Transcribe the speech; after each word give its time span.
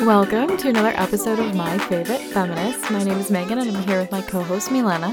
Welcome 0.00 0.56
to 0.56 0.68
another 0.70 0.92
episode 0.96 1.38
of 1.38 1.54
My 1.54 1.76
Favorite 1.76 2.22
Feminist. 2.22 2.90
My 2.90 3.02
name 3.02 3.18
is 3.18 3.30
Megan 3.30 3.58
and 3.58 3.76
I'm 3.76 3.82
here 3.84 4.00
with 4.00 4.10
my 4.10 4.22
co 4.22 4.42
host 4.42 4.70
Milena. 4.72 5.10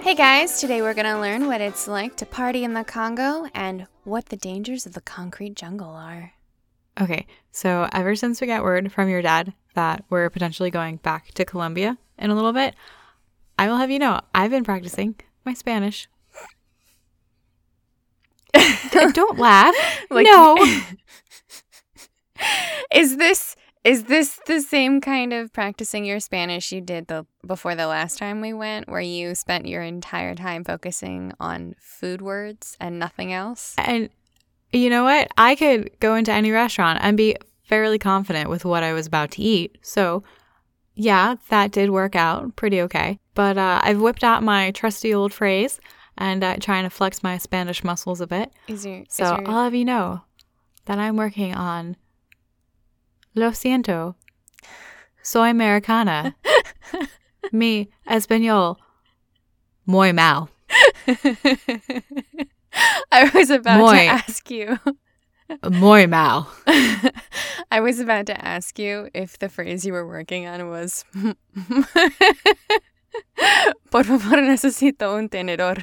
Hey 0.00 0.14
guys, 0.14 0.58
today 0.60 0.80
we're 0.80 0.94
gonna 0.94 1.20
learn 1.20 1.46
what 1.46 1.60
it's 1.60 1.86
like 1.86 2.16
to 2.16 2.24
party 2.26 2.64
in 2.64 2.72
the 2.72 2.82
Congo 2.82 3.46
and 3.52 3.86
what 4.04 4.26
the 4.30 4.38
dangers 4.38 4.86
of 4.86 4.94
the 4.94 5.02
concrete 5.02 5.56
jungle 5.56 5.90
are. 5.90 6.32
Okay, 6.98 7.26
so 7.52 7.86
ever 7.92 8.14
since 8.14 8.40
we 8.40 8.46
got 8.46 8.62
word 8.64 8.90
from 8.90 9.10
your 9.10 9.20
dad 9.20 9.52
that 9.74 10.04
we're 10.08 10.30
potentially 10.30 10.70
going 10.70 10.96
back 10.96 11.32
to 11.32 11.44
Colombia 11.44 11.98
in 12.18 12.30
a 12.30 12.34
little 12.34 12.54
bit, 12.54 12.74
I 13.58 13.68
will 13.68 13.76
have 13.76 13.90
you 13.90 13.98
know 13.98 14.20
I've 14.34 14.50
been 14.50 14.64
practicing 14.64 15.16
my 15.44 15.52
Spanish. 15.52 16.08
Don't 18.90 19.38
laugh. 19.38 19.74
Like- 20.08 20.26
no. 20.26 20.56
Is 22.94 23.18
this 23.18 23.54
is 23.84 24.04
this 24.04 24.38
the 24.46 24.60
same 24.60 25.00
kind 25.00 25.32
of 25.32 25.52
practicing 25.52 26.04
your 26.04 26.20
Spanish 26.20 26.70
you 26.72 26.80
did 26.80 27.06
the 27.06 27.26
before 27.46 27.74
the 27.74 27.86
last 27.86 28.18
time 28.18 28.40
we 28.40 28.52
went, 28.52 28.88
where 28.88 29.00
you 29.00 29.34
spent 29.34 29.66
your 29.66 29.82
entire 29.82 30.34
time 30.34 30.64
focusing 30.64 31.32
on 31.40 31.74
food 31.78 32.20
words 32.20 32.76
and 32.80 32.98
nothing 32.98 33.32
else? 33.32 33.74
And 33.78 34.10
you 34.72 34.90
know 34.90 35.04
what? 35.04 35.28
I 35.36 35.54
could 35.56 35.90
go 36.00 36.14
into 36.14 36.32
any 36.32 36.50
restaurant 36.50 36.98
and 37.02 37.16
be 37.16 37.36
fairly 37.64 37.98
confident 37.98 38.50
with 38.50 38.64
what 38.64 38.82
I 38.82 38.92
was 38.92 39.06
about 39.06 39.30
to 39.32 39.42
eat. 39.42 39.78
So, 39.82 40.22
yeah, 40.94 41.36
that 41.48 41.70
did 41.70 41.90
work 41.90 42.14
out 42.14 42.54
pretty 42.56 42.80
okay. 42.82 43.18
But 43.34 43.56
uh, 43.56 43.80
I've 43.82 44.00
whipped 44.00 44.24
out 44.24 44.42
my 44.42 44.72
trusty 44.72 45.14
old 45.14 45.32
phrase 45.32 45.80
and 46.18 46.44
uh, 46.44 46.56
trying 46.60 46.84
to 46.84 46.90
flex 46.90 47.22
my 47.22 47.38
Spanish 47.38 47.82
muscles 47.82 48.20
a 48.20 48.26
bit. 48.26 48.52
Is 48.68 48.84
your, 48.84 49.00
is 49.00 49.06
So 49.08 49.24
your- 49.24 49.48
I'll 49.48 49.64
have 49.64 49.74
you 49.74 49.84
know 49.86 50.20
that 50.84 50.98
I'm 50.98 51.16
working 51.16 51.54
on 51.54 51.96
Lo 53.34 53.52
siento. 53.52 54.16
Soy 55.22 55.50
americana. 55.50 56.34
Mi 57.52 57.88
español. 58.08 58.76
Muy 59.86 60.12
mal. 60.12 60.48
I 63.12 63.30
was 63.34 63.50
about 63.50 63.78
Muy. 63.80 64.06
to 64.06 64.12
ask 64.12 64.50
you. 64.50 64.78
Muy 65.70 66.06
mal. 66.06 66.48
I 67.70 67.80
was 67.80 67.98
about 67.98 68.26
to 68.26 68.44
ask 68.44 68.78
you 68.78 69.08
if 69.14 69.38
the 69.38 69.48
phrase 69.48 69.84
you 69.84 69.92
were 69.92 70.06
working 70.06 70.46
on 70.46 70.68
was 70.68 71.04
Por 73.90 74.04
favor, 74.04 74.36
necesito 74.36 75.16
un 75.16 75.28
tenedor. 75.28 75.82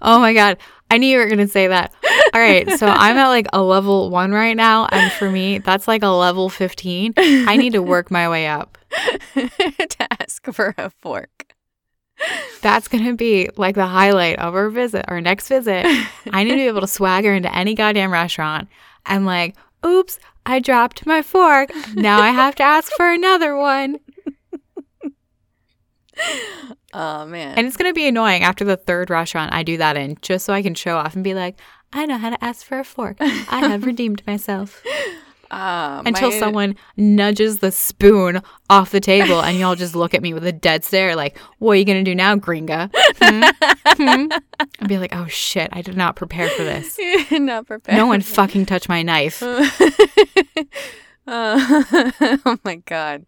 Oh 0.00 0.18
my 0.18 0.32
god. 0.32 0.58
I 0.90 0.98
knew 0.98 1.06
you 1.06 1.18
were 1.18 1.28
gonna 1.28 1.46
say 1.46 1.68
that. 1.68 1.92
All 2.34 2.40
right, 2.40 2.68
so 2.78 2.86
I'm 2.86 3.16
at 3.16 3.28
like 3.28 3.46
a 3.52 3.62
level 3.62 4.10
one 4.10 4.32
right 4.32 4.56
now, 4.56 4.86
and 4.86 5.12
for 5.12 5.30
me, 5.30 5.58
that's 5.58 5.86
like 5.86 6.02
a 6.02 6.08
level 6.08 6.48
fifteen. 6.48 7.14
I 7.16 7.56
need 7.56 7.74
to 7.74 7.82
work 7.82 8.10
my 8.10 8.28
way 8.28 8.48
up. 8.48 8.78
to 9.34 10.06
ask 10.20 10.44
for 10.52 10.74
a 10.76 10.90
fork. 10.90 11.54
That's 12.60 12.88
gonna 12.88 13.14
be 13.14 13.50
like 13.56 13.76
the 13.76 13.86
highlight 13.86 14.38
of 14.38 14.54
our 14.54 14.68
visit, 14.68 15.04
our 15.08 15.20
next 15.20 15.48
visit. 15.48 15.86
I 16.32 16.44
need 16.44 16.50
to 16.50 16.56
be 16.56 16.66
able 16.66 16.82
to 16.82 16.86
swagger 16.86 17.32
into 17.32 17.54
any 17.54 17.74
goddamn 17.74 18.12
restaurant 18.12 18.68
and 19.06 19.26
like, 19.26 19.56
oops, 19.86 20.18
I 20.44 20.58
dropped 20.58 21.06
my 21.06 21.22
fork. 21.22 21.70
Now 21.94 22.20
I 22.20 22.30
have 22.30 22.54
to 22.56 22.62
ask 22.62 22.92
for 22.92 23.10
another 23.10 23.56
one. 23.56 23.98
Oh 26.92 27.24
man. 27.24 27.56
And 27.56 27.68
it's 27.68 27.76
gonna 27.76 27.92
be 27.92 28.08
annoying 28.08 28.42
after 28.42 28.64
the 28.64 28.76
third 28.76 29.10
restaurant 29.10 29.52
I 29.54 29.62
do 29.62 29.76
that 29.76 29.96
in, 29.96 30.16
just 30.22 30.44
so 30.44 30.52
I 30.52 30.60
can 30.60 30.74
show 30.74 30.96
off 30.96 31.14
and 31.14 31.22
be 31.22 31.34
like, 31.34 31.56
I 31.92 32.04
know 32.04 32.18
how 32.18 32.30
to 32.30 32.44
ask 32.44 32.66
for 32.66 32.80
a 32.80 32.84
fork. 32.84 33.16
I 33.20 33.60
have 33.68 33.84
redeemed 33.86 34.26
myself. 34.26 34.82
uh, 35.52 36.02
until 36.06 36.30
my- 36.30 36.38
someone 36.40 36.74
nudges 36.96 37.60
the 37.60 37.70
spoon 37.70 38.42
off 38.68 38.90
the 38.90 38.98
table 39.00 39.40
and 39.40 39.56
y'all 39.58 39.76
just 39.76 39.94
look 39.94 40.14
at 40.14 40.22
me 40.22 40.34
with 40.34 40.44
a 40.44 40.52
dead 40.52 40.84
stare 40.84 41.14
like 41.16 41.36
what 41.58 41.72
are 41.72 41.76
you 41.76 41.84
gonna 41.84 42.02
do 42.04 42.14
now 42.14 42.34
gringa 42.36 42.88
Hmm? 43.20 43.42
Hmm? 44.02 44.26
i'd 44.80 44.88
be 44.88 44.98
like 44.98 45.14
oh 45.14 45.26
shit 45.26 45.68
i 45.72 45.82
did 45.82 45.96
not 45.96 46.14
prepare 46.16 46.48
for 46.50 46.62
this 46.62 46.96
not 47.32 47.66
prepared. 47.66 47.96
no 47.98 48.06
one 48.06 48.20
fucking 48.20 48.66
touched 48.66 48.88
my 48.88 49.02
knife 49.02 49.42
Uh, 51.26 51.82
oh 52.46 52.58
my 52.64 52.76
god. 52.76 53.24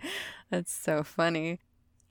That's 0.50 0.72
so 0.72 1.02
funny. 1.04 1.60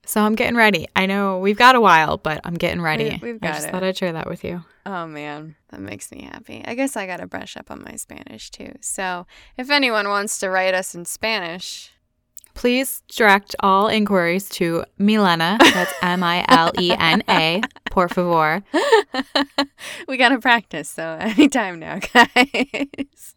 So 0.06 0.22
i'm 0.22 0.36
getting 0.36 0.56
ready 0.56 0.88
i 0.96 1.06
know 1.06 1.38
we've 1.40 1.58
got 1.58 1.76
a 1.76 1.82
while 1.82 2.18
but 2.18 2.42
i'm 2.44 2.56
getting 2.56 2.82
ready 2.82 3.20
We- 3.22 3.34
we've 3.34 3.44
i 3.44 3.48
just 3.48 3.68
it. 3.68 3.72
thought 3.72 3.84
i'd 3.84 3.98
share 3.98 4.14
that 4.14 4.28
with 4.30 4.44
you 4.44 4.64
Oh 4.84 5.06
man, 5.06 5.56
that 5.70 5.80
makes 5.80 6.12
me 6.12 6.24
happy. 6.24 6.64
I 6.66 6.74
guess 6.74 6.98
I 6.98 7.06
got 7.06 7.18
to 7.18 7.28
brush 7.28 7.56
up 7.56 7.70
on 7.70 7.84
my 7.84 7.98
Spanish 7.98 8.50
too. 8.50 8.72
So, 8.82 9.28
if 9.56 9.70
anyone 9.70 10.08
wants 10.10 10.40
to 10.40 10.50
write 10.50 10.74
us 10.74 10.96
in 10.96 11.06
Spanish, 11.06 11.92
please 12.56 13.04
direct 13.08 13.56
all 13.60 13.88
inquiries 13.90 14.50
to 14.58 14.84
milena 14.98 15.60
that's 15.60 15.94
m-i-l-e-n-a 16.02 17.62
por 17.92 18.10
favor 18.10 18.64
we 20.08 20.18
got 20.18 20.30
to 20.30 20.40
practice. 20.40 20.90
So, 20.90 21.16
anytime 21.20 21.78
now, 21.78 22.00
guys. 22.14 23.36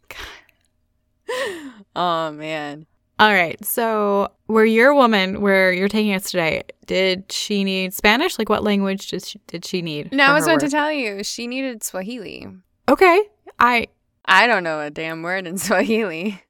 oh 1.95 2.31
man. 2.31 2.87
All 3.17 3.31
right. 3.31 3.63
So, 3.63 4.29
where 4.47 4.65
your 4.65 4.93
woman, 4.93 5.39
where 5.41 5.71
you're 5.71 5.87
taking 5.87 6.13
us 6.13 6.31
today, 6.31 6.63
did 6.85 7.31
she 7.31 7.63
need 7.63 7.93
Spanish? 7.93 8.37
Like, 8.37 8.49
what 8.49 8.63
language 8.63 9.07
did 9.07 9.23
she, 9.23 9.39
did 9.47 9.63
she 9.63 9.81
need? 9.81 10.11
No, 10.11 10.25
I 10.25 10.33
was 10.33 10.45
about 10.45 10.59
to 10.61 10.69
tell 10.69 10.91
you 10.91 11.23
she 11.23 11.47
needed 11.47 11.81
Swahili. 11.81 12.47
Okay. 12.89 13.23
I, 13.57 13.87
I 14.25 14.47
don't 14.47 14.63
know 14.63 14.81
a 14.81 14.89
damn 14.89 15.23
word 15.23 15.47
in 15.47 15.57
Swahili. 15.57 16.41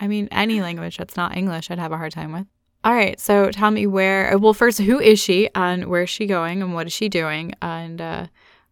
I 0.00 0.08
mean, 0.08 0.28
any 0.30 0.62
language 0.62 0.96
that's 0.96 1.16
not 1.16 1.36
English, 1.36 1.70
I'd 1.70 1.78
have 1.78 1.92
a 1.92 1.98
hard 1.98 2.12
time 2.12 2.32
with. 2.32 2.46
All 2.82 2.94
right. 2.94 3.20
So, 3.20 3.50
tell 3.50 3.70
me 3.70 3.86
where. 3.86 4.38
Well, 4.38 4.54
first, 4.54 4.78
who 4.78 4.98
is 4.98 5.18
she, 5.20 5.50
and 5.54 5.86
where 5.86 6.04
is 6.04 6.10
she 6.10 6.26
going, 6.26 6.62
and 6.62 6.72
what 6.74 6.86
is 6.86 6.94
she 6.94 7.10
doing, 7.10 7.52
and 7.60 8.00
uh, 8.00 8.26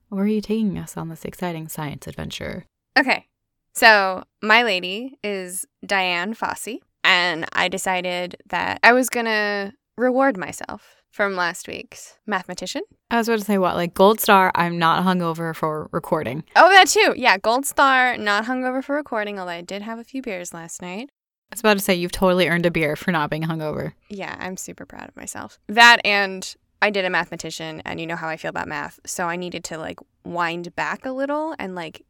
where 0.08 0.24
are 0.24 0.28
you 0.28 0.40
taking 0.40 0.78
us 0.78 0.96
on 0.96 1.10
this 1.10 1.26
exciting 1.26 1.68
science 1.68 2.06
adventure? 2.06 2.64
Okay. 2.98 3.26
So, 3.74 4.24
my 4.42 4.62
lady 4.62 5.18
is 5.22 5.66
Dian 5.84 6.34
Fossey, 6.34 6.80
and 7.04 7.46
I 7.52 7.68
decided 7.68 8.36
that 8.46 8.80
I 8.82 8.92
was 8.92 9.08
going 9.08 9.26
to 9.26 9.72
reward 9.96 10.36
myself 10.36 11.02
from 11.10 11.36
last 11.36 11.68
week's 11.68 12.16
mathematician. 12.26 12.82
I 13.10 13.18
was 13.18 13.28
about 13.28 13.40
to 13.40 13.44
say 13.44 13.58
what, 13.58 13.76
like 13.76 13.94
gold 13.94 14.20
star. 14.20 14.50
I'm 14.54 14.78
not 14.78 15.04
hungover 15.04 15.54
for 15.54 15.88
recording. 15.92 16.44
Oh, 16.56 16.68
that 16.70 16.88
too. 16.88 17.14
Yeah, 17.16 17.36
gold 17.38 17.66
star, 17.66 18.16
not 18.16 18.46
hungover 18.46 18.82
for 18.82 18.96
recording, 18.96 19.38
although 19.38 19.52
I 19.52 19.60
did 19.60 19.82
have 19.82 19.98
a 19.98 20.04
few 20.04 20.22
beers 20.22 20.54
last 20.54 20.80
night. 20.80 21.10
I 21.50 21.54
was 21.54 21.60
about 21.60 21.74
to 21.74 21.80
say 21.80 21.94
you've 21.94 22.12
totally 22.12 22.48
earned 22.48 22.64
a 22.64 22.70
beer 22.70 22.96
for 22.96 23.12
not 23.12 23.28
being 23.28 23.42
hungover. 23.42 23.92
Yeah, 24.08 24.34
I'm 24.38 24.56
super 24.56 24.86
proud 24.86 25.10
of 25.10 25.16
myself. 25.16 25.58
That 25.68 26.00
and 26.02 26.54
I 26.80 26.88
did 26.88 27.04
a 27.04 27.10
mathematician, 27.10 27.82
and 27.84 28.00
you 28.00 28.06
know 28.06 28.16
how 28.16 28.28
I 28.28 28.38
feel 28.38 28.48
about 28.48 28.68
math. 28.68 28.98
So 29.04 29.26
I 29.26 29.36
needed 29.36 29.62
to 29.64 29.76
like 29.78 30.00
wind 30.24 30.74
back 30.74 31.04
a 31.04 31.12
little 31.12 31.54
and 31.58 31.74
like 31.74 32.06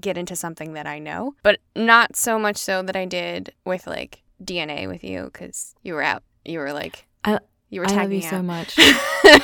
get 0.00 0.16
into 0.18 0.34
something 0.36 0.72
that 0.74 0.86
I 0.86 0.98
know, 0.98 1.34
but 1.42 1.58
not 1.76 2.16
so 2.16 2.38
much 2.38 2.56
so 2.56 2.82
that 2.82 2.96
I 2.96 3.04
did 3.04 3.52
with 3.64 3.86
like 3.86 4.22
DNA 4.42 4.86
with 4.88 5.04
you 5.04 5.24
because 5.32 5.74
you 5.82 5.94
were 5.94 6.02
out. 6.02 6.22
You 6.44 6.58
were 6.60 6.72
like, 6.72 7.06
I- 7.24 7.38
you 7.72 7.80
were 7.80 7.86
I 7.86 7.90
love 7.90 7.98
tagging 7.98 8.22
you 8.22 8.28
so 8.28 8.42
much. 8.42 8.76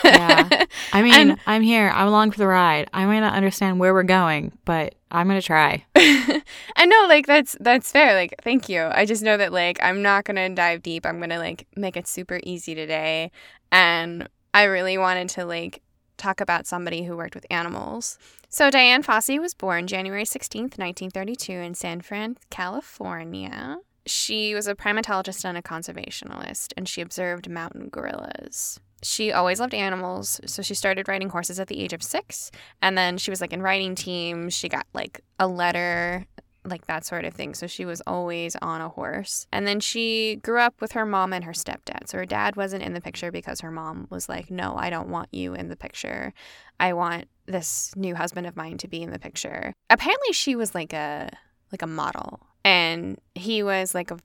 Yeah. 0.04 0.64
I 0.92 1.02
mean, 1.02 1.14
And- 1.14 1.38
I'm 1.46 1.62
here. 1.62 1.90
I'm 1.94 2.08
along 2.08 2.32
for 2.32 2.38
the 2.38 2.46
ride. 2.48 2.88
I 2.92 3.04
might 3.06 3.20
not 3.20 3.34
understand 3.34 3.78
where 3.78 3.94
we're 3.94 4.02
going, 4.02 4.56
but 4.64 4.96
I'm 5.12 5.28
gonna 5.28 5.40
try. 5.42 5.84
I 5.96 6.86
know, 6.86 7.06
like 7.08 7.26
that's 7.26 7.56
that's 7.60 7.90
fair. 7.92 8.14
Like, 8.14 8.34
thank 8.42 8.68
you. 8.68 8.82
I 8.92 9.04
just 9.04 9.22
know 9.22 9.36
that 9.36 9.52
like 9.52 9.78
I'm 9.82 10.02
not 10.02 10.24
gonna 10.24 10.48
dive 10.48 10.82
deep. 10.82 11.06
I'm 11.06 11.20
gonna 11.20 11.38
like 11.38 11.66
make 11.76 11.96
it 11.96 12.08
super 12.08 12.40
easy 12.42 12.74
today, 12.74 13.30
and 13.70 14.28
I 14.52 14.64
really 14.64 14.98
wanted 14.98 15.28
to 15.30 15.44
like 15.44 15.82
talk 16.16 16.40
about 16.40 16.66
somebody 16.66 17.04
who 17.04 17.16
worked 17.16 17.34
with 17.34 17.46
animals. 17.50 18.18
So 18.56 18.70
Dian 18.70 19.02
Fossey 19.02 19.38
was 19.38 19.52
born 19.52 19.86
January 19.86 20.24
16th, 20.24 20.78
1932 20.78 21.52
in 21.52 21.74
San 21.74 22.00
Fran, 22.00 22.38
California. 22.48 23.76
She 24.06 24.54
was 24.54 24.66
a 24.66 24.74
primatologist 24.74 25.44
and 25.44 25.58
a 25.58 25.62
conservationist, 25.62 26.72
and 26.74 26.88
she 26.88 27.02
observed 27.02 27.50
mountain 27.50 27.90
gorillas. 27.90 28.80
She 29.02 29.30
always 29.30 29.60
loved 29.60 29.74
animals, 29.74 30.40
so 30.46 30.62
she 30.62 30.72
started 30.72 31.06
riding 31.06 31.28
horses 31.28 31.60
at 31.60 31.68
the 31.68 31.78
age 31.78 31.92
of 31.92 32.02
six. 32.02 32.50
And 32.80 32.96
then 32.96 33.18
she 33.18 33.30
was 33.30 33.42
like 33.42 33.52
in 33.52 33.60
riding 33.60 33.94
teams. 33.94 34.54
She 34.54 34.70
got 34.70 34.86
like 34.94 35.20
a 35.38 35.46
letter, 35.46 36.24
like 36.68 36.86
that 36.86 37.04
sort 37.04 37.24
of 37.24 37.34
thing. 37.34 37.54
So 37.54 37.66
she 37.66 37.84
was 37.84 38.02
always 38.06 38.56
on 38.56 38.80
a 38.80 38.88
horse. 38.88 39.46
And 39.52 39.66
then 39.66 39.80
she 39.80 40.36
grew 40.36 40.60
up 40.60 40.80
with 40.80 40.92
her 40.92 41.06
mom 41.06 41.32
and 41.32 41.44
her 41.44 41.52
stepdad. 41.52 42.08
So 42.08 42.18
her 42.18 42.26
dad 42.26 42.56
wasn't 42.56 42.82
in 42.82 42.94
the 42.94 43.00
picture 43.00 43.30
because 43.30 43.60
her 43.60 43.70
mom 43.70 44.06
was 44.10 44.28
like, 44.28 44.50
no, 44.50 44.76
I 44.76 44.90
don't 44.90 45.08
want 45.08 45.28
you 45.32 45.54
in 45.54 45.68
the 45.68 45.76
picture. 45.76 46.32
I 46.78 46.92
want 46.92 47.26
this 47.46 47.92
new 47.96 48.14
husband 48.14 48.46
of 48.46 48.56
mine 48.56 48.78
to 48.78 48.88
be 48.88 49.02
in 49.02 49.10
the 49.10 49.18
picture. 49.18 49.72
Apparently 49.90 50.32
she 50.32 50.56
was 50.56 50.74
like 50.74 50.92
a 50.92 51.30
like 51.72 51.82
a 51.82 51.86
model 51.86 52.46
and 52.64 53.18
he 53.34 53.62
was 53.62 53.94
like 53.94 54.10
a 54.10 54.18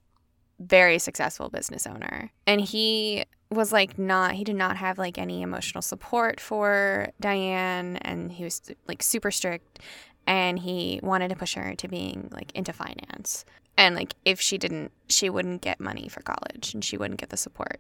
very 0.60 1.00
successful 1.00 1.50
business 1.50 1.88
owner. 1.88 2.32
And 2.46 2.62
he 2.62 3.26
was 3.50 3.72
like 3.74 4.00
not 4.00 4.34
he 4.34 4.44
did 4.44 4.56
not 4.56 4.78
have 4.78 4.98
like 4.98 5.18
any 5.18 5.42
emotional 5.42 5.82
support 5.82 6.40
for 6.40 7.10
Dian 7.20 7.98
and 7.98 8.32
he 8.32 8.46
was 8.46 8.62
like 8.88 9.04
super 9.04 9.30
strict 9.30 9.80
and 10.28 10.60
he 10.60 11.00
wanted 11.04 11.30
to 11.30 11.36
push 11.36 11.56
her 11.56 11.76
to 11.76 11.88
being 11.88 12.30
like 12.32 12.52
into 12.54 12.74
finance. 12.74 13.46
And 13.78 13.96
like 13.96 14.14
if 14.26 14.40
she 14.40 14.58
didn't, 14.58 14.92
she 15.08 15.30
wouldn't 15.30 15.62
get 15.62 15.80
money 15.80 16.08
for 16.08 16.22
college 16.22 16.74
and 16.74 16.84
she 16.84 16.98
wouldn't 16.98 17.20
get 17.20 17.30
the 17.30 17.38
support. 17.38 17.80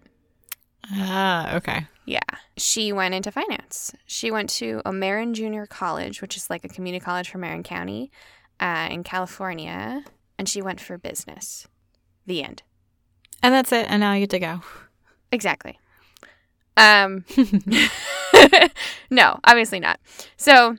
Ah, 0.90 1.56
okay. 1.56 1.86
Yeah. 2.06 2.20
She 2.58 2.92
went 2.92 3.14
into 3.14 3.32
finance. 3.32 3.94
She 4.06 4.32
went 4.32 4.50
to 4.52 4.82
O'Marin 4.86 5.34
Junior 5.34 5.66
College, 5.66 6.22
which 6.22 6.36
is 6.36 6.50
like 6.50 6.66
a 6.66 6.70
community 6.70 7.04
college 7.04 7.30
for 7.30 7.38
Marin 7.38 7.64
County 7.64 8.12
uh, 8.60 8.88
in 8.90 9.04
California, 9.04 10.04
and 10.38 10.50
she 10.50 10.62
went 10.62 10.80
for 10.80 10.98
business. 10.98 11.68
The 12.26 12.44
end. 12.44 12.64
And 13.44 13.54
that's 13.54 13.72
it. 13.72 13.88
And 13.90 14.00
now 14.00 14.14
you 14.14 14.22
get 14.22 14.30
to 14.32 14.40
go. 14.40 14.62
Exactly. 15.32 15.80
Um, 16.78 17.26
no, 19.10 19.40
obviously 19.44 19.80
not. 19.80 20.00
So 20.38 20.78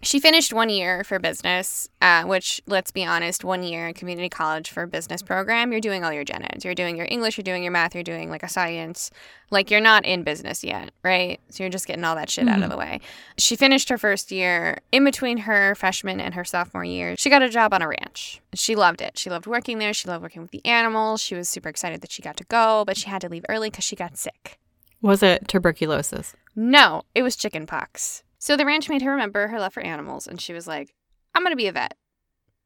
she 0.00 0.20
finished 0.20 0.52
one 0.52 0.68
year 0.68 1.02
for 1.02 1.18
business, 1.18 1.88
uh, 2.00 2.22
which, 2.24 2.60
let's 2.66 2.90
be 2.92 3.04
honest, 3.04 3.44
one 3.44 3.62
year 3.62 3.88
in 3.88 3.94
community 3.94 4.28
college 4.28 4.70
for 4.70 4.84
a 4.84 4.86
business 4.86 5.22
program, 5.22 5.72
you're 5.72 5.80
doing 5.80 6.04
all 6.04 6.12
your 6.12 6.24
gen 6.24 6.44
eds. 6.44 6.64
You're 6.64 6.74
doing 6.74 6.96
your 6.96 7.06
English, 7.10 7.36
you're 7.36 7.42
doing 7.42 7.62
your 7.64 7.72
math, 7.72 7.94
you're 7.94 8.04
doing 8.04 8.30
like 8.30 8.44
a 8.44 8.48
science. 8.48 9.10
Like 9.50 9.70
you're 9.70 9.80
not 9.80 10.04
in 10.04 10.22
business 10.22 10.62
yet, 10.62 10.92
right? 11.02 11.40
So 11.48 11.62
you're 11.62 11.70
just 11.70 11.86
getting 11.86 12.04
all 12.04 12.14
that 12.14 12.30
shit 12.30 12.46
mm-hmm. 12.46 12.54
out 12.54 12.62
of 12.62 12.70
the 12.70 12.76
way. 12.76 13.00
She 13.38 13.56
finished 13.56 13.88
her 13.88 13.98
first 13.98 14.30
year. 14.30 14.78
In 14.92 15.04
between 15.04 15.38
her 15.38 15.74
freshman 15.74 16.20
and 16.20 16.34
her 16.34 16.44
sophomore 16.44 16.84
year, 16.84 17.16
she 17.16 17.30
got 17.30 17.42
a 17.42 17.48
job 17.48 17.74
on 17.74 17.82
a 17.82 17.88
ranch. 17.88 18.40
She 18.54 18.76
loved 18.76 19.00
it. 19.00 19.18
She 19.18 19.30
loved 19.30 19.46
working 19.46 19.78
there. 19.78 19.92
She 19.92 20.08
loved 20.08 20.22
working 20.22 20.42
with 20.42 20.52
the 20.52 20.64
animals. 20.64 21.20
She 21.20 21.34
was 21.34 21.48
super 21.48 21.68
excited 21.68 22.02
that 22.02 22.12
she 22.12 22.22
got 22.22 22.36
to 22.36 22.44
go, 22.44 22.84
but 22.86 22.96
she 22.96 23.08
had 23.08 23.20
to 23.22 23.28
leave 23.28 23.44
early 23.48 23.70
because 23.70 23.84
she 23.84 23.96
got 23.96 24.16
sick. 24.16 24.58
Was 25.00 25.22
it 25.22 25.48
tuberculosis? 25.48 26.34
No, 26.54 27.02
it 27.14 27.22
was 27.22 27.36
chicken 27.36 27.66
pox. 27.66 28.22
So 28.38 28.56
the 28.56 28.66
ranch 28.66 28.88
made 28.88 29.02
her 29.02 29.10
remember 29.10 29.48
her 29.48 29.58
love 29.58 29.74
for 29.74 29.82
animals, 29.82 30.26
and 30.26 30.40
she 30.40 30.52
was 30.52 30.66
like, 30.66 30.94
I'm 31.34 31.42
going 31.42 31.52
to 31.52 31.56
be 31.56 31.66
a 31.66 31.72
vet. 31.72 31.96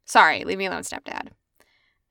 Sorry, 0.05 0.45
leave 0.45 0.59
me 0.59 0.67
alone, 0.67 0.83
stepdad. 0.83 1.29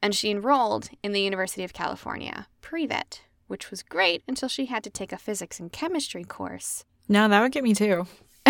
And 0.01 0.15
she 0.15 0.31
enrolled 0.31 0.89
in 1.03 1.11
the 1.11 1.21
University 1.21 1.63
of 1.63 1.73
California, 1.73 2.47
pre 2.61 2.85
vet, 2.87 3.21
which 3.47 3.69
was 3.69 3.83
great 3.83 4.23
until 4.27 4.49
she 4.49 4.65
had 4.65 4.83
to 4.83 4.89
take 4.89 5.11
a 5.11 5.17
physics 5.17 5.59
and 5.59 5.71
chemistry 5.71 6.23
course. 6.23 6.85
No, 7.07 7.27
that 7.27 7.41
would 7.41 7.51
get 7.51 7.63
me 7.63 7.75
too. 7.75 8.07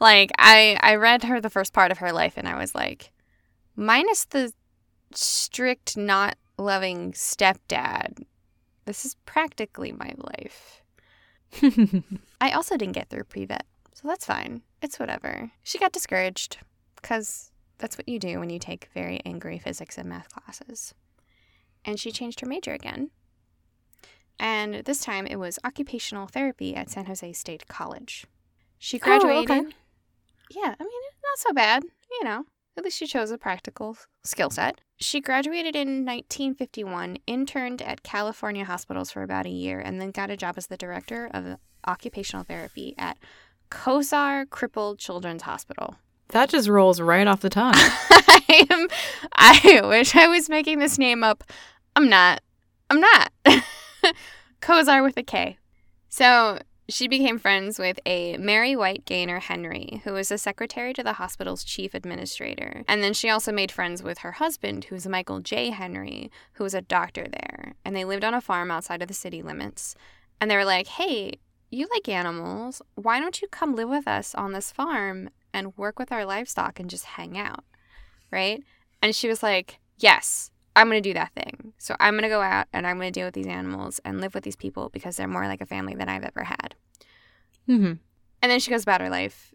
like 0.00 0.32
I 0.38 0.76
I 0.80 0.96
read 0.96 1.22
her 1.22 1.40
the 1.40 1.50
first 1.50 1.72
part 1.72 1.92
of 1.92 1.98
her 1.98 2.12
life 2.12 2.34
and 2.36 2.48
I 2.48 2.58
was 2.58 2.74
like 2.74 3.12
minus 3.76 4.24
the 4.24 4.52
strict 5.12 5.96
not 5.96 6.36
loving 6.58 7.12
stepdad 7.12 8.24
this 8.84 9.04
is 9.04 9.16
practically 9.24 9.92
my 9.92 10.12
life. 10.18 10.82
I 12.40 12.50
also 12.50 12.76
didn't 12.76 12.94
get 12.94 13.08
through 13.08 13.24
pre 13.24 13.44
vet, 13.44 13.66
so 13.94 14.08
that's 14.08 14.26
fine. 14.26 14.62
It's 14.82 14.98
whatever. 14.98 15.50
She 15.62 15.78
got 15.78 15.92
discouraged 15.92 16.58
because 16.96 17.50
that's 17.78 17.98
what 17.98 18.08
you 18.08 18.18
do 18.18 18.40
when 18.40 18.50
you 18.50 18.58
take 18.58 18.88
very 18.94 19.20
angry 19.24 19.58
physics 19.58 19.98
and 19.98 20.08
math 20.08 20.28
classes. 20.32 20.94
And 21.84 22.00
she 22.00 22.12
changed 22.12 22.40
her 22.40 22.46
major 22.46 22.72
again. 22.72 23.10
And 24.38 24.76
this 24.84 25.00
time 25.00 25.26
it 25.26 25.36
was 25.36 25.58
occupational 25.64 26.26
therapy 26.26 26.74
at 26.74 26.90
San 26.90 27.06
Jose 27.06 27.32
State 27.34 27.68
College. 27.68 28.26
She 28.78 28.98
graduated. 28.98 29.50
Oh, 29.50 29.54
okay. 29.60 29.74
Yeah, 30.50 30.74
I 30.78 30.82
mean, 30.82 31.02
not 31.24 31.38
so 31.38 31.52
bad, 31.52 31.84
you 32.10 32.24
know. 32.24 32.44
At 32.76 32.84
least 32.84 32.98
she 32.98 33.06
chose 33.06 33.30
a 33.30 33.38
practical 33.38 33.96
skill 34.24 34.50
set. 34.50 34.80
She 34.96 35.20
graduated 35.20 35.76
in 35.76 36.04
1951, 36.04 37.18
interned 37.26 37.82
at 37.82 38.02
California 38.02 38.64
hospitals 38.64 39.10
for 39.10 39.22
about 39.22 39.46
a 39.46 39.50
year, 39.50 39.78
and 39.78 40.00
then 40.00 40.10
got 40.10 40.30
a 40.30 40.36
job 40.36 40.54
as 40.56 40.66
the 40.66 40.76
director 40.76 41.30
of 41.32 41.58
occupational 41.86 42.44
therapy 42.44 42.94
at 42.98 43.18
Kosair 43.70 44.48
Crippled 44.48 44.98
Children's 44.98 45.42
Hospital. 45.42 45.96
That 46.28 46.48
just 46.48 46.68
rolls 46.68 47.00
right 47.00 47.26
off 47.26 47.40
the 47.40 47.50
tongue. 47.50 47.74
I 47.76 48.66
am 48.70 48.88
I 49.32 49.80
wish 49.84 50.16
I 50.16 50.28
was 50.28 50.48
making 50.48 50.78
this 50.78 50.98
name 50.98 51.22
up. 51.22 51.44
I'm 51.96 52.08
not. 52.08 52.40
I'm 52.90 53.00
not. 53.00 53.32
Kosair 54.60 55.02
with 55.02 55.16
a 55.16 55.22
K. 55.22 55.58
So 56.08 56.58
she 56.88 57.08
became 57.08 57.38
friends 57.38 57.78
with 57.78 57.98
a 58.04 58.36
Mary 58.36 58.76
White 58.76 59.04
Gaynor 59.04 59.40
Henry, 59.40 60.02
who 60.04 60.12
was 60.12 60.28
the 60.28 60.38
secretary 60.38 60.92
to 60.92 61.02
the 61.02 61.14
hospital's 61.14 61.64
chief 61.64 61.94
administrator. 61.94 62.84
And 62.86 63.02
then 63.02 63.14
she 63.14 63.30
also 63.30 63.52
made 63.52 63.72
friends 63.72 64.02
with 64.02 64.18
her 64.18 64.32
husband, 64.32 64.84
who 64.84 64.94
was 64.94 65.06
Michael 65.06 65.40
J. 65.40 65.70
Henry, 65.70 66.30
who 66.54 66.64
was 66.64 66.74
a 66.74 66.82
doctor 66.82 67.26
there. 67.26 67.74
And 67.84 67.96
they 67.96 68.04
lived 68.04 68.24
on 68.24 68.34
a 68.34 68.40
farm 68.40 68.70
outside 68.70 69.00
of 69.00 69.08
the 69.08 69.14
city 69.14 69.42
limits. 69.42 69.94
And 70.40 70.50
they 70.50 70.56
were 70.56 70.64
like, 70.64 70.86
hey, 70.86 71.38
you 71.70 71.88
like 71.90 72.08
animals. 72.08 72.82
Why 72.96 73.18
don't 73.18 73.40
you 73.40 73.48
come 73.48 73.74
live 73.74 73.88
with 73.88 74.06
us 74.06 74.34
on 74.34 74.52
this 74.52 74.70
farm 74.70 75.30
and 75.52 75.76
work 75.78 75.98
with 75.98 76.12
our 76.12 76.24
livestock 76.26 76.78
and 76.78 76.90
just 76.90 77.04
hang 77.04 77.38
out? 77.38 77.64
Right? 78.30 78.62
And 79.00 79.14
she 79.14 79.28
was 79.28 79.42
like, 79.42 79.80
yes, 79.98 80.50
I'm 80.76 80.88
going 80.88 81.02
to 81.02 81.08
do 81.08 81.14
that 81.14 81.32
thing. 81.34 81.72
So 81.78 81.94
I'm 82.00 82.14
going 82.14 82.22
to 82.22 82.28
go 82.28 82.40
out 82.40 82.66
and 82.72 82.86
I'm 82.86 82.96
going 82.96 83.12
to 83.12 83.18
deal 83.18 83.26
with 83.26 83.34
these 83.34 83.46
animals 83.46 84.00
and 84.04 84.20
live 84.20 84.34
with 84.34 84.44
these 84.44 84.56
people 84.56 84.88
because 84.88 85.16
they're 85.16 85.28
more 85.28 85.46
like 85.46 85.60
a 85.60 85.66
family 85.66 85.94
than 85.94 86.08
I've 86.08 86.24
ever 86.24 86.44
had. 86.44 86.74
Mm-hmm. 87.68 87.92
And 88.42 88.52
then 88.52 88.60
she 88.60 88.70
goes 88.70 88.82
about 88.82 89.00
her 89.00 89.08
life, 89.08 89.54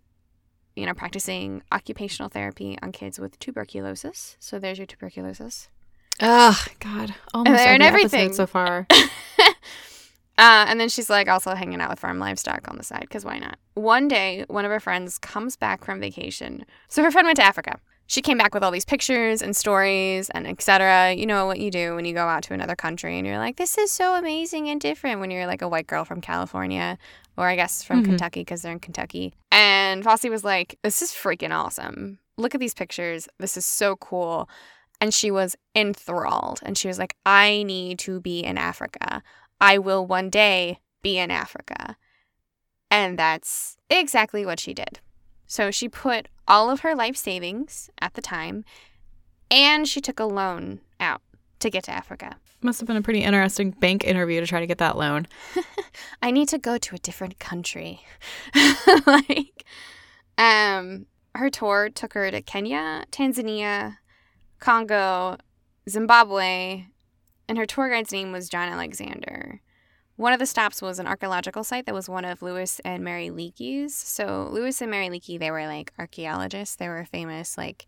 you 0.75 0.86
know, 0.86 0.94
practicing 0.94 1.62
occupational 1.71 2.30
therapy 2.30 2.77
on 2.81 2.92
kids 2.92 3.19
with 3.19 3.38
tuberculosis. 3.39 4.38
So 4.39 4.60
there's 4.60 4.77
your 4.77 4.88
tuberculosis. 4.88 5.69
Oh, 6.21 6.63
God. 6.80 7.13
Almost 7.33 7.60
and, 7.60 7.83
every 7.83 8.04
everything. 8.04 8.33
so 8.33 8.48
far. 8.48 8.88
Uh, 10.39 10.66
and 10.69 10.80
then 10.80 10.88
she's 10.88 11.10
like 11.10 11.27
also 11.27 11.54
hanging 11.54 11.81
out 11.81 11.89
with 11.89 12.00
farm 12.00 12.18
livestock 12.18 12.66
on 12.71 12.77
the 12.77 12.83
side 12.83 13.01
because 13.01 13.25
why 13.25 13.38
not? 13.39 13.60
One 13.74 14.07
day, 14.07 14.45
one 14.48 14.63
of 14.63 14.71
her 14.71 14.80
friends 14.80 15.18
comes 15.18 15.57
back 15.57 15.83
from 15.83 16.00
vacation. 16.00 16.66
So 16.88 17.04
her 17.04 17.12
friend 17.12 17.25
went 17.25 17.36
to 17.36 17.44
Africa 17.44 17.77
she 18.09 18.23
came 18.23 18.39
back 18.39 18.56
with 18.56 18.63
all 18.63 18.71
these 18.71 18.85
pictures 18.85 19.44
and 19.44 19.56
stories 19.56 20.31
and 20.31 20.47
etc. 20.47 21.13
You 21.13 21.27
know 21.27 21.45
what 21.45 21.59
you 21.59 21.69
do 21.69 21.94
when 21.94 22.06
you 22.06 22.13
go 22.13 22.25
out 22.25 22.41
to 22.44 22.56
another 22.56 22.75
country 22.75 23.19
and 23.19 23.27
you're 23.27 23.38
like, 23.38 23.57
this 23.57 23.77
is 23.77 23.91
so 23.91 24.15
amazing 24.15 24.67
and 24.67 24.81
different 24.81 25.19
when 25.19 25.29
you're 25.29 25.45
like 25.45 25.61
a 25.61 25.69
white 25.69 25.85
girl 25.85 26.03
from 26.03 26.19
California 26.19 26.97
or 27.38 27.47
I 27.47 27.56
guess 27.56 27.83
from 27.83 27.97
mm-hmm. 27.97 28.13
Kentucky 28.13 28.41
because 28.41 28.63
they're 28.63 28.71
in 28.71 28.79
Kentucky. 28.79 29.35
And 29.51 30.03
Fossey 30.03 30.27
was 30.31 30.44
like, 30.44 30.79
this 30.81 31.03
is 31.03 31.11
freaking 31.11 31.56
awesome. 31.56 32.17
Look 32.35 32.56
at 32.56 32.59
these 32.59 32.73
pictures. 32.73 33.27
This 33.38 33.56
is 33.56 33.65
so 33.67 33.95
cool. 33.97 34.50
And 35.00 35.13
she 35.13 35.29
was 35.29 35.56
enthralled. 35.75 36.61
And 36.63 36.79
she 36.79 36.88
was 36.88 36.97
like, 36.97 37.15
I 37.27 37.61
need 37.61 38.00
to 38.00 38.19
be 38.21 38.39
in 38.39 38.57
Africa. 38.57 39.21
I 39.61 39.78
will 39.78 40.04
one 40.04 40.31
day 40.31 40.80
be 41.04 41.19
in 41.19 41.30
Africa. 41.30 41.95
And 42.89 43.19
that's 43.19 43.78
exactly 43.92 44.47
what 44.47 44.59
she 44.59 44.73
did. 44.73 44.99
So 45.49 45.71
she 45.71 45.89
put 45.89 46.27
all 46.47 46.69
of 46.69 46.81
her 46.81 46.94
life 46.94 47.18
savings 47.18 47.89
at 47.99 48.13
the 48.13 48.21
time 48.21 48.63
and 49.49 49.87
she 49.87 49.99
took 49.99 50.19
a 50.19 50.25
loan 50.25 50.79
out 50.99 51.21
to 51.57 51.71
get 51.71 51.83
to 51.85 51.91
Africa. 51.91 52.37
Must 52.61 52.79
have 52.79 52.87
been 52.87 52.97
a 52.97 53.01
pretty 53.01 53.23
interesting 53.23 53.71
bank 53.71 54.03
interview 54.03 54.39
to 54.41 54.45
try 54.47 54.59
to 54.59 54.68
get 54.68 54.77
that 54.77 54.95
loan. 54.95 55.27
I 56.21 56.29
need 56.29 56.49
to 56.49 56.59
go 56.59 56.77
to 56.77 56.95
a 56.95 56.99
different 56.99 57.39
country. 57.39 58.01
like 59.07 59.65
um 60.37 61.07
her 61.33 61.49
tour 61.49 61.89
took 61.89 62.13
her 62.13 62.29
to 62.29 62.44
Kenya, 62.44 63.06
Tanzania, 63.11 63.97
Congo, 64.59 65.37
Zimbabwe, 65.89 66.85
and 67.47 67.57
her 67.57 67.65
tour 67.65 67.89
guide's 67.89 68.11
name 68.11 68.31
was 68.31 68.49
John 68.49 68.69
Alexander. 68.69 69.61
One 70.19 70.33
of 70.33 70.40
the 70.40 70.45
stops 70.45 70.81
was 70.81 70.99
an 70.99 71.07
archaeological 71.07 71.64
site 71.64 71.85
that 71.85 71.95
was 71.95 72.09
one 72.09 72.26
of 72.26 72.42
Louis 72.42 72.81
and 72.83 73.06
Mary 73.06 73.30
Leakey's. 73.30 73.95
So 73.95 74.49
Louis 74.52 74.81
and 74.81 74.92
Mary 74.92 75.07
Leakey, 75.07 75.40
they 75.40 75.49
were 75.49 75.66
like 75.66 75.94
archaeologists. 75.97 76.76
They 76.76 76.90
were 76.90 76.99
a 76.99 77.06
famous 77.06 77.57
like 77.57 77.85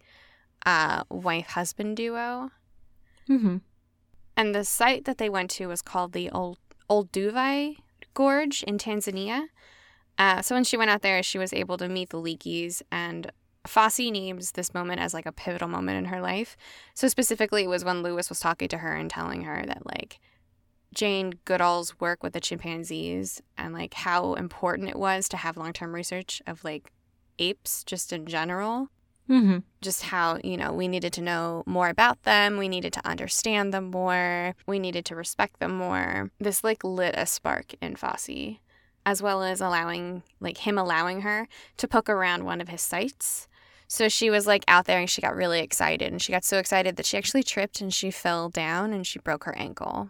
uh, 0.65 1.03
wife-husband 1.09 1.97
duo. 1.97 2.51
Mm-hmm. 3.27 3.57
And 4.37 4.55
the 4.55 4.63
site 4.63 5.03
that 5.03 5.17
they 5.17 5.27
went 5.27 5.49
to 5.51 5.67
was 5.67 5.81
called 5.81 6.13
the 6.13 6.29
Old 6.29 6.57
Olduvai 6.89 7.75
Gorge 8.13 8.63
in 8.63 8.77
Tanzania. 8.77 9.47
Uh, 10.17 10.41
so 10.41 10.55
when 10.55 10.63
she 10.63 10.77
went 10.77 10.89
out 10.89 11.01
there, 11.01 11.21
she 11.21 11.37
was 11.37 11.51
able 11.51 11.75
to 11.79 11.89
meet 11.89 12.11
the 12.11 12.21
Leakeys, 12.21 12.81
and 12.93 13.29
Fossey 13.67 14.09
names 14.09 14.53
this 14.53 14.73
moment 14.73 15.01
as 15.01 15.13
like 15.13 15.25
a 15.25 15.33
pivotal 15.33 15.67
moment 15.67 15.97
in 15.97 16.05
her 16.05 16.21
life. 16.21 16.55
So 16.93 17.09
specifically, 17.09 17.65
it 17.65 17.69
was 17.69 17.83
when 17.83 18.01
Louis 18.01 18.29
was 18.29 18.39
talking 18.39 18.69
to 18.69 18.77
her 18.77 18.95
and 18.95 19.09
telling 19.09 19.41
her 19.41 19.65
that 19.65 19.85
like 19.85 20.21
Jane 20.93 21.33
Goodall's 21.45 21.99
work 21.99 22.21
with 22.23 22.33
the 22.33 22.39
chimpanzees 22.39 23.41
and 23.57 23.73
like 23.73 23.93
how 23.93 24.33
important 24.33 24.89
it 24.89 24.97
was 24.97 25.29
to 25.29 25.37
have 25.37 25.57
long 25.57 25.73
term 25.73 25.93
research 25.93 26.41
of 26.47 26.63
like 26.63 26.91
apes 27.39 27.83
just 27.83 28.13
in 28.13 28.25
general. 28.25 28.89
Mm-hmm. 29.29 29.59
Just 29.81 30.03
how, 30.03 30.39
you 30.43 30.57
know, 30.57 30.73
we 30.73 30.89
needed 30.89 31.13
to 31.13 31.21
know 31.21 31.63
more 31.65 31.87
about 31.87 32.23
them. 32.23 32.57
We 32.57 32.67
needed 32.67 32.91
to 32.93 33.07
understand 33.07 33.73
them 33.73 33.91
more. 33.91 34.55
We 34.67 34.77
needed 34.77 35.05
to 35.05 35.15
respect 35.15 35.59
them 35.59 35.77
more. 35.77 36.31
This 36.39 36.63
like 36.63 36.83
lit 36.83 37.15
a 37.17 37.25
spark 37.25 37.73
in 37.81 37.95
Fossey, 37.95 38.59
as 39.05 39.21
well 39.21 39.41
as 39.41 39.61
allowing, 39.61 40.23
like, 40.41 40.57
him 40.57 40.77
allowing 40.77 41.21
her 41.21 41.47
to 41.77 41.87
poke 41.87 42.09
around 42.09 42.43
one 42.43 42.59
of 42.59 42.67
his 42.67 42.81
sites. 42.81 43.47
So 43.87 44.09
she 44.09 44.29
was 44.29 44.47
like 44.47 44.65
out 44.67 44.85
there 44.85 44.99
and 44.99 45.09
she 45.09 45.21
got 45.21 45.35
really 45.35 45.61
excited. 45.61 46.11
And 46.11 46.21
she 46.21 46.33
got 46.33 46.43
so 46.43 46.57
excited 46.57 46.97
that 46.97 47.05
she 47.05 47.17
actually 47.17 47.43
tripped 47.43 47.79
and 47.79 47.93
she 47.93 48.11
fell 48.11 48.49
down 48.49 48.91
and 48.91 49.07
she 49.07 49.19
broke 49.19 49.45
her 49.45 49.57
ankle. 49.57 50.09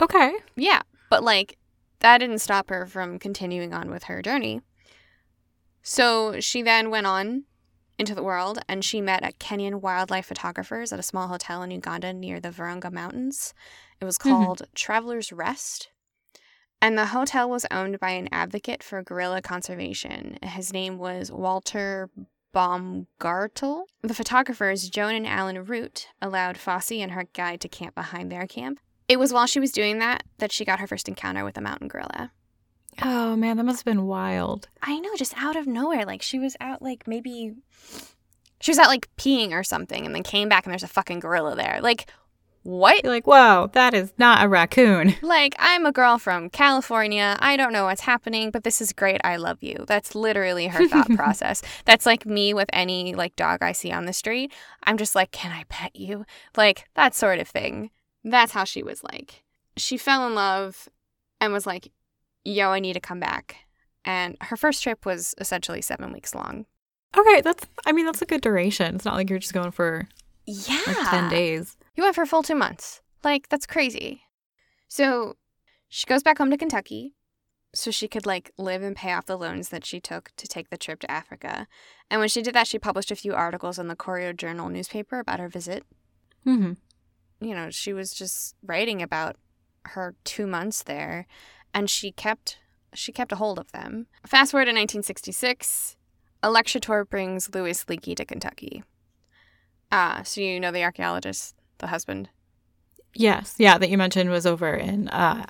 Okay. 0.00 0.32
Yeah. 0.56 0.82
But 1.10 1.22
like 1.22 1.58
that 2.00 2.18
didn't 2.18 2.40
stop 2.40 2.68
her 2.70 2.86
from 2.86 3.18
continuing 3.18 3.72
on 3.72 3.90
with 3.90 4.04
her 4.04 4.20
journey. 4.22 4.60
So 5.82 6.40
she 6.40 6.62
then 6.62 6.90
went 6.90 7.06
on 7.06 7.44
into 7.98 8.14
the 8.14 8.22
world 8.22 8.58
and 8.68 8.84
she 8.84 9.00
met 9.00 9.24
a 9.24 9.32
Kenyan 9.32 9.80
wildlife 9.80 10.26
photographers 10.26 10.92
at 10.92 10.98
a 10.98 11.02
small 11.02 11.28
hotel 11.28 11.62
in 11.62 11.70
Uganda 11.70 12.12
near 12.12 12.40
the 12.40 12.50
Virunga 12.50 12.92
Mountains. 12.92 13.54
It 14.00 14.04
was 14.04 14.18
Mhm. 14.18 14.22
called 14.30 14.62
Traveler's 14.74 15.32
Rest. 15.32 15.88
And 16.82 16.98
the 16.98 17.06
hotel 17.06 17.48
was 17.48 17.64
owned 17.70 17.98
by 17.98 18.10
an 18.10 18.28
advocate 18.30 18.82
for 18.82 19.02
gorilla 19.02 19.40
conservation. 19.40 20.38
His 20.42 20.74
name 20.74 20.98
was 20.98 21.32
Walter 21.32 22.10
Baumgartel. 22.52 23.84
The 24.02 24.14
photographers, 24.14 24.90
Joan 24.90 25.14
and 25.14 25.26
Alan 25.26 25.64
Root, 25.64 26.08
allowed 26.20 26.56
Fossey 26.58 27.00
and 27.00 27.12
her 27.12 27.24
guide 27.32 27.60
to 27.62 27.68
camp 27.68 27.94
behind 27.94 28.30
their 28.30 28.46
camp. 28.46 28.80
It 29.08 29.18
was 29.18 29.32
while 29.32 29.46
she 29.46 29.60
was 29.60 29.72
doing 29.72 29.98
that 30.00 30.24
that 30.38 30.52
she 30.52 30.64
got 30.64 30.80
her 30.80 30.86
first 30.86 31.08
encounter 31.08 31.44
with 31.44 31.56
a 31.56 31.60
mountain 31.60 31.88
gorilla. 31.88 32.32
Oh 33.02 33.36
man, 33.36 33.56
that 33.56 33.64
must 33.64 33.80
have 33.80 33.84
been 33.84 34.06
wild. 34.06 34.68
I 34.82 34.98
know, 34.98 35.14
just 35.16 35.36
out 35.36 35.56
of 35.56 35.66
nowhere. 35.66 36.04
Like 36.04 36.22
she 36.22 36.38
was 36.38 36.56
out, 36.60 36.82
like 36.82 37.06
maybe 37.06 37.54
she 38.60 38.70
was 38.70 38.78
out 38.78 38.88
like 38.88 39.08
peeing 39.16 39.52
or 39.52 39.62
something, 39.62 40.06
and 40.06 40.14
then 40.14 40.22
came 40.22 40.48
back 40.48 40.64
and 40.64 40.72
there's 40.72 40.82
a 40.82 40.88
fucking 40.88 41.20
gorilla 41.20 41.54
there. 41.54 41.80
Like 41.82 42.10
what? 42.66 43.04
You're 43.04 43.12
like, 43.12 43.28
whoa, 43.28 43.70
that 43.74 43.94
is 43.94 44.12
not 44.18 44.44
a 44.44 44.48
raccoon. 44.48 45.14
Like 45.22 45.54
I'm 45.58 45.86
a 45.86 45.92
girl 45.92 46.18
from 46.18 46.50
California. 46.50 47.36
I 47.40 47.56
don't 47.56 47.72
know 47.72 47.84
what's 47.84 48.00
happening, 48.00 48.50
but 48.50 48.64
this 48.64 48.80
is 48.80 48.92
great. 48.92 49.20
I 49.22 49.36
love 49.36 49.62
you. 49.62 49.84
That's 49.86 50.14
literally 50.14 50.66
her 50.68 50.88
thought 50.88 51.10
process. 51.14 51.62
That's 51.84 52.06
like 52.06 52.26
me 52.26 52.54
with 52.54 52.68
any 52.72 53.14
like 53.14 53.36
dog 53.36 53.62
I 53.62 53.72
see 53.72 53.92
on 53.92 54.06
the 54.06 54.12
street. 54.12 54.52
I'm 54.84 54.96
just 54.96 55.14
like, 55.14 55.30
can 55.30 55.52
I 55.52 55.64
pet 55.68 55.94
you? 55.94 56.24
Like 56.56 56.88
that 56.94 57.14
sort 57.14 57.38
of 57.38 57.48
thing. 57.48 57.90
That's 58.28 58.52
how 58.52 58.64
she 58.64 58.82
was 58.82 59.02
like. 59.04 59.44
She 59.76 59.96
fell 59.96 60.26
in 60.26 60.34
love 60.34 60.88
and 61.40 61.52
was 61.52 61.66
like, 61.66 61.92
yo, 62.44 62.70
I 62.70 62.80
need 62.80 62.94
to 62.94 63.00
come 63.00 63.20
back. 63.20 63.56
And 64.04 64.36
her 64.40 64.56
first 64.56 64.82
trip 64.82 65.06
was 65.06 65.34
essentially 65.38 65.80
seven 65.80 66.12
weeks 66.12 66.34
long. 66.34 66.66
Okay, 67.16 67.40
that's. 67.40 67.64
I 67.86 67.92
mean, 67.92 68.04
that's 68.04 68.22
a 68.22 68.26
good 68.26 68.40
duration. 68.40 68.96
It's 68.96 69.04
not 69.04 69.14
like 69.14 69.30
you're 69.30 69.38
just 69.38 69.54
going 69.54 69.70
for 69.70 70.08
Yeah. 70.44 70.80
like 70.86 71.10
ten 71.10 71.30
days. 71.30 71.76
You 71.94 72.02
went 72.02 72.14
for 72.16 72.22
a 72.22 72.26
full 72.26 72.42
two 72.42 72.54
months. 72.56 73.00
Like, 73.22 73.48
that's 73.48 73.66
crazy. 73.66 74.22
So 74.88 75.36
she 75.88 76.06
goes 76.06 76.22
back 76.22 76.38
home 76.38 76.50
to 76.50 76.56
Kentucky 76.56 77.14
so 77.74 77.90
she 77.90 78.08
could 78.08 78.26
like 78.26 78.50
live 78.58 78.82
and 78.82 78.96
pay 78.96 79.12
off 79.12 79.26
the 79.26 79.36
loans 79.38 79.68
that 79.68 79.84
she 79.84 80.00
took 80.00 80.30
to 80.36 80.48
take 80.48 80.70
the 80.70 80.76
trip 80.76 80.98
to 81.00 81.10
Africa. 81.10 81.66
And 82.10 82.20
when 82.20 82.28
she 82.28 82.42
did 82.42 82.54
that, 82.54 82.66
she 82.66 82.78
published 82.78 83.10
a 83.10 83.16
few 83.16 83.34
articles 83.34 83.78
in 83.78 83.88
the 83.88 83.96
Courier 83.96 84.32
Journal 84.32 84.68
newspaper 84.68 85.18
about 85.18 85.40
her 85.40 85.48
visit. 85.48 85.84
Mm-hmm. 86.46 86.72
You 87.40 87.54
know, 87.54 87.70
she 87.70 87.92
was 87.92 88.12
just 88.12 88.54
writing 88.62 89.02
about 89.02 89.36
her 89.86 90.14
two 90.24 90.46
months 90.46 90.82
there 90.82 91.26
and 91.72 91.88
she 91.88 92.10
kept 92.12 92.58
she 92.94 93.12
kept 93.12 93.32
a 93.32 93.36
hold 93.36 93.58
of 93.58 93.72
them. 93.72 94.06
Fast 94.26 94.52
forward 94.52 94.64
to 94.64 94.70
1966, 94.70 95.96
a 96.42 96.50
lecture 96.50 96.80
tour 96.80 97.04
brings 97.04 97.54
Louis 97.54 97.84
Leakey 97.84 98.16
to 98.16 98.24
Kentucky. 98.24 98.82
Ah, 99.92 100.22
so 100.24 100.40
you 100.40 100.58
know 100.58 100.72
the 100.72 100.82
archaeologist, 100.82 101.54
the 101.78 101.88
husband. 101.88 102.30
Yes, 103.14 103.54
yeah, 103.58 103.78
that 103.78 103.90
you 103.90 103.98
mentioned 103.98 104.30
was 104.30 104.46
over 104.46 104.74
in 104.74 105.08
uh 105.08 105.44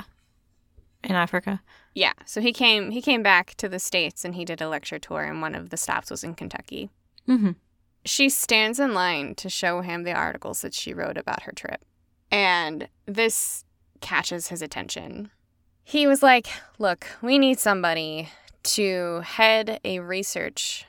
in 1.05 1.13
Africa. 1.13 1.63
Yeah, 1.95 2.13
so 2.25 2.41
he 2.41 2.53
came 2.53 2.91
he 2.91 3.01
came 3.01 3.23
back 3.23 3.55
to 3.57 3.69
the 3.69 3.79
states 3.79 4.25
and 4.25 4.35
he 4.35 4.45
did 4.45 4.61
a 4.61 4.69
lecture 4.69 4.99
tour 4.99 5.23
and 5.23 5.41
one 5.41 5.55
of 5.55 5.71
the 5.71 5.77
stops 5.77 6.11
was 6.11 6.25
in 6.25 6.35
Kentucky. 6.35 6.91
Mm-hmm. 7.29 7.53
She 8.07 8.29
stands 8.29 8.81
in 8.81 8.95
line 8.95 9.35
to 9.35 9.51
show 9.51 9.83
him 9.83 10.05
the 10.05 10.13
articles 10.13 10.63
that 10.63 10.73
she 10.73 10.95
wrote 10.95 11.19
about 11.19 11.43
her 11.43 11.53
trip. 11.53 11.85
And 12.31 12.89
this 13.05 13.65
catches 14.01 14.49
his 14.49 14.63
attention. 14.63 15.31
He 15.85 16.07
was 16.07 16.23
like, 16.23 16.49
"Look, 16.79 17.07
we 17.21 17.39
need 17.39 17.59
somebody 17.59 18.31
to 18.63 19.21
head 19.21 19.81
a 19.85 20.01
research 20.01 20.87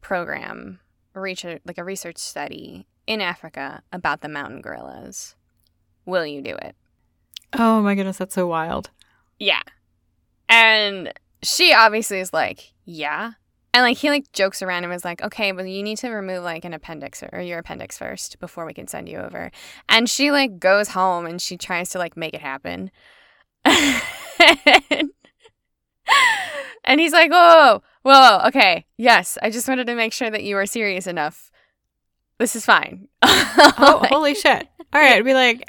program, 0.00 0.80
reach 1.14 1.44
a, 1.44 1.60
like 1.64 1.78
a 1.78 1.84
research 1.84 2.18
study 2.18 2.86
in 3.06 3.20
Africa 3.20 3.82
about 3.92 4.20
the 4.20 4.28
mountain 4.28 4.60
gorillas. 4.60 5.36
Will 6.06 6.26
you 6.26 6.40
do 6.40 6.54
it?" 6.54 6.74
Oh 7.52 7.80
my 7.82 7.94
goodness, 7.94 8.18
that's 8.18 8.34
so 8.34 8.46
wild. 8.46 8.90
Yeah. 9.38 9.62
And 10.48 11.12
she 11.42 11.72
obviously 11.72 12.20
is 12.20 12.32
like, 12.32 12.72
yeah. 12.84 13.32
And 13.74 13.82
like 13.82 13.98
he 13.98 14.10
like 14.10 14.32
jokes 14.32 14.62
around 14.62 14.84
and 14.84 14.92
was 14.92 15.04
like, 15.04 15.22
okay, 15.22 15.52
but 15.52 15.68
you 15.68 15.82
need 15.82 15.98
to 15.98 16.10
remove 16.10 16.42
like 16.42 16.64
an 16.64 16.72
appendix 16.72 17.22
or, 17.22 17.28
or 17.32 17.40
your 17.40 17.58
appendix 17.58 17.98
first 17.98 18.38
before 18.40 18.64
we 18.64 18.74
can 18.74 18.88
send 18.88 19.08
you 19.08 19.18
over. 19.18 19.50
And 19.88 20.08
she 20.08 20.30
like 20.30 20.58
goes 20.58 20.88
home 20.88 21.26
and 21.26 21.40
she 21.40 21.56
tries 21.56 21.90
to 21.90 21.98
like 21.98 22.16
make 22.16 22.34
it 22.34 22.40
happen. 22.40 22.90
and 26.84 27.00
he's 27.00 27.12
like, 27.12 27.30
whoa, 27.30 27.82
whoa, 28.02 28.40
okay, 28.46 28.86
yes, 28.96 29.36
I 29.42 29.50
just 29.50 29.68
wanted 29.68 29.86
to 29.86 29.94
make 29.94 30.12
sure 30.12 30.30
that 30.30 30.44
you 30.44 30.54
were 30.54 30.66
serious 30.66 31.06
enough. 31.06 31.50
This 32.38 32.56
is 32.56 32.64
fine. 32.64 33.08
Oh, 33.60 34.06
holy 34.08 34.34
shit. 34.34 34.68
All 34.92 35.00
right, 35.00 35.24
be 35.24 35.34
like, 35.34 35.68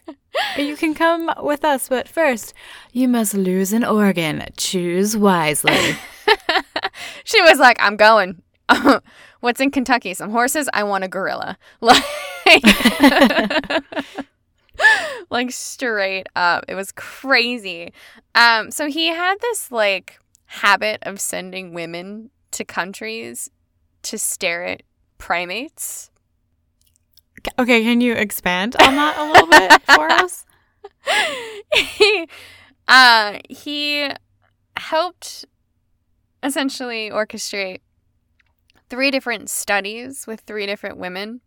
you 0.58 0.78
can 0.78 0.94
come 0.94 1.32
with 1.42 1.66
us, 1.66 1.90
but 1.90 2.08
first, 2.08 2.54
you 2.94 3.08
must 3.08 3.34
lose 3.34 3.74
an 3.74 3.84
organ. 3.84 4.46
Choose 4.58 5.18
wisely. 5.18 5.98
She 7.30 7.42
was 7.44 7.60
like, 7.60 7.78
I'm 7.80 7.96
going. 7.96 8.42
What's 9.40 9.62
in 9.62 9.70
Kentucky? 9.70 10.14
Some 10.16 10.32
horses? 10.32 10.68
I 10.74 10.84
want 10.84 11.04
a 11.04 11.08
gorilla. 11.08 11.58
Like, 11.82 12.64
like 15.30 15.52
straight 15.52 16.26
up. 16.36 16.66
It 16.68 16.74
was 16.74 16.92
crazy. 16.92 17.94
Um, 18.34 18.72
so 18.72 18.88
he 18.88 19.10
had 19.10 19.36
this 19.40 19.72
like 19.72 20.18
habit 20.46 20.98
of 21.04 21.20
sending 21.20 21.76
women 21.76 22.32
to 22.52 22.66
countries 22.66 23.52
to 24.02 24.18
stare 24.18 24.64
at 24.64 24.82
primates. 25.20 26.10
okay, 27.60 27.84
can 27.84 28.02
you 28.02 28.14
expand 28.14 28.76
on 28.82 28.96
that 28.96 29.16
a 29.20 29.32
little 29.32 29.48
bit 29.48 29.82
for 29.84 30.10
us? 30.10 30.46
he, 31.76 32.28
uh, 32.88 33.38
he 33.48 34.10
helped 34.76 35.46
essentially 36.44 37.10
orchestrate 37.10 37.80
three 38.90 39.12
different 39.12 39.50
studies 39.50 40.26
with 40.28 40.42
three 40.42 40.66
different 40.66 40.98
women. 40.98 41.42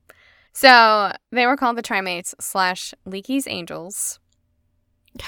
So 0.52 1.12
they 1.30 1.46
were 1.46 1.56
called 1.56 1.76
the 1.76 1.82
Trimates 1.82 2.34
slash 2.40 2.94
Leakey's 3.06 3.46
Angels. 3.46 4.18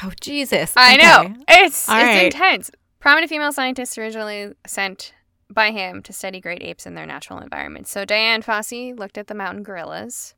Oh, 0.02 0.12
Jesus. 0.20 0.72
I 0.76 0.94
Okay. 0.94 1.02
know 1.02 1.34
it's 1.48 1.88
All 1.88 1.96
it's 1.96 2.04
right. 2.04 2.24
intense. 2.32 2.70
Prominent 3.00 3.28
female 3.30 3.52
scientists 3.52 3.98
originally 3.98 4.52
sent 4.66 5.12
by 5.52 5.70
him 5.72 6.02
to 6.02 6.12
study 6.12 6.40
great 6.40 6.62
apes 6.62 6.86
in 6.86 6.94
their 6.94 7.04
natural 7.06 7.38
environment. 7.38 7.86
So 7.86 8.04
Dian 8.04 8.42
Fossey 8.42 8.98
looked 8.98 9.18
at 9.18 9.26
the 9.26 9.34
mountain 9.34 9.62
gorillas. 9.62 10.34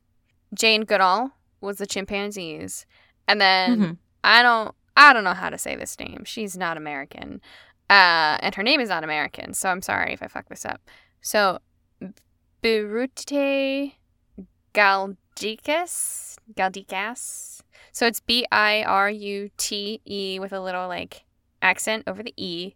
Jane 0.53 0.83
Goodall 0.83 1.31
was 1.61 1.77
the 1.77 1.87
chimpanzees, 1.87 2.85
and 3.27 3.39
then 3.39 3.79
Mhm. 3.79 3.97
I 4.23 4.41
don't 4.43 4.75
I 4.99 5.13
don't 5.13 5.23
know 5.23 5.33
how 5.35 5.49
to 5.51 5.57
say 5.59 5.75
this 5.75 5.97
name. 5.99 6.23
She's 6.25 6.57
not 6.57 6.75
American. 6.75 7.39
Uh, 7.89 8.37
and 8.41 8.53
her 8.55 8.63
name 8.63 8.79
is 8.81 8.89
not 8.89 9.03
American, 9.03 9.53
so 9.53 9.69
I'm 9.69 9.81
sorry 9.81 10.13
if 10.13 10.21
I 10.21 10.27
fuck 10.27 10.49
this 10.49 10.65
up. 10.65 10.81
So 11.21 11.59
Birute 12.63 13.93
Galdikas 14.73 16.37
Galdikas. 16.55 17.61
So 17.91 18.05
it's 18.05 18.19
B 18.19 18.45
I 18.51 18.83
R 18.83 19.09
U 19.09 19.49
T 19.57 20.01
E 20.05 20.39
with 20.39 20.53
a 20.53 20.59
little 20.61 20.87
like 20.87 21.23
accent 21.61 22.03
over 22.07 22.21
the 22.23 22.33
E 22.37 22.75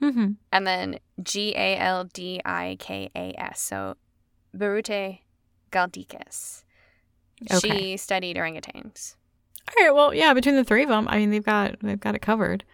Mhm. 0.00 0.36
and 0.52 0.66
then 0.66 0.98
G 1.22 1.54
A 1.56 1.76
L 1.78 2.04
D 2.04 2.40
I 2.44 2.76
K 2.78 3.10
A 3.16 3.34
S. 3.40 3.60
So 3.60 3.96
Birute 4.56 5.20
Galdikas. 5.72 6.64
Okay. 7.50 7.58
She 7.90 7.96
studied 7.96 8.36
orangutans. 8.36 9.16
All 9.68 9.84
right. 9.84 9.94
Well, 9.94 10.14
yeah. 10.14 10.34
Between 10.34 10.54
the 10.56 10.64
three 10.64 10.82
of 10.82 10.88
them, 10.88 11.08
I 11.08 11.16
mean, 11.18 11.30
they've 11.30 11.44
got 11.44 11.76
they've 11.80 11.98
got 11.98 12.14
it 12.14 12.20
covered. 12.22 12.64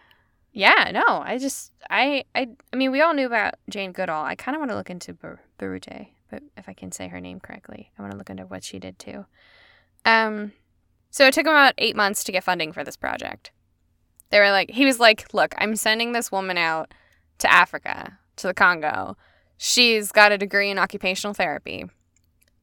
Yeah, 0.53 0.91
no, 0.93 1.03
I 1.07 1.37
just 1.37 1.71
I 1.89 2.25
I 2.35 2.47
I 2.73 2.75
mean, 2.75 2.91
we 2.91 3.01
all 3.01 3.13
knew 3.13 3.25
about 3.25 3.55
Jane 3.69 3.91
Goodall. 3.93 4.23
I 4.25 4.35
kind 4.35 4.55
of 4.55 4.59
want 4.59 4.71
to 4.71 4.75
look 4.75 4.89
into 4.89 5.13
Bar- 5.13 5.41
Barute, 5.57 6.07
but 6.29 6.43
if 6.57 6.67
I 6.67 6.73
can 6.73 6.91
say 6.91 7.07
her 7.07 7.21
name 7.21 7.39
correctly, 7.39 7.91
I 7.97 8.01
want 8.01 8.11
to 8.11 8.17
look 8.17 8.29
into 8.29 8.43
what 8.45 8.63
she 8.63 8.77
did 8.77 8.99
too. 8.99 9.25
Um, 10.03 10.51
so 11.09 11.25
it 11.25 11.33
took 11.33 11.45
him 11.45 11.51
about 11.53 11.73
eight 11.77 11.95
months 11.95 12.23
to 12.25 12.31
get 12.31 12.43
funding 12.43 12.73
for 12.73 12.83
this 12.83 12.97
project. 12.97 13.51
They 14.29 14.39
were 14.39 14.51
like, 14.51 14.71
he 14.71 14.85
was 14.85 14.99
like, 14.99 15.33
"Look, 15.33 15.53
I'm 15.57 15.75
sending 15.75 16.11
this 16.11 16.31
woman 16.31 16.57
out 16.57 16.93
to 17.39 17.51
Africa, 17.51 18.17
to 18.37 18.47
the 18.47 18.53
Congo. 18.53 19.17
She's 19.57 20.11
got 20.11 20.31
a 20.31 20.37
degree 20.37 20.69
in 20.69 20.79
occupational 20.79 21.33
therapy. 21.33 21.85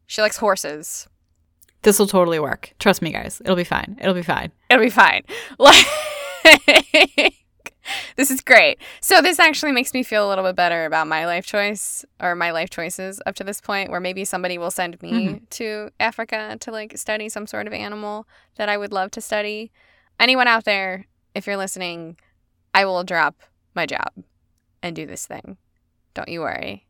She 0.06 0.20
likes 0.22 0.38
horses. 0.38 1.06
This 1.82 1.98
will 1.98 2.06
totally 2.06 2.40
work. 2.40 2.74
Trust 2.78 3.02
me, 3.02 3.12
guys. 3.12 3.40
It'll 3.44 3.54
be 3.56 3.64
fine. 3.64 3.96
It'll 4.00 4.14
be 4.14 4.22
fine. 4.22 4.50
It'll 4.68 4.82
be 4.84 4.90
fine. 4.90 5.22
Like, 5.58 5.84
this 8.18 8.30
is 8.30 8.40
great. 8.42 8.78
So 9.00 9.22
this 9.22 9.38
actually 9.38 9.72
makes 9.72 9.94
me 9.94 10.02
feel 10.02 10.26
a 10.26 10.28
little 10.28 10.44
bit 10.44 10.56
better 10.56 10.84
about 10.84 11.06
my 11.06 11.24
life 11.24 11.46
choice 11.46 12.04
or 12.20 12.34
my 12.34 12.50
life 12.50 12.68
choices 12.68 13.22
up 13.24 13.34
to 13.36 13.44
this 13.44 13.60
point, 13.60 13.90
where 13.90 14.00
maybe 14.00 14.24
somebody 14.26 14.58
will 14.58 14.70
send 14.72 15.00
me 15.00 15.10
Mhm. 15.12 15.50
to 15.50 15.90
Africa 16.00 16.56
to 16.60 16.70
like 16.72 16.98
study 16.98 17.28
some 17.28 17.46
sort 17.46 17.66
of 17.68 17.72
animal 17.72 18.26
that 18.56 18.68
I 18.68 18.76
would 18.76 18.92
love 18.92 19.10
to 19.12 19.20
study. 19.20 19.70
Anyone 20.20 20.48
out 20.48 20.64
there, 20.64 21.06
if 21.34 21.46
you're 21.46 21.56
listening, 21.56 22.18
I 22.74 22.84
will 22.84 23.04
drop 23.04 23.36
my 23.74 23.86
job 23.86 24.12
and 24.82 24.94
do 24.96 25.06
this 25.06 25.24
thing. 25.26 25.56
Don't 26.14 26.28
you 26.28 26.40
worry. 26.40 26.86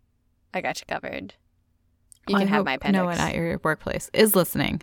I 0.54 0.62
got 0.62 0.80
you 0.80 0.86
covered. 0.86 1.34
You 2.26 2.36
I 2.36 2.38
can 2.40 2.48
have 2.48 2.56
hope 2.60 2.66
my 2.66 2.74
appendix. 2.74 2.98
No 3.00 3.04
one 3.04 3.18
at 3.18 3.34
your 3.34 3.58
workplace 3.62 4.10
is 4.14 4.34
listening. 4.34 4.80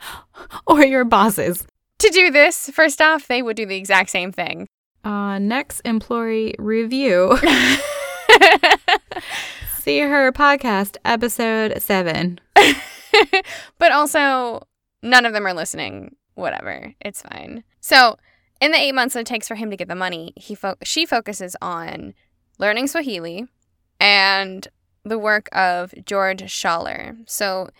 or 0.66 0.84
your 0.84 1.04
bosses. 1.04 1.66
To 1.98 2.10
do 2.10 2.30
this, 2.30 2.70
first 2.70 3.00
off, 3.00 3.26
they 3.26 3.42
would 3.42 3.56
do 3.56 3.66
the 3.66 3.76
exact 3.76 4.10
same 4.10 4.32
thing. 4.32 4.68
Uh, 5.04 5.38
next 5.38 5.80
employee 5.84 6.54
review. 6.58 7.38
See 9.78 10.00
her 10.00 10.32
podcast, 10.32 10.96
episode 11.04 11.80
seven. 11.80 12.40
but 13.78 13.92
also, 13.92 14.66
none 15.02 15.24
of 15.24 15.32
them 15.32 15.46
are 15.46 15.54
listening. 15.54 16.16
Whatever, 16.34 16.92
it's 17.00 17.22
fine. 17.22 17.62
So, 17.80 18.16
in 18.60 18.72
the 18.72 18.78
eight 18.78 18.94
months 18.94 19.14
that 19.14 19.20
it 19.20 19.26
takes 19.26 19.46
for 19.46 19.54
him 19.54 19.70
to 19.70 19.76
get 19.76 19.88
the 19.88 19.94
money, 19.94 20.32
he 20.36 20.54
fo- 20.54 20.74
she 20.82 21.06
focuses 21.06 21.56
on 21.62 22.14
learning 22.58 22.88
Swahili 22.88 23.46
and 24.00 24.66
the 25.04 25.18
work 25.18 25.48
of 25.52 25.94
George 26.04 26.42
Schaller. 26.42 27.16
So, 27.26 27.70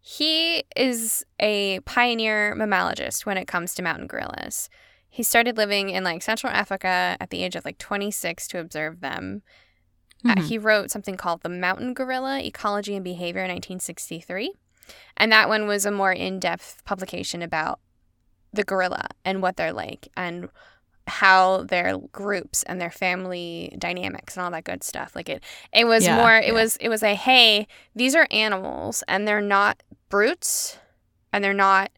he 0.00 0.64
is 0.76 1.24
a 1.38 1.80
pioneer 1.80 2.54
mammalogist 2.56 3.26
when 3.26 3.36
it 3.36 3.46
comes 3.46 3.74
to 3.74 3.82
mountain 3.82 4.06
gorillas. 4.06 4.68
He 5.08 5.22
started 5.22 5.56
living 5.56 5.90
in 5.90 6.04
like 6.04 6.22
Central 6.22 6.52
Africa 6.52 7.16
at 7.20 7.30
the 7.30 7.42
age 7.42 7.56
of 7.56 7.64
like 7.64 7.78
26 7.78 8.48
to 8.48 8.58
observe 8.60 9.00
them. 9.00 9.42
Uh, 10.24 10.34
Mhm. 10.36 10.46
he 10.48 10.58
wrote 10.58 10.90
something 10.90 11.16
called 11.16 11.42
The 11.42 11.48
Mountain 11.48 11.94
Gorilla 11.94 12.40
Ecology 12.40 12.94
and 12.94 13.04
Behavior 13.04 13.42
in 13.42 13.48
1963. 13.50 14.52
And 15.16 15.30
that 15.32 15.48
one 15.48 15.66
was 15.66 15.86
a 15.86 15.90
more 15.90 16.12
in 16.12 16.38
depth 16.38 16.82
publication 16.84 17.42
about 17.42 17.80
the 18.52 18.64
gorilla 18.64 19.06
and 19.24 19.40
what 19.40 19.56
they're 19.56 19.72
like 19.72 20.08
and 20.16 20.48
how 21.06 21.62
their 21.64 21.96
groups 22.12 22.62
and 22.64 22.80
their 22.80 22.90
family 22.90 23.74
dynamics 23.78 24.36
and 24.36 24.44
all 24.44 24.50
that 24.50 24.64
good 24.64 24.82
stuff. 24.84 25.16
Like 25.16 25.28
it 25.28 25.42
it 25.72 25.84
was 25.86 26.04
Yeah, 26.04 26.16
more 26.16 26.36
it 26.36 26.48
yeah. 26.48 26.52
was 26.52 26.76
it 26.76 26.88
was 26.88 27.02
a 27.02 27.14
hey, 27.14 27.66
these 27.94 28.14
are 28.14 28.28
animals 28.30 29.02
and 29.08 29.26
they're 29.26 29.40
not 29.40 29.82
brutes 30.10 30.78
and 31.32 31.42
they're 31.42 31.54
not 31.54 31.90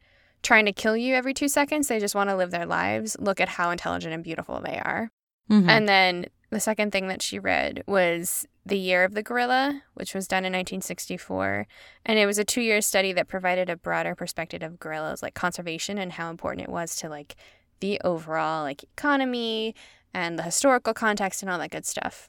trying 0.42 0.66
to 0.66 0.72
kill 0.72 0.96
you 0.96 1.14
every 1.14 1.34
2 1.34 1.48
seconds. 1.48 1.88
They 1.88 1.98
just 1.98 2.14
want 2.14 2.30
to 2.30 2.36
live 2.36 2.50
their 2.52 2.66
lives. 2.66 3.16
Look 3.18 3.40
at 3.40 3.48
how 3.48 3.70
intelligent 3.70 4.14
and 4.14 4.22
beautiful 4.24 4.60
they 4.60 4.78
are. 4.78 5.10
Mhm. 5.50 5.68
And 5.68 5.88
then 5.88 6.26
the 6.50 6.60
second 6.60 6.92
thing 6.92 7.08
that 7.08 7.22
she 7.22 7.38
read 7.38 7.82
was 7.86 8.46
The 8.66 8.78
Year 8.78 9.04
of 9.04 9.14
the 9.14 9.22
Gorilla, 9.22 9.82
which 9.94 10.14
was 10.14 10.28
done 10.28 10.44
in 10.44 10.52
1964. 10.52 11.66
And 12.04 12.18
it 12.18 12.26
was 12.26 12.38
a 12.38 12.44
two 12.44 12.60
year 12.60 12.80
study 12.80 13.12
that 13.14 13.26
provided 13.28 13.70
a 13.70 13.76
broader 13.76 14.14
perspective 14.14 14.62
of 14.62 14.78
gorillas, 14.78 15.22
like 15.22 15.34
conservation 15.34 15.96
and 15.98 16.12
how 16.12 16.28
important 16.30 16.68
it 16.68 16.72
was 16.72 16.94
to 16.96 17.08
like 17.08 17.36
the 17.80 18.00
overall 18.04 18.62
like 18.62 18.82
economy 18.84 19.74
and 20.14 20.38
the 20.38 20.42
historical 20.42 20.92
context 20.94 21.42
and 21.42 21.50
all 21.50 21.58
that 21.58 21.70
good 21.70 21.86
stuff. 21.86 22.28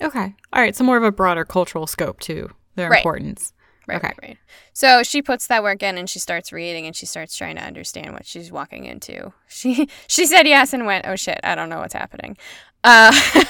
okay. 0.00 0.34
All 0.52 0.62
right. 0.62 0.74
So 0.76 0.84
more 0.84 0.96
of 0.96 1.02
a 1.02 1.12
broader 1.12 1.44
cultural 1.44 1.86
scope 1.88 2.20
to 2.20 2.50
their 2.76 2.88
Right. 2.90 2.98
importance. 2.98 3.52
Right, 3.88 3.96
Okay. 3.96 4.08
right, 4.08 4.18
right. 4.22 4.38
So 4.72 5.02
she 5.02 5.22
puts 5.22 5.46
that 5.48 5.62
work 5.62 5.82
in 5.82 5.96
and 5.98 6.08
she 6.08 6.18
starts 6.18 6.52
reading 6.52 6.86
and 6.86 6.94
she 6.94 7.06
starts 7.06 7.36
trying 7.36 7.56
to 7.56 7.62
understand 7.62 8.12
what 8.12 8.26
she's 8.26 8.52
walking 8.52 8.84
into. 8.84 9.32
She 9.48 9.88
she 10.06 10.26
said 10.26 10.46
yes 10.46 10.72
and 10.72 10.86
went, 10.86 11.06
oh 11.06 11.16
shit, 11.16 11.40
I 11.42 11.54
don't 11.54 11.68
know 11.70 11.78
what's 11.78 11.94
happening. 11.94 12.36
Uh, 12.84 13.12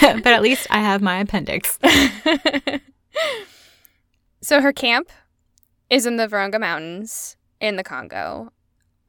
but 0.00 0.26
at 0.28 0.42
least 0.48 0.66
I 0.70 0.78
have 0.80 1.02
my 1.02 1.18
appendix. 1.18 1.78
so 4.40 4.60
her 4.60 4.72
camp 4.72 5.10
is 5.90 6.06
in 6.06 6.16
the 6.16 6.28
Virunga 6.28 6.60
Mountains 6.60 7.36
in 7.60 7.76
the 7.76 7.84
Congo 7.84 8.52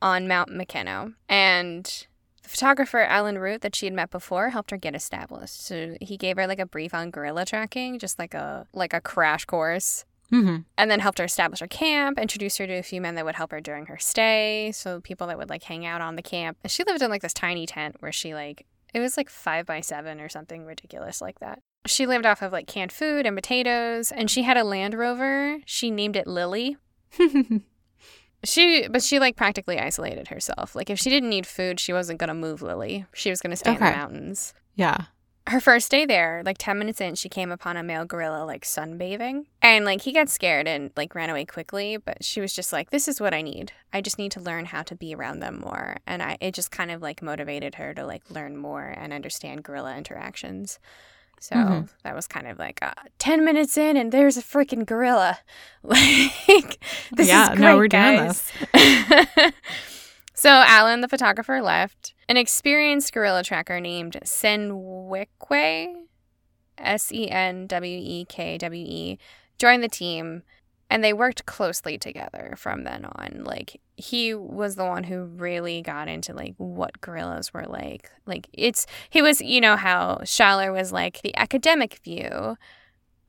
on 0.01 0.27
Mount 0.27 0.49
Mikeno. 0.49 1.13
And 1.27 1.85
the 2.43 2.49
photographer 2.49 2.99
Alan 3.01 3.37
Root 3.37 3.61
that 3.61 3.75
she 3.75 3.85
had 3.85 3.93
met 3.93 4.09
before 4.09 4.49
helped 4.49 4.71
her 4.71 4.77
get 4.77 4.95
established. 4.95 5.63
So 5.65 5.95
he 6.01 6.17
gave 6.17 6.37
her 6.37 6.47
like 6.47 6.59
a 6.59 6.65
brief 6.65 6.93
on 6.93 7.11
gorilla 7.11 7.45
tracking, 7.45 7.99
just 7.99 8.17
like 8.17 8.33
a 8.33 8.67
like 8.73 8.93
a 8.93 9.01
crash 9.01 9.45
course. 9.45 10.05
Hmm 10.29 10.57
And 10.77 10.91
then 10.91 10.99
helped 10.99 11.19
her 11.19 11.25
establish 11.25 11.59
her 11.59 11.67
camp, 11.67 12.19
introduced 12.19 12.57
her 12.57 12.67
to 12.67 12.73
a 12.73 12.83
few 12.83 13.01
men 13.01 13.15
that 13.15 13.25
would 13.25 13.35
help 13.35 13.51
her 13.51 13.61
during 13.61 13.85
her 13.87 13.97
stay. 13.97 14.71
So 14.73 14.99
people 15.01 15.27
that 15.27 15.37
would 15.37 15.49
like 15.49 15.63
hang 15.63 15.85
out 15.85 16.01
on 16.01 16.15
the 16.15 16.21
camp. 16.21 16.57
And 16.63 16.71
she 16.71 16.83
lived 16.83 17.01
in 17.01 17.09
like 17.09 17.21
this 17.21 17.33
tiny 17.33 17.65
tent 17.65 17.97
where 17.99 18.11
she 18.11 18.33
like 18.33 18.65
it 18.93 18.99
was 18.99 19.17
like 19.17 19.29
five 19.29 19.65
by 19.65 19.81
seven 19.81 20.19
or 20.19 20.29
something 20.29 20.65
ridiculous 20.65 21.21
like 21.21 21.39
that. 21.39 21.59
She 21.85 22.05
lived 22.05 22.25
off 22.25 22.41
of 22.41 22.51
like 22.51 22.67
canned 22.67 22.91
food 22.91 23.25
and 23.25 23.35
potatoes, 23.35 24.11
and 24.11 24.29
she 24.29 24.43
had 24.43 24.57
a 24.57 24.63
Land 24.63 24.93
Rover. 24.93 25.59
She 25.65 25.91
named 25.91 26.15
it 26.15 26.27
Lily. 26.27 26.77
She, 28.43 28.87
but 28.87 29.01
she 29.01 29.19
like 29.19 29.35
practically 29.35 29.79
isolated 29.79 30.27
herself. 30.27 30.75
Like 30.75 30.89
if 30.91 30.99
she 30.99 31.09
didn't 31.09 31.29
need 31.29 31.47
food, 31.47 31.79
she 31.79 31.91
wasn't 31.91 32.19
gonna 32.19 32.35
move 32.35 32.61
Lily. 32.61 33.05
She 33.13 33.29
was 33.31 33.41
gonna 33.41 33.55
stay 33.55 33.71
in 33.71 33.79
the 33.79 33.81
mountains. 33.81 34.53
yeah. 34.75 35.05
Her 35.47 35.61
first 35.61 35.89
day 35.89 36.05
there, 36.05 36.41
like 36.45 36.57
10 36.59 36.77
minutes 36.77 36.99
in, 36.99 37.15
she 37.15 37.29
came 37.29 37.51
upon 37.53 37.77
a 37.77 37.83
male 37.83 38.03
gorilla 38.05 38.43
like 38.45 38.65
sunbathing. 38.65 39.45
And 39.61 39.85
like 39.85 40.01
he 40.01 40.11
got 40.11 40.27
scared 40.29 40.67
and 40.67 40.91
like 40.97 41.15
ran 41.15 41.29
away 41.29 41.45
quickly, 41.45 41.95
but 41.95 42.23
she 42.23 42.41
was 42.41 42.53
just 42.53 42.73
like, 42.73 42.89
This 42.89 43.07
is 43.07 43.21
what 43.21 43.33
I 43.33 43.41
need. 43.41 43.71
I 43.93 44.01
just 44.01 44.17
need 44.19 44.33
to 44.33 44.41
learn 44.41 44.65
how 44.65 44.83
to 44.83 44.93
be 44.95 45.15
around 45.15 45.39
them 45.39 45.59
more. 45.61 45.97
And 46.05 46.21
I 46.21 46.37
it 46.41 46.53
just 46.53 46.69
kind 46.71 46.91
of 46.91 47.01
like 47.01 47.21
motivated 47.21 47.75
her 47.75 47.93
to 47.93 48.05
like 48.05 48.23
learn 48.29 48.57
more 48.57 48.93
and 48.97 49.13
understand 49.13 49.63
gorilla 49.63 49.95
interactions. 49.97 50.79
So 51.39 51.55
Mhm. 51.55 51.89
that 52.03 52.15
was 52.15 52.27
kind 52.27 52.47
of 52.47 52.57
like 52.59 52.79
uh, 52.81 52.93
10 53.19 53.45
minutes 53.45 53.77
in 53.77 53.95
and 53.95 54.11
there's 54.11 54.37
a 54.37 54.41
freaking 54.43 54.85
gorilla. 54.85 55.39
Like 55.83 56.79
this 57.15 57.27
yeah. 57.29 57.43
is 57.43 57.49
great, 57.49 57.59
no, 57.59 57.77
we're 57.77 57.87
doing 57.87 58.17
guys. 58.17 58.51
this. 58.73 59.53
so 60.37 60.49
Alan, 60.49 61.01
the 61.01 61.07
photographer, 61.07 61.63
left. 61.63 62.13
An 62.29 62.37
experienced 62.37 63.11
gorilla 63.11 63.43
tracker 63.43 63.79
named 63.79 64.19
Senwekwe, 64.23 65.95
S 66.77 67.11
E 67.11 67.27
N 67.27 67.65
W 67.65 67.99
E 67.99 68.25
K 68.29 68.59
W 68.59 68.85
E, 68.87 69.17
joined 69.57 69.81
the 69.81 69.89
team, 69.89 70.43
and 70.91 71.03
they 71.03 71.11
worked 71.11 71.47
closely 71.47 71.97
together 71.97 72.53
from 72.55 72.83
then 72.83 73.05
on. 73.05 73.43
Like 73.45 73.81
he 73.95 74.35
was 74.35 74.75
the 74.75 74.85
one 74.85 75.05
who 75.05 75.25
really 75.25 75.81
got 75.81 76.07
into 76.07 76.33
like 76.33 76.53
what 76.57 77.01
gorillas 77.01 77.51
were 77.51 77.65
like. 77.65 78.11
Like 78.27 78.47
it's 78.53 78.85
he 79.09 79.23
was 79.23 79.41
you 79.41 79.59
know 79.59 79.75
how 79.75 80.19
Schaller 80.23 80.71
was 80.71 80.91
like 80.91 81.21
the 81.23 81.35
academic 81.35 81.99
view. 82.03 82.57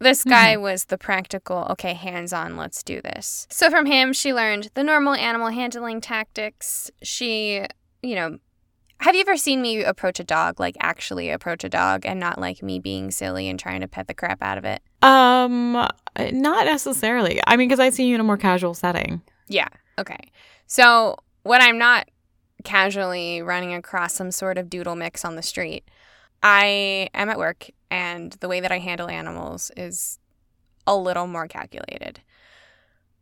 This 0.00 0.22
guy 0.22 0.56
was 0.56 0.84
the 0.84 0.98
practical, 0.98 1.66
okay, 1.70 1.94
hands 1.94 2.32
on, 2.32 2.56
let's 2.56 2.82
do 2.82 3.00
this. 3.00 3.46
So 3.50 3.68
from 3.68 3.86
him, 3.86 4.12
she 4.12 4.32
learned 4.32 4.70
the 4.74 4.84
normal 4.84 5.14
animal 5.14 5.48
handling 5.48 6.00
tactics. 6.00 6.90
She, 7.02 7.64
you 8.02 8.14
know, 8.14 8.38
have 9.00 9.14
you 9.14 9.20
ever 9.20 9.36
seen 9.36 9.60
me 9.62 9.82
approach 9.82 10.20
a 10.20 10.24
dog, 10.24 10.60
like 10.60 10.76
actually 10.80 11.30
approach 11.30 11.64
a 11.64 11.68
dog 11.68 12.04
and 12.04 12.20
not 12.20 12.38
like 12.38 12.62
me 12.62 12.78
being 12.78 13.10
silly 13.10 13.48
and 13.48 13.58
trying 13.58 13.80
to 13.80 13.88
pet 13.88 14.06
the 14.06 14.14
crap 14.14 14.42
out 14.42 14.58
of 14.58 14.64
it? 14.64 14.82
Um, 15.02 15.72
not 15.72 16.66
necessarily. 16.66 17.40
I 17.46 17.56
mean, 17.56 17.68
because 17.68 17.80
I 17.80 17.90
see 17.90 18.06
you 18.06 18.14
in 18.14 18.20
a 18.20 18.24
more 18.24 18.36
casual 18.36 18.74
setting. 18.74 19.22
Yeah. 19.48 19.68
Okay. 19.98 20.30
So 20.66 21.16
when 21.42 21.62
I'm 21.62 21.78
not 21.78 22.08
casually 22.64 23.40
running 23.40 23.74
across 23.74 24.14
some 24.14 24.30
sort 24.30 24.58
of 24.58 24.68
doodle 24.68 24.96
mix 24.96 25.24
on 25.24 25.36
the 25.36 25.42
street, 25.42 25.88
I 26.42 27.08
am 27.14 27.28
at 27.28 27.38
work 27.38 27.70
and 27.90 28.32
the 28.40 28.48
way 28.48 28.60
that 28.60 28.72
I 28.72 28.78
handle 28.78 29.08
animals 29.08 29.70
is 29.76 30.18
a 30.86 30.96
little 30.96 31.26
more 31.26 31.48
calculated. 31.48 32.20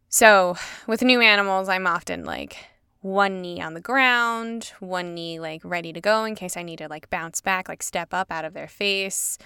So 0.08 0.56
with 0.86 1.02
new 1.02 1.20
animals, 1.20 1.68
I'm 1.68 1.86
often 1.86 2.24
like 2.24 2.56
one 3.00 3.40
knee 3.40 3.60
on 3.60 3.74
the 3.74 3.80
ground, 3.80 4.72
one 4.80 5.14
knee 5.14 5.38
like 5.38 5.60
ready 5.64 5.92
to 5.92 6.00
go 6.00 6.24
in 6.24 6.34
case 6.34 6.56
I 6.56 6.62
need 6.62 6.78
to 6.78 6.88
like 6.88 7.10
bounce 7.10 7.40
back, 7.40 7.68
like 7.68 7.82
step 7.82 8.12
up 8.14 8.30
out 8.30 8.44
of 8.44 8.54
their 8.54 8.68
face. 8.68 9.38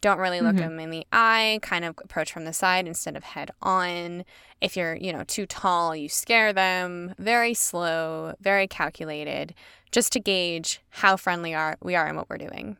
Don't 0.00 0.18
really 0.18 0.40
look 0.40 0.56
Mhm. 0.56 0.60
them 0.60 0.80
in 0.80 0.90
the 0.90 1.06
eye, 1.12 1.60
kind 1.62 1.84
of 1.84 1.96
approach 2.02 2.32
from 2.32 2.44
the 2.44 2.52
side 2.52 2.86
instead 2.88 3.16
of 3.16 3.22
head 3.24 3.52
on. 3.62 4.24
If 4.60 4.76
you're, 4.76 4.96
you 4.96 5.12
know, 5.12 5.22
too 5.24 5.46
tall, 5.46 5.94
you 5.94 6.08
scare 6.08 6.52
them. 6.52 7.14
Very 7.18 7.54
slow, 7.54 8.34
very 8.40 8.66
calculated, 8.66 9.54
just 9.92 10.12
to 10.12 10.20
gauge 10.20 10.80
how 10.90 11.16
friendly 11.16 11.54
are 11.54 11.76
we 11.80 11.94
are 11.94 12.06
and 12.06 12.16
what 12.16 12.28
we're 12.28 12.38
doing. 12.38 12.78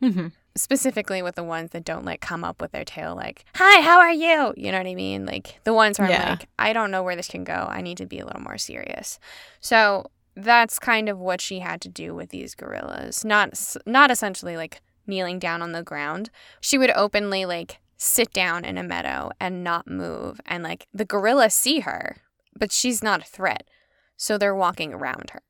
hmm 0.00 0.28
Specifically 0.56 1.22
with 1.22 1.36
the 1.36 1.44
ones 1.44 1.70
that 1.70 1.84
don't 1.84 2.04
like 2.04 2.20
come 2.20 2.42
up 2.44 2.60
with 2.60 2.72
their 2.72 2.84
tail 2.84 3.14
like, 3.14 3.44
"Hi, 3.54 3.80
how 3.82 3.98
are 4.00 4.12
you?" 4.12 4.52
You 4.56 4.72
know 4.72 4.78
what 4.78 4.86
I 4.86 4.94
mean? 4.94 5.24
Like 5.24 5.60
the 5.64 5.72
ones 5.72 5.98
where 5.98 6.10
Yeah. 6.10 6.22
I'm 6.22 6.28
like, 6.30 6.48
"I 6.58 6.72
don't 6.72 6.90
know 6.90 7.02
where 7.02 7.16
this 7.16 7.28
can 7.28 7.44
go. 7.44 7.66
I 7.70 7.80
need 7.80 7.98
to 7.98 8.06
be 8.06 8.18
a 8.18 8.26
little 8.26 8.42
more 8.42 8.58
serious." 8.58 9.18
So 9.60 10.10
that's 10.34 10.78
kind 10.78 11.08
of 11.08 11.18
what 11.18 11.40
she 11.40 11.60
had 11.60 11.80
to 11.82 11.88
do 11.88 12.14
with 12.14 12.30
these 12.30 12.54
gorillas. 12.54 13.24
Not 13.24 13.76
not 13.86 14.10
essentially 14.10 14.56
like 14.56 14.80
kneeling 15.06 15.38
down 15.38 15.62
on 15.62 15.72
the 15.72 15.82
ground. 15.82 16.30
She 16.60 16.78
would 16.78 16.90
openly 16.90 17.44
like 17.44 17.78
sit 17.96 18.32
down 18.32 18.64
in 18.64 18.78
a 18.78 18.82
meadow 18.82 19.30
and 19.38 19.62
not 19.62 19.86
move 19.86 20.40
and 20.46 20.64
like 20.64 20.86
the 20.92 21.04
gorillas 21.04 21.54
see 21.54 21.80
her, 21.80 22.16
but 22.58 22.72
she's 22.72 23.02
not 23.02 23.22
a 23.22 23.26
threat. 23.26 23.68
So 24.16 24.36
they're 24.36 24.54
walking 24.54 24.92
around 24.92 25.30
her. 25.30 25.42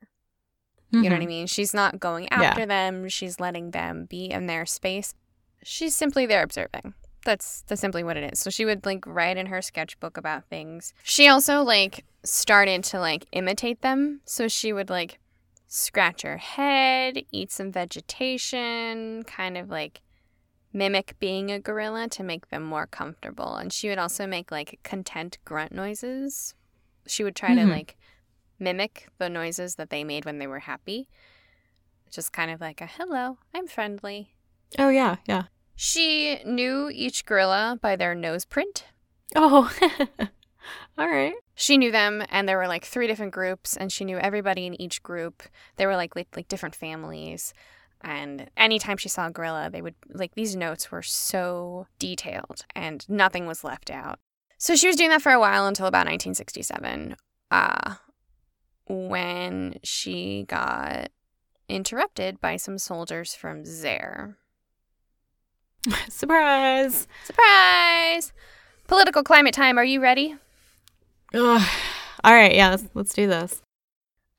You 0.92 1.02
know 1.08 1.16
what 1.16 1.22
I 1.22 1.26
mean? 1.26 1.46
She's 1.46 1.72
not 1.72 2.00
going 2.00 2.26
Mm-hmm. 2.26 2.42
Yeah. 2.42 2.48
after 2.48 2.66
them. 2.66 3.08
She's 3.08 3.38
letting 3.40 3.70
them 3.70 4.06
be 4.06 4.26
in 4.30 4.46
their 4.46 4.66
space. 4.66 5.14
She's 5.62 5.94
simply 5.94 6.26
there 6.26 6.42
observing. 6.42 6.94
That's 7.24 7.62
that's 7.68 7.80
simply 7.80 8.02
what 8.02 8.16
it 8.16 8.32
is. 8.32 8.38
So 8.40 8.50
she 8.50 8.64
would 8.64 8.84
like 8.86 9.04
write 9.06 9.36
in 9.36 9.46
her 9.46 9.60
sketchbook 9.62 10.16
about 10.16 10.44
things. 10.46 10.94
She 11.02 11.28
also 11.28 11.62
like 11.62 12.04
started 12.24 12.82
to 12.84 12.98
like 12.98 13.26
imitate 13.32 13.82
them. 13.82 14.20
So 14.24 14.48
she 14.48 14.72
would 14.72 14.88
like 14.90 15.18
scratch 15.68 16.22
her 16.22 16.38
head, 16.38 17.22
eat 17.30 17.52
some 17.52 17.70
vegetation, 17.70 19.22
kind 19.24 19.56
of 19.58 19.68
like 19.70 20.00
mimic 20.72 21.16
being 21.18 21.50
a 21.50 21.58
gorilla 21.58 22.08
to 22.08 22.22
make 22.22 22.48
them 22.48 22.62
more 22.62 22.86
comfortable. 22.86 23.56
And 23.56 23.72
she 23.72 23.88
would 23.88 23.98
also 23.98 24.26
make 24.26 24.50
like 24.50 24.78
content 24.82 25.38
grunt 25.44 25.72
noises. 25.72 26.54
She 27.06 27.24
would 27.24 27.36
try 27.36 27.50
Mhm. 27.50 27.56
to 27.56 27.66
like 27.66 27.96
mimic 28.60 29.08
the 29.18 29.28
noises 29.28 29.76
that 29.76 29.90
they 29.90 30.04
made 30.04 30.24
when 30.24 30.38
they 30.38 30.46
were 30.46 30.60
happy. 30.60 31.08
Just 32.10 32.32
kind 32.32 32.50
of 32.50 32.60
like 32.60 32.80
a 32.80 32.86
hello, 32.86 33.38
I'm 33.54 33.66
friendly. 33.66 34.34
Oh, 34.78 34.88
yeah, 34.88 35.16
yeah. 35.26 35.44
She 35.76 36.40
knew 36.44 36.90
each 36.92 37.24
gorilla 37.24 37.78
by 37.80 37.96
their 37.96 38.14
nose 38.14 38.44
print. 38.44 38.84
Oh, 39.34 39.72
all 40.98 41.08
right. 41.08 41.34
She 41.54 41.78
knew 41.78 41.90
them, 41.90 42.22
and 42.28 42.48
there 42.48 42.58
were 42.58 42.68
like 42.68 42.84
three 42.84 43.06
different 43.06 43.32
groups, 43.32 43.76
and 43.76 43.90
she 43.92 44.04
knew 44.04 44.18
everybody 44.18 44.66
in 44.66 44.80
each 44.80 45.02
group. 45.02 45.42
They 45.76 45.86
were 45.86 45.96
like 45.96 46.16
like, 46.16 46.28
like 46.36 46.48
different 46.48 46.74
families, 46.74 47.54
and 48.02 48.50
anytime 48.56 48.96
she 48.96 49.08
saw 49.08 49.26
a 49.26 49.30
gorilla, 49.30 49.70
they 49.70 49.82
would 49.82 49.94
like 50.08 50.34
these 50.34 50.56
notes 50.56 50.90
were 50.90 51.02
so 51.02 51.86
detailed, 51.98 52.64
and 52.74 53.08
nothing 53.08 53.46
was 53.46 53.64
left 53.64 53.90
out. 53.90 54.18
So 54.58 54.74
she 54.74 54.86
was 54.86 54.96
doing 54.96 55.10
that 55.10 55.22
for 55.22 55.32
a 55.32 55.40
while 55.40 55.66
until 55.66 55.86
about 55.86 56.06
1967, 56.06 57.16
uh, 57.50 57.94
when 58.90 59.78
she 59.82 60.44
got 60.48 61.10
interrupted 61.68 62.40
by 62.40 62.56
some 62.56 62.78
soldiers 62.78 63.34
from 63.34 63.64
Zaire. 63.64 64.36
Surprise. 66.08 67.06
Surprise! 67.24 68.32
Political 68.86 69.22
climate 69.22 69.54
time. 69.54 69.78
Are 69.78 69.84
you 69.84 70.02
ready? 70.02 70.36
Ugh. 71.32 71.68
All 72.24 72.34
right, 72.34 72.54
yeah, 72.54 72.70
let's, 72.70 72.84
let's 72.92 73.14
do 73.14 73.26
this. 73.26 73.62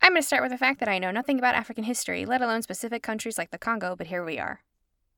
I'm 0.01 0.11
going 0.11 0.21
to 0.21 0.27
start 0.27 0.43
with 0.43 0.51
the 0.51 0.57
fact 0.57 0.79
that 0.79 0.89
I 0.89 0.99
know 0.99 1.11
nothing 1.11 1.39
about 1.39 1.55
African 1.55 1.83
history, 1.83 2.25
let 2.25 2.41
alone 2.41 2.61
specific 2.61 3.01
countries 3.01 3.37
like 3.37 3.51
the 3.51 3.57
Congo, 3.57 3.95
but 3.95 4.07
here 4.07 4.25
we 4.25 4.37
are. 4.37 4.61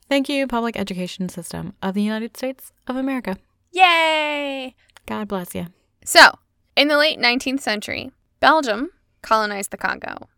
Thank 0.07 0.29
you, 0.29 0.45
public 0.45 0.77
education 0.77 1.29
system 1.29 1.73
of 1.81 1.93
the 1.93 2.01
United 2.01 2.37
States 2.37 2.71
of 2.87 2.95
America. 2.95 3.37
Yay! 3.71 4.75
God 5.05 5.27
bless 5.27 5.55
you. 5.55 5.67
So, 6.05 6.37
in 6.75 6.89
the 6.89 6.97
late 6.97 7.17
19th 7.17 7.61
century, 7.61 8.11
Belgium 8.39 8.91
colonized 9.23 9.71
the 9.71 9.77
Congo. 9.77 10.29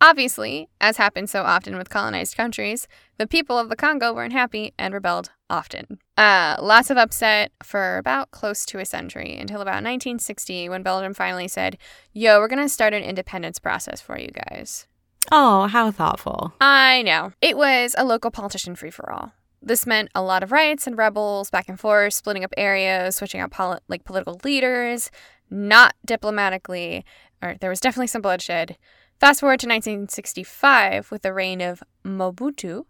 Obviously, 0.00 0.68
as 0.78 0.98
happens 0.98 1.30
so 1.30 1.42
often 1.42 1.78
with 1.78 1.88
colonized 1.88 2.36
countries, 2.36 2.86
the 3.16 3.26
people 3.26 3.58
of 3.58 3.70
the 3.70 3.76
Congo 3.76 4.12
weren't 4.12 4.34
happy 4.34 4.74
and 4.78 4.92
rebelled 4.92 5.30
often. 5.48 5.98
Uh, 6.18 6.56
lots 6.60 6.90
of 6.90 6.98
upset 6.98 7.50
for 7.62 7.96
about 7.96 8.30
close 8.30 8.66
to 8.66 8.78
a 8.78 8.84
century 8.84 9.34
until 9.38 9.62
about 9.62 9.76
1960 9.76 10.68
when 10.68 10.82
Belgium 10.82 11.14
finally 11.14 11.48
said, 11.48 11.78
Yo, 12.12 12.38
we're 12.38 12.48
gonna 12.48 12.68
start 12.68 12.92
an 12.92 13.02
independence 13.02 13.58
process 13.58 14.02
for 14.02 14.18
you 14.18 14.28
guys. 14.28 14.86
Oh, 15.32 15.66
how 15.66 15.90
thoughtful. 15.90 16.52
I 16.60 17.02
know. 17.02 17.32
It 17.40 17.56
was 17.56 17.94
a 17.96 18.04
local 18.04 18.30
politician 18.30 18.76
free 18.76 18.90
for 18.90 19.10
all. 19.10 19.32
This 19.62 19.86
meant 19.86 20.10
a 20.14 20.22
lot 20.22 20.42
of 20.42 20.52
riots 20.52 20.86
and 20.86 20.96
rebels 20.96 21.50
back 21.50 21.68
and 21.68 21.80
forth, 21.80 22.12
splitting 22.12 22.44
up 22.44 22.52
areas, 22.56 23.16
switching 23.16 23.40
out 23.40 23.50
poli- 23.50 23.80
like 23.88 24.04
political 24.04 24.38
leaders, 24.44 25.10
not 25.50 25.94
diplomatically, 26.04 27.04
or 27.42 27.56
there 27.60 27.70
was 27.70 27.80
definitely 27.80 28.06
some 28.06 28.22
bloodshed. 28.22 28.76
Fast 29.18 29.40
forward 29.40 29.60
to 29.60 29.68
1965 29.68 31.10
with 31.10 31.22
the 31.22 31.32
reign 31.32 31.60
of 31.60 31.82
Mobutu, 32.04 32.84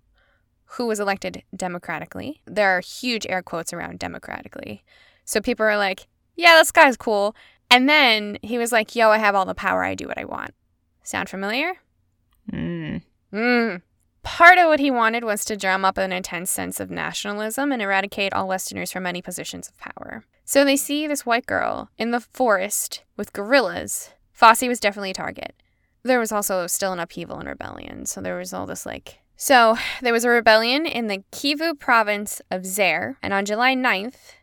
who 0.65 0.87
was 0.87 0.99
elected 0.99 1.43
democratically. 1.55 2.43
There 2.47 2.77
are 2.77 2.81
huge 2.81 3.27
air 3.29 3.43
quotes 3.43 3.73
around 3.73 3.99
democratically. 3.99 4.85
So 5.25 5.41
people 5.41 5.65
are 5.65 5.77
like, 5.77 6.09
yeah, 6.35 6.57
this 6.57 6.73
guy's 6.73 6.97
cool. 6.97 7.35
And 7.71 7.89
then 7.89 8.39
he 8.43 8.59
was 8.59 8.73
like, 8.73 8.95
yo, 8.95 9.11
I 9.11 9.19
have 9.19 9.35
all 9.35 9.47
the 9.47 9.55
power. 9.55 9.85
I 9.85 9.95
do 9.95 10.07
what 10.07 10.19
I 10.19 10.25
want. 10.25 10.55
Sound 11.03 11.29
familiar? 11.29 11.75
Mm. 12.53 13.03
Mm. 13.33 13.83
Part 14.23 14.59
of 14.59 14.67
what 14.67 14.81
he 14.81 14.91
wanted 14.91 15.25
was 15.25 15.45
to 15.45 15.57
drum 15.57 15.85
up 15.85 15.99
an 15.99 16.13
intense 16.13 16.51
sense 16.51 16.81
of 16.81 16.91
nationalism 16.91 17.71
and 17.71 17.81
eradicate 17.81 18.33
all 18.33 18.49
Westerners 18.49 18.91
from 18.91 19.07
any 19.07 19.23
positions 19.23 19.69
of 19.69 19.79
power. 19.79 20.25
So 20.45 20.65
they 20.65 20.77
see 20.77 21.07
this 21.07 21.25
white 21.25 21.47
girl 21.47 21.91
in 21.97 22.11
the 22.11 22.21
forest 22.21 23.05
with 23.17 23.33
gorillas. 23.33 24.11
Fossey 24.39 24.69
was 24.69 24.81
definitely 24.81 25.11
a 25.11 25.15
target. 25.15 25.55
There 26.03 26.21
was 26.21 26.33
also 26.33 26.67
still 26.67 26.93
an 26.93 27.01
upheaval 27.01 27.39
and 27.39 27.49
rebellion, 27.49 28.07
so 28.07 28.21
there 28.21 28.37
was 28.37 28.53
all 28.53 28.67
this 28.67 28.87
like. 28.87 29.21
So 29.37 29.77
there 30.01 30.13
was 30.13 30.25
a 30.25 30.31
rebellion 30.31 30.87
in 30.87 31.09
the 31.09 31.25
Kivu 31.33 31.79
province 31.79 32.41
of 32.51 32.65
Zaire, 32.65 33.19
and 33.23 33.33
on 33.35 33.45
July 33.45 33.75
9th, 33.75 34.35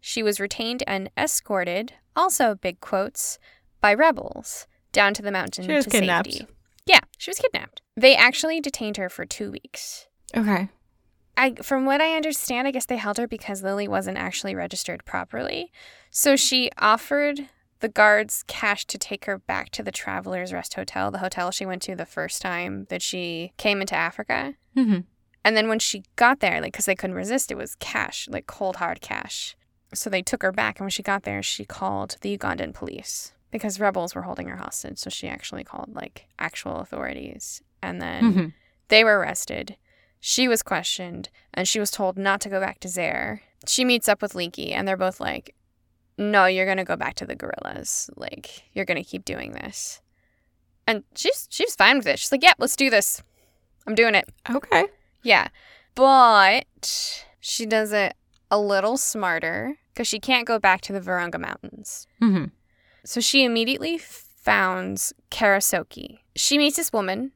she 0.00 0.22
was 0.22 0.38
retained 0.38 0.82
and 0.86 1.10
escorted, 1.16 1.94
also 2.14 2.54
big 2.54 2.80
quotes, 2.80 3.38
by 3.80 3.92
rebels 3.94 4.66
down 4.92 5.14
to 5.14 5.22
the 5.22 5.32
mountain 5.32 5.64
She 5.64 5.72
was 5.72 5.84
to 5.84 5.90
kidnapped. 5.90 6.32
safety. 6.32 6.46
Yeah, 6.86 7.00
she 7.18 7.30
was 7.30 7.38
kidnapped. 7.38 7.82
They 7.96 8.14
actually 8.14 8.60
detained 8.60 8.96
her 8.98 9.08
for 9.08 9.24
two 9.24 9.50
weeks. 9.50 10.06
Okay. 10.36 10.68
I, 11.36 11.54
from 11.62 11.84
what 11.84 12.00
I 12.00 12.14
understand, 12.14 12.66
I 12.66 12.70
guess 12.70 12.86
they 12.86 12.96
held 12.96 13.18
her 13.18 13.26
because 13.26 13.62
Lily 13.62 13.88
wasn't 13.88 14.16
actually 14.16 14.54
registered 14.54 15.04
properly. 15.04 15.70
So 16.10 16.36
she 16.36 16.70
offered 16.78 17.48
the 17.80 17.88
guards 17.88 18.44
cash 18.46 18.86
to 18.86 18.98
take 18.98 19.26
her 19.26 19.38
back 19.38 19.70
to 19.70 19.82
the 19.82 19.92
Travelers 19.92 20.52
Rest 20.52 20.74
Hotel, 20.74 21.10
the 21.10 21.18
hotel 21.18 21.50
she 21.50 21.66
went 21.66 21.82
to 21.82 21.94
the 21.94 22.06
first 22.06 22.40
time 22.40 22.86
that 22.88 23.02
she 23.02 23.52
came 23.56 23.80
into 23.80 23.94
Africa. 23.94 24.54
hmm 24.74 25.00
And 25.44 25.56
then 25.56 25.68
when 25.68 25.78
she 25.78 26.04
got 26.16 26.40
there, 26.40 26.60
like, 26.60 26.72
because 26.72 26.86
they 26.86 26.94
couldn't 26.94 27.16
resist, 27.16 27.50
it 27.50 27.56
was 27.56 27.76
cash, 27.76 28.28
like 28.30 28.46
cold 28.46 28.76
hard 28.76 29.00
cash. 29.00 29.56
So 29.94 30.10
they 30.10 30.22
took 30.22 30.42
her 30.42 30.52
back, 30.52 30.78
and 30.78 30.84
when 30.84 30.90
she 30.90 31.02
got 31.02 31.22
there, 31.22 31.42
she 31.42 31.64
called 31.64 32.16
the 32.20 32.36
Ugandan 32.36 32.74
police 32.74 33.32
because 33.52 33.78
rebels 33.78 34.14
were 34.14 34.22
holding 34.22 34.48
her 34.48 34.56
hostage. 34.56 34.98
So 34.98 35.10
she 35.10 35.28
actually 35.28 35.62
called 35.62 35.94
like 35.94 36.26
actual 36.38 36.76
authorities, 36.80 37.62
and 37.82 38.00
then 38.02 38.32
hmm 38.32 38.46
they 38.88 39.02
were 39.04 39.18
arrested. 39.18 39.76
She 40.20 40.48
was 40.48 40.62
questioned, 40.62 41.28
and 41.52 41.68
she 41.68 41.80
was 41.80 41.90
told 41.90 42.16
not 42.16 42.40
to 42.40 42.48
go 42.48 42.60
back 42.60 42.80
to 42.80 42.88
Zaire. 42.88 43.42
She 43.66 43.84
meets 43.84 44.08
up 44.08 44.22
with 44.22 44.32
Leakey, 44.32 44.72
and 44.72 44.86
they're 44.86 44.96
both 44.96 45.20
like, 45.20 45.54
"No, 46.18 46.46
you're 46.46 46.66
gonna 46.66 46.84
go 46.84 46.96
back 46.96 47.14
to 47.16 47.26
the 47.26 47.34
gorillas. 47.34 48.10
Like, 48.16 48.62
you're 48.72 48.84
gonna 48.84 49.04
keep 49.04 49.24
doing 49.24 49.52
this." 49.52 50.00
And 50.86 51.04
she's 51.14 51.46
she's 51.50 51.74
fine 51.74 51.98
with 51.98 52.06
it. 52.06 52.18
She's 52.18 52.32
like, 52.32 52.42
"Yep, 52.42 52.56
let's 52.58 52.76
do 52.76 52.90
this. 52.90 53.22
I'm 53.86 53.94
doing 53.94 54.14
it." 54.14 54.28
Okay. 54.48 54.86
Yeah. 55.22 55.48
But 55.94 57.24
she 57.40 57.66
does 57.66 57.92
it 57.92 58.14
a 58.50 58.58
little 58.58 58.96
smarter 58.96 59.76
because 59.92 60.06
she 60.06 60.20
can't 60.20 60.46
go 60.46 60.58
back 60.58 60.80
to 60.82 60.92
the 60.92 61.00
Virunga 61.00 61.40
Mountains. 61.40 62.06
hmm 62.20 62.44
So 63.04 63.20
she 63.20 63.44
immediately 63.44 63.98
founds 63.98 65.12
Karisoke. 65.30 66.18
She 66.36 66.58
meets 66.58 66.76
this 66.76 66.92
woman, 66.92 67.32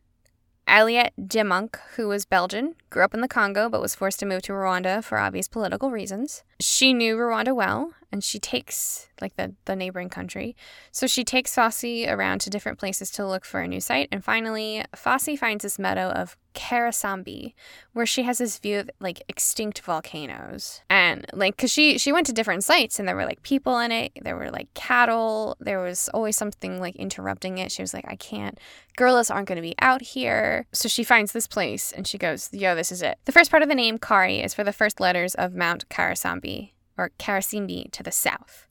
Alyette 0.68 1.12
de 1.26 1.42
Munck, 1.42 1.80
who 1.96 2.06
was 2.06 2.24
Belgian, 2.26 2.76
grew 2.90 3.02
up 3.02 3.14
in 3.14 3.22
the 3.22 3.28
Congo, 3.28 3.68
but 3.68 3.80
was 3.80 3.94
forced 3.94 4.20
to 4.20 4.26
move 4.26 4.42
to 4.42 4.52
Rwanda 4.52 5.02
for 5.02 5.18
obvious 5.18 5.48
political 5.48 5.90
reasons. 5.90 6.44
She 6.60 6.92
knew 6.92 7.16
Rwanda 7.16 7.54
well, 7.56 7.94
and 8.12 8.24
she 8.24 8.38
takes, 8.38 9.08
like 9.20 9.36
the, 9.36 9.54
the 9.66 9.76
neighboring 9.76 10.08
country, 10.08 10.56
so 10.90 11.06
she 11.06 11.24
takes 11.24 11.54
Fossey 11.54 12.10
around 12.10 12.40
to 12.40 12.50
different 12.50 12.78
places 12.78 13.10
to 13.12 13.26
look 13.26 13.44
for 13.44 13.60
a 13.60 13.68
new 13.68 13.80
site. 13.80 14.08
And 14.10 14.24
finally, 14.24 14.84
Fossey 14.94 15.38
finds 15.38 15.62
this 15.62 15.78
meadow 15.78 16.08
of 16.08 16.36
Karasambi, 16.54 17.54
where 17.92 18.06
she 18.06 18.24
has 18.24 18.38
this 18.38 18.58
view 18.58 18.80
of 18.80 18.90
like 18.98 19.22
extinct 19.28 19.80
volcanoes. 19.80 20.80
And 20.90 21.24
like, 21.32 21.56
cause 21.56 21.70
she, 21.70 21.98
she 21.98 22.12
went 22.12 22.26
to 22.26 22.32
different 22.32 22.64
sites 22.64 22.98
and 22.98 23.06
there 23.06 23.14
were 23.14 23.24
like 23.24 23.42
people 23.42 23.78
in 23.78 23.92
it, 23.92 24.12
there 24.20 24.36
were 24.36 24.50
like 24.50 24.72
cattle, 24.74 25.56
there 25.60 25.80
was 25.80 26.08
always 26.12 26.36
something 26.36 26.80
like 26.80 26.96
interrupting 26.96 27.58
it. 27.58 27.70
She 27.70 27.82
was 27.82 27.94
like, 27.94 28.06
I 28.08 28.16
can't, 28.16 28.58
gorillas 28.96 29.30
aren't 29.30 29.48
going 29.48 29.56
to 29.56 29.62
be 29.62 29.76
out 29.80 30.02
here. 30.02 30.66
So 30.72 30.88
she 30.88 31.04
finds 31.04 31.32
this 31.32 31.46
place 31.46 31.92
and 31.92 32.06
she 32.06 32.18
goes, 32.18 32.48
yo, 32.52 32.74
this 32.74 32.90
is 32.90 33.02
it. 33.02 33.18
The 33.26 33.32
first 33.32 33.50
part 33.50 33.62
of 33.62 33.68
the 33.68 33.74
name, 33.74 33.98
Kari, 33.98 34.40
is 34.40 34.54
for 34.54 34.64
the 34.64 34.72
first 34.72 35.00
letters 35.00 35.34
of 35.36 35.54
Mount 35.54 35.88
Karasambi 35.88 36.72
or 37.00 37.10
Karisimbi 37.18 37.90
to 37.92 38.02
the 38.02 38.12
south. 38.12 38.68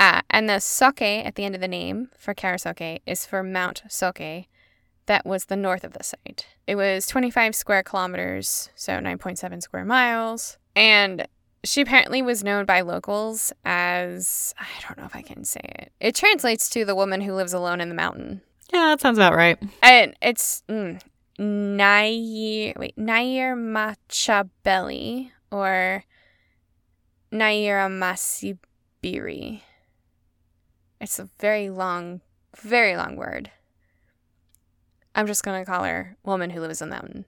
Uh, 0.00 0.22
and 0.28 0.48
the 0.48 0.58
Soke 0.58 1.00
at 1.00 1.36
the 1.36 1.44
end 1.44 1.54
of 1.54 1.60
the 1.60 1.68
name 1.68 2.08
for 2.18 2.34
Karisoke 2.34 3.00
is 3.06 3.24
for 3.24 3.44
Mount 3.44 3.82
Soke, 3.88 4.46
that 5.06 5.24
was 5.24 5.44
the 5.44 5.56
north 5.56 5.84
of 5.84 5.92
the 5.92 6.02
site. 6.02 6.46
It 6.66 6.74
was 6.74 7.06
25 7.06 7.54
square 7.54 7.82
kilometers, 7.82 8.70
so 8.74 8.94
9.7 8.94 9.62
square 9.62 9.84
miles. 9.84 10.58
And 10.74 11.26
she 11.64 11.82
apparently 11.82 12.22
was 12.22 12.42
known 12.42 12.64
by 12.64 12.80
locals 12.80 13.52
as 13.64 14.54
I 14.58 14.66
don't 14.82 14.98
know 14.98 15.04
if 15.04 15.14
I 15.14 15.22
can 15.22 15.44
say 15.44 15.60
it. 15.62 15.92
It 16.00 16.14
translates 16.16 16.68
to 16.70 16.84
the 16.84 16.94
woman 16.94 17.20
who 17.20 17.34
lives 17.34 17.52
alone 17.52 17.80
in 17.80 17.88
the 17.88 17.94
mountain. 17.94 18.42
Yeah, 18.72 18.86
that 18.86 19.00
sounds 19.00 19.18
about 19.18 19.34
right. 19.34 19.58
And 19.82 20.16
it's 20.20 20.64
mm, 20.68 21.00
Nair, 21.38 22.74
wait, 22.76 22.96
Nair 22.96 23.56
Machabeli 23.56 25.30
or 25.50 26.04
Naira 27.32 27.88
Masibiri. 27.88 29.62
It's 31.00 31.18
a 31.18 31.28
very 31.40 31.70
long, 31.70 32.20
very 32.56 32.96
long 32.96 33.16
word. 33.16 33.50
I'm 35.14 35.26
just 35.26 35.42
going 35.42 35.64
to 35.64 35.70
call 35.70 35.84
her 35.84 36.16
woman 36.22 36.50
who 36.50 36.60
lives 36.60 36.80
in 36.80 36.88
the 36.90 36.96
mountain. 36.96 37.24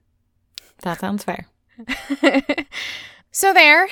That 0.83 1.01
sounds 1.01 1.25
fair. 1.25 1.47
so 3.31 3.53
there, 3.53 3.89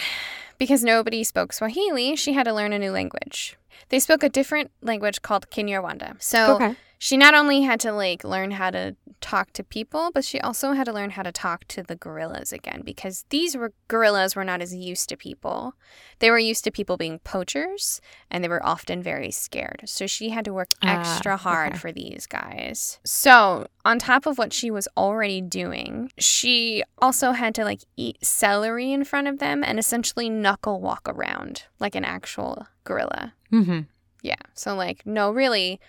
because 0.58 0.84
nobody 0.84 1.24
spoke 1.24 1.52
Swahili, 1.52 2.16
she 2.16 2.32
had 2.32 2.44
to 2.44 2.54
learn 2.54 2.72
a 2.72 2.78
new 2.78 2.92
language. 2.92 3.56
They 3.88 3.98
spoke 3.98 4.22
a 4.22 4.28
different 4.28 4.70
language 4.80 5.22
called 5.22 5.50
Kinyarwanda. 5.50 6.22
So 6.22 6.56
Okay. 6.56 6.76
She 7.02 7.16
not 7.16 7.34
only 7.34 7.62
had 7.62 7.80
to 7.80 7.90
like 7.90 8.22
learn 8.22 8.52
how 8.52 8.70
to 8.70 8.94
talk 9.20 9.52
to 9.54 9.64
people, 9.64 10.12
but 10.14 10.24
she 10.24 10.40
also 10.40 10.70
had 10.70 10.84
to 10.84 10.92
learn 10.92 11.10
how 11.10 11.24
to 11.24 11.32
talk 11.32 11.64
to 11.64 11.82
the 11.82 11.96
gorillas 11.96 12.52
again 12.52 12.82
because 12.84 13.24
these 13.30 13.56
were 13.56 13.72
gorillas 13.88 14.36
were 14.36 14.44
not 14.44 14.62
as 14.62 14.72
used 14.72 15.08
to 15.08 15.16
people. 15.16 15.74
They 16.20 16.30
were 16.30 16.38
used 16.38 16.62
to 16.62 16.70
people 16.70 16.96
being 16.96 17.18
poachers 17.18 18.00
and 18.30 18.44
they 18.44 18.48
were 18.48 18.64
often 18.64 19.02
very 19.02 19.32
scared. 19.32 19.82
So 19.86 20.06
she 20.06 20.28
had 20.28 20.44
to 20.44 20.52
work 20.52 20.74
extra 20.80 21.34
uh, 21.34 21.38
hard 21.38 21.72
okay. 21.72 21.78
for 21.78 21.90
these 21.90 22.28
guys. 22.28 23.00
So, 23.04 23.66
on 23.84 23.98
top 23.98 24.24
of 24.24 24.38
what 24.38 24.52
she 24.52 24.70
was 24.70 24.86
already 24.96 25.40
doing, 25.40 26.12
she 26.18 26.84
also 26.98 27.32
had 27.32 27.52
to 27.56 27.64
like 27.64 27.80
eat 27.96 28.24
celery 28.24 28.92
in 28.92 29.02
front 29.02 29.26
of 29.26 29.40
them 29.40 29.64
and 29.64 29.76
essentially 29.76 30.30
knuckle 30.30 30.80
walk 30.80 31.08
around 31.08 31.64
like 31.80 31.96
an 31.96 32.04
actual 32.04 32.68
gorilla. 32.84 33.34
hmm 33.50 33.80
Yeah. 34.22 34.36
So, 34.54 34.76
like, 34.76 35.04
no, 35.04 35.32
really, 35.32 35.80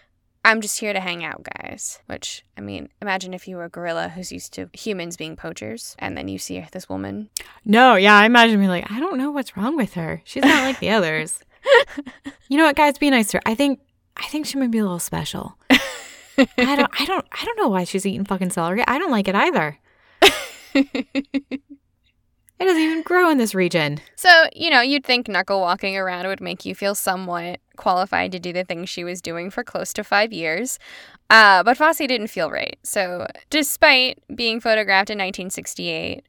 I'm 0.45 0.59
just 0.61 0.79
here 0.79 0.91
to 0.93 0.99
hang 0.99 1.23
out, 1.23 1.43
guys. 1.43 1.99
Which, 2.07 2.43
I 2.57 2.61
mean, 2.61 2.89
imagine 3.01 3.33
if 3.33 3.47
you 3.47 3.55
were 3.55 3.65
a 3.65 3.69
gorilla 3.69 4.09
who's 4.09 4.31
used 4.31 4.53
to 4.53 4.69
humans 4.73 5.15
being 5.15 5.35
poachers 5.35 5.95
and 5.99 6.17
then 6.17 6.27
you 6.27 6.37
see 6.37 6.65
this 6.71 6.89
woman. 6.89 7.29
No, 7.63 7.95
yeah, 7.95 8.15
I 8.15 8.25
imagine 8.25 8.59
me 8.59 8.67
like, 8.67 8.89
I 8.91 8.99
don't 8.99 9.17
know 9.17 9.31
what's 9.31 9.55
wrong 9.55 9.77
with 9.77 9.93
her. 9.93 10.21
She's 10.25 10.43
not 10.43 10.63
like 10.63 10.79
the 10.79 10.89
others. 10.91 11.39
you 12.49 12.57
know 12.57 12.65
what, 12.65 12.75
guys, 12.75 12.97
be 12.97 13.09
nicer. 13.09 13.39
I 13.45 13.55
think 13.55 13.79
I 14.17 14.27
think 14.27 14.45
she 14.45 14.57
might 14.57 14.71
be 14.71 14.79
a 14.79 14.83
little 14.83 14.99
special. 14.99 15.57
I 15.69 16.75
don't 16.75 16.89
I 16.99 17.05
don't 17.05 17.25
I 17.31 17.45
don't 17.45 17.57
know 17.57 17.69
why 17.69 17.83
she's 17.83 18.05
eating 18.05 18.25
fucking 18.25 18.49
celery. 18.49 18.83
I 18.85 18.97
don't 18.97 19.11
like 19.11 19.27
it 19.27 19.35
either. 19.35 19.77
It 22.59 22.67
doesn't 22.67 22.81
even 22.81 23.01
grow 23.01 23.29
in 23.29 23.37
this 23.37 23.53
region. 23.53 23.99
So, 24.15 24.29
you 24.55 24.69
know, 24.69 24.79
you'd 24.79 25.03
think 25.03 25.27
knuckle 25.27 25.59
walking 25.59 25.97
around 25.97 26.27
would 26.27 26.39
make 26.39 26.63
you 26.63 26.73
feel 26.73 26.95
somewhat 26.95 27.59
qualified 27.77 28.31
to 28.31 28.39
do 28.39 28.53
the 28.53 28.63
things 28.63 28.89
she 28.89 29.03
was 29.03 29.21
doing 29.21 29.49
for 29.49 29.63
close 29.63 29.93
to 29.93 30.03
five 30.03 30.31
years. 30.31 30.79
Uh, 31.29 31.63
but 31.63 31.77
Fossey 31.77 32.07
didn't 32.07 32.27
feel 32.27 32.51
right. 32.51 32.77
So, 32.83 33.27
despite 33.49 34.19
being 34.35 34.59
photographed 34.59 35.09
in 35.09 35.17
1968 35.17 36.23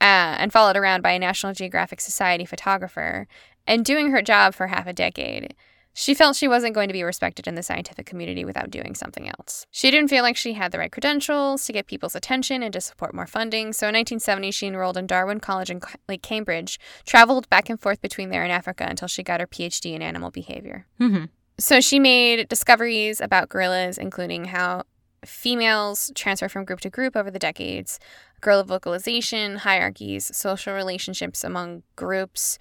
uh, 0.00 0.04
and 0.04 0.52
followed 0.52 0.76
around 0.76 1.02
by 1.02 1.12
a 1.12 1.18
National 1.18 1.52
Geographic 1.52 2.00
Society 2.00 2.44
photographer 2.44 3.26
and 3.66 3.84
doing 3.84 4.10
her 4.10 4.22
job 4.22 4.54
for 4.54 4.68
half 4.68 4.86
a 4.86 4.92
decade, 4.92 5.54
she 5.98 6.12
felt 6.12 6.36
she 6.36 6.46
wasn't 6.46 6.74
going 6.74 6.88
to 6.88 6.92
be 6.92 7.02
respected 7.02 7.48
in 7.48 7.54
the 7.54 7.62
scientific 7.62 8.04
community 8.04 8.44
without 8.44 8.70
doing 8.70 8.94
something 8.94 9.30
else. 9.30 9.66
She 9.70 9.90
didn't 9.90 10.10
feel 10.10 10.22
like 10.22 10.36
she 10.36 10.52
had 10.52 10.70
the 10.70 10.78
right 10.78 10.92
credentials 10.92 11.64
to 11.64 11.72
get 11.72 11.86
people's 11.86 12.14
attention 12.14 12.62
and 12.62 12.70
to 12.74 12.82
support 12.82 13.14
more 13.14 13.26
funding, 13.26 13.72
so 13.72 13.88
in 13.88 13.94
1970 13.94 14.50
she 14.50 14.66
enrolled 14.66 14.98
in 14.98 15.06
Darwin 15.06 15.40
College 15.40 15.70
in 15.70 15.80
Lake 16.06 16.20
Cambridge, 16.20 16.78
traveled 17.06 17.48
back 17.48 17.70
and 17.70 17.80
forth 17.80 18.02
between 18.02 18.28
there 18.28 18.42
and 18.42 18.52
Africa 18.52 18.84
until 18.86 19.08
she 19.08 19.22
got 19.22 19.40
her 19.40 19.46
PhD 19.46 19.94
in 19.94 20.02
animal 20.02 20.30
behavior. 20.30 20.86
Mm-hmm. 21.00 21.24
So 21.58 21.80
she 21.80 21.98
made 21.98 22.46
discoveries 22.48 23.22
about 23.22 23.48
gorillas, 23.48 23.96
including 23.96 24.44
how 24.44 24.82
females 25.24 26.12
transfer 26.14 26.50
from 26.50 26.66
group 26.66 26.80
to 26.80 26.90
group 26.90 27.16
over 27.16 27.30
the 27.30 27.38
decades, 27.38 27.98
gorilla 28.42 28.64
vocalization, 28.64 29.56
hierarchies, 29.56 30.30
social 30.36 30.74
relationships 30.74 31.42
among 31.42 31.84
groups, 31.96 32.58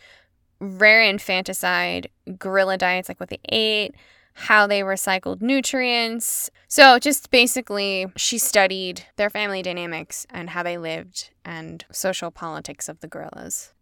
rare 0.60 1.04
infanticide, 1.04 2.10
gorilla 2.38 2.78
diets, 2.78 3.10
like 3.10 3.20
what 3.20 3.30
they 3.30 3.40
ate, 3.50 3.96
how 4.36 4.68
they 4.68 4.82
recycled 4.82 5.42
nutrients. 5.42 6.50
So, 6.68 7.00
just 7.00 7.32
basically, 7.32 8.08
she 8.18 8.38
studied 8.38 9.06
their 9.16 9.30
family 9.30 9.62
dynamics 9.62 10.28
and 10.30 10.50
how 10.50 10.62
they 10.62 10.78
lived 10.78 11.32
and 11.44 11.86
social 11.92 12.32
politics 12.32 12.90
of 12.90 13.00
the 13.00 13.08
gorillas. 13.08 13.74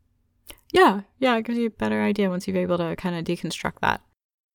Yeah, 0.71 1.01
yeah, 1.19 1.35
it 1.35 1.45
gives 1.45 1.57
you 1.57 1.67
a 1.67 1.71
better 1.71 2.01
idea 2.01 2.29
once 2.29 2.47
you're 2.47 2.57
able 2.57 2.77
to 2.77 2.95
kind 2.95 3.15
of 3.15 3.25
deconstruct 3.25 3.79
that. 3.81 4.01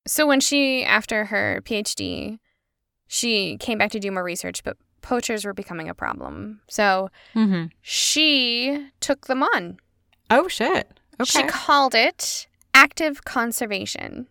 So, 0.07 0.27
when 0.27 0.41
she, 0.41 0.85
after 0.85 1.27
her 1.27 1.63
PhD, 1.65 2.39
she 3.09 3.57
came 3.59 3.79
back 3.79 3.91
to 3.91 4.01
do 4.01 4.13
more 4.13 4.25
research, 4.25 4.63
but 4.63 4.77
poachers 5.03 5.45
were 5.45 5.55
becoming 5.55 5.89
a 5.89 5.95
problem. 5.95 6.61
So, 6.69 7.11
mm-hmm. 7.35 7.67
she 7.83 8.89
took 9.01 9.27
them 9.27 9.43
on. 9.43 9.79
Oh, 10.31 10.47
shit. 10.47 11.01
Okay. 11.21 11.41
She 11.41 11.43
called 11.45 11.95
it 11.95 12.47
active 12.75 13.25
conservation. 13.25 14.27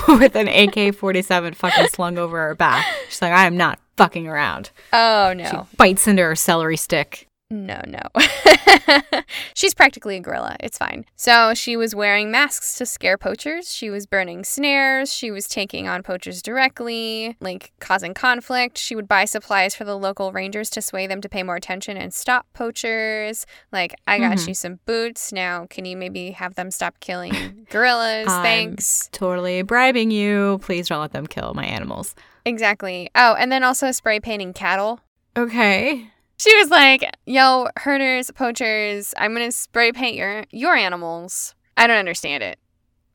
With 0.08 0.36
an 0.36 0.48
AK 0.48 0.94
47 0.94 1.54
fucking 1.54 1.88
slung 1.88 2.18
over 2.18 2.38
her 2.48 2.54
back. 2.54 2.86
She's 3.08 3.20
like, 3.20 3.32
I 3.32 3.46
am 3.46 3.56
not 3.56 3.78
fucking 3.96 4.26
around. 4.26 4.70
Oh, 4.92 5.34
no. 5.36 5.50
She 5.50 5.76
bites 5.76 6.06
into 6.06 6.22
her 6.22 6.34
celery 6.36 6.76
stick. 6.76 7.27
No, 7.50 7.80
no. 7.86 8.02
She's 9.54 9.72
practically 9.72 10.16
a 10.16 10.20
gorilla. 10.20 10.56
It's 10.60 10.76
fine. 10.76 11.06
So 11.16 11.54
she 11.54 11.78
was 11.78 11.94
wearing 11.94 12.30
masks 12.30 12.76
to 12.76 12.84
scare 12.84 13.16
poachers. 13.16 13.72
She 13.72 13.88
was 13.88 14.04
burning 14.04 14.44
snares. 14.44 15.10
She 15.10 15.30
was 15.30 15.48
taking 15.48 15.88
on 15.88 16.02
poachers 16.02 16.42
directly, 16.42 17.38
like 17.40 17.72
causing 17.80 18.12
conflict. 18.12 18.76
She 18.76 18.94
would 18.94 19.08
buy 19.08 19.24
supplies 19.24 19.74
for 19.74 19.84
the 19.84 19.96
local 19.96 20.30
rangers 20.30 20.68
to 20.70 20.82
sway 20.82 21.06
them 21.06 21.22
to 21.22 21.28
pay 21.28 21.42
more 21.42 21.56
attention 21.56 21.96
and 21.96 22.12
stop 22.12 22.46
poachers. 22.52 23.46
Like, 23.72 23.94
I 24.06 24.18
got 24.18 24.36
mm-hmm. 24.36 24.48
you 24.48 24.54
some 24.54 24.80
boots. 24.84 25.32
Now, 25.32 25.66
can 25.70 25.86
you 25.86 25.96
maybe 25.96 26.32
have 26.32 26.54
them 26.54 26.70
stop 26.70 27.00
killing 27.00 27.66
gorillas? 27.70 28.26
Thanks. 28.26 29.08
Totally 29.10 29.62
bribing 29.62 30.10
you. 30.10 30.58
Please 30.60 30.88
don't 30.88 31.00
let 31.00 31.12
them 31.12 31.26
kill 31.26 31.54
my 31.54 31.64
animals. 31.64 32.14
Exactly. 32.44 33.08
Oh, 33.14 33.34
and 33.38 33.50
then 33.50 33.64
also 33.64 33.90
spray 33.90 34.20
painting 34.20 34.52
cattle. 34.52 35.00
Okay. 35.34 36.10
She 36.38 36.56
was 36.56 36.70
like, 36.70 37.04
"Yo, 37.26 37.68
herders, 37.76 38.30
poachers, 38.30 39.12
I'm 39.16 39.32
gonna 39.34 39.52
spray 39.52 39.92
paint 39.92 40.16
your 40.16 40.44
your 40.50 40.74
animals." 40.74 41.54
I 41.76 41.86
don't 41.86 41.96
understand 41.96 42.42
it, 42.42 42.58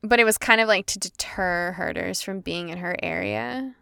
but 0.02 0.20
it 0.20 0.24
was 0.24 0.38
kind 0.38 0.60
of 0.60 0.68
like 0.68 0.86
to 0.86 0.98
deter 0.98 1.72
herders 1.72 2.22
from 2.22 2.40
being 2.40 2.68
in 2.70 2.78
her 2.78 2.96
area. 3.02 3.74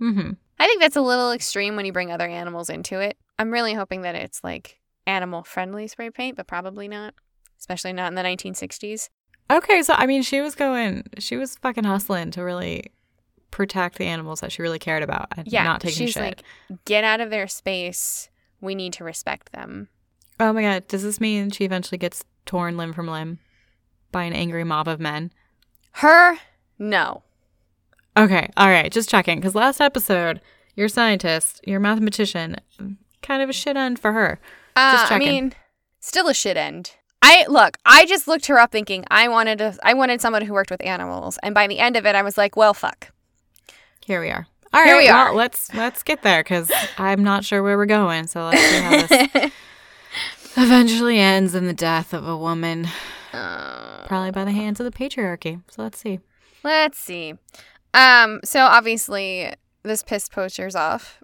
Mm-hmm. 0.00 0.32
I 0.60 0.66
think 0.66 0.80
that's 0.80 0.96
a 0.96 1.02
little 1.02 1.30
extreme 1.30 1.76
when 1.76 1.86
you 1.86 1.92
bring 1.92 2.10
other 2.10 2.26
animals 2.26 2.68
into 2.68 3.00
it. 3.00 3.16
I'm 3.38 3.52
really 3.52 3.74
hoping 3.74 4.02
that 4.02 4.14
it's 4.14 4.42
like 4.42 4.78
animal 5.06 5.42
friendly 5.42 5.86
spray 5.86 6.10
paint, 6.10 6.36
but 6.36 6.46
probably 6.46 6.88
not, 6.88 7.14
especially 7.58 7.92
not 7.92 8.08
in 8.08 8.14
the 8.14 8.22
1960s. 8.22 9.08
Okay, 9.50 9.82
so 9.82 9.94
I 9.94 10.06
mean, 10.06 10.22
she 10.22 10.40
was 10.40 10.54
going, 10.54 11.04
she 11.18 11.36
was 11.36 11.56
fucking 11.56 11.84
hustling 11.84 12.30
to 12.32 12.42
really 12.42 12.92
protect 13.50 13.98
the 13.98 14.04
animals 14.04 14.40
that 14.40 14.52
she 14.52 14.62
really 14.62 14.78
cared 14.78 15.02
about 15.02 15.28
and 15.36 15.46
yeah, 15.46 15.64
not 15.64 15.80
taking 15.80 16.06
she's 16.06 16.12
shit. 16.12 16.22
like, 16.22 16.42
get 16.84 17.04
out 17.04 17.20
of 17.20 17.30
their 17.30 17.48
space 17.48 18.28
we 18.60 18.74
need 18.74 18.92
to 18.94 19.04
respect 19.04 19.52
them. 19.52 19.88
Oh 20.40 20.52
my 20.52 20.62
god, 20.62 20.88
does 20.88 21.02
this 21.02 21.20
mean 21.20 21.50
she 21.50 21.64
eventually 21.64 21.98
gets 21.98 22.24
torn 22.46 22.76
limb 22.76 22.92
from 22.92 23.08
limb 23.08 23.38
by 24.12 24.24
an 24.24 24.32
angry 24.32 24.64
mob 24.64 24.88
of 24.88 25.00
men? 25.00 25.32
Her? 25.92 26.38
No. 26.78 27.22
Okay, 28.16 28.48
all 28.56 28.68
right, 28.68 28.90
just 28.90 29.08
checking. 29.10 29.38
Because 29.38 29.54
last 29.54 29.80
episode, 29.80 30.40
your 30.74 30.88
scientist, 30.88 31.60
your 31.64 31.80
mathematician, 31.80 32.56
kind 33.22 33.42
of 33.42 33.48
a 33.48 33.52
shit 33.52 33.76
end 33.76 33.98
for 33.98 34.12
her. 34.12 34.40
Uh, 34.76 34.92
just 34.92 35.08
checking. 35.08 35.28
I 35.28 35.30
mean, 35.30 35.54
still 36.00 36.28
a 36.28 36.34
shit 36.34 36.56
end. 36.56 36.92
I 37.20 37.44
look. 37.48 37.76
I 37.84 38.06
just 38.06 38.28
looked 38.28 38.46
her 38.46 38.58
up, 38.58 38.70
thinking 38.70 39.04
I 39.10 39.28
wanted 39.28 39.60
a, 39.60 39.76
I 39.82 39.94
wanted 39.94 40.20
someone 40.20 40.42
who 40.42 40.52
worked 40.52 40.70
with 40.70 40.84
animals, 40.84 41.38
and 41.42 41.54
by 41.54 41.66
the 41.66 41.78
end 41.80 41.96
of 41.96 42.06
it, 42.06 42.14
I 42.14 42.22
was 42.22 42.38
like, 42.38 42.56
well, 42.56 42.74
fuck. 42.74 43.10
Here 44.04 44.20
we 44.20 44.30
are. 44.30 44.46
All 44.72 44.80
right, 44.80 44.88
Here 44.88 44.98
we 44.98 45.06
well, 45.06 45.28
are. 45.28 45.34
let's 45.34 45.72
let's 45.74 46.02
get 46.02 46.22
there 46.22 46.42
because 46.42 46.70
I'm 46.98 47.24
not 47.24 47.44
sure 47.44 47.62
where 47.62 47.78
we're 47.78 47.86
going. 47.86 48.26
So 48.26 48.46
let's 48.46 48.60
see 48.60 48.80
how 48.80 48.90
this 48.90 49.52
eventually 50.56 51.18
ends 51.18 51.54
in 51.54 51.66
the 51.66 51.72
death 51.72 52.12
of 52.12 52.28
a 52.28 52.36
woman, 52.36 52.86
uh, 53.32 54.06
probably 54.06 54.30
by 54.30 54.44
the 54.44 54.52
hands 54.52 54.78
of 54.78 54.84
the 54.84 54.90
patriarchy. 54.92 55.62
So 55.70 55.82
let's 55.82 55.98
see. 55.98 56.20
Let's 56.62 56.98
see. 56.98 57.34
Um. 57.94 58.40
So 58.44 58.60
obviously, 58.60 59.54
this 59.84 60.02
pissed 60.02 60.32
poachers 60.32 60.76
off, 60.76 61.22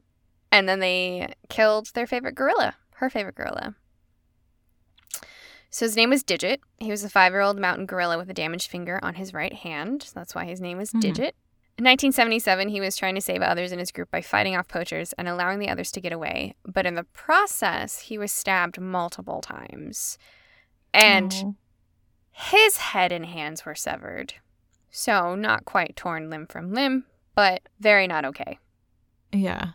and 0.50 0.66
then 0.66 0.80
they 0.80 1.34
killed 1.50 1.90
their 1.92 2.06
favorite 2.06 2.36
gorilla, 2.36 2.76
her 2.94 3.10
favorite 3.10 3.34
gorilla. 3.34 3.74
So 5.68 5.84
his 5.84 5.96
name 5.96 6.10
was 6.10 6.22
Digit. 6.22 6.60
He 6.78 6.90
was 6.90 7.02
a 7.02 7.10
five-year-old 7.10 7.58
mountain 7.58 7.84
gorilla 7.84 8.16
with 8.16 8.30
a 8.30 8.34
damaged 8.34 8.70
finger 8.70 9.00
on 9.02 9.16
his 9.16 9.34
right 9.34 9.52
hand. 9.52 10.04
So 10.04 10.12
that's 10.14 10.34
why 10.34 10.44
his 10.44 10.60
name 10.60 10.78
was 10.78 10.90
mm-hmm. 10.90 11.00
Digit. 11.00 11.34
In 11.76 11.84
1977, 11.84 12.68
he 12.68 12.80
was 12.80 12.96
trying 12.96 13.16
to 13.16 13.20
save 13.20 13.42
others 13.42 13.72
in 13.72 13.80
his 13.80 13.90
group 13.90 14.08
by 14.12 14.20
fighting 14.20 14.54
off 14.54 14.68
poachers 14.68 15.12
and 15.14 15.26
allowing 15.26 15.58
the 15.58 15.68
others 15.68 15.90
to 15.92 16.00
get 16.00 16.12
away. 16.12 16.54
But 16.64 16.86
in 16.86 16.94
the 16.94 17.02
process, 17.02 17.98
he 17.98 18.16
was 18.16 18.32
stabbed 18.32 18.80
multiple 18.80 19.40
times. 19.40 20.16
And 20.92 21.32
Aww. 21.32 21.54
his 22.30 22.76
head 22.76 23.10
and 23.10 23.26
hands 23.26 23.66
were 23.66 23.74
severed. 23.74 24.34
So, 24.90 25.34
not 25.34 25.64
quite 25.64 25.96
torn 25.96 26.30
limb 26.30 26.46
from 26.46 26.72
limb, 26.72 27.06
but 27.34 27.62
very 27.80 28.06
not 28.06 28.24
okay. 28.24 28.60
Yeah. 29.32 29.70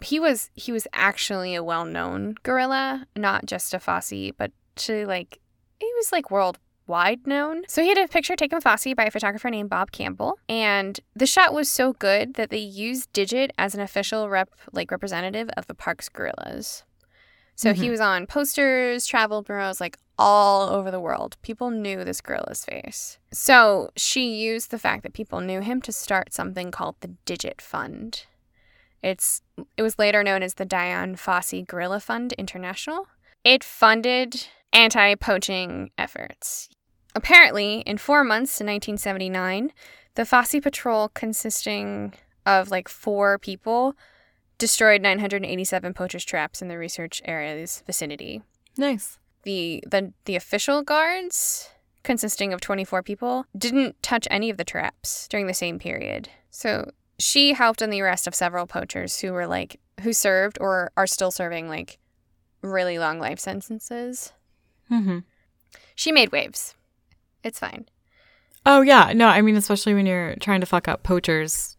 He 0.00 0.18
was 0.18 0.50
he 0.54 0.72
was 0.72 0.88
actually 0.94 1.54
a 1.54 1.62
well-known 1.62 2.36
gorilla, 2.42 3.06
not 3.14 3.44
just 3.44 3.74
a 3.74 3.78
Fossey, 3.78 4.32
but 4.34 4.52
to 4.76 5.06
like 5.06 5.38
he 5.78 5.92
was 5.96 6.10
like 6.10 6.30
world 6.30 6.58
wide 6.92 7.26
known. 7.26 7.62
So 7.68 7.80
he 7.80 7.88
had 7.88 7.96
a 7.96 8.06
picture 8.06 8.36
taken 8.36 8.56
with 8.56 8.64
Fossey 8.64 8.94
by 8.94 9.06
a 9.06 9.10
photographer 9.10 9.48
named 9.48 9.70
Bob 9.70 9.92
Campbell, 9.92 10.38
and 10.46 11.00
the 11.16 11.24
shot 11.24 11.54
was 11.54 11.70
so 11.70 11.94
good 11.94 12.34
that 12.34 12.50
they 12.50 12.58
used 12.58 13.10
Digit 13.14 13.50
as 13.56 13.74
an 13.74 13.80
official 13.80 14.28
rep 14.28 14.50
like 14.72 14.90
representative 14.90 15.48
of 15.56 15.66
the 15.68 15.74
park's 15.74 16.10
gorillas. 16.10 16.84
So 17.54 17.72
mm-hmm. 17.72 17.82
he 17.82 17.90
was 17.90 18.00
on 18.00 18.26
posters, 18.26 19.06
travel 19.06 19.40
bureaus, 19.40 19.80
like 19.80 19.96
all 20.18 20.68
over 20.68 20.90
the 20.90 21.00
world. 21.00 21.36
People 21.40 21.70
knew 21.70 22.04
this 22.04 22.20
gorilla's 22.20 22.64
face. 22.64 23.18
So 23.32 23.90
she 23.96 24.34
used 24.34 24.70
the 24.70 24.78
fact 24.78 25.02
that 25.02 25.14
people 25.14 25.40
knew 25.40 25.60
him 25.60 25.80
to 25.82 25.92
start 25.92 26.34
something 26.34 26.70
called 26.70 26.96
the 27.00 27.14
Digit 27.24 27.62
Fund. 27.62 28.26
It's 29.02 29.40
it 29.78 29.82
was 29.82 29.98
later 29.98 30.22
known 30.22 30.42
as 30.42 30.54
the 30.54 30.66
Dian 30.66 31.16
Fossey 31.16 31.66
Gorilla 31.66 32.00
Fund 32.00 32.34
International. 32.34 33.06
It 33.44 33.64
funded 33.64 34.46
anti-poaching 34.72 35.90
efforts. 35.98 36.68
Apparently, 37.14 37.80
in 37.80 37.98
4 37.98 38.24
months 38.24 38.60
in 38.60 38.66
1979, 38.66 39.72
the 40.14 40.22
Fossey 40.22 40.62
Patrol 40.62 41.08
consisting 41.08 42.14
of 42.44 42.70
like 42.70 42.88
4 42.88 43.38
people 43.38 43.94
destroyed 44.58 45.02
987 45.02 45.92
poachers 45.94 46.24
traps 46.24 46.62
in 46.62 46.68
the 46.68 46.78
research 46.78 47.20
area's 47.24 47.82
vicinity. 47.86 48.42
Nice. 48.76 49.18
The 49.42 49.82
the 49.86 50.12
the 50.24 50.36
official 50.36 50.82
guards 50.82 51.68
consisting 52.04 52.52
of 52.52 52.60
24 52.60 53.02
people 53.02 53.44
didn't 53.56 54.00
touch 54.02 54.26
any 54.30 54.50
of 54.50 54.56
the 54.56 54.64
traps 54.64 55.26
during 55.28 55.46
the 55.46 55.54
same 55.54 55.78
period. 55.78 56.28
So 56.50 56.90
she 57.18 57.52
helped 57.54 57.82
in 57.82 57.90
the 57.90 58.00
arrest 58.00 58.26
of 58.26 58.34
several 58.34 58.66
poachers 58.66 59.20
who 59.20 59.32
were 59.32 59.46
like 59.46 59.80
who 60.02 60.12
served 60.12 60.58
or 60.60 60.90
are 60.96 61.06
still 61.06 61.30
serving 61.30 61.68
like 61.68 61.98
really 62.62 62.98
long 62.98 63.18
life 63.18 63.40
sentences. 63.40 64.32
Mm-hmm. 64.90 65.18
She 65.94 66.12
made 66.12 66.32
waves. 66.32 66.74
It's 67.44 67.58
fine. 67.58 67.86
Oh 68.64 68.80
yeah, 68.80 69.12
no, 69.14 69.26
I 69.28 69.42
mean 69.42 69.56
especially 69.56 69.94
when 69.94 70.06
you're 70.06 70.36
trying 70.36 70.60
to 70.60 70.66
fuck 70.66 70.86
up 70.88 71.02
poachers, 71.02 71.76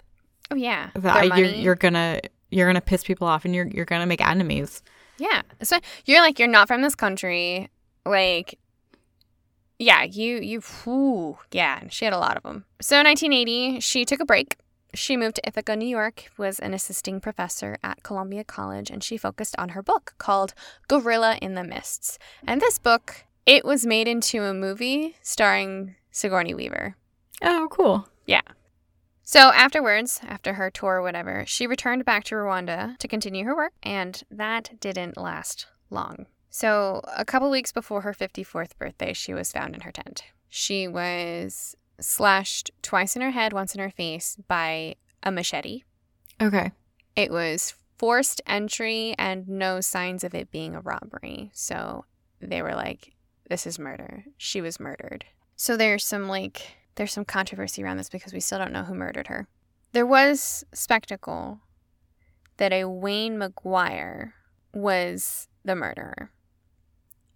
Oh 0.51 0.55
yeah, 0.55 0.89
that 0.95 1.37
you're 1.37 1.47
you're 1.47 1.75
gonna 1.75 2.19
you're 2.51 2.67
gonna 2.67 2.81
piss 2.81 3.03
people 3.03 3.27
off 3.27 3.45
and 3.45 3.55
you're 3.55 3.67
you're 3.67 3.85
gonna 3.85 4.05
make 4.05 4.21
enemies. 4.21 4.81
yeah. 5.17 5.41
So 5.61 5.79
you're 6.05 6.21
like 6.21 6.39
you're 6.39 6.47
not 6.47 6.67
from 6.67 6.81
this 6.81 6.95
country, 6.95 7.69
like. 8.05 8.59
Yeah, 9.79 10.03
you 10.03 10.37
you 10.37 10.61
whew, 10.61 11.37
yeah, 11.51 11.81
she 11.89 12.05
had 12.05 12.13
a 12.13 12.17
lot 12.19 12.37
of 12.37 12.43
them. 12.43 12.65
So 12.79 12.97
1980, 12.97 13.79
she 13.79 14.05
took 14.05 14.19
a 14.19 14.25
break. 14.25 14.55
She 14.93 15.17
moved 15.17 15.35
to 15.37 15.47
Ithaca, 15.47 15.75
New 15.75 15.87
York, 15.87 16.29
was 16.37 16.59
an 16.59 16.73
assisting 16.73 17.19
professor 17.19 17.77
at 17.83 18.03
Columbia 18.03 18.43
College, 18.43 18.91
and 18.91 19.03
she 19.03 19.17
focused 19.17 19.55
on 19.57 19.69
her 19.69 19.81
book 19.81 20.13
called 20.19 20.53
Gorilla 20.87 21.37
in 21.41 21.55
the 21.55 21.63
Mists. 21.63 22.19
And 22.47 22.61
this 22.61 22.77
book, 22.77 23.25
it 23.45 23.65
was 23.65 23.85
made 23.85 24.07
into 24.07 24.43
a 24.43 24.53
movie 24.53 25.15
starring 25.21 25.95
Sigourney 26.11 26.53
Weaver. 26.53 26.95
Oh, 27.41 27.67
cool. 27.69 28.07
Yeah. 28.25 28.41
So 29.23 29.51
afterwards, 29.51 30.19
after 30.23 30.53
her 30.53 30.69
tour 30.69 30.95
or 30.95 31.01
whatever, 31.01 31.45
she 31.47 31.65
returned 31.65 32.05
back 32.05 32.23
to 32.25 32.35
Rwanda 32.35 32.97
to 32.97 33.07
continue 33.07 33.45
her 33.45 33.55
work, 33.55 33.73
and 33.81 34.21
that 34.29 34.79
didn't 34.79 35.17
last 35.17 35.67
long. 35.89 36.25
So 36.49 37.01
a 37.15 37.25
couple 37.25 37.49
weeks 37.49 37.71
before 37.71 38.01
her 38.01 38.13
54th 38.13 38.77
birthday, 38.77 39.13
she 39.13 39.33
was 39.33 39.51
found 39.51 39.75
in 39.75 39.81
her 39.81 39.91
tent. 39.91 40.23
She 40.49 40.87
was 40.87 41.75
slashed 41.99 42.69
twice 42.81 43.15
in 43.15 43.21
her 43.21 43.31
head, 43.31 43.53
once 43.53 43.73
in 43.73 43.81
her 43.81 43.89
face 43.89 44.37
by 44.47 44.95
a 45.23 45.31
machete. 45.31 45.83
Okay. 46.41 46.71
It 47.15 47.31
was 47.31 47.75
forced 47.97 48.41
entry 48.45 49.15
and 49.17 49.47
no 49.47 49.81
signs 49.81 50.23
of 50.23 50.35
it 50.35 50.51
being 50.51 50.75
a 50.75 50.81
robbery. 50.81 51.49
So 51.53 52.05
they 52.41 52.61
were 52.61 52.75
like, 52.75 53.13
this 53.53 53.67
is 53.67 53.77
murder. 53.77 54.25
She 54.35 54.61
was 54.61 54.79
murdered. 54.79 55.25
So 55.55 55.77
there's 55.77 56.03
some 56.03 56.27
like 56.27 56.75
there's 56.95 57.13
some 57.13 57.23
controversy 57.23 57.83
around 57.83 57.97
this 57.97 58.09
because 58.09 58.33
we 58.33 58.39
still 58.39 58.57
don't 58.57 58.71
know 58.71 58.81
who 58.81 58.95
murdered 58.95 59.27
her. 59.27 59.47
There 59.91 60.07
was 60.07 60.63
spectacle 60.73 61.59
that 62.57 62.73
a 62.73 62.85
Wayne 62.85 63.37
McGuire 63.37 64.31
was 64.73 65.47
the 65.63 65.75
murderer. 65.75 66.31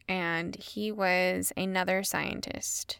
And 0.10 0.56
he 0.56 0.92
was 0.92 1.54
another 1.56 2.02
scientist 2.02 3.00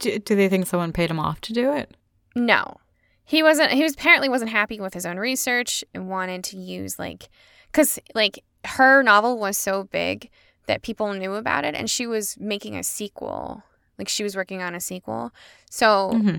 Do, 0.00 0.18
do 0.18 0.34
they 0.34 0.48
think 0.48 0.66
someone 0.66 0.92
paid 0.92 1.12
him 1.12 1.20
off 1.20 1.40
to 1.42 1.52
do 1.52 1.72
it? 1.74 1.96
No. 2.34 2.78
He 3.24 3.40
wasn't 3.44 3.70
he 3.70 3.84
was 3.84 3.94
apparently 3.94 4.28
wasn't 4.28 4.50
happy 4.50 4.80
with 4.80 4.94
his 4.94 5.06
own 5.06 5.16
research 5.16 5.84
and 5.94 6.08
wanted 6.08 6.42
to 6.42 6.56
use 6.56 6.98
like 6.98 7.28
cuz 7.70 8.00
like 8.16 8.42
her 8.64 9.04
novel 9.04 9.38
was 9.38 9.56
so 9.56 9.84
big 9.84 10.28
that 10.66 10.82
people 10.82 11.12
knew 11.14 11.34
about 11.34 11.64
it 11.64 11.74
and 11.74 11.90
she 11.90 12.06
was 12.06 12.36
making 12.38 12.76
a 12.76 12.82
sequel. 12.82 13.62
Like 13.98 14.08
she 14.08 14.22
was 14.22 14.36
working 14.36 14.62
on 14.62 14.74
a 14.74 14.80
sequel. 14.80 15.32
So 15.70 16.10
Mm-hmm. 16.14 16.38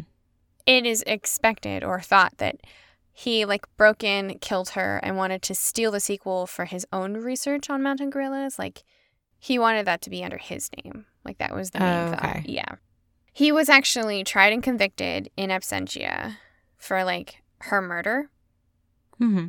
it 0.66 0.86
is 0.86 1.04
expected 1.08 1.84
or 1.84 2.00
thought 2.02 2.38
that 2.38 2.58
he 3.12 3.46
like 3.46 3.66
broke 3.78 4.04
in, 4.04 4.40
killed 4.40 4.70
her 4.70 5.00
and 5.04 5.18
wanted 5.18 5.42
to 5.44 5.56
steal 5.56 5.92
the 5.92 6.00
sequel 6.00 6.48
for 6.48 6.66
his 6.66 6.86
own 6.92 7.14
research 7.16 7.70
on 7.70 7.84
mountain 7.84 8.10
gorillas. 8.10 8.58
Like 8.58 8.84
he 9.38 9.60
wanted 9.60 9.86
that 9.86 10.02
to 10.02 10.10
be 10.10 10.24
under 10.24 10.38
his 10.38 10.70
name. 10.84 11.06
Like 11.24 11.38
that 11.38 11.54
was 11.54 11.72
the 11.72 11.80
main 11.80 12.08
Oh, 12.08 12.12
thought. 12.12 12.24
okay. 12.38 12.44
Yeah. 12.48 12.76
He 13.32 13.52
was 13.52 13.70
actually 13.70 14.24
tried 14.24 14.54
and 14.54 14.64
convicted 14.64 15.30
in 15.38 15.50
absentia 15.50 16.38
for 16.78 17.04
like 17.04 17.42
her 17.60 17.82
murder. 17.82 18.30
Mm-hmm. 19.22 19.48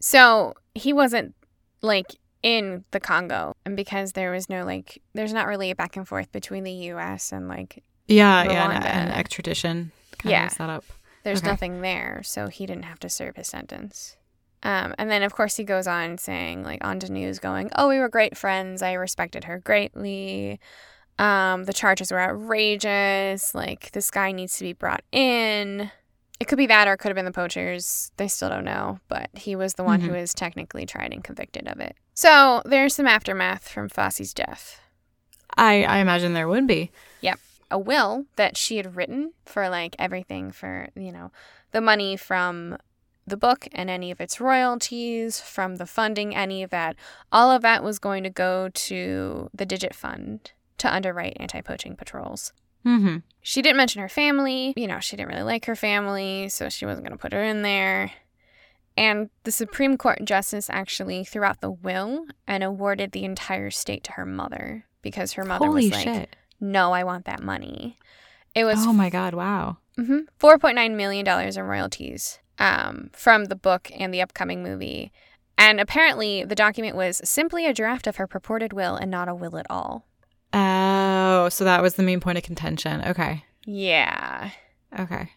So 0.00 0.54
he 0.74 0.92
wasn't 0.92 1.34
like 1.82 2.16
in 2.44 2.84
the 2.92 3.00
Congo. 3.00 3.56
And 3.64 3.74
because 3.74 4.12
there 4.12 4.30
was 4.30 4.48
no 4.48 4.64
like 4.64 5.00
there's 5.14 5.32
not 5.32 5.48
really 5.48 5.70
a 5.72 5.74
back 5.74 5.96
and 5.96 6.06
forth 6.06 6.30
between 6.30 6.62
the 6.62 6.72
US 6.92 7.32
and 7.32 7.48
like 7.48 7.82
Yeah, 8.06 8.44
yeah, 8.44 8.70
and, 8.70 8.84
Rwanda. 8.84 9.16
extradition 9.16 9.90
kind 10.18 10.30
Yeah. 10.30 10.48
setup. 10.48 10.84
there's 11.24 11.38
Okay. 11.40 11.48
nothing 11.50 11.80
there, 11.80 12.20
so 12.22 12.48
he 12.48 12.66
didn't 12.66 12.84
have 12.84 13.00
to 13.00 13.08
serve 13.08 13.34
his 13.36 13.48
sentence. 13.48 14.16
Um, 14.62 14.94
and 14.98 15.10
then, 15.10 15.22
of 15.22 15.34
course, 15.34 15.56
he 15.56 15.64
goes 15.64 15.86
on 15.86 16.16
saying, 16.18 16.62
like, 16.64 16.84
on 16.84 16.98
to 17.00 17.10
news, 17.12 17.38
going, 17.38 17.70
Oh, 17.76 17.88
we 17.88 17.98
were 17.98 18.08
great 18.10 18.36
friends. 18.36 18.82
I 18.82 18.92
respected 18.92 19.44
her 19.44 19.58
greatly. 19.58 20.58
Um, 21.18 21.64
the 21.64 21.72
charges 21.72 22.10
were 22.12 22.20
outrageous. 22.20 23.54
Like, 23.54 23.90
this 23.92 24.10
guy 24.10 24.32
needs 24.32 24.56
to 24.58 24.64
be 24.64 24.72
brought 24.72 25.02
in. 25.12 25.90
It 26.40 26.48
could 26.48 26.58
be 26.58 26.66
that 26.66 26.88
or 26.88 26.94
it 26.94 26.98
could 26.98 27.08
have 27.08 27.14
been 27.16 27.24
the 27.24 27.30
poachers. 27.30 28.10
They 28.16 28.28
still 28.28 28.48
don't 28.48 28.64
know, 28.64 28.98
but 29.08 29.30
he 29.34 29.54
was 29.56 29.74
the 29.74 29.84
one 29.84 30.00
who 30.00 30.10
Mhm. 30.10 30.20
was 30.20 30.34
technically 30.34 30.84
tried 30.84 31.12
and 31.12 31.22
convicted 31.22 31.68
of 31.68 31.78
it. 31.80 31.96
So 32.14 32.60
there's 32.64 32.94
some 32.94 33.06
aftermath 33.06 33.68
from 33.68 33.88
Fossey's 33.88 34.34
death. 34.34 34.80
I 35.56 35.84
I 35.84 35.98
imagine 35.98 36.34
there 36.34 36.48
would 36.48 36.66
be. 36.66 36.90
Yep. 37.20 37.38
A 37.70 37.78
will 37.78 38.26
that 38.36 38.56
she 38.56 38.76
had 38.76 38.96
written 38.96 39.32
for 39.46 39.68
like 39.68 39.96
everything 39.98 40.50
for, 40.52 40.88
you 40.96 41.12
know, 41.12 41.30
the 41.70 41.80
money 41.80 42.16
from 42.16 42.78
the 43.26 43.36
book 43.36 43.66
and 43.72 43.88
any 43.88 44.10
of 44.10 44.20
its 44.20 44.40
royalties, 44.40 45.40
from 45.40 45.76
the 45.76 45.86
funding, 45.86 46.34
any 46.36 46.62
of 46.62 46.70
that. 46.70 46.94
All 47.32 47.50
of 47.50 47.62
that 47.62 47.82
was 47.82 47.98
going 47.98 48.22
to 48.24 48.30
go 48.30 48.68
to 48.68 49.48
the 49.54 49.64
Digit 49.64 49.94
Fund 49.94 50.52
to 50.78 50.92
underwrite 50.92 51.36
anti 51.40 51.60
poaching 51.62 51.96
patrols. 51.96 52.52
Mm-hmm. 52.84 53.16
She 53.42 53.62
didn't 53.62 53.76
mention 53.76 54.00
her 54.00 54.08
family. 54.08 54.72
You 54.76 54.86
know, 54.86 55.00
she 55.00 55.16
didn't 55.16 55.30
really 55.30 55.42
like 55.42 55.66
her 55.66 55.76
family, 55.76 56.48
so 56.48 56.68
she 56.68 56.86
wasn't 56.86 57.06
going 57.06 57.16
to 57.16 57.20
put 57.20 57.32
her 57.32 57.42
in 57.42 57.62
there. 57.62 58.10
And 58.96 59.30
the 59.42 59.50
Supreme 59.50 59.96
Court 59.96 60.24
justice 60.24 60.70
actually 60.70 61.24
threw 61.24 61.42
out 61.44 61.60
the 61.60 61.70
will 61.70 62.26
and 62.46 62.62
awarded 62.62 63.12
the 63.12 63.24
entire 63.24 63.70
state 63.70 64.04
to 64.04 64.12
her 64.12 64.24
mother 64.24 64.86
because 65.02 65.32
her 65.32 65.44
mother 65.44 65.66
Holy 65.66 65.86
was 65.86 65.92
like, 65.92 66.04
shit! 66.04 66.36
no, 66.60 66.92
I 66.92 67.04
want 67.04 67.24
that 67.24 67.42
money. 67.42 67.98
It 68.54 68.64
was 68.64 68.86
Oh 68.86 68.92
my 68.92 69.10
god! 69.10 69.34
Wow. 69.34 69.78
mhm, 69.98 70.26
$4.9 70.38 70.94
million 70.94 71.26
in 71.26 71.62
royalties 71.64 72.38
um, 72.58 73.10
from 73.12 73.46
the 73.46 73.56
book 73.56 73.90
and 73.98 74.14
the 74.14 74.22
upcoming 74.22 74.62
movie. 74.62 75.12
And 75.58 75.80
apparently, 75.80 76.44
the 76.44 76.54
document 76.54 76.96
was 76.96 77.20
simply 77.24 77.66
a 77.66 77.74
draft 77.74 78.06
of 78.06 78.16
her 78.16 78.26
purported 78.26 78.72
will 78.72 78.94
and 78.94 79.10
not 79.10 79.28
a 79.28 79.34
will 79.34 79.56
at 79.56 79.66
all. 79.68 80.06
Oh, 81.34 81.48
so 81.48 81.64
that 81.64 81.82
was 81.82 81.94
the 81.94 82.02
main 82.02 82.20
point 82.20 82.38
of 82.38 82.44
contention. 82.44 83.02
Okay. 83.06 83.44
Yeah. 83.66 84.50
Okay. 84.96 85.30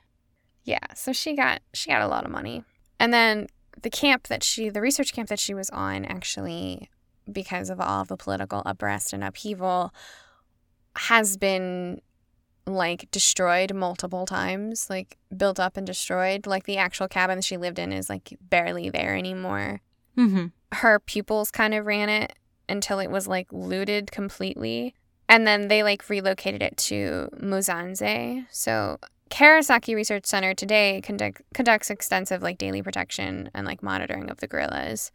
Yeah. 0.64 0.94
So 0.96 1.12
she 1.12 1.36
got 1.36 1.62
she 1.74 1.90
got 1.90 2.02
a 2.02 2.08
lot 2.08 2.24
of 2.24 2.32
money. 2.32 2.64
And 3.00 3.12
then 3.12 3.48
the 3.82 3.90
camp 3.90 4.28
that 4.28 4.44
she 4.44 4.70
the 4.70 4.82
research 4.82 5.14
camp 5.14 5.30
that 5.30 5.40
she 5.40 5.54
was 5.54 5.70
on 5.72 6.06
actually 6.06 6.90
because 7.32 7.70
of 7.70 7.80
all 7.82 8.02
of 8.02 8.10
the 8.10 8.18
political 8.18 8.62
unrest 8.66 9.12
and 9.12 9.24
upheaval 9.24 9.94
has 10.96 11.36
been 11.36 12.02
like 12.68 13.10
destroyed 13.12 13.74
multiple 13.74 14.26
times, 14.26 14.90
like 14.90 15.18
built 15.36 15.60
up 15.60 15.78
and 15.78 15.88
destroyed. 15.88 16.46
Like 16.46 16.66
the 16.66 16.78
actual 16.78 17.08
cabin 17.08 17.42
she 17.42 17.58
lived 17.58 17.80
in 17.80 17.92
is 17.92 18.10
like 18.10 18.38
barely 18.42 18.90
there 18.90 19.16
anymore. 19.16 19.82
Mm-hmm. 20.18 20.48
Her 20.74 21.00
pupils 21.00 21.50
kind 21.50 21.74
of 21.74 21.86
ran 21.86 22.10
it 22.10 22.34
until 22.70 23.00
it 23.00 23.10
was 23.10 23.28
like 23.28 23.48
looted 23.52 24.12
completely. 24.12 24.94
And 25.30 25.46
then 25.46 25.68
they 25.68 25.84
like 25.84 26.10
relocated 26.10 26.62
it 26.62 26.78
to 26.78 27.30
Musanze. 27.40 28.46
So 28.50 28.98
Karisoke 29.30 29.94
Research 29.94 30.26
Center 30.26 30.54
today 30.54 31.02
conduct, 31.04 31.42
conducts 31.54 31.90
extensive 31.90 32.42
like 32.42 32.58
daily 32.58 32.82
protection 32.82 33.50
and 33.54 33.66
like 33.66 33.84
monitoring 33.84 34.30
of 34.30 34.38
the 34.38 34.48
gorillas, 34.48 35.12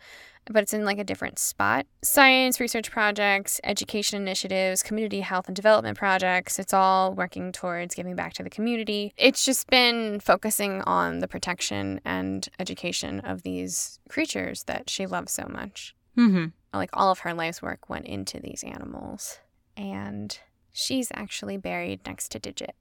but 0.46 0.62
it's 0.62 0.74
in 0.74 0.84
like 0.84 0.98
a 0.98 1.04
different 1.04 1.38
spot. 1.38 1.86
Science, 2.02 2.60
research 2.60 2.90
projects, 2.90 3.60
education 3.64 4.20
initiatives, 4.20 4.82
community 4.82 5.20
health 5.20 5.46
and 5.46 5.56
development 5.56 5.96
projects, 5.96 6.58
it's 6.58 6.74
all 6.74 7.14
working 7.14 7.52
towards 7.52 7.94
giving 7.94 8.14
back 8.14 8.34
to 8.34 8.42
the 8.42 8.50
community. 8.50 9.12
It's 9.16 9.44
just 9.44 9.68
been 9.68 10.20
focusing 10.20 10.82
on 10.82 11.20
the 11.20 11.28
protection 11.28 12.00
and 12.04 12.46
education 12.58 13.20
of 13.20 13.42
these 13.42 13.98
creatures 14.08 14.64
that 14.64 14.90
she 14.90 15.06
loves 15.06 15.32
so 15.32 15.46
much. 15.48 15.94
Mm-hmm. 16.18 16.46
Like 16.74 16.90
all 16.92 17.10
of 17.10 17.20
her 17.20 17.34
life's 17.34 17.62
work 17.62 17.88
went 17.88 18.06
into 18.06 18.40
these 18.40 18.62
animals. 18.62 19.38
And 19.76 20.38
she's 20.72 21.08
actually 21.14 21.56
buried 21.56 22.00
next 22.06 22.28
to 22.32 22.38
Digit. 22.38 22.74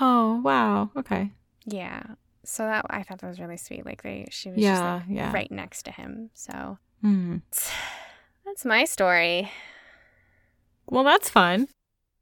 Oh 0.00 0.40
wow. 0.42 0.90
Okay. 0.96 1.30
Yeah. 1.64 2.02
so 2.44 2.64
that 2.64 2.84
I 2.90 3.02
thought 3.02 3.20
that 3.20 3.26
was 3.28 3.40
really 3.40 3.56
sweet. 3.56 3.84
Like 3.86 4.02
they, 4.02 4.26
she 4.30 4.50
was 4.50 4.58
Yeah, 4.58 4.72
just 4.98 5.08
like 5.08 5.16
yeah. 5.16 5.32
right 5.32 5.50
next 5.50 5.82
to 5.84 5.90
him. 5.90 6.30
So 6.34 6.78
Hmm. 7.00 7.38
that's 8.44 8.64
my 8.64 8.84
story. 8.84 9.50
Well, 10.88 11.02
that's 11.04 11.28
fun. 11.28 11.66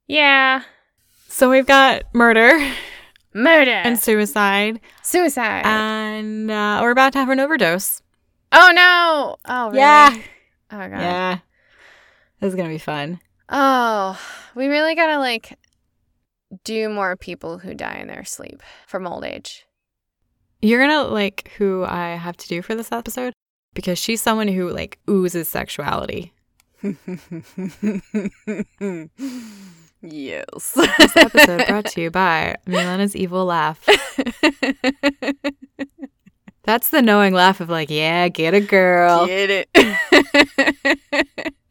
Yeah, 0.06 0.62
So 1.28 1.50
we've 1.50 1.66
got 1.66 2.04
murder 2.14 2.58
murder 3.34 3.70
and 3.70 3.98
suicide, 3.98 4.80
suicide. 5.02 5.62
and 5.66 6.50
uh, 6.50 6.78
we're 6.82 6.90
about 6.92 7.12
to 7.14 7.18
have 7.18 7.28
an 7.30 7.40
overdose. 7.40 8.00
oh 8.52 8.70
no! 8.74 9.36
Oh 9.46 9.66
really? 9.66 9.78
Yeah. 9.78 10.14
Oh 10.70 10.78
god. 10.78 10.90
Yeah. 11.00 11.38
This 12.40 12.48
is 12.50 12.54
going 12.54 12.68
to 12.68 12.74
be 12.74 12.78
fun. 12.78 13.20
Oh, 13.48 14.18
we 14.54 14.68
really 14.68 14.94
gotta 14.94 15.18
like 15.18 15.58
do 16.62 16.88
more 16.88 17.16
people 17.16 17.58
who 17.58 17.74
die 17.74 17.98
in 18.00 18.08
their 18.08 18.24
sleep 18.24 18.62
from 18.86 19.06
old 19.06 19.24
age. 19.24 19.66
You're 20.62 20.86
to 20.86 21.02
like 21.02 21.50
who 21.58 21.84
I 21.84 22.10
have 22.10 22.36
to 22.38 22.48
do 22.48 22.62
for 22.62 22.74
this 22.74 22.92
episode 22.92 23.32
because 23.74 23.98
she's 23.98 24.22
someone 24.22 24.48
who 24.48 24.70
like 24.70 24.98
oozes 25.08 25.48
sexuality. 25.48 26.32
yes. 26.82 26.96
This 30.72 31.16
episode 31.16 31.66
brought 31.66 31.86
to 31.86 32.00
you 32.00 32.10
by 32.10 32.56
Milena's 32.66 33.16
Evil 33.16 33.44
Laugh. 33.44 33.86
That's 36.62 36.88
the 36.88 37.02
knowing 37.02 37.34
laugh 37.34 37.60
of 37.60 37.68
like, 37.68 37.90
yeah, 37.90 38.28
get 38.28 38.54
a 38.54 38.60
girl. 38.60 39.26
Get 39.26 39.50
it. 39.50 39.68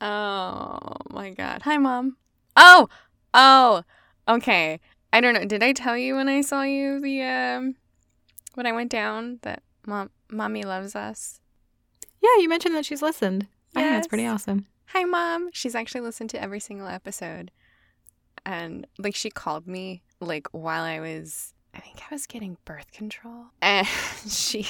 oh 0.00 0.96
my 1.10 1.30
god. 1.30 1.62
Hi, 1.62 1.76
mom. 1.76 2.16
Oh, 2.56 2.88
oh. 3.34 3.82
Okay. 4.28 4.80
I 5.12 5.20
don't 5.20 5.34
know. 5.34 5.44
Did 5.44 5.62
I 5.62 5.72
tell 5.72 5.96
you 5.96 6.16
when 6.16 6.28
I 6.28 6.40
saw 6.42 6.62
you 6.62 7.00
the 7.00 7.22
um 7.22 7.76
when 8.54 8.66
I 8.66 8.72
went 8.72 8.90
down 8.90 9.38
that 9.42 9.62
mom 9.86 10.10
mommy 10.30 10.62
loves 10.62 10.94
us? 10.94 11.40
Yeah, 12.20 12.40
you 12.42 12.48
mentioned 12.48 12.74
that 12.74 12.84
she's 12.84 13.02
listened. 13.02 13.46
I 13.74 13.82
think 13.82 13.92
that's 13.94 14.08
pretty 14.08 14.26
awesome. 14.26 14.66
Hi, 14.86 15.04
mom. 15.04 15.50
She's 15.52 15.74
actually 15.74 16.00
listened 16.00 16.30
to 16.30 16.42
every 16.42 16.60
single 16.60 16.88
episode, 16.88 17.50
and 18.44 18.86
like 18.98 19.14
she 19.14 19.30
called 19.30 19.66
me 19.66 20.02
like 20.20 20.48
while 20.52 20.82
I 20.82 21.00
was 21.00 21.54
I 21.74 21.80
think 21.80 22.02
I 22.10 22.14
was 22.14 22.26
getting 22.26 22.56
birth 22.64 22.90
control, 22.92 23.46
and 23.62 23.86
she 24.28 24.66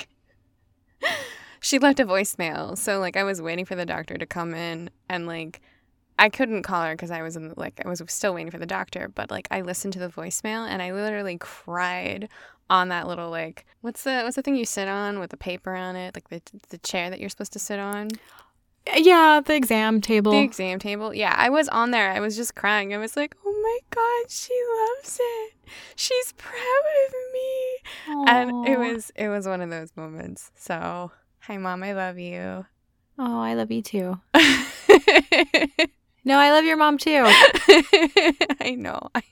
she 1.61 1.79
left 1.79 2.01
a 2.01 2.07
voicemail. 2.07 2.77
So 2.77 2.99
like 2.99 3.17
I 3.17 3.25
was 3.25 3.43
waiting 3.43 3.65
for 3.65 3.75
the 3.75 3.87
doctor 3.87 4.17
to 4.17 4.27
come 4.27 4.55
in, 4.55 4.91
and 5.09 5.27
like 5.27 5.61
I 6.19 6.29
couldn't 6.29 6.63
call 6.63 6.83
her 6.83 6.95
because 6.95 7.11
I 7.11 7.23
was 7.23 7.37
in 7.37 7.55
like 7.57 7.81
I 7.85 7.89
was 7.89 8.03
still 8.09 8.35
waiting 8.35 8.51
for 8.51 8.59
the 8.59 8.67
doctor. 8.67 9.09
But 9.09 9.31
like 9.31 9.49
I 9.51 9.61
listened 9.61 9.93
to 9.95 9.99
the 9.99 10.09
voicemail, 10.09 10.67
and 10.69 10.83
I 10.83 10.93
literally 10.93 11.39
cried 11.39 12.29
on 12.71 12.89
that 12.89 13.07
little 13.07 13.31
like 13.31 13.65
what's 13.81 14.05
the 14.05 14.21
what's 14.23 14.37
the 14.37 14.43
thing 14.43 14.55
you 14.55 14.67
sit 14.67 14.89
on 14.89 15.19
with 15.19 15.31
the 15.31 15.37
paper 15.37 15.75
on 15.75 15.97
it, 15.97 16.15
like 16.15 16.29
the 16.29 16.43
the 16.71 16.79
chair 16.79 17.11
that 17.11 17.21
you're 17.21 17.31
supposed 17.31 17.53
to 17.55 17.59
sit 17.59 17.79
on. 17.79 18.09
Yeah, 18.97 19.41
the 19.45 19.55
exam 19.55 20.01
table. 20.01 20.33
The 20.33 20.39
exam 20.39 20.79
table. 20.79 21.13
Yeah, 21.13 21.35
I 21.37 21.51
was 21.51 21.69
on 21.69 21.91
there. 21.91 22.11
I 22.11 22.21
was 22.21 22.37
just 22.37 22.55
crying. 22.55 22.95
I 22.95 22.99
was 22.99 23.17
like, 23.17 23.37
"Oh 23.45 23.61
my 23.63 23.79
god, 23.91 24.31
she 24.31 24.55
loves 24.97 25.21
it. 25.21 25.53
She's 25.95 26.33
proud 26.33 26.55
of 27.07 27.15
me." 27.35 28.29
And 28.29 28.67
it 28.67 28.79
was 28.79 29.13
it 29.15 29.29
was 29.29 29.47
one 29.47 29.61
of 29.61 29.71
those 29.71 29.95
moments. 29.95 30.51
So, 30.57 31.13
hi 31.49 31.57
mom, 31.57 31.83
I 31.83 31.95
love 31.95 32.19
you. 32.19 32.67
Oh, 33.19 33.41
I 33.41 33.55
love 33.55 33.71
you 33.71 33.83
too. 33.83 34.21
No, 36.25 36.37
I 36.37 36.51
love 36.51 36.67
your 36.67 36.77
mom 36.77 36.99
too. 36.99 37.23
I 38.61 38.77
know. 38.77 38.99
I, 39.15 39.23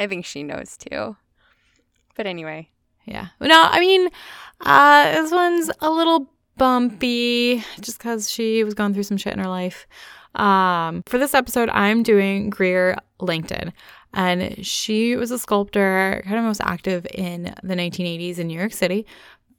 I 0.00 0.08
think 0.08 0.24
she 0.24 0.42
knows 0.42 0.76
too. 0.76 1.16
But 2.16 2.26
anyway, 2.26 2.68
Yeah. 3.04 3.28
No, 3.40 3.62
I 3.70 3.78
mean, 3.78 4.08
uh, 4.60 5.12
this 5.12 5.30
one's 5.30 5.70
a 5.80 5.88
little 5.88 6.28
bumpy 6.56 7.62
just 7.80 7.98
because 7.98 8.28
she 8.28 8.64
was 8.64 8.74
going 8.74 8.92
through 8.92 9.04
some 9.04 9.18
shit 9.18 9.34
in 9.34 9.38
her 9.38 9.48
life. 9.48 9.86
Um, 10.34 11.04
for 11.06 11.16
this 11.16 11.32
episode, 11.32 11.68
I'm 11.68 12.02
doing 12.02 12.50
Greer 12.50 12.96
Lankton. 13.20 13.72
And 14.12 14.66
she 14.66 15.14
was 15.14 15.30
a 15.30 15.38
sculptor, 15.38 16.22
kind 16.24 16.38
of 16.38 16.44
most 16.44 16.60
active 16.60 17.06
in 17.14 17.54
the 17.62 17.76
1980s 17.76 18.38
in 18.38 18.48
New 18.48 18.58
York 18.58 18.72
City, 18.72 19.06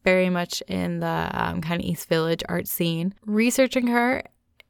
very 0.03 0.29
much 0.29 0.61
in 0.67 0.99
the 0.99 1.29
um, 1.33 1.61
kind 1.61 1.81
of 1.81 1.87
East 1.87 2.07
Village 2.09 2.43
art 2.49 2.67
scene. 2.67 3.13
Researching 3.25 3.87
her, 3.87 4.23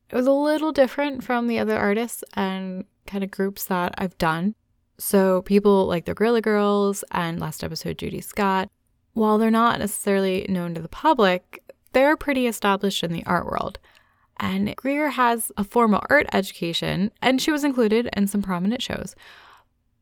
it 0.09 0.15
was 0.15 0.27
a 0.27 0.31
little 0.31 0.71
different 0.71 1.23
from 1.23 1.47
the 1.47 1.59
other 1.59 1.77
artists 1.77 2.23
and 2.36 2.86
kind 3.07 3.23
of 3.23 3.31
groups 3.31 3.65
that 3.65 3.93
I've 3.97 4.17
done. 4.17 4.55
So 4.97 5.41
people 5.41 5.88
like 5.88 6.05
the 6.05 6.13
Guerrilla 6.13 6.41
Girls 6.41 7.03
and 7.11 7.39
last 7.39 7.63
episode 7.63 7.97
Judy 7.97 8.21
Scott, 8.21 8.69
while 9.13 9.38
they're 9.38 9.51
not 9.51 9.79
necessarily 9.79 10.45
known 10.49 10.73
to 10.75 10.81
the 10.81 10.88
public, 10.88 11.63
they're 11.93 12.17
pretty 12.17 12.47
established 12.47 13.03
in 13.03 13.11
the 13.11 13.25
art 13.25 13.45
world. 13.45 13.79
And 14.38 14.75
Greer 14.75 15.11
has 15.11 15.51
a 15.57 15.63
formal 15.63 16.03
art 16.09 16.27
education, 16.34 17.11
and 17.21 17.41
she 17.41 17.51
was 17.51 17.63
included 17.63 18.09
in 18.15 18.27
some 18.27 18.41
prominent 18.41 18.81
shows. 18.81 19.15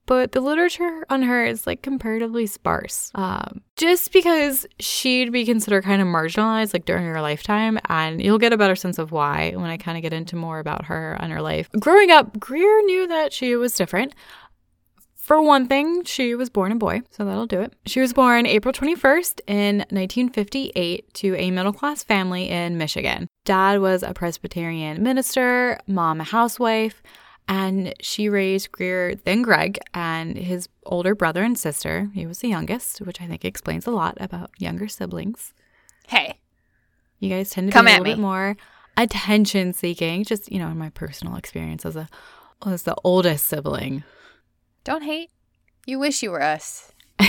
But 0.05 0.31
the 0.31 0.41
literature 0.41 1.05
on 1.09 1.21
her 1.21 1.45
is 1.45 1.65
like 1.65 1.81
comparatively 1.81 2.45
sparse. 2.45 3.11
Um, 3.15 3.61
just 3.77 4.11
because 4.11 4.65
she'd 4.79 5.31
be 5.31 5.45
considered 5.45 5.83
kind 5.83 6.01
of 6.01 6.07
marginalized 6.07 6.73
like 6.73 6.85
during 6.85 7.05
her 7.05 7.21
lifetime, 7.21 7.79
and 7.87 8.21
you'll 8.21 8.39
get 8.39 8.53
a 8.53 8.57
better 8.57 8.75
sense 8.75 8.97
of 8.97 9.11
why 9.11 9.53
when 9.55 9.69
I 9.69 9.77
kind 9.77 9.97
of 9.97 10.01
get 10.01 10.13
into 10.13 10.35
more 10.35 10.59
about 10.59 10.85
her 10.85 11.17
and 11.19 11.31
her 11.31 11.41
life. 11.41 11.69
Growing 11.79 12.11
up, 12.11 12.39
Greer 12.39 12.81
knew 12.85 13.07
that 13.07 13.31
she 13.31 13.55
was 13.55 13.75
different. 13.75 14.13
For 15.21 15.39
one 15.39 15.67
thing, 15.67 16.03
she 16.03 16.33
was 16.33 16.49
born 16.49 16.71
a 16.71 16.75
boy, 16.75 17.03
so 17.11 17.23
that'll 17.23 17.45
do 17.45 17.61
it. 17.61 17.73
She 17.85 18.01
was 18.01 18.11
born 18.11 18.47
April 18.47 18.73
21st 18.73 19.39
in 19.45 19.77
1958 19.91 21.13
to 21.13 21.35
a 21.35 21.51
middle 21.51 21.71
class 21.71 22.03
family 22.03 22.49
in 22.49 22.77
Michigan. 22.77 23.27
Dad 23.45 23.79
was 23.79 24.01
a 24.01 24.13
Presbyterian 24.13 25.01
minister, 25.03 25.79
mom 25.87 26.21
a 26.21 26.23
housewife, 26.23 27.03
and 27.51 27.93
she 27.99 28.29
raised 28.29 28.71
Greer, 28.71 29.13
then 29.13 29.41
Greg, 29.41 29.77
and 29.93 30.37
his 30.37 30.69
older 30.85 31.13
brother 31.13 31.43
and 31.43 31.59
sister. 31.59 32.09
He 32.13 32.25
was 32.25 32.39
the 32.39 32.47
youngest, 32.47 32.99
which 33.01 33.19
I 33.19 33.27
think 33.27 33.43
explains 33.43 33.85
a 33.85 33.91
lot 33.91 34.17
about 34.21 34.51
younger 34.57 34.87
siblings. 34.87 35.53
hey, 36.07 36.39
You 37.19 37.29
guys 37.29 37.49
tend 37.49 37.67
to 37.67 37.73
Come 37.73 37.87
be 37.87 37.91
a 37.91 37.95
little 37.95 38.05
bit 38.05 38.19
more 38.19 38.55
attention 38.95 39.73
seeking, 39.73 40.23
just, 40.23 40.49
you 40.49 40.59
know, 40.59 40.69
in 40.69 40.77
my 40.77 40.91
personal 40.91 41.35
experience 41.35 41.85
as 41.85 41.97
a 41.97 42.07
as 42.65 42.83
the 42.83 42.95
oldest 43.03 43.47
sibling. 43.47 44.03
don't 44.85 45.03
hate. 45.03 45.29
You 45.85 45.99
wish 45.99 46.23
you 46.23 46.31
were 46.31 46.41
us. 46.41 46.93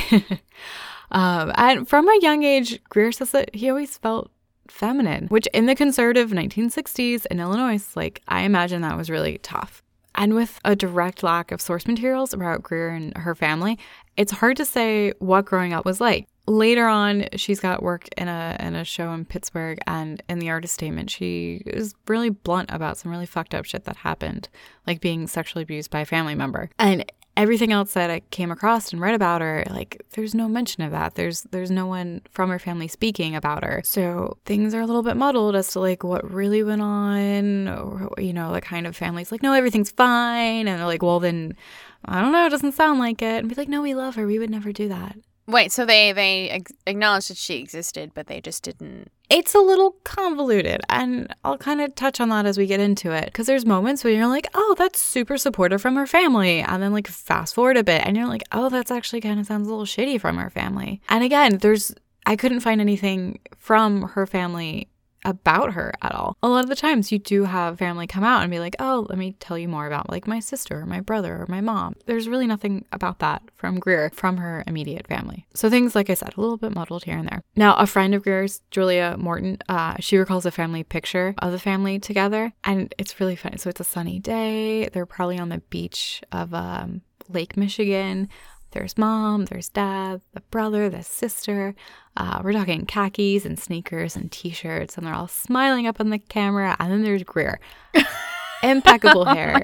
um, 1.11 1.53
and 1.57 1.89
from 1.89 2.09
a 2.09 2.18
young 2.20 2.45
age, 2.45 2.81
Greer 2.85 3.11
says 3.11 3.33
that 3.33 3.53
he 3.57 3.68
always 3.68 3.99
felt 3.99 4.31
feminine, 4.68 5.27
which 5.29 5.49
in 5.49 5.66
the 5.66 5.75
conservative 5.75 6.31
1960s 6.31 7.27
in 7.27 7.41
Illinois, 7.41 7.85
like 7.97 8.23
I 8.29 8.43
imagine 8.43 8.83
that 8.83 8.97
was 8.97 9.11
really 9.11 9.39
tough. 9.39 9.83
And 10.15 10.35
with 10.35 10.61
a 10.65 10.77
direct 10.77 11.23
lack 11.23 11.53
of 11.53 11.61
source 11.61 11.87
materials 11.87 12.33
about 12.33 12.63
Greer 12.63 12.91
and 12.91 13.17
her 13.17 13.35
family, 13.35 13.79
it's 14.17 14.33
hard 14.33 14.57
to 14.59 14.65
say 14.65 15.13
what 15.19 15.45
growing 15.45 15.73
up 15.73 15.85
was 15.85 16.01
like. 16.01 16.27
Later 16.47 16.87
on, 16.87 17.29
she's 17.37 17.61
got 17.61 17.83
work 17.83 18.09
in 18.17 18.27
a 18.27 18.57
in 18.59 18.75
a 18.75 18.85
show 18.85 19.13
in 19.13 19.25
Pittsburgh, 19.25 19.79
and 19.87 20.23
in 20.29 20.41
the 20.41 20.51
artist 20.51 20.75
statement, 20.75 21.09
she 21.09 21.63
is 21.67 21.95
really 22.09 22.31
blunt 22.31 22.69
about 22.73 22.99
some 22.99 23.13
really 23.13 23.27
fucked 23.27 23.55
up 23.55 23.65
shit 23.65 23.85
that 23.85 23.99
happened, 23.99 24.49
like 24.85 25.01
being 25.01 25.29
sexually 25.29 25.63
abused 25.63 25.91
by 25.91 26.01
a 26.01 26.05
family 26.05 26.35
member. 26.35 26.69
And 26.81 27.05
everything 27.37 27.72
else 27.72 27.95
that 27.95 28.11
I 28.11 28.20
came 28.30 28.51
across 28.51 28.93
and 28.93 29.01
read 29.01 29.14
about 29.14 29.41
her, 29.41 29.64
like 29.70 30.03
there's 30.12 30.35
no 30.35 30.49
mention 30.49 30.83
of 30.83 30.93
that. 30.93 31.14
There's 31.14 31.43
there's 31.51 31.70
no 31.70 31.87
one 31.87 32.22
from 32.30 32.51
her 32.51 32.59
family 32.59 32.89
speaking 32.89 33.35
about 33.35 33.64
her. 33.64 33.83
So 33.85 34.39
things 34.45 34.74
are 34.74 34.80
a 34.80 34.87
little 34.87 35.03
bit 35.03 35.16
muddled 35.16 35.57
as 35.57 35.68
to 35.72 35.80
like 35.80 36.05
what 36.05 36.30
really 36.30 36.62
went 36.62 36.83
on, 36.83 37.68
or 37.68 38.12
you 38.18 38.33
know, 38.33 38.51
like 38.51 38.64
kind 38.64 38.87
of 38.87 38.97
families 38.97 39.33
like, 39.33 39.43
no, 39.43 39.53
everything's 39.53 39.91
fine, 39.91 40.68
and 40.68 40.78
they're 40.78 40.87
like, 40.87 41.03
well 41.03 41.20
then, 41.20 41.57
I 42.05 42.20
don't 42.20 42.33
know, 42.33 42.47
it 42.47 42.51
doesn't 42.51 42.72
sound 42.72 42.99
like 42.99 43.22
it, 43.22 43.39
and 43.39 43.49
be 43.49 43.55
like, 43.55 43.68
no, 43.68 43.83
we 43.83 43.95
love 43.95 44.14
her, 44.16 44.26
we 44.26 44.39
would 44.39 44.51
never 44.51 44.72
do 44.72 44.89
that. 44.89 45.16
Wait, 45.47 45.72
so 45.72 45.84
they 45.84 46.12
they 46.12 46.62
acknowledged 46.86 47.30
that 47.30 47.36
she 47.36 47.59
existed, 47.59 48.12
but 48.14 48.28
they 48.28 48.40
just 48.40 48.62
didn't. 48.62 49.11
It's 49.28 49.55
a 49.55 49.59
little 49.59 49.97
convoluted, 50.05 50.82
and 50.88 51.34
I'll 51.43 51.59
kind 51.59 51.80
of 51.80 51.95
touch 51.95 52.20
on 52.20 52.28
that 52.28 52.47
as 52.47 52.59
we 52.59 52.66
get 52.66 52.80
into 52.80 53.11
it. 53.11 53.24
Because 53.24 53.47
there's 53.47 53.66
moments 53.66 54.05
where 54.05 54.12
you're 54.12 54.26
like, 54.28 54.47
oh, 54.55 54.76
that's 54.78 55.01
super 55.01 55.36
supportive 55.36 55.82
from 55.82 55.97
her 55.97 56.07
family. 56.07 56.61
And 56.61 56.82
then, 56.82 56.93
like, 56.93 57.09
fast 57.09 57.55
forward 57.55 57.76
a 57.76 57.82
bit, 57.82 58.07
and 58.07 58.16
you're 58.16 58.28
like, 58.28 58.45
oh, 58.53 58.68
that's 58.68 58.90
actually 58.90 59.20
kind 59.20 59.40
of 59.40 59.47
sounds 59.47 59.66
a 59.66 59.70
little 59.70 59.86
shitty 59.86 60.20
from 60.20 60.36
her 60.36 60.51
family. 60.51 61.01
And 61.09 61.24
again, 61.24 61.59
there's, 61.59 61.93
I 62.24 62.36
couldn't 62.36 62.61
find 62.61 62.80
anything 62.80 63.40
from 63.57 64.03
her 64.11 64.26
family 64.26 64.91
about 65.25 65.75
her 65.75 65.93
at 66.03 66.14
all. 66.14 66.37
A 66.43 66.49
lot 66.49 66.64
of 66.64 66.70
the 66.70 66.77
times 66.77 67.12
you 67.12 67.18
do 67.18 67.45
have 67.45 67.79
family 67.79 68.07
come 68.07 68.25
out 68.25 68.43
and 68.43 68.51
be 68.51 68.59
like, 68.59 68.77
"Oh, 68.79 69.07
let 69.09 69.18
me 69.18 69.37
tell 69.41 69.59
you 69.59 69.68
more 69.68 69.87
about 69.87 70.11
like 70.11 70.27
my 70.27 70.41
sister 70.41 70.81
or 70.81 70.87
my 70.87 71.01
brother 71.01 71.35
or 71.37 71.47
my 71.49 71.61
mom." 71.61 71.97
There's 72.07 72.29
really 72.29 72.47
nothing 72.47 72.85
about 72.93 73.18
that 73.20 73.43
from 73.55 73.79
Greer 73.79 74.11
from 74.14 74.39
her 74.39 74.64
immediate 74.66 75.07
family. 75.07 75.47
So 75.55 75.70
things 75.70 75.95
like 75.95 76.11
I 76.11 76.14
said, 76.14 76.35
a 76.37 76.41
little 76.41 76.57
bit 76.57 76.75
muddled 76.75 77.05
here 77.05 77.18
and 77.18 77.29
there. 77.29 77.43
Now, 77.57 77.77
a 77.77 77.87
friend 77.87 78.14
of 78.14 78.23
Greer's, 78.23 78.61
Julia 78.70 79.16
Morton, 79.18 79.59
uh, 79.68 79.97
she 80.01 80.16
recalls 80.16 80.47
a 80.47 80.51
family 80.51 80.85
picture 80.85 81.35
of 81.39 81.53
the 81.53 81.59
family 81.59 81.99
together, 81.99 82.53
and 82.64 82.95
it's 82.99 83.20
really 83.20 83.37
funny. 83.37 83.59
So 83.59 83.70
it's 83.70 83.81
a 83.81 83.85
sunny 83.85 84.18
day. 84.18 84.89
They're 84.89 85.07
probably 85.07 85.39
on 85.39 85.49
the 85.49 85.59
beach 85.70 86.23
of 86.33 86.55
um, 86.55 87.03
Lake 87.29 87.57
Michigan. 87.57 88.29
There's 88.73 88.99
mom, 88.99 89.45
there's 89.47 89.68
dad, 89.68 90.20
the 90.35 90.41
brother, 90.51 90.89
the 90.89 91.03
sister. 91.03 91.75
Uh, 92.16 92.41
we're 92.43 92.53
talking 92.53 92.85
khakis 92.87 93.45
and 93.45 93.59
sneakers 93.59 94.16
and 94.16 94.31
t 94.33 94.51
shirts, 94.51 94.97
and 94.97 95.07
they're 95.07 95.14
all 95.14 95.29
smiling 95.29 95.87
up 95.87 96.01
on 96.01 96.11
the 96.11 96.18
camera. 96.18 96.77
And 96.81 96.91
then 96.91 97.03
there's 97.03 97.23
Greer. 97.23 97.61
Impeccable 98.62 99.23
Oh 99.29 99.35
hair, 99.35 99.62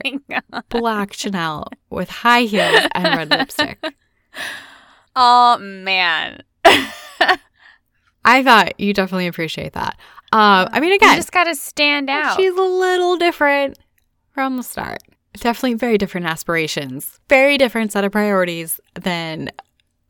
black 0.68 1.12
Chanel 1.12 1.68
with 1.88 2.08
high 2.08 2.42
heels 2.42 2.82
and 2.92 3.04
red 3.16 3.30
lipstick. 3.30 3.82
Oh 5.20 5.58
man. 5.58 6.44
I 6.64 8.42
thought 8.44 8.78
you 8.78 8.94
definitely 8.94 9.26
appreciate 9.26 9.72
that. 9.72 9.96
Uh, 10.30 10.68
I 10.70 10.78
mean, 10.78 10.90
you 10.90 10.96
again, 10.96 11.16
just 11.16 11.32
gotta 11.32 11.56
stand 11.56 12.08
out. 12.08 12.36
she's 12.36 12.54
a 12.54 12.62
little 12.62 13.16
different 13.16 13.78
from 14.32 14.58
the 14.58 14.62
start. 14.62 14.98
Definitely 15.40 15.74
very 15.74 15.98
different 15.98 16.26
aspirations, 16.26 17.20
very 17.28 17.58
different 17.58 17.92
set 17.92 18.04
of 18.04 18.12
priorities 18.12 18.80
than 18.94 19.50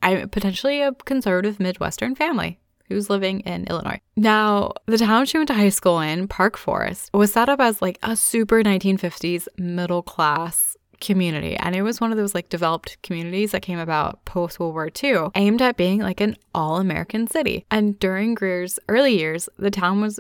I'm 0.03 0.29
potentially 0.29 0.81
a 0.81 0.93
conservative 0.93 1.61
Midwestern 1.61 2.15
family 2.15 2.59
who's 2.89 3.11
living 3.11 3.41
in 3.41 3.65
Illinois. 3.65 4.01
Now, 4.17 4.73
the 4.87 4.99
town 4.99 5.27
she 5.27 5.37
went 5.37 5.49
to 5.49 5.55
high 5.55 5.69
school 5.69 6.01
in, 6.01 6.27
Park 6.27 6.57
Forest, 6.57 7.11
was 7.13 7.33
set 7.33 7.49
up 7.49 7.61
as 7.61 7.83
like 7.83 7.99
a 8.03 8.17
super 8.17 8.63
1950s 8.63 9.47
middle 9.59 10.03
class 10.03 10.77
community. 11.01 11.57
And 11.57 11.77
it 11.77 11.83
was 11.83 12.01
one 12.01 12.11
of 12.11 12.19
those 12.19 12.35
like 12.35 12.49
developed 12.49 13.01
communities 13.03 13.53
that 13.53 13.63
came 13.63 13.79
about 13.79 14.25
post 14.25 14.59
World 14.59 14.75
War 14.75 14.89
II, 15.03 15.29
aimed 15.35 15.63
at 15.63 15.77
being 15.77 16.01
like 16.01 16.21
an 16.21 16.37
all 16.55 16.79
American 16.79 17.27
city. 17.27 17.65
And 17.71 17.99
during 17.99 18.35
Greer's 18.35 18.79
early 18.89 19.17
years, 19.17 19.49
the 19.59 19.71
town 19.71 20.01
was 20.01 20.19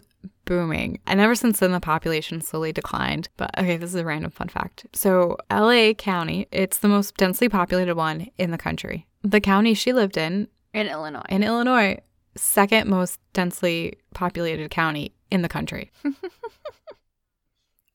booming. 0.48 0.98
And 1.06 1.20
ever 1.20 1.34
since 1.34 1.60
then, 1.60 1.72
the 1.72 1.80
population 1.80 2.40
slowly 2.40 2.72
declined. 2.72 3.28
But 3.36 3.56
okay, 3.58 3.76
this 3.76 3.90
is 3.90 4.00
a 4.00 4.04
random 4.04 4.30
fun 4.30 4.48
fact. 4.48 4.86
So, 4.94 5.36
LA 5.50 5.92
County, 5.92 6.48
it's 6.50 6.78
the 6.78 6.88
most 6.88 7.16
densely 7.16 7.48
populated 7.48 7.94
one 7.94 8.28
in 8.38 8.50
the 8.50 8.58
country. 8.58 9.06
The 9.22 9.40
county 9.40 9.74
she 9.74 9.92
lived 9.92 10.16
in, 10.16 10.48
in 10.72 10.86
Illinois. 10.86 11.26
in 11.28 11.42
Illinois, 11.42 11.98
second 12.34 12.88
most 12.88 13.20
densely 13.34 13.98
populated 14.14 14.70
county 14.70 15.12
in 15.30 15.42
the 15.42 15.48
country. 15.48 15.92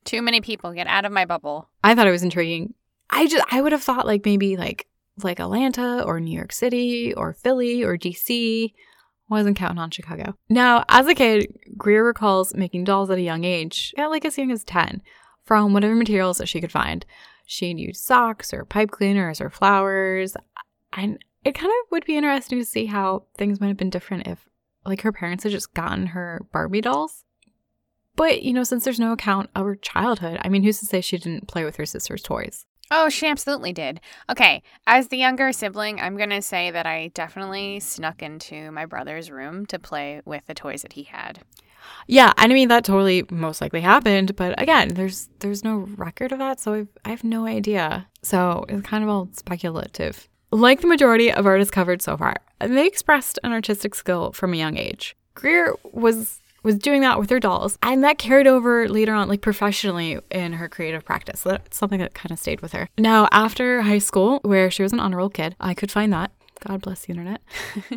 Too 0.05 0.21
many 0.21 0.39
people. 0.41 0.73
Get 0.73 0.87
out 0.87 1.05
of 1.05 1.11
my 1.11 1.25
bubble. 1.25 1.69
I 1.83 1.95
thought 1.95 2.07
it 2.07 2.11
was 2.11 2.23
intriguing. 2.23 2.75
I 3.09 3.27
just 3.27 3.43
I 3.51 3.61
would 3.61 3.71
have 3.71 3.83
thought 3.83 4.05
like 4.05 4.25
maybe 4.25 4.57
like 4.57 4.87
like 5.23 5.39
Atlanta 5.39 6.03
or 6.03 6.19
New 6.19 6.35
York 6.35 6.51
City 6.51 7.13
or 7.13 7.33
Philly 7.33 7.83
or 7.83 7.97
DC. 7.97 8.73
Wasn't 9.29 9.57
counting 9.57 9.79
on 9.79 9.91
Chicago. 9.91 10.35
Now, 10.49 10.83
as 10.89 11.07
a 11.07 11.15
kid, 11.15 11.57
Greer 11.77 12.05
recalls 12.05 12.53
making 12.53 12.83
dolls 12.83 13.09
at 13.09 13.17
a 13.17 13.21
young 13.21 13.43
age, 13.43 13.93
like 13.97 14.25
as 14.25 14.37
young 14.37 14.51
as 14.51 14.63
10, 14.63 15.01
from 15.43 15.73
whatever 15.73 15.95
materials 15.95 16.37
that 16.37 16.47
she 16.47 16.61
could 16.61 16.71
find. 16.71 17.05
She 17.45 17.67
used 17.71 18.03
socks 18.03 18.53
or 18.53 18.65
pipe 18.65 18.91
cleaners 18.91 19.41
or 19.41 19.49
flowers. 19.49 20.35
And 20.93 21.23
it 21.43 21.55
kind 21.55 21.71
of 21.71 21.91
would 21.91 22.05
be 22.05 22.17
interesting 22.17 22.59
to 22.59 22.65
see 22.65 22.85
how 22.85 23.25
things 23.37 23.59
might 23.59 23.67
have 23.67 23.77
been 23.77 23.89
different 23.89 24.27
if 24.27 24.47
like 24.85 25.01
her 25.01 25.11
parents 25.11 25.43
had 25.43 25.51
just 25.51 25.73
gotten 25.73 26.07
her 26.07 26.45
Barbie 26.51 26.81
dolls. 26.81 27.23
But, 28.15 28.43
you 28.43 28.53
know, 28.53 28.63
since 28.63 28.83
there's 28.83 28.99
no 28.99 29.11
account 29.11 29.49
of 29.55 29.65
her 29.65 29.75
childhood, 29.75 30.39
I 30.43 30.49
mean, 30.49 30.63
who's 30.63 30.79
to 30.79 30.85
say 30.85 31.01
she 31.01 31.17
didn't 31.17 31.47
play 31.47 31.63
with 31.63 31.77
her 31.77 31.85
sister's 31.85 32.21
toys? 32.21 32.65
Oh, 32.95 33.09
she 33.09 33.25
absolutely 33.25 33.73
did. 33.73 33.99
Okay, 34.29 34.61
as 34.85 35.07
the 35.07 35.17
younger 35.17 35.51
sibling, 35.51 35.99
I'm 35.99 36.15
going 36.15 36.29
to 36.29 36.43
say 36.43 36.69
that 36.69 36.85
I 36.85 37.07
definitely 37.15 37.79
snuck 37.79 38.21
into 38.21 38.69
my 38.69 38.85
brother's 38.85 39.31
room 39.31 39.65
to 39.67 39.79
play 39.79 40.21
with 40.25 40.45
the 40.45 40.53
toys 40.53 40.83
that 40.83 40.93
he 40.93 41.01
had. 41.01 41.39
Yeah, 42.05 42.33
and 42.37 42.51
I 42.51 42.53
mean 42.53 42.67
that 42.67 42.85
totally 42.85 43.25
most 43.31 43.61
likely 43.61 43.81
happened, 43.81 44.35
but 44.35 44.61
again, 44.61 44.89
there's 44.89 45.27
there's 45.39 45.63
no 45.63 45.77
record 45.97 46.31
of 46.31 46.37
that, 46.37 46.59
so 46.59 46.73
I've, 46.75 46.87
I 47.03 47.09
have 47.09 47.23
no 47.23 47.47
idea. 47.47 48.07
So 48.21 48.63
it's 48.69 48.87
kind 48.87 49.03
of 49.03 49.09
all 49.09 49.27
speculative. 49.31 50.29
Like 50.51 50.81
the 50.81 50.87
majority 50.87 51.31
of 51.31 51.47
artists 51.47 51.71
covered 51.71 52.03
so 52.03 52.15
far, 52.15 52.35
they 52.59 52.85
expressed 52.85 53.39
an 53.43 53.53
artistic 53.53 53.95
skill 53.95 54.33
from 54.33 54.53
a 54.53 54.57
young 54.57 54.77
age. 54.77 55.15
Greer 55.33 55.73
was 55.93 56.41
was 56.63 56.77
doing 56.77 57.01
that 57.01 57.19
with 57.19 57.29
her 57.29 57.39
dolls, 57.39 57.77
and 57.83 58.03
that 58.03 58.17
carried 58.17 58.47
over 58.47 58.87
later 58.87 59.13
on, 59.13 59.27
like 59.27 59.41
professionally 59.41 60.19
in 60.31 60.53
her 60.53 60.67
creative 60.69 61.05
practice. 61.05 61.41
So 61.41 61.49
that's 61.49 61.77
something 61.77 61.99
that 61.99 62.13
kind 62.13 62.31
of 62.31 62.39
stayed 62.39 62.61
with 62.61 62.71
her. 62.71 62.89
Now, 62.97 63.27
after 63.31 63.81
high 63.81 63.99
school, 63.99 64.39
where 64.43 64.71
she 64.71 64.83
was 64.83 64.93
an 64.93 64.99
honor 64.99 65.17
roll 65.17 65.29
kid, 65.29 65.55
I 65.59 65.73
could 65.73 65.91
find 65.91 66.11
that. 66.13 66.31
God 66.65 66.81
bless 66.81 67.05
the 67.05 67.11
internet. 67.11 67.41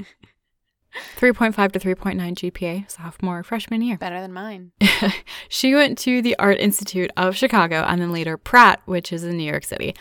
3.5 1.16 1.72
to 1.72 1.78
3.9 1.78 2.16
GPA, 2.16 2.90
sophomore, 2.90 3.42
freshman 3.42 3.82
year. 3.82 3.98
Better 3.98 4.20
than 4.20 4.32
mine. 4.32 4.72
she 5.48 5.74
went 5.74 5.98
to 5.98 6.22
the 6.22 6.36
Art 6.38 6.58
Institute 6.58 7.10
of 7.16 7.36
Chicago 7.36 7.84
and 7.86 8.00
then 8.00 8.12
later 8.12 8.36
Pratt, 8.36 8.80
which 8.86 9.12
is 9.12 9.22
in 9.24 9.36
New 9.36 9.48
York 9.48 9.64
City. 9.64 9.94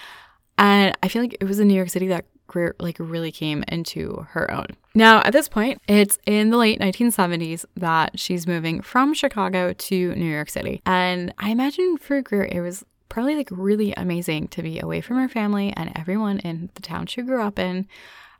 And 0.57 0.97
I 1.03 1.09
feel 1.09 1.21
like 1.21 1.35
it 1.39 1.43
was 1.43 1.59
in 1.59 1.67
New 1.67 1.73
York 1.73 1.89
City 1.89 2.07
that 2.07 2.25
like 2.79 2.97
really 2.99 3.31
came 3.31 3.63
into 3.67 4.25
her 4.29 4.49
own. 4.51 4.67
Now, 4.93 5.21
at 5.23 5.33
this 5.33 5.49
point, 5.49 5.81
it's 5.87 6.17
in 6.25 6.51
the 6.51 6.57
late 6.57 6.79
1970s 6.79 7.65
that 7.75 8.19
she's 8.19 8.47
moving 8.47 8.81
from 8.81 9.13
Chicago 9.13 9.73
to 9.73 10.15
New 10.15 10.31
York 10.31 10.49
City. 10.49 10.81
And 10.85 11.33
I 11.37 11.49
imagine 11.49 11.97
for 11.97 12.21
Greer, 12.21 12.45
it 12.45 12.61
was 12.61 12.85
probably 13.09 13.35
like 13.35 13.49
really 13.51 13.93
amazing 13.93 14.47
to 14.49 14.61
be 14.61 14.79
away 14.79 15.01
from 15.01 15.17
her 15.17 15.29
family 15.29 15.73
and 15.75 15.91
everyone 15.95 16.39
in 16.39 16.69
the 16.75 16.81
town 16.81 17.07
she 17.07 17.21
grew 17.21 17.41
up 17.41 17.59
in 17.59 17.87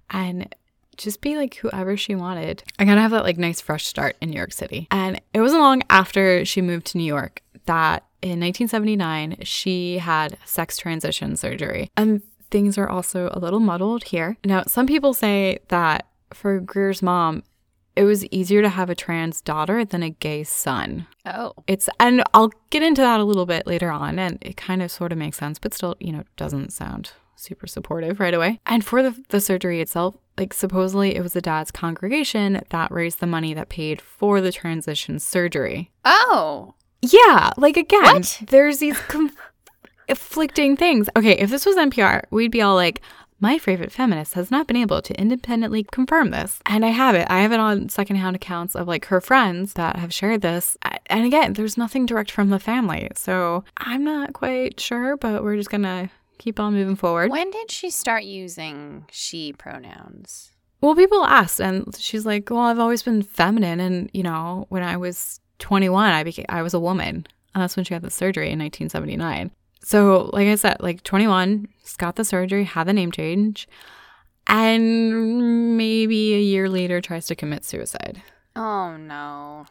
and 0.09 0.53
just 0.97 1.21
be 1.21 1.35
like 1.35 1.55
whoever 1.55 1.97
she 1.97 2.15
wanted. 2.15 2.63
I 2.79 2.85
kind 2.85 2.97
of 2.97 3.03
have 3.03 3.11
that 3.11 3.23
like 3.23 3.37
nice 3.37 3.61
fresh 3.61 3.85
start 3.85 4.15
in 4.21 4.29
New 4.29 4.37
York 4.37 4.53
City. 4.53 4.87
And 4.91 5.21
it 5.33 5.41
wasn't 5.41 5.61
long 5.61 5.83
after 5.89 6.45
she 6.45 6.61
moved 6.61 6.87
to 6.87 6.97
New 6.97 7.03
York 7.03 7.41
that 7.65 8.05
in 8.21 8.39
1979 8.39 9.37
she 9.43 9.97
had 9.97 10.37
sex 10.45 10.77
transition 10.77 11.35
surgery. 11.35 11.91
And 11.97 12.21
things 12.55 12.77
are 12.77 12.87
also 12.87 13.29
a 13.33 13.39
little 13.39 13.59
muddled 13.59 14.05
here. 14.05 14.37
Now, 14.45 14.63
some 14.65 14.87
people 14.87 15.13
say 15.13 15.59
that 15.67 16.07
for 16.33 16.61
Greer's 16.61 17.01
mom, 17.01 17.43
it 17.97 18.05
was 18.05 18.23
easier 18.27 18.61
to 18.61 18.69
have 18.69 18.89
a 18.89 18.95
trans 18.95 19.41
daughter 19.41 19.83
than 19.83 20.01
a 20.01 20.09
gay 20.09 20.45
son. 20.45 21.05
Oh. 21.25 21.51
It's 21.67 21.89
and 21.99 22.23
I'll 22.33 22.53
get 22.69 22.81
into 22.81 23.01
that 23.01 23.19
a 23.19 23.25
little 23.25 23.45
bit 23.45 23.67
later 23.67 23.91
on 23.91 24.17
and 24.19 24.37
it 24.41 24.55
kind 24.55 24.81
of 24.81 24.89
sort 24.89 25.11
of 25.11 25.17
makes 25.17 25.37
sense, 25.37 25.59
but 25.59 25.73
still, 25.73 25.97
you 25.99 26.13
know, 26.13 26.23
doesn't 26.37 26.71
sound 26.71 27.11
super 27.35 27.67
supportive 27.67 28.21
right 28.21 28.33
away. 28.33 28.61
And 28.65 28.85
for 28.85 29.03
the, 29.03 29.21
the 29.27 29.41
surgery 29.41 29.81
itself, 29.81 30.15
like 30.37 30.53
supposedly 30.53 31.13
it 31.13 31.21
was 31.23 31.33
the 31.33 31.41
dad's 31.41 31.71
congregation 31.71 32.61
that 32.69 32.89
raised 32.89 33.19
the 33.19 33.27
money 33.27 33.53
that 33.53 33.67
paid 33.67 33.99
for 34.01 34.39
the 34.39 34.53
transition 34.53 35.19
surgery. 35.19 35.91
Oh. 36.05 36.75
Yeah, 37.01 37.51
like 37.57 37.75
again, 37.75 38.01
What? 38.15 38.41
there's 38.47 38.79
these 38.79 38.97
conflicting 40.07 40.77
things. 40.77 41.09
Okay, 41.15 41.33
if 41.33 41.49
this 41.49 41.65
was 41.65 41.75
NPR, 41.75 42.23
we'd 42.29 42.51
be 42.51 42.61
all 42.61 42.75
like, 42.75 43.01
my 43.39 43.57
favorite 43.57 43.91
feminist 43.91 44.33
has 44.33 44.49
not 44.49 44.65
been 44.65 44.77
able 44.77 45.01
to 45.01 45.19
independently 45.19 45.83
confirm 45.83 46.31
this. 46.31 46.59
And 46.65 46.85
I 46.85 46.89
have 46.89 47.15
it. 47.15 47.27
I 47.29 47.41
have 47.41 47.51
it 47.51 47.59
on 47.59 47.89
secondhand 47.89 48.35
accounts 48.35 48.75
of 48.75 48.87
like 48.87 49.05
her 49.05 49.19
friends 49.19 49.73
that 49.73 49.97
have 49.97 50.13
shared 50.13 50.41
this. 50.41 50.77
And 51.07 51.25
again, 51.25 51.53
there's 51.53 51.77
nothing 51.77 52.05
direct 52.05 52.31
from 52.31 52.49
the 52.49 52.59
family. 52.59 53.09
So 53.15 53.65
I'm 53.77 54.03
not 54.03 54.33
quite 54.33 54.79
sure, 54.79 55.17
but 55.17 55.43
we're 55.43 55.57
just 55.57 55.69
going 55.69 55.83
to 55.83 56.09
keep 56.37 56.59
on 56.59 56.73
moving 56.73 56.95
forward. 56.95 57.29
When 57.29 57.51
did 57.51 57.71
she 57.71 57.89
start 57.89 58.23
using 58.23 59.05
she 59.11 59.53
pronouns? 59.53 60.51
Well, 60.81 60.95
people 60.95 61.23
asked, 61.25 61.59
and 61.59 61.95
she's 61.97 62.25
like, 62.25 62.49
"Well, 62.49 62.59
I've 62.59 62.79
always 62.79 63.01
been 63.01 63.23
feminine, 63.23 63.79
and 63.79 64.09
you 64.13 64.21
know, 64.21 64.67
when 64.69 64.83
I 64.83 64.97
was 64.97 65.39
21, 65.59 66.11
I 66.11 66.23
became 66.23 66.45
I 66.49 66.61
was 66.61 66.73
a 66.73 66.79
woman, 66.79 67.25
and 67.53 67.63
that's 67.63 67.75
when 67.75 67.85
she 67.85 67.93
had 67.93 68.03
the 68.03 68.11
surgery 68.11 68.51
in 68.51 68.59
1979. 68.59 69.51
So, 69.85 70.31
like 70.33 70.47
I 70.47 70.55
said, 70.55 70.77
like 70.79 71.03
21, 71.03 71.67
just 71.83 71.99
got 71.99 72.15
the 72.15 72.25
surgery, 72.25 72.63
had 72.63 72.87
the 72.87 72.93
name 72.93 73.11
change, 73.11 73.67
and 74.47 75.77
maybe 75.77 76.33
a 76.33 76.39
year 76.39 76.67
later 76.67 77.01
tries 77.01 77.27
to 77.27 77.35
commit 77.35 77.63
suicide. 77.63 78.23
Oh 78.55 78.97
no. 78.97 79.67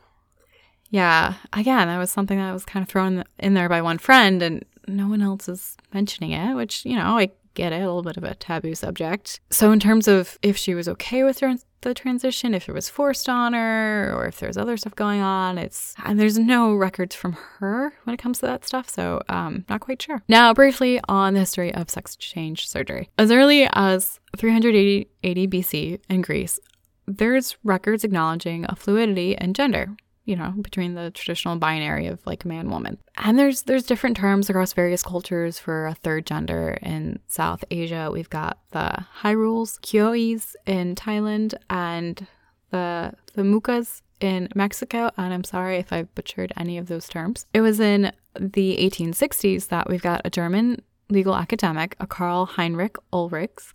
Yeah, 0.88 1.34
again, 1.52 1.88
that 1.88 1.98
was 1.98 2.12
something 2.12 2.38
that 2.38 2.52
was 2.52 2.64
kind 2.64 2.84
of 2.84 2.88
thrown 2.88 3.24
in 3.40 3.54
there 3.54 3.68
by 3.68 3.82
one 3.82 3.98
friend, 3.98 4.40
and 4.40 4.64
no 4.86 5.08
one 5.08 5.20
else 5.20 5.48
is 5.48 5.76
mentioning 5.92 6.30
it, 6.30 6.54
which, 6.54 6.84
you 6.84 6.94
know, 6.94 7.18
I 7.18 7.32
get 7.54 7.72
it, 7.72 7.82
a 7.82 7.86
little 7.86 8.04
bit 8.04 8.16
of 8.16 8.22
a 8.22 8.36
taboo 8.36 8.76
subject. 8.76 9.40
So, 9.50 9.72
in 9.72 9.80
terms 9.80 10.06
of 10.06 10.38
if 10.42 10.56
she 10.56 10.76
was 10.76 10.88
okay 10.90 11.24
with 11.24 11.40
trans- 11.40 11.66
the 11.84 11.94
transition, 11.94 12.54
if 12.54 12.68
it 12.68 12.72
was 12.72 12.88
forced 12.88 13.28
on 13.28 13.52
her, 13.52 14.12
or 14.14 14.26
if 14.26 14.40
there's 14.40 14.56
other 14.56 14.76
stuff 14.76 14.96
going 14.96 15.20
on, 15.20 15.58
it's 15.58 15.94
and 16.04 16.18
there's 16.18 16.38
no 16.38 16.74
records 16.74 17.14
from 17.14 17.32
her 17.58 17.92
when 18.04 18.14
it 18.14 18.18
comes 18.18 18.40
to 18.40 18.46
that 18.46 18.64
stuff. 18.64 18.88
So, 18.88 19.22
um, 19.28 19.64
not 19.68 19.80
quite 19.80 20.02
sure. 20.02 20.22
Now, 20.28 20.52
briefly 20.52 21.00
on 21.08 21.34
the 21.34 21.40
history 21.40 21.72
of 21.72 21.90
sex 21.90 22.16
change 22.16 22.68
surgery. 22.68 23.08
As 23.16 23.30
early 23.30 23.68
as 23.72 24.18
380 24.36 25.08
80 25.22 25.46
BC 25.46 26.00
in 26.08 26.22
Greece, 26.22 26.58
there's 27.06 27.56
records 27.62 28.02
acknowledging 28.02 28.66
a 28.68 28.74
fluidity 28.74 29.36
in 29.38 29.54
gender 29.54 29.96
you 30.24 30.34
know 30.36 30.54
between 30.60 30.94
the 30.94 31.10
traditional 31.10 31.56
binary 31.56 32.06
of 32.06 32.24
like 32.26 32.44
man 32.44 32.70
woman. 32.70 32.98
And 33.16 33.38
there's 33.38 33.62
there's 33.62 33.84
different 33.84 34.16
terms 34.16 34.48
across 34.48 34.72
various 34.72 35.02
cultures 35.02 35.58
for 35.58 35.86
a 35.86 35.94
third 35.94 36.26
gender 36.26 36.78
in 36.82 37.18
south 37.26 37.64
asia. 37.70 38.10
We've 38.12 38.30
got 38.30 38.58
the 38.72 39.04
hijras 39.22 39.78
kyois 39.80 40.54
in 40.66 40.94
thailand 40.94 41.54
and 41.70 42.26
the 42.70 43.12
the 43.34 43.42
mukas 43.42 44.02
in 44.20 44.48
mexico. 44.54 45.10
And 45.16 45.32
i'm 45.32 45.44
sorry 45.44 45.76
if 45.76 45.92
i 45.92 46.02
butchered 46.02 46.52
any 46.56 46.78
of 46.78 46.86
those 46.86 47.08
terms. 47.08 47.46
It 47.52 47.60
was 47.60 47.80
in 47.80 48.12
the 48.38 48.76
1860s 48.78 49.68
that 49.68 49.88
we've 49.88 50.02
got 50.02 50.22
a 50.24 50.30
german 50.30 50.82
legal 51.10 51.36
academic 51.36 51.94
a 52.00 52.06
karl 52.06 52.46
heinrich 52.46 52.96
ulrichs 53.12 53.72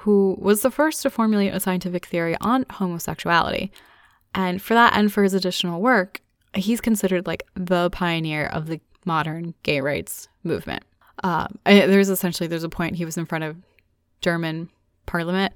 who 0.00 0.36
was 0.38 0.60
the 0.60 0.70
first 0.70 1.02
to 1.02 1.10
formulate 1.10 1.54
a 1.54 1.58
scientific 1.58 2.04
theory 2.06 2.36
on 2.40 2.66
homosexuality. 2.70 3.72
And 4.34 4.60
for 4.60 4.74
that 4.74 4.92
and 4.94 5.12
for 5.12 5.22
his 5.22 5.34
additional 5.34 5.80
work, 5.80 6.20
he's 6.54 6.80
considered 6.80 7.26
like 7.26 7.46
the 7.54 7.90
pioneer 7.90 8.46
of 8.46 8.66
the 8.66 8.80
modern 9.04 9.54
gay 9.62 9.80
rights 9.80 10.28
movement. 10.42 10.82
Um, 11.24 11.58
there's 11.64 12.10
essentially 12.10 12.46
there's 12.46 12.64
a 12.64 12.68
point 12.68 12.96
he 12.96 13.04
was 13.04 13.16
in 13.16 13.26
front 13.26 13.44
of 13.44 13.56
German 14.20 14.68
parliament, 15.06 15.54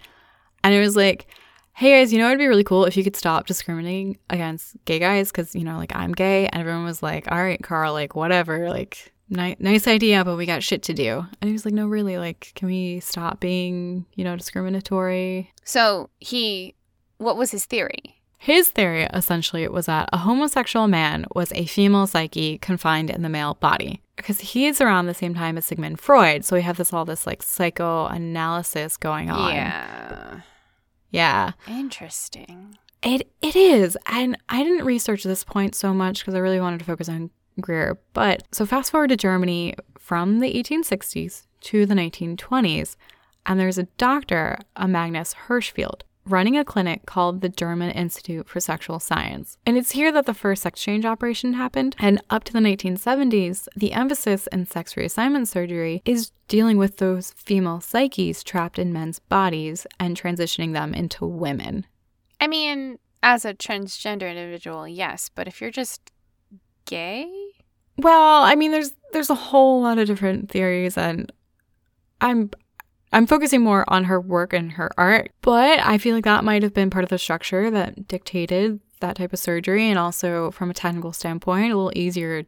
and 0.65 0.75
it 0.75 0.81
was 0.81 0.97
like, 0.97 1.27
"Hey 1.75 1.99
guys, 1.99 2.13
you 2.13 2.19
know 2.19 2.27
it'd 2.27 2.39
be 2.39 2.47
really 2.47 2.65
cool 2.65 2.85
if 2.87 2.97
you 2.97 3.05
could 3.05 3.17
stop 3.17 3.47
discriminating 3.47 4.19
against 4.31 4.77
gay 4.85 4.99
guys 4.99 5.31
because 5.31 5.55
you 5.55 5.65
know 5.65 5.77
like 5.77 5.95
I'm 5.95 6.13
gay," 6.13 6.47
and 6.49 6.61
everyone 6.61 6.85
was 6.85 7.03
like, 7.03 7.31
"All 7.31 7.43
right, 7.43 7.63
Carl, 7.63 7.93
like 7.93 8.15
whatever, 8.15 8.71
like 8.71 9.13
ni- 9.29 9.57
nice 9.59 9.87
idea, 9.87 10.25
but 10.25 10.37
we 10.37 10.47
got 10.47 10.63
shit 10.63 10.83
to 10.85 10.95
do." 10.95 11.27
And 11.41 11.49
he 11.49 11.53
was 11.53 11.65
like, 11.65 11.75
"No, 11.75 11.87
really, 11.87 12.17
like 12.17 12.53
can 12.55 12.69
we 12.69 13.01
stop 13.01 13.41
being 13.41 14.07
you 14.15 14.25
know 14.25 14.37
discriminatory?" 14.37 15.53
So 15.65 16.09
he, 16.21 16.75
what 17.19 17.37
was 17.37 17.51
his 17.51 17.67
theory? 17.67 18.20
His 18.43 18.69
theory 18.69 19.03
essentially 19.13 19.69
was 19.69 19.85
that 19.85 20.09
a 20.15 20.17
homosexual 20.17 20.89
man 20.89 21.27
was 21.35 21.53
a 21.53 21.67
female 21.67 22.07
psyche 22.07 22.57
confined 22.57 23.11
in 23.11 23.21
the 23.21 23.29
male 23.29 23.53
body. 23.61 24.01
Because 24.17 24.41
he's 24.41 24.81
around 24.81 25.05
the 25.05 25.13
same 25.13 25.35
time 25.35 25.59
as 25.59 25.67
Sigmund 25.67 26.01
Freud, 26.01 26.43
so 26.47 26.57
we 26.57 26.63
have 26.63 26.79
this 26.79 26.91
all 26.91 27.05
this 27.05 27.27
like 27.27 27.43
psychoanalysis 27.43 28.97
going 28.97 29.29
on. 29.31 29.55
Yeah. 29.55 30.41
Yeah. 31.11 31.53
Interesting. 31.69 32.79
It 33.03 33.31
it 33.43 33.55
is. 33.57 33.99
And 34.07 34.39
I 34.49 34.65
didn't 34.65 34.87
research 34.87 35.23
this 35.23 35.45
point 35.45 35.75
so 35.75 35.93
much 35.93 36.21
because 36.21 36.35
I 36.35 36.39
really 36.39 36.61
wanted 36.61 36.79
to 36.79 36.87
focus 36.87 37.11
on 37.11 37.29
Greer. 37.61 38.01
But 38.15 38.45
so 38.53 38.65
fast 38.65 38.91
forward 38.91 39.09
to 39.09 39.19
Germany 39.19 39.75
from 39.99 40.41
the 40.41 40.51
1860s 40.51 41.43
to 41.61 41.85
the 41.85 41.95
1920s, 41.95 42.97
and 43.45 43.61
there's 43.61 43.77
a 43.77 43.89
doctor, 43.99 44.57
a 44.77 44.89
Magnus 44.89 45.35
Hirschfeld, 45.47 46.05
running 46.25 46.57
a 46.57 46.65
clinic 46.65 47.07
called 47.07 47.41
the 47.41 47.49
German 47.49 47.91
Institute 47.91 48.49
for 48.49 48.61
Sexual 48.61 49.01
Science. 49.01 49.57
And 49.67 49.77
it's 49.77 49.93
here 49.93 50.13
that 50.13 50.27
the 50.27 50.35
first 50.35 50.63
sex 50.63 50.81
change 50.81 51.05
operation 51.05 51.55
happened. 51.55 51.97
And 51.99 52.23
up 52.31 52.45
to 52.45 52.53
the 52.53 52.59
1970s, 52.61 53.69
the 53.75 53.93
emphasis 53.93 54.47
in 54.49 54.67
sex 54.67 54.95
reassignment 54.95 55.49
surgery 55.49 56.03
is 56.05 56.33
dealing 56.49 56.77
with 56.77 56.99
those 56.99 57.33
female 57.33 57.81
psyches 57.81 58.43
trapped 58.43 58.79
in 58.79 58.93
men's 58.93 59.19
bodies 59.19 59.87
and 59.99 60.21
transitioning 60.21 60.73
them 60.73 60.95
into 60.95 61.27
women. 61.27 61.87
I 62.41 62.47
mean, 62.47 62.99
as 63.23 63.45
a 63.45 63.55
transgender 63.55 64.29
individual, 64.29 64.87
yes, 64.89 65.31
but 65.35 65.47
if 65.49 65.61
you're 65.61 65.71
just 65.71 66.11
gay, 66.87 67.31
Well, 67.99 68.43
I 68.43 68.55
mean 68.55 68.71
there's 68.71 68.93
there's 69.13 69.31
a 69.31 69.35
whole 69.35 69.83
lot 69.83 69.99
of 69.99 70.07
different 70.07 70.51
theories 70.51 70.97
and 70.97 71.31
I'm 72.21 72.51
I'm 73.13 73.27
focusing 73.27 73.63
more 73.63 73.85
on 73.89 74.05
her 74.05 74.21
work 74.21 74.53
and 74.53 74.73
her 74.73 74.91
art, 74.97 75.33
but 75.43 75.81
I 75.81 75.99
feel 75.99 76.15
like 76.15 76.25
that 76.25 76.45
might 76.45 76.63
have 76.63 76.75
been 76.75 76.91
part 76.91 77.05
of 77.05 77.11
the 77.11 77.19
structure 77.19 77.71
that 77.71 78.07
dictated 78.07 78.81
that 79.01 79.17
type 79.17 79.33
of 79.33 79.39
surgery 79.39 79.89
and 79.89 79.99
also 79.99 80.51
from 80.53 80.71
a 80.71 80.75
technical 80.75 81.13
standpoint 81.13 81.73
a 81.73 81.77
little 81.77 81.93
easier 81.97 82.45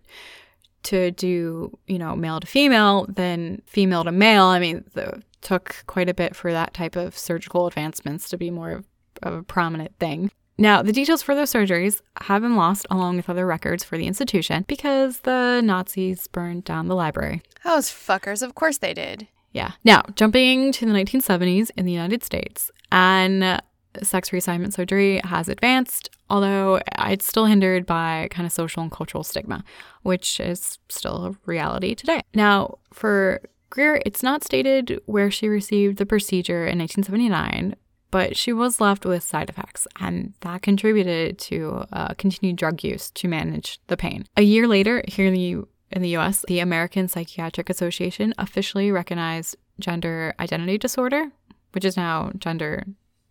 to 0.84 1.10
do, 1.12 1.76
you 1.86 1.98
know, 1.98 2.14
male 2.14 2.40
to 2.40 2.46
female 2.46 3.06
than 3.08 3.62
female 3.66 4.04
to 4.04 4.12
male. 4.12 4.44
I 4.44 4.58
mean, 4.58 4.84
it 4.94 5.22
took 5.40 5.84
quite 5.86 6.08
a 6.08 6.14
bit 6.14 6.36
for 6.36 6.52
that 6.52 6.74
type 6.74 6.96
of 6.96 7.16
surgical 7.16 7.66
advancements 7.66 8.28
to 8.30 8.36
be 8.36 8.50
more 8.50 8.70
of, 8.70 8.84
a 9.24 9.42
prominent 9.42 9.96
thing. 10.00 10.32
Now, 10.58 10.82
the 10.82 10.92
details 10.92 11.22
for 11.22 11.34
those 11.34 11.52
surgeries 11.52 12.02
have 12.22 12.42
been 12.42 12.56
lost 12.56 12.86
along 12.90 13.16
with 13.16 13.30
other 13.30 13.46
records 13.46 13.84
for 13.84 13.96
the 13.96 14.06
institution 14.06 14.64
because 14.66 15.20
the 15.20 15.60
Nazis 15.60 16.26
burned 16.26 16.64
down 16.64 16.88
the 16.88 16.96
library. 16.96 17.42
those 17.64 17.88
fuckers, 17.88 18.42
of 18.42 18.54
course 18.56 18.78
they 18.78 18.92
did. 18.92 19.28
Yeah. 19.52 19.72
Now, 19.84 20.02
jumping 20.16 20.72
to 20.72 20.86
the 20.86 20.92
1970s 20.92 21.70
in 21.76 21.84
the 21.84 21.92
United 21.92 22.24
States, 22.24 22.70
and 22.90 23.60
sex 24.02 24.30
reassignment 24.30 24.72
surgery 24.72 25.20
has 25.24 25.48
advanced, 25.48 26.10
although 26.30 26.80
it's 26.98 27.26
still 27.26 27.46
hindered 27.46 27.86
by 27.86 28.28
kind 28.30 28.46
of 28.46 28.52
social 28.52 28.82
and 28.82 28.90
cultural 28.90 29.24
stigma, 29.24 29.64
which 30.02 30.40
is 30.40 30.78
still 30.88 31.26
a 31.26 31.36
reality 31.46 31.94
today. 31.94 32.22
Now, 32.34 32.78
for 32.92 33.42
Greer, 33.70 34.02
it's 34.04 34.22
not 34.22 34.44
stated 34.44 35.00
where 35.06 35.30
she 35.30 35.48
received 35.48 35.98
the 35.98 36.06
procedure 36.06 36.66
in 36.66 36.78
1979, 36.78 37.74
but 38.10 38.36
she 38.36 38.52
was 38.52 38.80
left 38.80 39.06
with 39.06 39.22
side 39.22 39.48
effects, 39.48 39.86
and 39.98 40.34
that 40.40 40.60
contributed 40.60 41.38
to 41.38 41.86
uh, 41.92 42.12
continued 42.18 42.56
drug 42.56 42.84
use 42.84 43.10
to 43.12 43.28
manage 43.28 43.80
the 43.86 43.96
pain. 43.96 44.26
A 44.36 44.42
year 44.42 44.68
later, 44.68 45.02
here 45.08 45.26
in 45.26 45.32
the 45.32 45.64
in 45.92 46.02
the 46.02 46.16
US, 46.16 46.44
the 46.48 46.60
American 46.60 47.08
Psychiatric 47.08 47.70
Association 47.70 48.34
officially 48.38 48.90
recognized 48.90 49.56
gender 49.78 50.34
identity 50.40 50.78
disorder, 50.78 51.30
which 51.72 51.84
is 51.84 51.96
now 51.96 52.30
gender 52.38 52.84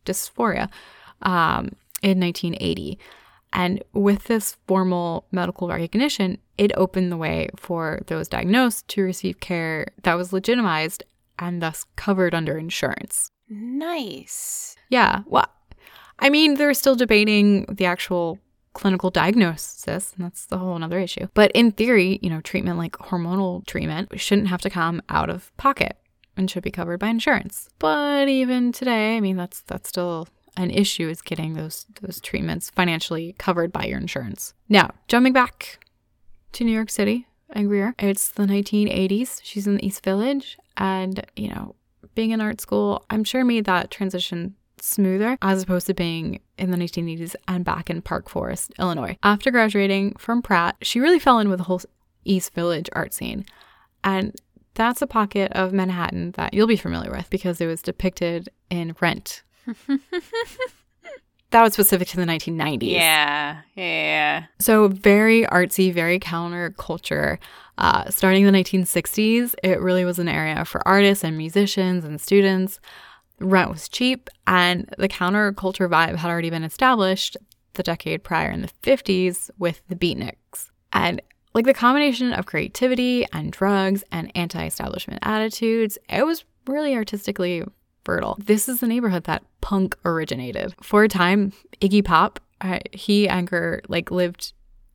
dysphoria, 0.06 0.70
um, 1.22 1.72
in 2.02 2.20
1980. 2.20 2.98
And 3.54 3.84
with 3.94 4.26
this 4.26 4.58
formal 4.68 5.26
medical 5.32 5.68
recognition, 5.68 6.38
it 6.58 6.72
opened 6.76 7.12
the 7.12 7.18
way 7.18 7.50
for 7.58 8.02
those 8.08 8.28
diagnosed 8.28 8.88
to 8.90 9.02
receive 9.02 9.40
care 9.40 9.88
that 10.04 10.16
was 10.16 10.32
legitimized 10.32 11.04
and 11.38 11.62
thus 11.62 11.86
covered 11.96 12.34
under 12.34 12.58
insurance. 12.58 13.32
Nice. 13.50 14.76
Yeah. 14.90 15.24
Well, 15.26 15.50
I 16.20 16.30
mean, 16.30 16.56
they're 16.56 16.74
still 16.74 16.96
debating 16.96 17.66
the 17.66 17.86
actual 17.86 18.38
clinical 18.74 19.10
diagnosis, 19.10 20.14
and 20.16 20.26
that's 20.26 20.46
the 20.46 20.58
whole 20.58 20.76
another 20.76 21.00
issue. 21.00 21.28
But 21.34 21.52
in 21.52 21.72
theory, 21.72 22.20
you 22.22 22.30
know, 22.30 22.42
treatment 22.42 22.78
like 22.78 22.94
hormonal 22.94 23.66
treatment 23.66 24.20
shouldn't 24.20 24.48
have 24.48 24.62
to 24.62 24.70
come 24.70 25.02
out 25.10 25.30
of 25.30 25.56
pocket 25.58 25.98
and 26.38 26.50
should 26.50 26.64
be 26.64 26.72
covered 26.72 27.00
by 27.00 27.08
insurance. 27.08 27.70
But 27.80 28.28
even 28.28 28.72
today, 28.72 29.18
I 29.18 29.20
mean, 29.20 29.38
that's 29.38 29.62
that's 29.62 29.90
still 29.90 30.28
an 30.58 30.72
issue 30.72 31.10
is 31.10 31.22
getting 31.22 31.54
those 31.54 31.86
those 32.02 32.20
treatments 32.20 32.70
financially 32.70 33.36
covered 33.38 33.72
by 33.72 33.86
your 33.86 33.98
insurance. 33.98 34.54
Now, 34.70 34.92
jumping 35.08 35.34
back 35.34 35.86
to 36.54 36.64
New 36.64 36.74
York 36.74 36.90
City 36.90 37.28
and 37.50 37.68
Greer, 37.68 37.96
it's 38.00 38.30
the 38.30 38.44
1980s. 38.44 39.42
She's 39.44 39.68
in 39.68 39.76
the 39.76 39.86
East 39.86 40.04
Village, 40.04 40.58
and 40.78 41.26
you 41.36 41.50
know, 41.50 41.76
being 42.16 42.32
in 42.32 42.42
art 42.42 42.62
school, 42.62 43.06
I'm 43.10 43.24
sure 43.24 43.44
made 43.44 43.66
that 43.66 43.92
transition 43.92 44.56
smoother 44.82 45.38
as 45.42 45.64
opposed 45.64 45.88
to 45.88 45.94
being 45.94 46.42
in 46.58 46.72
the 46.72 46.78
1980s 46.78 47.36
and 47.48 47.64
back 47.66 47.90
in 47.90 48.02
Park 48.02 48.30
Forest, 48.30 48.74
Illinois. 48.80 49.18
After 49.24 49.52
graduating 49.52 50.16
from 50.18 50.42
Pratt, 50.42 50.76
she 50.82 51.00
really 51.00 51.20
fell 51.20 51.40
in 51.40 51.50
with 51.50 51.60
the 51.60 51.66
whole 51.66 51.82
East 52.26 52.54
Village 52.54 52.90
art 52.94 53.14
scene. 53.14 53.46
And 54.04 54.40
that's 54.74 55.02
a 55.02 55.08
pocket 55.08 55.52
of 55.54 55.74
Manhattan 55.74 56.32
that 56.32 56.54
you'll 56.54 56.68
be 56.68 56.78
familiar 56.78 57.12
with 57.12 57.30
because 57.30 57.60
it 57.62 57.68
was 57.68 57.82
depicted 57.82 58.50
in 58.70 58.96
Rent. 59.00 59.44
that 61.52 61.62
was 61.62 61.74
specific 61.74 62.08
to 62.10 62.18
the 62.18 62.26
1990s. 62.26 62.92
Yeah. 62.92 63.62
Yeah. 63.76 64.46
So 64.60 64.88
very 64.88 65.44
artsy, 65.44 65.94
very 65.94 66.20
counterculture. 66.20 67.38
Uh, 67.78 68.10
starting 68.10 68.46
in 68.46 68.54
the 68.54 68.60
1960s, 68.64 69.56
it 69.64 69.80
really 69.82 70.06
was 70.06 70.20
an 70.20 70.28
area 70.28 70.64
for 70.66 70.86
artists 70.88 71.24
and 71.24 71.38
musicians 71.38 72.06
and 72.06 72.20
students. 72.20 72.80
Rent 73.42 73.70
was 73.70 73.90
cheap, 73.90 74.30
and 74.48 74.90
the 74.98 75.10
counterculture 75.10 75.90
vibe 75.90 76.16
had 76.16 76.30
already 76.30 76.50
been 76.50 76.64
established 76.64 77.38
the 77.74 77.84
decade 77.84 78.24
prior 78.24 78.52
in 78.52 78.62
the 78.62 78.70
50s 78.84 79.50
with 79.58 79.82
the 79.88 79.96
beatniks. 79.96 80.70
And 80.94 81.22
like 81.54 81.66
the 81.66 81.74
combination 81.74 82.34
of 82.34 82.46
creativity 82.46 83.26
and 83.34 83.52
drugs 83.52 84.04
and 84.12 84.32
anti 84.36 84.66
establishment 84.66 85.20
attitudes, 85.22 85.98
it 86.10 86.26
was 86.26 86.44
really 86.68 86.96
artistically 86.96 87.64
fertile. 88.04 88.38
This 88.40 88.68
is 88.70 88.80
the 88.80 88.88
neighborhood 88.88 89.26
that 89.26 89.44
punk 89.62 89.98
originated. 90.06 90.74
For 90.82 91.04
a 91.04 91.08
time, 91.08 91.54
Iggy 91.82 92.04
Pop, 92.04 92.40
uh, 92.62 92.80
he 92.92 93.28
and 93.28 93.48
Greer 93.48 93.82
like 93.88 94.12
lived 94.12 94.54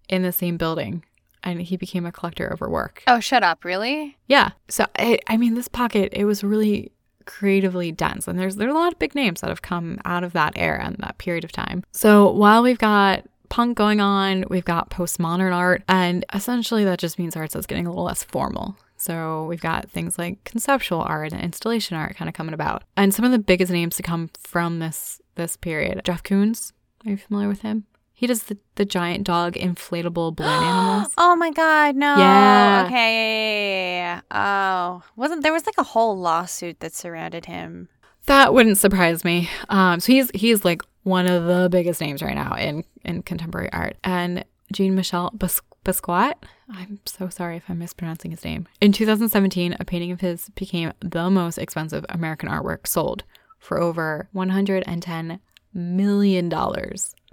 in 0.08 0.22
the 0.22 0.32
same 0.32 0.56
building 0.56 1.04
and 1.42 1.62
he 1.62 1.76
became 1.76 2.04
a 2.04 2.12
collector 2.12 2.46
of 2.46 2.58
her 2.60 2.68
work. 2.68 3.02
Oh, 3.06 3.20
shut 3.20 3.42
up. 3.42 3.64
Really? 3.64 4.16
Yeah. 4.26 4.50
So 4.68 4.86
I, 4.98 5.18
I 5.28 5.36
mean, 5.36 5.54
this 5.54 5.68
pocket 5.68 6.12
it 6.12 6.24
was 6.24 6.42
really 6.42 6.92
creatively 7.26 7.92
dense, 7.92 8.26
and 8.26 8.38
there's 8.38 8.56
there's 8.56 8.72
a 8.72 8.76
lot 8.76 8.92
of 8.92 8.98
big 8.98 9.14
names 9.14 9.40
that 9.40 9.50
have 9.50 9.62
come 9.62 9.98
out 10.04 10.24
of 10.24 10.32
that 10.32 10.54
era 10.56 10.84
and 10.84 10.96
that 10.98 11.18
period 11.18 11.44
of 11.44 11.52
time. 11.52 11.84
So 11.92 12.30
while 12.30 12.62
we've 12.62 12.78
got 12.78 13.24
punk 13.48 13.76
going 13.76 14.00
on, 14.00 14.44
we've 14.48 14.64
got 14.64 14.90
postmodern 14.90 15.54
art, 15.54 15.82
and 15.88 16.24
essentially 16.32 16.84
that 16.84 16.98
just 16.98 17.18
means 17.18 17.36
art 17.36 17.50
that's 17.50 17.66
getting 17.66 17.86
a 17.86 17.90
little 17.90 18.04
less 18.04 18.24
formal. 18.24 18.76
So 18.96 19.44
we've 19.44 19.60
got 19.60 19.90
things 19.90 20.18
like 20.18 20.42
conceptual 20.44 21.02
art 21.02 21.32
and 21.32 21.42
installation 21.42 21.96
art 21.96 22.16
kind 22.16 22.28
of 22.28 22.34
coming 22.34 22.54
about, 22.54 22.84
and 22.96 23.12
some 23.12 23.24
of 23.24 23.32
the 23.32 23.38
biggest 23.38 23.70
names 23.70 23.96
to 23.96 24.02
come 24.02 24.30
from 24.40 24.78
this 24.78 25.20
this 25.34 25.56
period. 25.56 26.00
Jeff 26.04 26.22
Koons, 26.22 26.72
are 27.04 27.10
you 27.10 27.16
familiar 27.16 27.48
with 27.48 27.62
him? 27.62 27.84
He 28.18 28.26
does 28.26 28.44
the, 28.44 28.56
the 28.76 28.86
giant 28.86 29.24
dog 29.24 29.56
inflatable 29.56 30.34
balloon 30.34 30.50
animals. 30.62 31.12
Oh 31.18 31.36
my 31.36 31.50
god, 31.50 31.96
no. 31.96 32.16
Yeah. 32.16 32.84
Okay. 32.86 33.12
Yeah, 33.14 33.76
yeah, 33.76 34.20
yeah. 34.32 35.00
Oh, 35.00 35.02
wasn't 35.16 35.42
there 35.42 35.52
was 35.52 35.66
like 35.66 35.76
a 35.76 35.82
whole 35.82 36.18
lawsuit 36.18 36.80
that 36.80 36.94
surrounded 36.94 37.44
him? 37.44 37.90
That 38.24 38.54
wouldn't 38.54 38.78
surprise 38.78 39.22
me. 39.22 39.50
Um, 39.68 40.00
so 40.00 40.12
he's 40.12 40.30
he's 40.34 40.64
like 40.64 40.80
one 41.02 41.26
of 41.26 41.44
the 41.44 41.68
biggest 41.70 42.00
names 42.00 42.22
right 42.22 42.34
now 42.34 42.56
in 42.56 42.84
in 43.04 43.22
contemporary 43.22 43.70
art. 43.70 43.98
And 44.02 44.46
Jean 44.72 44.94
Michel 44.94 45.30
Bas- 45.34 45.60
Basquiat, 45.84 46.34
I'm 46.70 46.98
so 47.04 47.28
sorry 47.28 47.58
if 47.58 47.64
I'm 47.68 47.78
mispronouncing 47.78 48.30
his 48.30 48.42
name. 48.44 48.66
In 48.80 48.92
2017, 48.92 49.76
a 49.78 49.84
painting 49.84 50.10
of 50.10 50.22
his 50.22 50.48
became 50.54 50.94
the 51.00 51.28
most 51.28 51.58
expensive 51.58 52.06
American 52.08 52.48
artwork 52.48 52.86
sold 52.86 53.24
for 53.58 53.78
over 53.78 54.28
$110 54.34 55.38
million. 55.74 56.48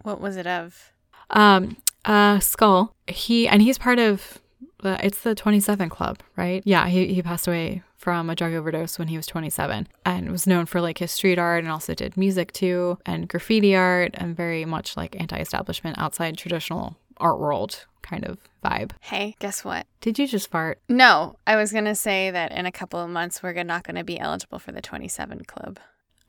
What 0.03 0.21
was 0.21 0.37
it 0.37 0.47
of? 0.47 0.91
Um, 1.29 1.77
uh, 2.05 2.39
Skull, 2.39 2.95
he, 3.07 3.47
and 3.47 3.61
he's 3.61 3.77
part 3.77 3.99
of, 3.99 4.39
uh, 4.83 4.97
it's 5.01 5.21
the 5.21 5.33
27 5.33 5.89
Club, 5.89 6.19
right? 6.35 6.61
Yeah, 6.65 6.87
he, 6.87 7.13
he 7.13 7.21
passed 7.21 7.47
away 7.47 7.81
from 7.97 8.29
a 8.29 8.35
drug 8.35 8.53
overdose 8.53 8.99
when 8.99 9.07
he 9.07 9.15
was 9.15 9.25
27 9.25 9.87
and 10.05 10.29
was 10.29 10.45
known 10.45 10.65
for 10.65 10.81
like 10.81 10.97
his 10.97 11.09
street 11.09 11.39
art 11.39 11.63
and 11.63 11.71
also 11.71 11.93
did 11.93 12.17
music 12.17 12.51
too 12.51 12.97
and 13.05 13.29
graffiti 13.29 13.73
art 13.77 14.11
and 14.15 14.35
very 14.35 14.65
much 14.65 14.97
like 14.97 15.19
anti-establishment 15.21 15.97
outside 15.97 16.37
traditional 16.37 16.97
art 17.17 17.39
world 17.39 17.85
kind 18.01 18.25
of 18.25 18.37
vibe. 18.63 18.91
Hey, 18.99 19.35
guess 19.39 19.63
what? 19.63 19.87
Did 20.01 20.19
you 20.19 20.27
just 20.27 20.51
fart? 20.51 20.81
No, 20.89 21.37
I 21.47 21.55
was 21.55 21.71
going 21.71 21.85
to 21.85 21.95
say 21.95 22.29
that 22.29 22.51
in 22.51 22.65
a 22.65 22.71
couple 22.71 22.99
of 22.99 23.09
months, 23.09 23.41
we're 23.41 23.63
not 23.63 23.83
going 23.83 23.95
to 23.95 24.03
be 24.03 24.19
eligible 24.19 24.59
for 24.59 24.73
the 24.73 24.81
27 24.81 25.45
Club. 25.45 25.79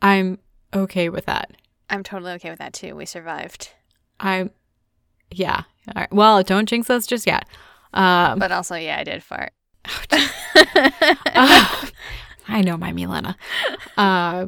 I'm 0.01 0.39
okay 0.73 1.09
with 1.09 1.27
that. 1.27 1.51
I'm 1.91 2.03
totally 2.03 2.33
okay 2.33 2.51
with 2.51 2.59
that 2.59 2.73
too. 2.73 2.95
We 2.97 3.07
survived. 3.07 3.71
I'm, 4.21 4.51
yeah. 5.31 5.63
All 5.89 6.01
right. 6.01 6.13
Well, 6.13 6.43
don't 6.43 6.69
jinx 6.69 6.89
us 6.91 7.07
just 7.07 7.27
yet. 7.27 7.47
Um, 7.93 8.39
But 8.39 8.53
also, 8.53 8.75
yeah, 8.75 8.99
I 8.99 9.05
did 9.05 9.23
fart. 9.23 9.53
uh, 10.11 10.29
I 12.49 12.63
know 12.63 12.77
my 12.77 12.93
Milena. 12.93 13.37
Uh, 13.97 14.47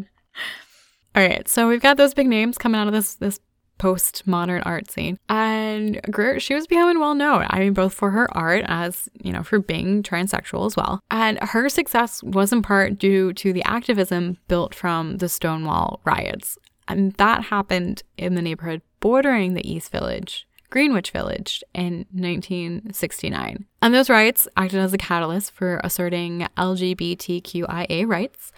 all 1.14 1.22
right, 1.22 1.48
so 1.48 1.68
we've 1.68 1.80
got 1.80 1.96
those 1.96 2.12
big 2.14 2.26
names 2.26 2.58
coming 2.58 2.78
out 2.80 2.86
of 2.88 2.92
this 2.92 3.14
this 3.14 3.40
postmodern 3.78 4.62
art 4.64 4.90
scene, 4.90 5.18
and 5.28 6.00
Greer, 6.10 6.40
she 6.40 6.54
was 6.54 6.66
becoming 6.66 6.98
well 6.98 7.14
known. 7.14 7.46
I 7.50 7.58
mean, 7.58 7.72
both 7.74 7.92
for 7.94 8.10
her 8.10 8.34
art 8.36 8.64
as 8.66 9.08
you 9.22 9.32
know, 9.32 9.42
for 9.42 9.58
being 9.58 10.02
transsexual 10.02 10.66
as 10.66 10.76
well, 10.76 11.00
and 11.10 11.38
her 11.42 11.68
success 11.68 12.22
was 12.22 12.52
in 12.52 12.62
part 12.62 12.98
due 12.98 13.32
to 13.34 13.52
the 13.52 13.62
activism 13.64 14.38
built 14.48 14.74
from 14.74 15.18
the 15.18 15.28
Stonewall 15.28 16.00
riots, 16.04 16.58
and 16.88 17.12
that 17.14 17.44
happened 17.44 18.02
in 18.16 18.34
the 18.34 18.42
neighborhood 18.42 18.82
bordering 19.00 19.54
the 19.54 19.68
East 19.68 19.90
Village. 19.90 20.46
Greenwich 20.70 21.10
Village 21.10 21.62
in 21.74 22.06
1969. 22.12 23.66
And 23.80 23.94
those 23.94 24.10
riots 24.10 24.48
acted 24.56 24.80
as 24.80 24.92
a 24.92 24.98
catalyst 24.98 25.52
for 25.52 25.80
asserting 25.84 26.48
LGBTQIA 26.56 28.06
rights. 28.06 28.52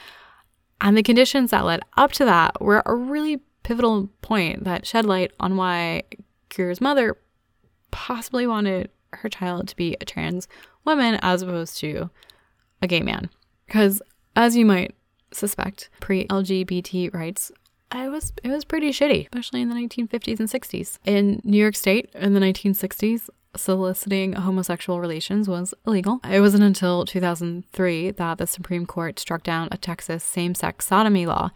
And 0.81 0.97
the 0.97 1.03
conditions 1.03 1.51
that 1.51 1.65
led 1.65 1.81
up 1.97 2.13
to 2.13 2.25
that 2.25 2.61
were 2.63 2.83
a 2.87 2.95
really 2.95 3.41
pivotal 3.63 4.09
point 4.23 4.65
that 4.65 4.87
shed 4.87 5.05
light 5.05 5.33
on 5.39 5.57
why 5.57 6.05
Greer's 6.49 6.81
mother 6.81 7.19
possibly 7.91 8.47
wanted 8.47 8.91
her 9.13 9.29
child 9.29 9.69
to 9.69 9.77
be 9.77 9.97
a 10.01 10.05
trans 10.05 10.49
woman 10.85 11.19
as 11.23 11.43
opposed 11.43 11.79
to 11.79 12.11
a 12.81 12.87
gay 12.87 13.01
man. 13.01 13.29
Because, 13.67 14.01
as 14.37 14.57
you 14.57 14.65
might 14.65 14.95
suspect, 15.33 15.91
pre 16.01 16.27
LGBT 16.29 17.13
rights 17.13 17.53
it 17.95 18.11
was 18.11 18.33
it 18.43 18.49
was 18.49 18.65
pretty 18.65 18.91
shitty, 18.91 19.25
especially 19.25 19.63
in 19.63 19.69
the 19.69 19.75
1950s 19.75 20.41
and 20.41 20.49
60s. 20.49 20.99
In 21.05 21.41
New 21.45 21.59
York 21.59 21.77
State 21.77 22.11
in 22.15 22.35
the 22.35 22.41
1960s, 22.41 23.29
soliciting 23.57 24.35
homosexual 24.35 25.01
relations 25.01 25.49
was 25.49 25.75
illegal. 25.87 26.21
It 26.29 26.41
wasn't 26.41 26.65
until 26.65 27.05
2003 27.05 28.11
that 28.13 28.39
the 28.39 28.47
Supreme 28.47 28.87
Court 28.87 29.19
struck 29.19 29.43
down 29.43 29.69
a 29.71 29.77
Texas 29.77 30.23
same-sex 30.23 30.87
sodomy 30.87 31.27
law, 31.27 31.51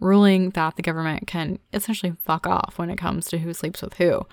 ruling 0.00 0.50
that 0.50 0.76
the 0.76 0.82
government 0.82 1.26
can 1.26 1.58
essentially 1.72 2.14
fuck 2.22 2.46
off 2.46 2.74
when 2.76 2.90
it 2.90 2.96
comes 2.96 3.26
to 3.28 3.38
who 3.38 3.52
sleeps 3.52 3.82
with 3.82 3.94
who. 3.94 4.26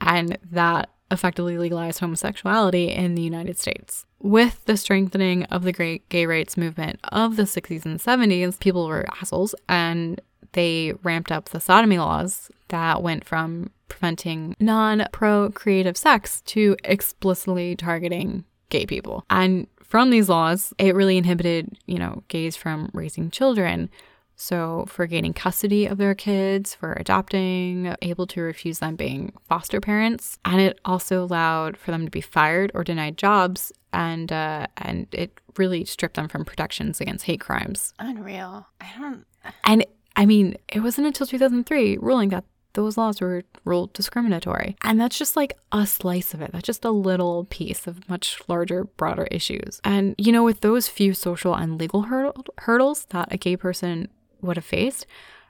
And 0.00 0.38
that 0.50 0.90
effectively 1.10 1.56
legalized 1.56 2.00
homosexuality 2.00 2.90
in 2.90 3.14
the 3.14 3.22
United 3.22 3.58
States. 3.58 4.06
With 4.18 4.64
the 4.64 4.76
strengthening 4.76 5.44
of 5.44 5.62
the 5.62 5.72
great 5.72 6.08
gay 6.08 6.26
rights 6.26 6.56
movement 6.56 6.98
of 7.04 7.36
the 7.36 7.44
60s 7.44 7.84
and 7.84 8.00
70s, 8.00 8.58
people 8.58 8.86
were 8.88 9.06
assholes 9.20 9.54
and 9.68 10.20
they 10.56 10.94
ramped 11.02 11.30
up 11.30 11.50
the 11.50 11.60
sodomy 11.60 11.98
laws 11.98 12.50
that 12.68 13.02
went 13.02 13.24
from 13.24 13.70
preventing 13.88 14.56
non 14.58 15.06
procreative 15.12 15.96
sex 15.96 16.40
to 16.42 16.76
explicitly 16.82 17.76
targeting 17.76 18.44
gay 18.70 18.86
people. 18.86 19.24
And 19.30 19.68
from 19.84 20.08
these 20.10 20.28
laws, 20.30 20.72
it 20.78 20.94
really 20.94 21.18
inhibited, 21.18 21.78
you 21.84 21.98
know, 21.98 22.24
gays 22.28 22.56
from 22.56 22.90
raising 22.94 23.30
children. 23.30 23.90
So, 24.38 24.84
for 24.88 25.06
gaining 25.06 25.32
custody 25.32 25.86
of 25.86 25.96
their 25.98 26.14
kids, 26.14 26.74
for 26.74 26.92
adopting, 26.94 27.94
able 28.02 28.26
to 28.28 28.40
refuse 28.42 28.80
them 28.80 28.96
being 28.96 29.32
foster 29.48 29.80
parents, 29.80 30.38
and 30.44 30.60
it 30.60 30.78
also 30.84 31.24
allowed 31.24 31.76
for 31.78 31.90
them 31.90 32.04
to 32.04 32.10
be 32.10 32.20
fired 32.20 32.70
or 32.74 32.84
denied 32.84 33.16
jobs, 33.16 33.72
and 33.94 34.30
uh, 34.30 34.66
and 34.76 35.06
it 35.12 35.38
really 35.56 35.86
stripped 35.86 36.16
them 36.16 36.28
from 36.28 36.44
protections 36.44 37.00
against 37.00 37.24
hate 37.24 37.40
crimes. 37.40 37.94
Unreal. 37.98 38.66
I 38.78 38.88
don't. 38.98 39.24
And 39.64 39.86
I 40.16 40.26
mean, 40.26 40.56
it 40.68 40.80
wasn't 40.80 41.06
until 41.06 41.26
2003 41.26 41.98
ruling 41.98 42.30
that 42.30 42.44
those 42.72 42.96
laws 42.96 43.20
were 43.20 43.42
ruled 43.64 43.92
discriminatory. 43.94 44.76
And 44.82 45.00
that's 45.00 45.18
just 45.18 45.34
like 45.34 45.58
a 45.72 45.86
slice 45.86 46.34
of 46.34 46.42
it. 46.42 46.52
That's 46.52 46.66
just 46.66 46.84
a 46.84 46.90
little 46.90 47.44
piece 47.46 47.86
of 47.86 48.08
much 48.08 48.38
larger, 48.48 48.84
broader 48.84 49.26
issues. 49.30 49.80
And, 49.82 50.14
you 50.18 50.30
know, 50.30 50.44
with 50.44 50.60
those 50.60 50.86
few 50.86 51.14
social 51.14 51.54
and 51.54 51.78
legal 51.78 52.02
hurdle- 52.02 52.44
hurdles 52.58 53.06
that 53.10 53.32
a 53.32 53.38
gay 53.38 53.56
person 53.56 54.08
would 54.42 54.56
have 54.56 54.64
faced, 54.64 55.06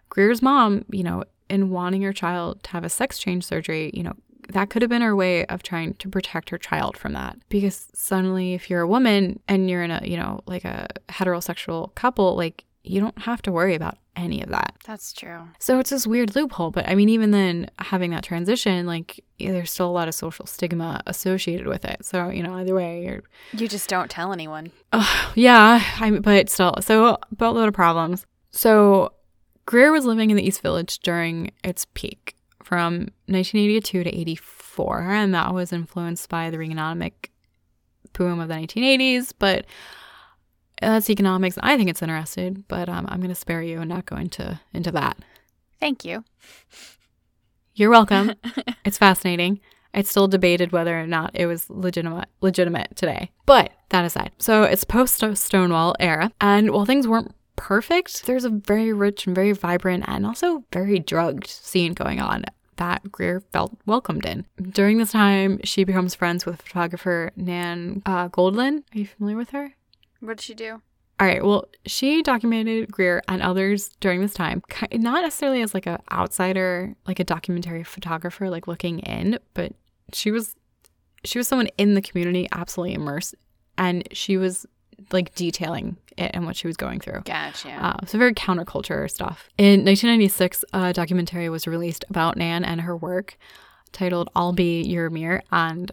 Greer's 0.09 0.41
mom, 0.41 0.85
you 0.91 1.03
know, 1.03 1.25
in 1.51 1.71
wanting 1.71 2.03
her 2.03 2.13
child 2.13 2.63
to 2.65 2.71
have 2.71 2.85
a 2.85 2.89
sex 2.89 3.19
change 3.19 3.45
surgery, 3.45 3.91
you 3.93 4.03
know, 4.03 4.15
that 4.51 4.71
could 4.71 4.83
have 4.83 4.89
been 4.89 5.03
her 5.03 5.17
way 5.17 5.45
of 5.47 5.63
trying 5.65 5.95
to 5.95 6.09
protect 6.09 6.51
her 6.51 6.59
child 6.59 6.97
from 6.97 7.13
that. 7.13 7.37
Because 7.49 7.89
suddenly, 7.95 8.55
if 8.55 8.71
you're 8.71 8.83
a 8.83 8.89
woman 8.89 9.41
and 9.49 9.69
you're 9.69 9.83
in 9.83 9.91
a, 9.91 10.01
you 10.05 10.17
know, 10.17 10.41
like 10.47 10.65
a 10.65 10.87
heterosexual 11.09 11.93
couple, 11.97 12.37
like 12.37 12.65
you 12.87 13.01
don't 13.01 13.19
have 13.19 13.43
to 13.43 13.53
worry 13.53 13.75
about 13.75 13.99
any 14.17 14.43
of 14.43 14.49
that. 14.49 14.75
That's 14.87 15.13
true. 15.13 15.49
So 15.59 15.79
it's 15.79 15.91
this 15.91 16.07
weird 16.07 16.35
loophole. 16.35 16.71
But 16.71 16.89
I 16.89 16.95
mean, 16.95 17.09
even 17.09 17.31
then, 17.31 17.71
having 17.79 18.11
that 18.13 18.25
transition, 18.25 18.87
like, 18.87 19.23
there's 19.39 19.71
still 19.71 19.89
a 19.89 19.93
lot 19.93 20.09
of 20.09 20.15
social 20.15 20.47
stigma 20.47 21.03
associated 21.07 21.67
with 21.67 21.85
it. 21.85 22.05
So, 22.05 22.31
you 22.31 22.43
know, 22.43 22.55
either 22.55 22.75
way, 22.75 23.05
you're. 23.05 23.23
You 23.53 23.69
just 23.69 23.89
don't 23.89 24.11
tell 24.11 24.33
anyone. 24.33 24.73
Uh, 24.93 25.31
yeah, 25.35 25.83
I, 26.01 26.11
but 26.11 26.49
still. 26.49 26.77
So, 26.81 27.07
a 27.07 27.19
boatload 27.33 27.69
of 27.69 27.75
problems. 27.75 28.25
So, 28.51 29.13
Greer 29.67 29.93
was 29.93 30.05
living 30.05 30.31
in 30.31 30.37
the 30.37 30.47
East 30.47 30.63
Village 30.63 31.01
during 31.01 31.51
its 31.63 31.87
peak 31.95 32.37
from 32.63 33.09
1982 33.27 34.05
to 34.05 34.11
84. 34.11 35.03
And 35.03 35.35
that 35.35 35.53
was 35.53 35.73
influenced 35.73 36.29
by 36.29 36.51
the 36.51 36.57
Reaganomic 36.57 37.31
boom 38.13 38.41
of 38.41 38.49
the 38.49 38.55
1980s. 38.55 39.33
But 39.39 39.67
that's 40.81 41.11
economics. 41.11 41.59
I 41.63 41.77
think 41.77 41.91
it's 41.91 42.03
interesting, 42.03 42.65
but 42.69 42.89
um, 42.89 43.07
I'm 43.09 43.21
going 43.21 43.31
to 43.31 43.35
spare 43.35 43.63
you 43.63 43.81
and 43.81 43.89
not 43.89 44.07
go 44.07 44.17
into 44.17 44.61
into 44.73 44.91
that. 44.93 45.19
Thank 45.81 46.05
you. 46.05 46.25
You're 47.75 47.91
welcome. 47.91 48.35
it's 48.85 48.99
fascinating. 48.99 49.61
It's 49.93 50.11
still 50.11 50.29
debated 50.29 50.73
whether 50.73 50.99
or 50.99 51.07
not 51.07 51.31
it 51.35 51.47
was 51.47 51.69
legitimate 51.71 52.29
legitimate 52.41 52.97
today. 52.97 53.31
But 53.47 53.73
that 53.91 54.05
aside, 54.05 54.33
so 54.39 54.65
it's 54.65 54.85
post 54.85 55.23
Stonewall 55.35 55.95
era, 56.01 56.31
and 56.41 56.71
while 56.71 56.85
things 56.85 57.09
weren't 57.09 57.35
perfect, 57.57 58.27
there's 58.27 58.45
a 58.45 58.51
very 58.51 58.93
rich 58.93 59.27
and 59.27 59.35
very 59.35 59.53
vibrant 59.53 60.05
and 60.07 60.27
also 60.27 60.65
very 60.73 60.99
drugged 60.99 61.47
scene 61.47 61.95
going 61.95 62.21
on 62.21 62.45
that 62.77 63.11
Greer 63.11 63.41
felt 63.41 63.77
welcomed 63.87 64.27
in. 64.27 64.47
During 64.61 64.99
this 64.99 65.13
time, 65.13 65.61
she 65.65 65.85
becomes 65.85 66.15
friends 66.15 66.47
with 66.47 66.63
photographer 66.63 67.33
Nan 67.37 68.03
uh, 68.07 68.29
Goldin. 68.29 68.83
Are 68.95 68.99
you 68.99 69.07
familiar 69.07 69.37
with 69.37 69.51
her? 69.51 69.75
What 70.21 70.39
did 70.39 70.45
she 70.45 70.55
do? 70.55 70.83
All 71.19 71.27
right. 71.27 71.43
Well, 71.43 71.67
she 71.87 72.23
documented 72.23 72.93
Greer 72.93 73.23
and 73.27 73.41
others 73.41 73.91
during 74.01 74.21
this 74.21 74.35
time, 74.35 74.63
not 74.93 75.23
necessarily 75.23 75.63
as 75.63 75.73
like 75.73 75.87
an 75.87 75.99
outsider, 76.13 76.95
like 77.07 77.19
a 77.19 77.25
documentary 77.25 77.85
photographer, 77.85 78.51
like 78.51 78.67
looking 78.67 78.99
in, 79.01 79.39
but 79.55 79.73
she 80.13 80.31
was 80.31 80.57
she 81.25 81.39
was 81.39 81.49
someone 81.49 81.69
in 81.79 81.95
the 81.95 82.03
community, 82.03 82.49
absolutely 82.53 82.95
immersed, 82.95 83.35
and 83.79 84.07
she 84.13 84.37
was 84.37 84.67
like 85.13 85.35
detailing 85.35 85.97
it 86.17 86.31
and 86.35 86.45
what 86.47 86.57
she 86.57 86.67
was 86.67 86.77
going 86.77 87.01
through. 87.01 87.23
Gotcha. 87.25 87.71
Uh, 87.71 88.07
so 88.07 88.19
very 88.19 88.35
counterculture 88.35 89.11
stuff. 89.11 89.49
In 89.59 89.85
1996, 89.85 90.65
a 90.73 90.93
documentary 90.93 91.49
was 91.49 91.67
released 91.67 92.05
about 92.09 92.37
Nan 92.37 92.65
and 92.65 92.83
her 92.83 92.97
work, 92.97 93.39
titled 93.93 94.29
"I'll 94.37 94.53
Be 94.53 94.83
Your 94.83 95.09
Mirror," 95.09 95.43
and 95.51 95.91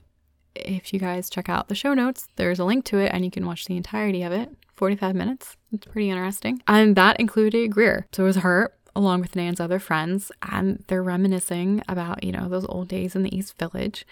if 0.55 0.93
you 0.93 0.99
guys 0.99 1.29
check 1.29 1.49
out 1.49 1.67
the 1.67 1.75
show 1.75 1.93
notes, 1.93 2.27
there's 2.35 2.59
a 2.59 2.65
link 2.65 2.85
to 2.85 2.97
it 2.97 3.11
and 3.13 3.25
you 3.25 3.31
can 3.31 3.45
watch 3.45 3.65
the 3.65 3.77
entirety 3.77 4.23
of 4.23 4.31
it. 4.31 4.49
45 4.73 5.15
minutes. 5.15 5.55
It's 5.71 5.85
pretty 5.85 6.09
interesting. 6.09 6.61
And 6.67 6.95
that 6.95 7.19
included 7.19 7.71
Greer. 7.71 8.07
So 8.11 8.23
it 8.23 8.27
was 8.27 8.37
her 8.37 8.73
along 8.95 9.21
with 9.21 9.35
Nan's 9.35 9.59
other 9.59 9.79
friends, 9.79 10.31
and 10.41 10.83
they're 10.87 11.03
reminiscing 11.03 11.81
about, 11.87 12.23
you 12.23 12.31
know, 12.31 12.47
those 12.47 12.65
old 12.65 12.87
days 12.87 13.15
in 13.15 13.23
the 13.23 13.35
East 13.35 13.57
Village 13.57 14.05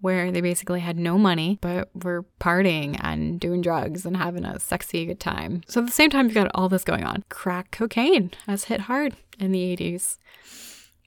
where 0.00 0.30
they 0.30 0.40
basically 0.40 0.80
had 0.80 0.98
no 0.98 1.16
money, 1.16 1.58
but 1.62 1.88
were 2.04 2.24
partying 2.38 2.98
and 3.02 3.40
doing 3.40 3.62
drugs 3.62 4.04
and 4.04 4.16
having 4.16 4.44
a 4.44 4.60
sexy 4.60 5.06
good 5.06 5.18
time. 5.18 5.62
So 5.68 5.80
at 5.80 5.86
the 5.86 5.92
same 5.92 6.10
time, 6.10 6.26
you've 6.26 6.34
got 6.34 6.50
all 6.54 6.68
this 6.68 6.84
going 6.84 7.04
on. 7.04 7.24
Crack 7.30 7.70
cocaine 7.70 8.30
has 8.46 8.64
hit 8.64 8.82
hard 8.82 9.16
in 9.38 9.52
the 9.52 9.76
80s. 9.76 10.18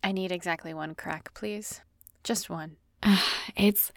I 0.04 0.12
need 0.12 0.32
exactly 0.32 0.74
one 0.74 0.96
crack, 0.96 1.34
please. 1.34 1.82
Just 2.24 2.50
one. 2.50 2.78
It's 3.56 3.92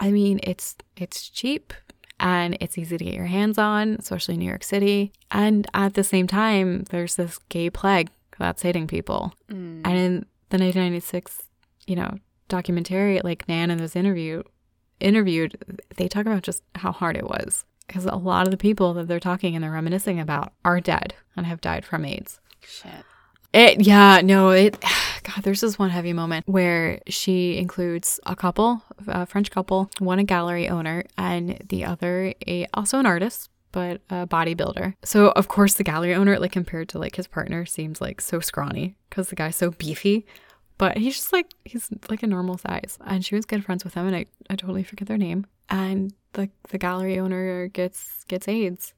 I 0.00 0.10
mean, 0.10 0.40
it's 0.42 0.76
it's 0.96 1.28
cheap 1.28 1.72
and 2.18 2.56
it's 2.60 2.76
easy 2.76 2.98
to 2.98 3.04
get 3.04 3.14
your 3.14 3.26
hands 3.26 3.58
on, 3.58 3.96
especially 3.98 4.34
in 4.34 4.40
New 4.40 4.48
York 4.48 4.64
City. 4.64 5.12
And 5.30 5.66
at 5.74 5.94
the 5.94 6.04
same 6.04 6.26
time, 6.26 6.84
there's 6.90 7.16
this 7.16 7.38
gay 7.48 7.70
plague 7.70 8.10
that's 8.38 8.62
hitting 8.62 8.86
people. 8.86 9.34
Mm. 9.50 9.82
And 9.84 9.96
in 9.96 10.14
the 10.48 10.58
1996, 10.58 11.42
you 11.86 11.96
know, 11.96 12.18
documentary, 12.48 13.20
like 13.22 13.48
Nan 13.48 13.70
in 13.70 13.78
this 13.78 13.94
interview 13.94 14.42
interviewed, 14.98 15.80
they 15.96 16.08
talk 16.08 16.26
about 16.26 16.42
just 16.42 16.62
how 16.74 16.92
hard 16.92 17.16
it 17.16 17.24
was 17.24 17.64
because 17.86 18.04
a 18.04 18.16
lot 18.16 18.46
of 18.46 18.50
the 18.50 18.56
people 18.56 18.94
that 18.94 19.08
they're 19.08 19.18
talking 19.18 19.54
and 19.54 19.64
they're 19.64 19.70
reminiscing 19.72 20.20
about 20.20 20.52
are 20.64 20.80
dead 20.80 21.14
and 21.36 21.46
have 21.46 21.60
died 21.60 21.84
from 21.84 22.04
AIDS. 22.04 22.38
Shit. 22.60 23.04
It, 23.52 23.84
yeah, 23.84 24.20
no, 24.22 24.50
it, 24.50 24.80
God, 25.22 25.42
there's 25.42 25.60
this 25.60 25.78
one 25.78 25.90
heavy 25.90 26.12
moment 26.12 26.46
where 26.46 27.00
she 27.08 27.58
includes 27.58 28.20
a 28.26 28.36
couple, 28.36 28.82
a 29.06 29.26
French 29.26 29.50
couple, 29.50 29.90
one 29.98 30.18
a 30.18 30.24
gallery 30.24 30.68
owner, 30.68 31.04
and 31.18 31.58
the 31.68 31.84
other 31.84 32.34
a 32.46 32.66
also 32.74 32.98
an 32.98 33.06
artist, 33.06 33.50
but 33.72 34.00
a 34.10 34.26
bodybuilder. 34.26 34.94
So 35.04 35.30
of 35.30 35.48
course 35.48 35.74
the 35.74 35.84
gallery 35.84 36.14
owner, 36.14 36.38
like 36.38 36.52
compared 36.52 36.88
to 36.90 36.98
like 36.98 37.16
his 37.16 37.26
partner, 37.26 37.66
seems 37.66 38.00
like 38.00 38.20
so 38.20 38.40
scrawny 38.40 38.96
because 39.08 39.28
the 39.28 39.36
guy's 39.36 39.56
so 39.56 39.72
beefy, 39.72 40.26
but 40.78 40.96
he's 40.96 41.16
just 41.16 41.32
like 41.32 41.52
he's 41.64 41.88
like 42.08 42.22
a 42.22 42.28
normal 42.28 42.56
size. 42.58 42.98
And 43.04 43.24
she 43.24 43.34
was 43.34 43.44
good 43.46 43.64
friends 43.64 43.84
with 43.84 43.94
him, 43.94 44.06
and 44.06 44.16
I, 44.16 44.26
I 44.48 44.56
totally 44.56 44.84
forget 44.84 45.08
their 45.08 45.18
name. 45.18 45.46
And 45.68 46.14
the 46.34 46.50
the 46.68 46.78
gallery 46.78 47.18
owner 47.18 47.68
gets 47.68 48.24
gets 48.28 48.46
AIDS, 48.46 48.94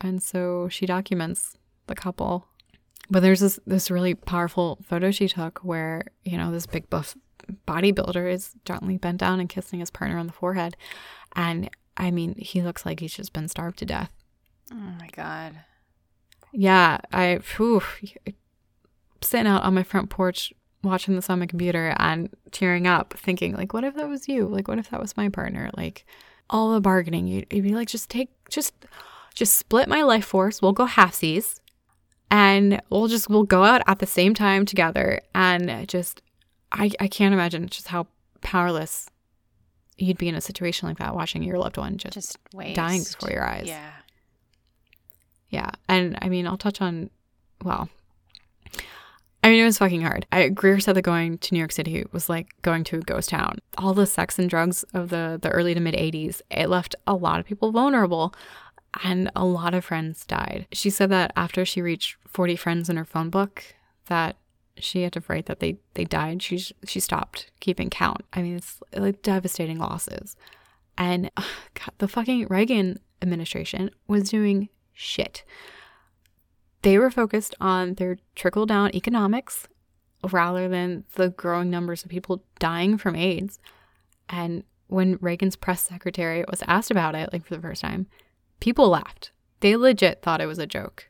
and 0.00 0.22
so 0.22 0.68
she 0.68 0.86
documents 0.86 1.56
the 1.86 1.94
couple 1.94 2.46
but 3.10 3.20
there's 3.20 3.40
this 3.40 3.58
this 3.66 3.90
really 3.90 4.14
powerful 4.14 4.78
photo 4.84 5.10
she 5.10 5.28
took 5.28 5.58
where 5.60 6.04
you 6.24 6.36
know 6.36 6.50
this 6.50 6.66
big 6.66 6.88
buff 6.90 7.16
bodybuilder 7.66 8.30
is 8.30 8.52
gently 8.64 8.98
bent 8.98 9.18
down 9.18 9.40
and 9.40 9.48
kissing 9.48 9.80
his 9.80 9.90
partner 9.90 10.18
on 10.18 10.26
the 10.26 10.32
forehead, 10.32 10.76
and 11.34 11.70
I 11.96 12.10
mean 12.10 12.34
he 12.36 12.62
looks 12.62 12.84
like 12.84 13.00
he's 13.00 13.14
just 13.14 13.32
been 13.32 13.48
starved 13.48 13.78
to 13.78 13.86
death. 13.86 14.12
Oh 14.72 14.76
my 14.76 15.08
god. 15.12 15.60
Yeah, 16.52 16.98
I 17.12 17.40
whew, 17.56 17.82
sitting 19.20 19.46
out 19.46 19.64
on 19.64 19.74
my 19.74 19.82
front 19.82 20.10
porch 20.10 20.52
watching 20.82 21.14
this 21.14 21.28
on 21.28 21.40
my 21.40 21.46
computer 21.46 21.94
and 21.98 22.30
tearing 22.52 22.86
up, 22.86 23.14
thinking 23.14 23.54
like, 23.54 23.72
what 23.72 23.84
if 23.84 23.94
that 23.94 24.08
was 24.08 24.28
you? 24.28 24.46
Like, 24.46 24.68
what 24.68 24.78
if 24.78 24.90
that 24.90 25.00
was 25.00 25.16
my 25.16 25.28
partner? 25.28 25.70
Like, 25.76 26.06
all 26.48 26.72
the 26.72 26.80
bargaining, 26.80 27.26
you'd, 27.26 27.46
you'd 27.52 27.64
be 27.64 27.74
like, 27.74 27.88
just 27.88 28.08
take, 28.08 28.30
just, 28.48 28.74
just 29.34 29.56
split 29.56 29.88
my 29.88 30.02
life 30.02 30.24
force. 30.24 30.62
We'll 30.62 30.72
go 30.72 30.86
halfsies 30.86 31.60
and 32.30 32.80
we'll 32.90 33.08
just 33.08 33.28
we'll 33.28 33.44
go 33.44 33.64
out 33.64 33.82
at 33.86 33.98
the 33.98 34.06
same 34.06 34.34
time 34.34 34.66
together. 34.66 35.20
And 35.34 35.88
just 35.88 36.22
I, 36.72 36.90
I 37.00 37.08
can't 37.08 37.32
imagine 37.32 37.66
just 37.68 37.88
how 37.88 38.06
powerless 38.40 39.08
you'd 39.96 40.18
be 40.18 40.28
in 40.28 40.34
a 40.34 40.40
situation 40.40 40.88
like 40.88 40.98
that 40.98 41.14
watching 41.14 41.42
your 41.42 41.58
loved 41.58 41.76
one 41.76 41.96
just, 41.96 42.14
Just 42.14 42.38
dying 42.74 43.02
before 43.02 43.30
your 43.30 43.44
eyes. 43.44 43.66
Yeah. 43.66 43.90
yeah. 45.50 45.70
And 45.88 46.18
i 46.22 46.28
mean 46.28 46.46
i'll 46.46 46.56
touch 46.56 46.80
on 46.80 47.10
well 47.64 47.88
i 49.42 49.48
mean 49.48 49.60
it 49.60 49.64
was 49.64 49.78
fucking 49.78 50.02
hard. 50.02 50.26
I, 50.30 50.48
greer 50.48 50.78
said 50.80 50.94
that 50.96 51.02
going 51.02 51.38
to 51.38 51.54
new 51.54 51.58
york 51.58 51.72
city 51.72 52.04
was 52.12 52.28
like 52.28 52.48
going 52.62 52.84
to 52.84 52.98
a 52.98 53.00
ghost 53.00 53.30
town. 53.30 53.58
All 53.76 53.94
the 53.94 54.06
sex 54.06 54.38
and 54.38 54.48
drugs 54.48 54.84
of 54.94 55.08
the 55.08 55.38
the 55.40 55.50
early 55.50 55.74
to 55.74 55.80
mid 55.80 55.94
80s 55.94 56.42
it 56.50 56.68
left 56.68 56.94
a 57.06 57.14
lot 57.14 57.40
of 57.40 57.46
people 57.46 57.72
vulnerable 57.72 58.34
and 59.04 59.30
a 59.36 59.44
lot 59.44 59.74
of 59.74 59.84
friends 59.84 60.24
died. 60.24 60.66
She 60.72 60.90
said 60.90 61.10
that 61.10 61.32
after 61.36 61.64
she 61.64 61.82
reached 61.82 62.16
40 62.26 62.56
friends 62.56 62.88
in 62.88 62.96
her 62.96 63.04
phone 63.04 63.30
book 63.30 63.62
that 64.06 64.36
she 64.76 65.02
had 65.02 65.12
to 65.12 65.22
write 65.28 65.46
that 65.46 65.60
they 65.60 65.78
they 65.94 66.04
died. 66.04 66.42
She 66.42 66.58
she 66.84 67.00
stopped 67.00 67.50
keeping 67.60 67.90
count. 67.90 68.24
I 68.32 68.42
mean, 68.42 68.56
it's 68.56 68.80
like 68.94 69.22
devastating 69.22 69.78
losses. 69.78 70.36
And 70.96 71.30
ugh, 71.36 71.44
God, 71.74 71.92
the 71.98 72.08
fucking 72.08 72.46
Reagan 72.48 73.00
administration 73.22 73.90
was 74.06 74.30
doing 74.30 74.68
shit. 74.92 75.44
They 76.82 76.98
were 76.98 77.10
focused 77.10 77.54
on 77.60 77.94
their 77.94 78.18
trickle 78.34 78.66
down 78.66 78.94
economics 78.94 79.66
rather 80.30 80.68
than 80.68 81.04
the 81.14 81.30
growing 81.30 81.70
numbers 81.70 82.04
of 82.04 82.10
people 82.10 82.44
dying 82.58 82.98
from 82.98 83.16
AIDS. 83.16 83.58
And 84.28 84.62
when 84.86 85.18
Reagan's 85.20 85.56
press 85.56 85.82
secretary 85.82 86.44
was 86.48 86.62
asked 86.66 86.90
about 86.90 87.14
it, 87.14 87.32
like 87.32 87.44
for 87.44 87.56
the 87.56 87.62
first 87.62 87.82
time, 87.82 88.06
people 88.60 88.88
laughed. 88.88 89.32
They 89.60 89.76
legit 89.76 90.22
thought 90.22 90.40
it 90.40 90.46
was 90.46 90.58
a 90.58 90.66
joke. 90.66 91.08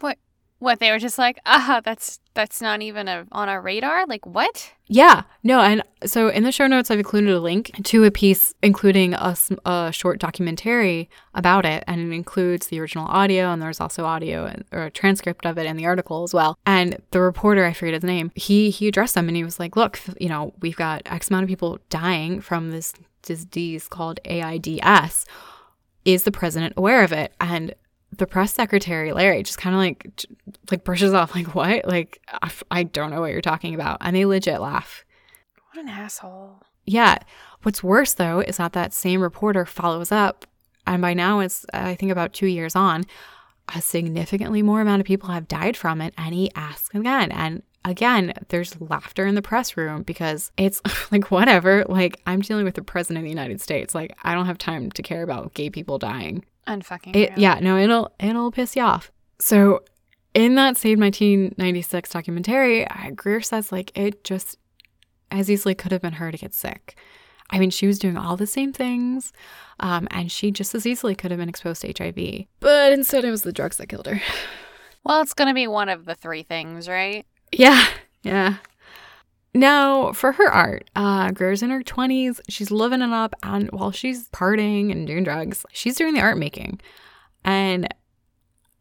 What? 0.00 0.18
What? 0.58 0.80
They 0.80 0.90
were 0.90 0.98
just 0.98 1.18
like, 1.18 1.38
ah, 1.46 1.80
that's 1.84 2.18
that's 2.34 2.60
not 2.60 2.82
even 2.82 3.08
a, 3.08 3.26
on 3.32 3.48
our 3.48 3.60
radar. 3.60 4.06
Like 4.06 4.26
what? 4.26 4.72
Yeah, 4.86 5.22
no, 5.42 5.60
and 5.60 5.82
so 6.04 6.28
in 6.28 6.44
the 6.44 6.52
show 6.52 6.66
notes, 6.66 6.90
I've 6.90 6.98
included 6.98 7.34
a 7.34 7.40
link 7.40 7.72
to 7.84 8.04
a 8.04 8.10
piece 8.10 8.54
including 8.62 9.14
a 9.14 9.90
short 9.92 10.20
documentary 10.20 11.08
about 11.34 11.64
it, 11.66 11.82
and 11.86 12.00
it 12.00 12.14
includes 12.14 12.68
the 12.68 12.80
original 12.80 13.06
audio, 13.06 13.50
and 13.50 13.60
there's 13.60 13.80
also 13.80 14.04
audio 14.04 14.44
and, 14.44 14.64
or 14.72 14.84
a 14.84 14.90
transcript 14.90 15.46
of 15.46 15.58
it 15.58 15.66
in 15.66 15.76
the 15.76 15.86
article 15.86 16.22
as 16.22 16.34
well. 16.34 16.58
And 16.66 17.02
the 17.10 17.20
reporter, 17.20 17.64
I 17.64 17.72
forget 17.72 17.94
his 17.94 18.04
name, 18.04 18.30
he 18.34 18.70
he 18.70 18.88
addressed 18.88 19.14
them 19.14 19.28
and 19.28 19.36
he 19.36 19.44
was 19.44 19.58
like, 19.58 19.76
"Look, 19.76 20.00
you 20.20 20.28
know, 20.28 20.52
we've 20.60 20.76
got 20.76 21.02
X 21.06 21.30
amount 21.30 21.44
of 21.44 21.48
people 21.48 21.78
dying 21.90 22.40
from 22.40 22.70
this 22.70 22.92
disease 23.22 23.88
called 23.88 24.20
AIDS. 24.24 25.26
Is 26.06 26.22
the 26.24 26.32
president 26.32 26.72
aware 26.78 27.04
of 27.04 27.12
it?" 27.12 27.34
And 27.40 27.74
the 28.16 28.26
press 28.26 28.54
secretary 28.54 29.12
Larry 29.12 29.42
just 29.42 29.58
kind 29.58 29.74
of 29.74 29.80
like 29.80 30.24
like 30.70 30.84
brushes 30.84 31.12
off 31.12 31.34
like 31.34 31.54
what 31.54 31.84
like 31.86 32.20
I 32.70 32.84
don't 32.84 33.10
know 33.10 33.20
what 33.20 33.32
you're 33.32 33.42
talking 33.42 33.74
about 33.74 33.98
and 34.00 34.16
they 34.16 34.24
legit 34.24 34.60
laugh 34.60 35.04
What 35.74 35.82
an 35.82 35.88
asshole. 35.90 36.62
yeah 36.86 37.18
what's 37.62 37.82
worse 37.82 38.14
though 38.14 38.40
is 38.40 38.56
that 38.56 38.72
that 38.74 38.94
same 38.94 39.20
reporter 39.20 39.66
follows 39.66 40.12
up 40.12 40.46
and 40.86 41.02
by 41.02 41.12
now 41.14 41.40
it's 41.40 41.66
i 41.74 41.94
think 41.96 42.12
about 42.12 42.32
two 42.32 42.46
years 42.46 42.74
on 42.76 43.04
a 43.74 43.82
significantly 43.82 44.62
more 44.62 44.80
amount 44.80 45.00
of 45.00 45.06
people 45.06 45.30
have 45.30 45.48
died 45.48 45.76
from 45.76 46.00
it 46.00 46.14
and 46.16 46.32
he 46.32 46.50
asks 46.54 46.94
again 46.94 47.32
and 47.32 47.62
again 47.86 48.34
there's 48.48 48.78
laughter 48.80 49.24
in 49.26 49.34
the 49.34 49.40
press 49.40 49.76
room 49.76 50.02
because 50.02 50.52
it's 50.58 50.82
like 51.10 51.30
whatever 51.30 51.84
like 51.88 52.20
i'm 52.26 52.40
dealing 52.40 52.64
with 52.64 52.74
the 52.74 52.82
president 52.82 53.18
of 53.18 53.24
the 53.24 53.30
united 53.30 53.60
states 53.60 53.94
like 53.94 54.14
i 54.24 54.34
don't 54.34 54.46
have 54.46 54.58
time 54.58 54.90
to 54.90 55.02
care 55.02 55.22
about 55.22 55.54
gay 55.54 55.70
people 55.70 55.98
dying 55.98 56.44
Unfucking. 56.66 57.14
it, 57.14 57.30
real. 57.30 57.38
yeah, 57.38 57.58
no, 57.60 57.78
it'll 57.78 58.12
it'll 58.18 58.50
piss 58.50 58.74
you 58.74 58.82
off. 58.82 59.12
So, 59.38 59.84
in 60.34 60.56
that 60.56 60.76
same 60.76 60.98
1996 60.98 62.10
documentary, 62.10 62.86
Greer 63.14 63.40
says 63.40 63.70
like 63.70 63.96
it 63.96 64.24
just 64.24 64.58
as 65.30 65.50
easily 65.50 65.74
could 65.74 65.92
have 65.92 66.02
been 66.02 66.14
her 66.14 66.32
to 66.32 66.36
get 66.38 66.54
sick. 66.54 66.96
I 67.50 67.60
mean, 67.60 67.70
she 67.70 67.86
was 67.86 68.00
doing 68.00 68.16
all 68.16 68.36
the 68.36 68.46
same 68.48 68.72
things, 68.72 69.32
um, 69.78 70.08
and 70.10 70.32
she 70.32 70.50
just 70.50 70.74
as 70.74 70.86
easily 70.86 71.14
could 71.14 71.30
have 71.30 71.38
been 71.38 71.48
exposed 71.48 71.82
to 71.82 71.92
HIV. 71.96 72.46
But 72.58 72.92
instead, 72.92 73.24
it 73.24 73.30
was 73.30 73.42
the 73.42 73.52
drugs 73.52 73.76
that 73.76 73.88
killed 73.88 74.06
her. 74.06 74.20
Well, 75.04 75.22
it's 75.22 75.34
gonna 75.34 75.54
be 75.54 75.68
one 75.68 75.88
of 75.88 76.04
the 76.04 76.16
three 76.16 76.42
things, 76.42 76.88
right? 76.88 77.24
Yeah, 77.52 77.86
yeah. 78.22 78.56
Now, 79.54 80.12
for 80.12 80.32
her 80.32 80.50
art, 80.50 80.90
uh, 80.94 81.30
Greer's 81.30 81.62
in 81.62 81.70
her 81.70 81.82
20s. 81.82 82.40
She's 82.48 82.70
living 82.70 83.00
it 83.00 83.10
up. 83.10 83.34
And 83.42 83.70
while 83.70 83.90
she's 83.90 84.28
partying 84.28 84.92
and 84.92 85.06
doing 85.06 85.24
drugs, 85.24 85.64
she's 85.72 85.96
doing 85.96 86.12
the 86.12 86.20
art 86.20 86.36
making. 86.36 86.80
And 87.42 87.88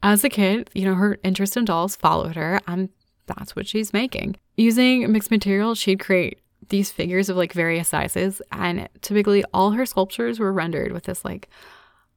as 0.03 0.25
a 0.25 0.29
kid, 0.29 0.69
you 0.73 0.83
know, 0.83 0.95
her 0.95 1.17
interest 1.23 1.55
in 1.55 1.63
dolls 1.63 1.95
followed 1.95 2.35
her. 2.35 2.59
And 2.67 2.89
that's 3.25 3.55
what 3.55 3.67
she's 3.67 3.93
making. 3.93 4.35
Using 4.57 5.09
mixed 5.11 5.31
materials, 5.31 5.77
she'd 5.77 5.99
create 6.01 6.39
these 6.67 6.91
figures 6.91 7.29
of 7.29 7.37
like 7.37 7.53
various 7.53 7.87
sizes. 7.87 8.41
And 8.51 8.89
typically, 9.01 9.45
all 9.53 9.71
her 9.71 9.85
sculptures 9.85 10.39
were 10.39 10.51
rendered 10.51 10.91
with 10.91 11.05
this 11.05 11.23
like 11.23 11.47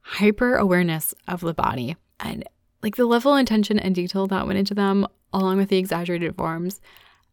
hyper 0.01 0.55
awareness 0.55 1.13
of 1.29 1.39
the 1.39 1.53
body. 1.53 1.95
And 2.19 2.43
like 2.81 2.95
the 2.95 3.05
level 3.05 3.33
of 3.33 3.39
intention 3.39 3.79
and 3.79 3.93
detail 3.93 4.27
that 4.27 4.47
went 4.47 4.59
into 4.59 4.73
them, 4.73 5.07
along 5.33 5.57
with 5.57 5.69
the 5.69 5.77
exaggerated 5.77 6.35
forms, 6.35 6.79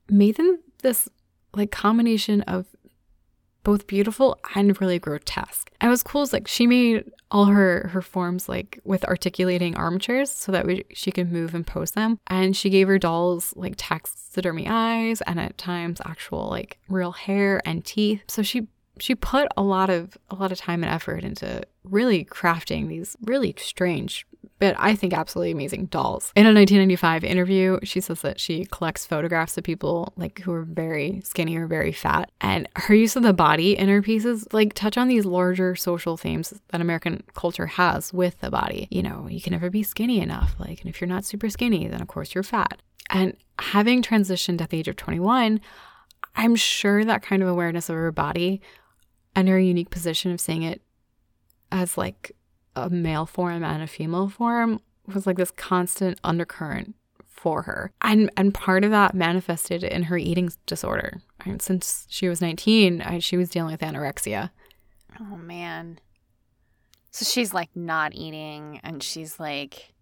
made 0.09 0.37
them 0.37 0.59
this 0.83 1.09
like 1.55 1.71
combination 1.71 2.43
of 2.43 2.67
both 3.67 3.89
beautiful 3.89 4.39
and 4.55 4.81
really 4.81 4.99
grotesque. 4.99 5.73
And 5.81 5.91
what's 5.91 6.05
cool 6.05 6.23
is 6.23 6.33
like 6.33 6.47
she 6.47 6.69
made 6.69 7.11
all 7.33 7.47
her 7.47 7.89
her 7.93 8.01
forms 8.01 8.49
like 8.49 8.79
with 8.85 9.05
articulating 9.07 9.75
armatures 9.75 10.31
so 10.31 10.53
that 10.53 10.65
we, 10.65 10.85
she 10.93 11.11
could 11.11 11.33
move 11.33 11.53
and 11.53 11.67
pose 11.67 11.91
them. 11.91 12.21
And 12.29 12.57
she 12.57 12.71
gave 12.71 12.87
her 12.87 12.99
dolls 12.99 13.53
like 13.57 13.75
taxidermy 13.77 14.69
eyes 14.69 15.21
and 15.23 15.41
at 15.41 15.59
times 15.59 16.01
actual 16.05 16.49
like 16.49 16.79
real 16.89 17.11
hair 17.11 17.61
and 17.65 17.85
teeth. 17.85 18.23
So 18.29 18.43
she 18.43 18.69
she 19.01 19.17
put 19.17 19.49
a 19.57 19.63
lot 19.63 19.91
of 19.91 20.17
a 20.31 20.37
lot 20.37 20.53
of 20.53 20.59
time 20.59 20.85
and 20.85 20.93
effort 20.93 21.25
into 21.25 21.63
really 21.83 22.25
crafting 22.25 22.87
these 22.87 23.17
really 23.23 23.55
strange 23.59 24.27
but 24.59 24.75
I 24.79 24.95
think 24.95 25.13
absolutely 25.13 25.53
amazing 25.53 25.87
dolls. 25.87 26.33
In 26.35 26.47
a 26.47 26.53
1995 26.53 27.25
interview, 27.25 27.79
she 27.83 28.01
says 28.01 28.23
that 28.23 28.41
she 28.41 28.65
collects 28.67 29.07
photographs 29.07 29.59
of 29.59 29.65
people 29.65 30.13
like 30.17 30.41
who 30.41 30.53
are 30.53 30.63
very 30.63 31.21
skinny 31.25 31.57
or 31.57 31.67
very 31.67 31.93
fat, 31.93 32.31
and 32.41 32.69
her 32.77 32.95
use 32.95 33.17
of 33.17 33.23
the 33.23 33.33
body 33.33 33.77
in 33.77 33.89
her 33.89 34.03
pieces 34.03 34.47
like 34.53 34.75
touch 34.75 34.97
on 34.97 35.09
these 35.09 35.25
larger 35.25 35.75
social 35.77 36.17
themes 36.17 36.55
that 36.69 36.81
American 36.81 37.23
culture 37.35 37.67
has 37.67 38.13
with 38.13 38.41
the 38.41 38.51
body. 38.51 38.89
You 38.91 39.03
know, 39.03 39.27
you 39.29 39.41
can 39.41 39.53
never 39.53 39.71
be 39.71 39.83
skinny 39.83 40.21
enough. 40.21 40.55
Like, 40.59 40.81
and 40.81 40.89
if 40.89 41.01
you're 41.01 41.09
not 41.09 41.25
super 41.25 41.51
skinny, 41.51 41.87
then 41.89 42.01
of 42.01 42.09
course 42.09 42.35
you're 42.35 42.45
fat. 42.45 42.81
And 43.11 43.37
having 43.59 44.03
transitioned 44.03 44.61
at 44.61 44.71
the 44.71 44.79
age 44.79 44.89
of 44.89 44.97
21, 44.97 45.61
I'm 46.35 46.57
sure 46.57 47.05
that 47.05 47.23
kind 47.23 47.43
of 47.43 47.49
awareness 47.49 47.89
of 47.89 47.97
her 47.97 48.13
body 48.13 48.61
and 49.35 49.49
her 49.49 49.59
unique 49.59 49.91
position 49.91 50.33
of 50.33 50.41
seeing 50.41 50.63
it 50.63 50.83
as 51.73 51.99
like 51.99 52.33
a 52.77 52.91
male 52.91 53.27
form 53.27 53.65
and 53.65 53.83
a 53.83 53.87
female 53.87 54.29
form 54.29 54.81
was 55.13 55.27
like 55.27 55.37
this 55.37 55.51
constant 55.51 56.21
undercurrent 56.23 56.95
for 57.25 57.63
her. 57.63 57.93
And 58.03 58.31
and 58.37 58.53
part 58.53 58.85
of 58.85 58.91
that 58.91 59.15
manifested 59.15 59.83
in 59.83 60.05
her 60.05 60.17
eating 60.17 60.51
disorder. 60.67 61.23
And 61.45 61.61
since 61.63 62.07
she 62.09 62.29
was 62.29 62.41
19, 62.41 63.03
I, 63.03 63.19
she 63.19 63.37
was 63.37 63.49
dealing 63.49 63.73
with 63.73 63.81
anorexia. 63.81 64.51
Oh 65.21 65.37
man. 65.37 65.99
So 67.11 67.25
she's 67.25 67.55
like 67.55 67.71
not 67.75 68.15
eating 68.15 68.81
and 68.85 69.03
she's 69.03 69.41
like 69.41 69.95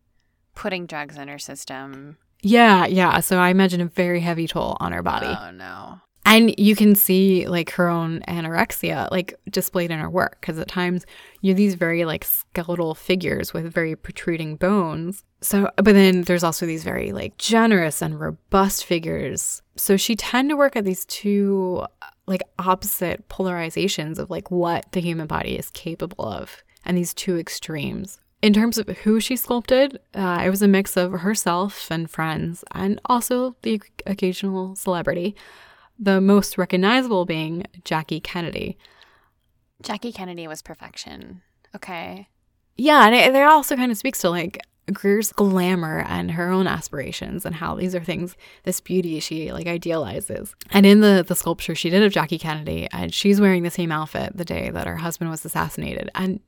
putting 0.54 0.86
drugs 0.86 1.16
in 1.16 1.28
her 1.28 1.38
system. 1.38 2.18
Yeah, 2.42 2.86
yeah. 2.86 3.20
So 3.20 3.38
I 3.38 3.48
imagine 3.48 3.80
a 3.80 3.86
very 3.86 4.20
heavy 4.20 4.46
toll 4.46 4.76
on 4.80 4.92
her 4.92 5.02
body. 5.02 5.26
Oh 5.26 5.50
no. 5.50 6.00
And 6.26 6.58
you 6.58 6.74
can 6.74 6.94
see 6.94 7.46
like 7.46 7.70
her 7.70 7.88
own 7.88 8.20
anorexia 8.26 9.10
like 9.10 9.34
displayed 9.50 9.90
in 9.90 9.98
her 9.98 10.08
work 10.08 10.38
because 10.40 10.58
at 10.58 10.68
times 10.68 11.04
you 11.42 11.50
have 11.50 11.58
these 11.58 11.74
very 11.74 12.04
like 12.04 12.24
skeletal 12.24 12.94
figures 12.94 13.52
with 13.52 13.72
very 13.72 13.94
protruding 13.94 14.56
bones. 14.56 15.22
So, 15.42 15.70
but 15.76 15.92
then 15.92 16.22
there's 16.22 16.44
also 16.44 16.64
these 16.64 16.82
very 16.82 17.12
like 17.12 17.36
generous 17.36 18.00
and 18.00 18.18
robust 18.18 18.84
figures. 18.86 19.60
So 19.76 19.96
she 19.96 20.16
tend 20.16 20.48
to 20.48 20.56
work 20.56 20.76
at 20.76 20.84
these 20.84 21.04
two 21.04 21.84
like 22.26 22.42
opposite 22.58 23.28
polarizations 23.28 24.18
of 24.18 24.30
like 24.30 24.50
what 24.50 24.90
the 24.92 25.00
human 25.00 25.26
body 25.26 25.58
is 25.58 25.70
capable 25.70 26.26
of 26.26 26.64
and 26.86 26.96
these 26.96 27.12
two 27.12 27.38
extremes. 27.38 28.18
In 28.40 28.52
terms 28.52 28.76
of 28.76 28.88
who 28.88 29.20
she 29.20 29.36
sculpted, 29.36 29.98
uh, 30.14 30.42
it 30.44 30.50
was 30.50 30.60
a 30.60 30.68
mix 30.68 30.98
of 30.98 31.12
herself 31.12 31.90
and 31.90 32.10
friends, 32.10 32.62
and 32.72 33.00
also 33.06 33.56
the 33.62 33.80
occasional 34.04 34.76
celebrity 34.76 35.34
the 35.99 36.20
most 36.20 36.59
recognizable 36.59 37.24
being 37.24 37.64
Jackie 37.84 38.20
Kennedy. 38.20 38.76
Jackie 39.82 40.12
Kennedy 40.12 40.49
was 40.49 40.62
perfection. 40.62 41.42
Okay. 41.74 42.28
Yeah, 42.76 43.07
and 43.07 43.14
it, 43.14 43.34
it 43.34 43.42
also 43.42 43.76
kind 43.76 43.92
of 43.92 43.99
speaks 43.99 44.20
to 44.20 44.30
like 44.30 44.59
Greer's 44.92 45.32
glamour 45.32 46.05
and 46.09 46.32
her 46.32 46.51
own 46.51 46.66
aspirations 46.66 47.47
and 47.47 47.55
how 47.55 47.74
these 47.74 47.95
are 47.95 48.05
things, 48.05 48.36
this 48.64 48.80
beauty 48.80 49.18
she 49.20 49.53
like 49.53 49.66
idealizes. 49.66 50.55
And 50.70 50.84
in 50.84 51.01
the 51.01 51.24
the 51.26 51.36
sculpture 51.36 51.74
she 51.74 51.90
did 51.90 52.03
of 52.03 52.12
Jackie 52.12 52.38
Kennedy, 52.38 52.88
and 52.92 53.14
she's 53.14 53.40
wearing 53.40 53.62
the 53.62 53.70
same 53.70 53.92
outfit 53.92 54.36
the 54.36 54.45
day 54.45 54.70
that 54.70 54.86
her 54.86 54.97
husband 54.97 55.30
was 55.30 55.45
assassinated, 55.45 56.11
and 56.14 56.40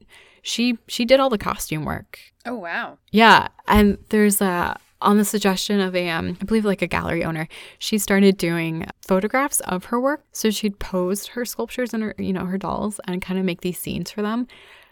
she 0.42 0.78
she 0.86 1.05
did 1.05 1.20
all 1.20 1.30
the 1.30 1.38
costume 1.38 1.84
work. 1.84 2.18
Oh 2.44 2.57
wow. 2.57 2.99
Yeah, 3.11 3.49
and 3.68 3.99
there's 4.11 4.40
a 4.40 4.78
on 5.01 5.18
the 5.18 5.24
suggestion 5.24 5.80
of 5.80 5.94
a, 5.94 6.09
um, 6.09 6.36
I 6.40 6.44
believe 6.44 6.64
like 6.64 6.82
a 6.82 6.86
gallery 6.86 7.24
owner, 7.24 7.49
she 7.78 7.99
started 7.99 8.36
doing 8.36 8.86
photographs 9.03 9.61
of 9.61 9.86
her 9.86 10.01
work. 10.01 10.24
So 10.32 10.51
she'd 10.51 10.78
posed 10.78 11.28
her 11.28 11.44
sculptures 11.44 11.92
and 11.92 12.03
her, 12.03 12.14
you 12.18 12.32
know, 12.32 12.47
her 12.47 12.59
dolls 12.59 13.01
and 13.05 13.20
kind 13.20 13.38
of 13.38 13.44
make 13.44 13.61
these 13.61 13.78
scenes 13.78 14.11
for 14.11 14.22
them. 14.22 14.47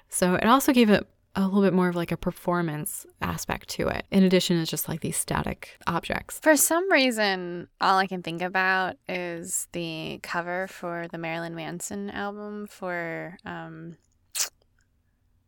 So 0.09 0.35
it 0.35 0.47
also 0.47 0.73
gave 0.73 0.91
it 0.91 1.07
a 1.37 1.43
little 1.43 1.63
bit 1.63 1.73
more 1.73 1.89
of 1.89 1.97
like 1.97 2.13
a 2.13 2.17
performance 2.17 3.07
aspect 3.21 3.69
to 3.69 3.89
it, 3.89 4.07
in 4.11 4.23
addition 4.23 4.59
to 4.59 4.71
just 4.71 4.89
like 4.89 5.01
these 5.01 5.17
static 5.17 5.77
objects. 5.87 6.39
For 6.39 6.57
some 6.57 6.91
reason, 6.93 7.69
all 7.81 7.99
I 7.99 8.07
can 8.07 8.23
think 8.23 8.41
about 8.41 8.97
is 9.09 9.67
the 9.73 10.21
cover 10.23 10.69
for 10.69 11.07
the 11.11 11.19
Marilyn 11.19 11.55
Manson 11.55 12.11
album 12.11 12.69
for 12.69 13.37
um, 13.45 13.97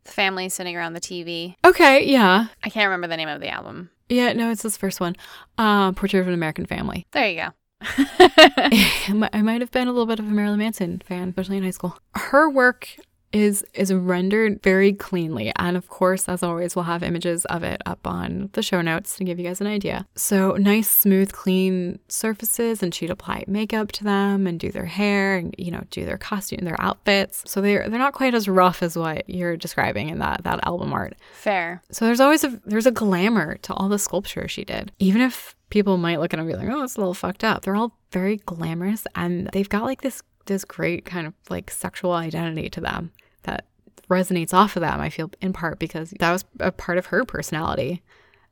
the 0.04 0.12
family 0.12 0.48
sitting 0.48 0.76
around 0.76 0.94
the 0.94 1.00
TV. 1.00 1.54
Okay, 1.64 2.04
yeah. 2.06 2.48
I 2.64 2.70
can't 2.70 2.86
remember 2.86 3.06
the 3.06 3.16
name 3.16 3.28
of 3.28 3.40
the 3.40 3.48
album. 3.48 3.90
Yeah, 4.08 4.32
no, 4.32 4.50
it's 4.50 4.62
this 4.62 4.76
first 4.76 5.00
one. 5.00 5.16
Uh, 5.58 5.92
Portrait 5.92 6.20
of 6.20 6.28
an 6.28 6.34
American 6.34 6.66
Family. 6.66 7.06
There 7.12 7.28
you 7.28 7.36
go. 7.36 7.48
I 7.82 9.42
might 9.42 9.60
have 9.60 9.70
been 9.70 9.88
a 9.88 9.92
little 9.92 10.06
bit 10.06 10.18
of 10.18 10.26
a 10.26 10.30
Marilyn 10.30 10.58
Manson 10.58 11.02
fan, 11.04 11.28
especially 11.28 11.58
in 11.58 11.64
high 11.64 11.70
school. 11.70 11.98
Her 12.14 12.48
work 12.48 12.96
is 13.32 13.64
is 13.74 13.92
rendered 13.92 14.62
very 14.62 14.92
cleanly. 14.92 15.52
And 15.56 15.76
of 15.76 15.88
course 15.88 16.28
as 16.28 16.42
always 16.42 16.74
we'll 16.74 16.84
have 16.84 17.02
images 17.02 17.44
of 17.46 17.62
it 17.62 17.82
up 17.86 18.06
on 18.06 18.50
the 18.52 18.62
show 18.62 18.80
notes 18.80 19.16
to 19.16 19.24
give 19.24 19.38
you 19.38 19.46
guys 19.46 19.60
an 19.60 19.66
idea. 19.66 20.06
So 20.14 20.52
nice 20.52 20.90
smooth 20.90 21.32
clean 21.32 21.98
surfaces 22.08 22.82
and 22.82 22.94
she'd 22.94 23.10
apply 23.10 23.44
makeup 23.46 23.92
to 23.92 24.04
them 24.04 24.46
and 24.46 24.58
do 24.58 24.70
their 24.70 24.86
hair 24.86 25.36
and 25.36 25.54
you 25.58 25.70
know 25.70 25.84
do 25.90 26.04
their 26.04 26.18
costume 26.18 26.64
their 26.64 26.80
outfits. 26.80 27.42
So 27.46 27.60
they're 27.60 27.88
they're 27.88 27.98
not 27.98 28.14
quite 28.14 28.34
as 28.34 28.48
rough 28.48 28.82
as 28.82 28.96
what 28.96 29.28
you're 29.28 29.56
describing 29.56 30.08
in 30.08 30.18
that 30.20 30.44
that 30.44 30.66
album 30.66 30.92
art. 30.92 31.16
Fair. 31.32 31.82
So 31.90 32.04
there's 32.04 32.20
always 32.20 32.44
a 32.44 32.60
there's 32.64 32.86
a 32.86 32.90
glamour 32.90 33.56
to 33.62 33.74
all 33.74 33.88
the 33.88 33.98
sculpture 33.98 34.48
she 34.48 34.64
did. 34.64 34.92
Even 34.98 35.20
if 35.20 35.54
people 35.68 35.96
might 35.96 36.20
look 36.20 36.32
at 36.32 36.36
them 36.36 36.48
and 36.48 36.58
be 36.58 36.66
like 36.66 36.74
oh 36.74 36.82
it's 36.82 36.96
a 36.96 37.00
little 37.00 37.14
fucked 37.14 37.44
up. 37.44 37.62
They're 37.62 37.76
all 37.76 37.92
very 38.12 38.36
glamorous 38.38 39.06
and 39.14 39.50
they've 39.52 39.68
got 39.68 39.82
like 39.82 40.02
this 40.02 40.22
this 40.46 40.64
great 40.64 41.04
kind 41.04 41.26
of 41.26 41.34
like 41.48 41.70
sexual 41.70 42.12
identity 42.12 42.68
to 42.70 42.80
them 42.80 43.12
that 43.42 43.66
resonates 44.08 44.54
off 44.54 44.76
of 44.76 44.80
them. 44.80 45.00
I 45.00 45.10
feel 45.10 45.30
in 45.40 45.52
part 45.52 45.78
because 45.78 46.10
that 46.18 46.32
was 46.32 46.44
a 46.60 46.72
part 46.72 46.98
of 46.98 47.06
her 47.06 47.24
personality, 47.24 48.02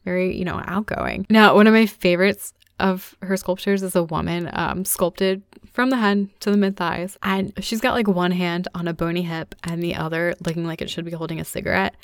very, 0.05 0.37
you 0.37 0.45
know, 0.45 0.63
outgoing. 0.67 1.27
Now, 1.31 1.55
one 1.55 1.67
of 1.67 1.75
my 1.75 1.87
favorites 1.87 2.53
of 2.81 3.15
her 3.23 3.37
sculptures 3.37 3.83
is 3.83 3.95
a 3.95 4.03
woman 4.03 4.51
um, 4.53 4.85
sculpted 4.85 5.43
from 5.73 5.91
the 5.91 5.97
head 5.97 6.29
to 6.41 6.51
the 6.51 6.57
mid 6.57 6.77
thighs. 6.77 7.17
And 7.23 7.53
she's 7.61 7.81
got 7.81 7.95
like 7.95 8.09
one 8.09 8.33
hand 8.33 8.69
on 8.75 8.89
a 8.89 8.95
bony 8.95 9.23
hip 9.23 9.55
and 9.63 9.83
the 9.83 9.95
other 9.95 10.35
looking 10.45 10.67
like 10.67 10.83
it 10.83 10.91
should 10.91 11.05
be 11.05 11.13
holding 11.13 11.41
a 11.41 11.45
cigarette. 11.45 11.95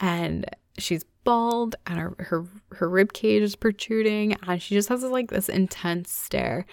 And 0.00 0.46
she's 0.78 1.04
bald 1.24 1.76
and 1.86 1.98
her, 1.98 2.14
her, 2.18 2.46
her 2.72 2.88
rib 2.88 3.12
cage 3.12 3.42
is 3.42 3.56
protruding. 3.56 4.36
And 4.46 4.62
she 4.62 4.74
just 4.74 4.88
has 4.88 5.02
this, 5.02 5.10
like 5.10 5.30
this 5.30 5.48
intense 5.48 6.10
stare. 6.10 6.64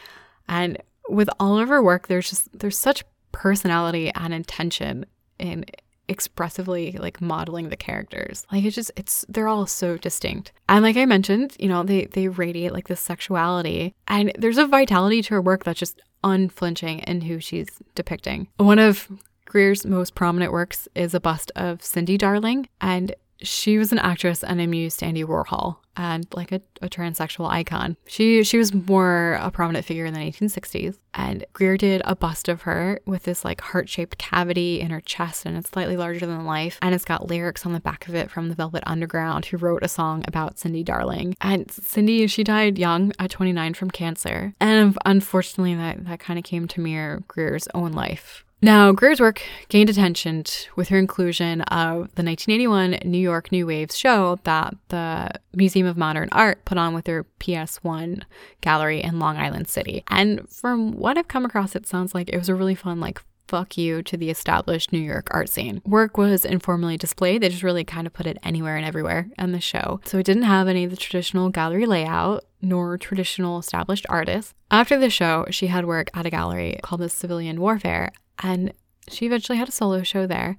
And 0.48 0.78
with 1.10 1.30
all 1.40 1.60
of 1.60 1.70
her 1.70 1.82
work, 1.82 2.08
there's 2.08 2.30
just 2.30 2.60
there's 2.60 2.78
such 2.78 3.04
personality 3.32 4.12
and 4.16 4.34
intention 4.34 5.06
in 5.40 5.66
expressively 6.08 6.94
like 6.94 7.22
modeling 7.22 7.70
the 7.70 7.78
characters. 7.78 8.46
Like 8.52 8.64
it's 8.64 8.76
just 8.76 8.92
it's 8.96 9.26
they're 9.30 9.48
all 9.48 9.68
so 9.68 9.98
distinct. 9.98 10.52
And 10.70 10.84
like 10.84 10.98
I 10.98 11.06
mentioned, 11.06 11.56
you 11.60 11.68
know, 11.68 11.84
they 11.84 12.06
they 12.06 12.28
radiate 12.28 12.74
like 12.74 12.88
this 12.88 13.02
sexuality 13.02 13.94
and 14.08 14.32
there's 14.38 14.58
a 14.58 14.68
vitality 14.68 15.22
to 15.24 15.36
her 15.36 15.42
work 15.42 15.64
that's 15.64 15.80
just 15.80 16.02
unflinching 16.24 17.00
in 17.00 17.22
who 17.22 17.40
she's 17.40 17.68
depicting. 17.96 18.48
One 18.58 18.80
of 18.80 19.08
Greer's 19.46 19.86
most 19.86 20.16
prominent 20.16 20.52
works 20.52 20.88
is 20.96 21.14
a 21.14 21.20
bust 21.20 21.52
of 21.56 21.80
Candy 21.82 22.18
Darling 22.18 22.68
and 22.82 23.16
she 23.42 23.78
was 23.78 23.92
an 23.92 24.00
actress 24.00 24.44
and 24.44 24.60
a 24.60 24.68
muse 24.68 24.98
to 24.98 25.06
Andy 25.06 25.24
Warhol 25.24 25.78
and 25.96 26.28
like 26.34 26.52
a, 26.52 26.62
a, 26.82 26.88
transsexual 26.88 27.50
icon. 27.50 27.98
She 28.06 28.44
she 28.44 28.58
was 28.58 28.74
more 28.74 29.40
a 29.42 29.50
prominent 29.52 29.86
figure 29.86 30.06
in 30.06 30.14
the 30.14 30.20
1960s. 30.20 30.98
And 31.14 31.44
Greer 31.54 31.78
did 31.78 32.04
a 32.06 32.16
bust 32.16 32.48
of 32.48 32.62
her 32.62 33.00
with 33.06 33.24
this 33.24 33.44
like 33.44 33.60
heart-shaped 33.62 34.20
cavity 34.20 34.80
in 34.80 34.92
her 34.92 35.02
chest 35.02 35.46
and 35.46 35.58
it's 35.58 35.72
slightly 35.72 35.98
larger 35.98 36.26
than 36.26 36.46
life. 36.46 36.78
And 36.82 36.94
it's 36.94 37.06
got 37.06 37.28
lyrics 37.28 37.66
on 37.66 37.74
the 37.74 37.80
back 37.80 38.08
of 38.08 38.16
it 38.16 38.30
from 38.30 38.50
the 38.50 38.56
Velvet 38.56 38.84
Underground 38.86 39.48
who 39.48 39.58
wrote 39.58 39.84
a 39.84 39.88
song 39.88 40.24
about 40.28 40.58
Candy 40.58 40.84
Darling. 40.84 41.36
And 41.42 41.72
Candy, 41.92 42.28
she 42.28 42.44
died 42.44 42.78
young 42.78 43.12
at 43.18 43.32
29 43.32 43.74
from 43.74 43.90
cancer. 43.90 44.54
And 44.60 44.98
unfortunately 45.06 45.76
that, 45.76 46.06
that 46.06 46.20
kind 46.20 46.38
of 46.38 46.46
came 46.46 46.68
to 46.68 46.82
mirror 46.82 47.24
Greer's 47.28 47.68
own 47.74 47.94
life. 47.94 48.44
Now, 48.60 48.92
Greer's 48.92 49.20
work 49.20 49.44
gained 49.70 49.90
attention 49.90 50.44
with 50.76 50.90
her 50.90 50.98
inclusion 50.98 51.62
of 51.62 52.16
the 52.16 52.24
1981 52.24 53.00
New 53.06 53.20
York 53.20 53.52
New 53.52 53.68
Waves 53.68 53.96
show 53.96 54.40
that 54.46 54.74
the 54.88 55.30
Museum 55.56 55.86
of 55.86 55.96
Modern 55.96 56.28
Art 56.32 56.66
put 56.66 56.80
on 56.80 56.96
with 56.96 57.06
their 57.06 57.26
PS1 57.40 58.24
gallery 58.62 59.04
in 59.04 59.20
Long 59.20 59.38
Island 59.38 59.68
City. 59.68 60.04
And 60.08 60.50
from 60.50 60.94
what 60.94 61.20
I've 61.20 61.28
come 61.28 61.46
across, 61.46 61.76
it 61.76 61.86
sounds 61.86 62.16
like 62.16 62.30
it 62.30 62.38
was 62.38 62.50
a 62.50 62.56
really 62.56 62.74
fun, 62.74 63.00
like, 63.00 63.22
fuck 63.48 63.78
you 63.78 64.02
to 64.02 64.18
the 64.18 64.30
established 64.30 64.92
New 64.92 65.00
York 65.00 65.28
art 65.32 65.50
scene. 65.50 65.82
Work 65.86 66.18
was 66.18 66.44
informally 66.44 66.98
displayed. 66.98 67.42
They 67.42 67.50
just 67.50 67.64
really 67.64 67.84
kind 67.84 68.08
of 68.08 68.14
put 68.14 68.26
it 68.26 68.38
anywhere 68.44 68.76
and 68.76 68.86
everywhere 68.86 69.30
in 69.38 69.52
the 69.52 69.62
show. 69.62 70.02
So 70.06 70.18
it 70.18 70.26
didn't 70.26 70.44
have 70.44 70.68
any 70.68 70.84
of 70.84 70.92
the 70.92 70.98
traditional 70.98 71.50
gallery 71.50 71.86
layout 71.86 72.44
nor 72.62 72.98
traditional 72.98 73.60
established 73.60 74.06
artists. 74.10 74.54
After 74.72 75.00
the 75.00 75.12
show, 75.12 75.46
she 75.52 75.68
had 75.68 75.86
work 75.86 76.10
at 76.14 76.26
a 76.26 76.30
gallery 76.32 76.80
called 76.82 77.02
the 77.02 77.10
Civilian 77.10 77.62
Warfare 77.62 78.12
and 78.42 78.74
she 79.10 79.26
eventually 79.26 79.58
had 79.58 79.70
a 79.70 79.72
solo 79.72 80.04
show 80.04 80.28
there. 80.28 80.58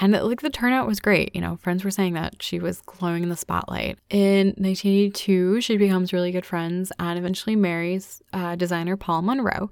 And 0.00 0.12
like 0.12 0.40
the 0.40 0.50
turnout 0.50 0.86
was 0.86 1.00
great. 1.00 1.34
You 1.34 1.40
know, 1.40 1.56
friends 1.56 1.82
were 1.82 1.90
saying 1.90 2.14
that 2.14 2.42
she 2.42 2.60
was 2.60 2.80
glowing 2.82 3.24
in 3.24 3.28
the 3.28 3.36
spotlight. 3.36 3.98
In 4.08 4.48
1982, 4.48 5.60
she 5.60 5.76
becomes 5.76 6.12
really 6.12 6.30
good 6.30 6.46
friends 6.46 6.92
and 6.98 7.18
eventually 7.18 7.56
marries 7.56 8.22
uh, 8.32 8.54
designer 8.54 8.96
Paul 8.96 9.22
Monroe. 9.22 9.70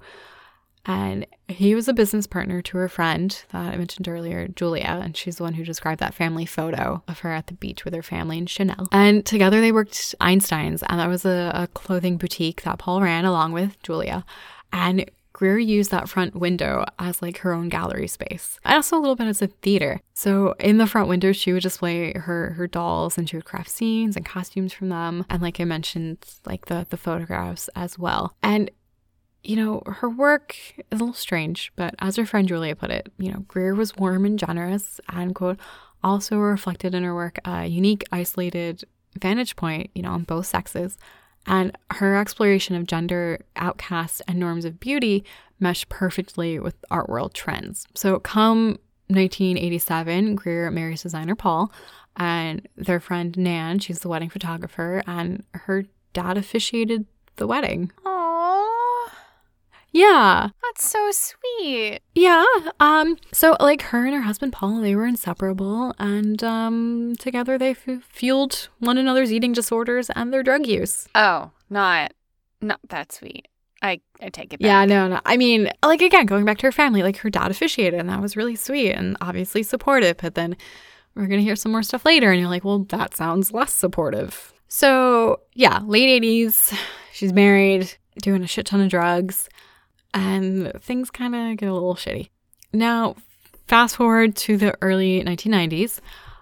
And 0.85 1.27
he 1.47 1.75
was 1.75 1.87
a 1.87 1.93
business 1.93 2.25
partner 2.25 2.61
to 2.63 2.77
her 2.77 2.89
friend 2.89 3.43
that 3.51 3.73
I 3.73 3.77
mentioned 3.77 4.07
earlier, 4.07 4.47
Julia, 4.47 4.99
and 5.03 5.15
she's 5.15 5.35
the 5.37 5.43
one 5.43 5.53
who 5.53 5.63
described 5.63 5.99
that 5.99 6.13
family 6.13 6.45
photo 6.45 7.03
of 7.07 7.19
her 7.19 7.31
at 7.31 7.47
the 7.47 7.53
beach 7.53 7.85
with 7.85 7.93
her 7.93 8.01
family 8.01 8.37
in 8.37 8.45
Chanel. 8.45 8.87
And 8.91 9.25
together 9.25 9.61
they 9.61 9.71
worked 9.71 10.15
Einstein's, 10.19 10.81
and 10.83 10.99
that 10.99 11.07
was 11.07 11.25
a, 11.25 11.51
a 11.53 11.67
clothing 11.67 12.17
boutique 12.17 12.63
that 12.63 12.79
Paul 12.79 13.01
ran 13.01 13.25
along 13.25 13.51
with 13.51 13.81
Julia. 13.83 14.25
And 14.71 15.09
Greer 15.39 15.57
used 15.57 15.89
that 15.91 16.09
front 16.09 16.35
window 16.35 16.83
as 16.99 17.21
like 17.21 17.37
her 17.37 17.53
own 17.53 17.69
gallery 17.69 18.09
space 18.09 18.59
and 18.65 18.75
also 18.75 18.97
a 18.97 18.99
little 18.99 19.15
bit 19.15 19.27
as 19.27 19.41
a 19.41 19.47
theater. 19.47 20.01
So 20.13 20.53
in 20.59 20.79
the 20.79 20.85
front 20.85 21.07
window, 21.07 21.31
she 21.31 21.53
would 21.53 21.63
display 21.63 22.11
her 22.11 22.49
her 22.57 22.67
dolls 22.67 23.17
and 23.17 23.29
she 23.29 23.37
would 23.37 23.45
craft 23.45 23.69
scenes 23.69 24.17
and 24.17 24.25
costumes 24.25 24.73
from 24.73 24.89
them. 24.89 25.25
And 25.29 25.41
like 25.41 25.61
I 25.61 25.63
mentioned, 25.63 26.17
like 26.45 26.65
the 26.65 26.85
the 26.89 26.97
photographs 26.97 27.69
as 27.73 27.97
well. 27.97 28.35
And 28.43 28.69
you 29.41 29.55
know, 29.55 29.81
her 29.85 30.09
work 30.09 30.57
is 30.77 30.83
a 30.91 30.95
little 30.95 31.13
strange, 31.13 31.71
but 31.77 31.95
as 31.99 32.17
her 32.17 32.25
friend 32.25 32.45
Julia 32.45 32.75
put 32.75 32.91
it, 32.91 33.09
you 33.17 33.31
know, 33.31 33.39
Greer 33.47 33.73
was 33.73 33.95
warm 33.95 34.25
and 34.25 34.37
generous 34.37 34.99
and 35.07 35.33
quote, 35.33 35.57
also 36.03 36.35
reflected 36.35 36.93
in 36.93 37.05
her 37.05 37.15
work 37.15 37.39
a 37.45 37.65
unique, 37.65 38.03
isolated 38.11 38.83
vantage 39.17 39.55
point, 39.55 39.89
you 39.95 40.01
know, 40.01 40.11
on 40.11 40.23
both 40.23 40.47
sexes. 40.47 40.97
And 41.45 41.77
her 41.91 42.15
exploration 42.15 42.75
of 42.75 42.85
gender, 42.85 43.39
outcasts, 43.55 44.21
and 44.27 44.39
norms 44.39 44.65
of 44.65 44.79
beauty 44.79 45.23
mesh 45.59 45.87
perfectly 45.89 46.59
with 46.59 46.75
art 46.91 47.09
world 47.09 47.33
trends. 47.33 47.85
So, 47.95 48.19
come 48.19 48.79
1987, 49.07 50.35
Greer 50.35 50.69
marries 50.69 51.01
designer 51.01 51.35
Paul, 51.35 51.71
and 52.15 52.67
their 52.75 52.99
friend 52.99 53.35
Nan, 53.37 53.79
she's 53.79 53.99
the 54.01 54.09
wedding 54.09 54.29
photographer, 54.29 55.01
and 55.07 55.43
her 55.53 55.85
dad 56.13 56.37
officiated 56.37 57.05
the 57.37 57.47
wedding. 57.47 57.91
Aww, 58.05 58.18
Yeah. 59.91 60.49
that's 60.63 60.87
so 60.89 61.09
sweet. 61.11 61.99
Yeah. 62.15 62.45
Um 62.79 63.17
so 63.31 63.55
like 63.59 63.81
her 63.83 64.05
and 64.05 64.13
her 64.15 64.21
husband 64.21 64.53
Paul, 64.53 64.81
they 64.81 64.95
were 64.95 65.05
inseparable 65.05 65.93
and 65.99 66.43
um 66.43 67.15
together 67.19 67.57
they 67.57 67.71
f- 67.71 68.03
fueled 68.07 68.69
one 68.79 68.97
another's 68.97 69.31
eating 69.31 69.51
disorders 69.53 70.09
and 70.11 70.31
their 70.33 70.43
drug 70.43 70.67
use. 70.67 71.07
Oh, 71.15 71.51
not 71.69 72.13
not 72.61 72.79
that 72.89 73.11
sweet. 73.11 73.47
I 73.81 74.01
I 74.21 74.29
take 74.29 74.53
it 74.53 74.59
back. 74.59 74.65
Yeah, 74.67 74.85
no, 74.85 75.07
no. 75.07 75.19
I 75.25 75.37
mean, 75.37 75.69
like 75.83 76.01
again, 76.01 76.25
going 76.25 76.45
back 76.45 76.57
to 76.59 76.67
her 76.67 76.71
family, 76.71 77.01
like 77.01 77.17
her 77.17 77.29
dad 77.29 77.49
officiated 77.49 77.99
and 77.99 78.09
that 78.09 78.21
was 78.21 78.35
really 78.37 78.55
sweet 78.55 78.91
and 78.91 79.17
obviously 79.21 79.63
supportive, 79.63 80.17
but 80.17 80.35
then 80.35 80.55
we're 81.15 81.27
going 81.27 81.39
to 81.39 81.43
hear 81.43 81.55
some 81.55 81.71
more 81.71 81.83
stuff 81.83 82.05
later 82.05 82.29
and 82.31 82.39
you're 82.39 82.49
like, 82.49 82.63
"Well, 82.63 82.79
that 82.89 83.15
sounds 83.15 83.51
less 83.51 83.73
supportive." 83.73 84.53
So, 84.67 85.39
yeah, 85.53 85.79
late 85.83 86.21
80s, 86.21 86.77
she's 87.11 87.33
married, 87.33 87.91
doing 88.21 88.43
a 88.43 88.47
shit 88.47 88.67
ton 88.67 88.81
of 88.81 88.89
drugs, 88.89 89.49
and 90.13 90.71
things 90.81 91.09
kind 91.09 91.35
of 91.35 91.57
get 91.57 91.69
a 91.69 91.73
little 91.73 91.95
shitty. 91.95 92.29
Now, 92.73 93.15
fast 93.67 93.95
forward 93.95 94.35
to 94.37 94.57
the 94.57 94.75
early 94.81 95.23
1990s. 95.23 95.99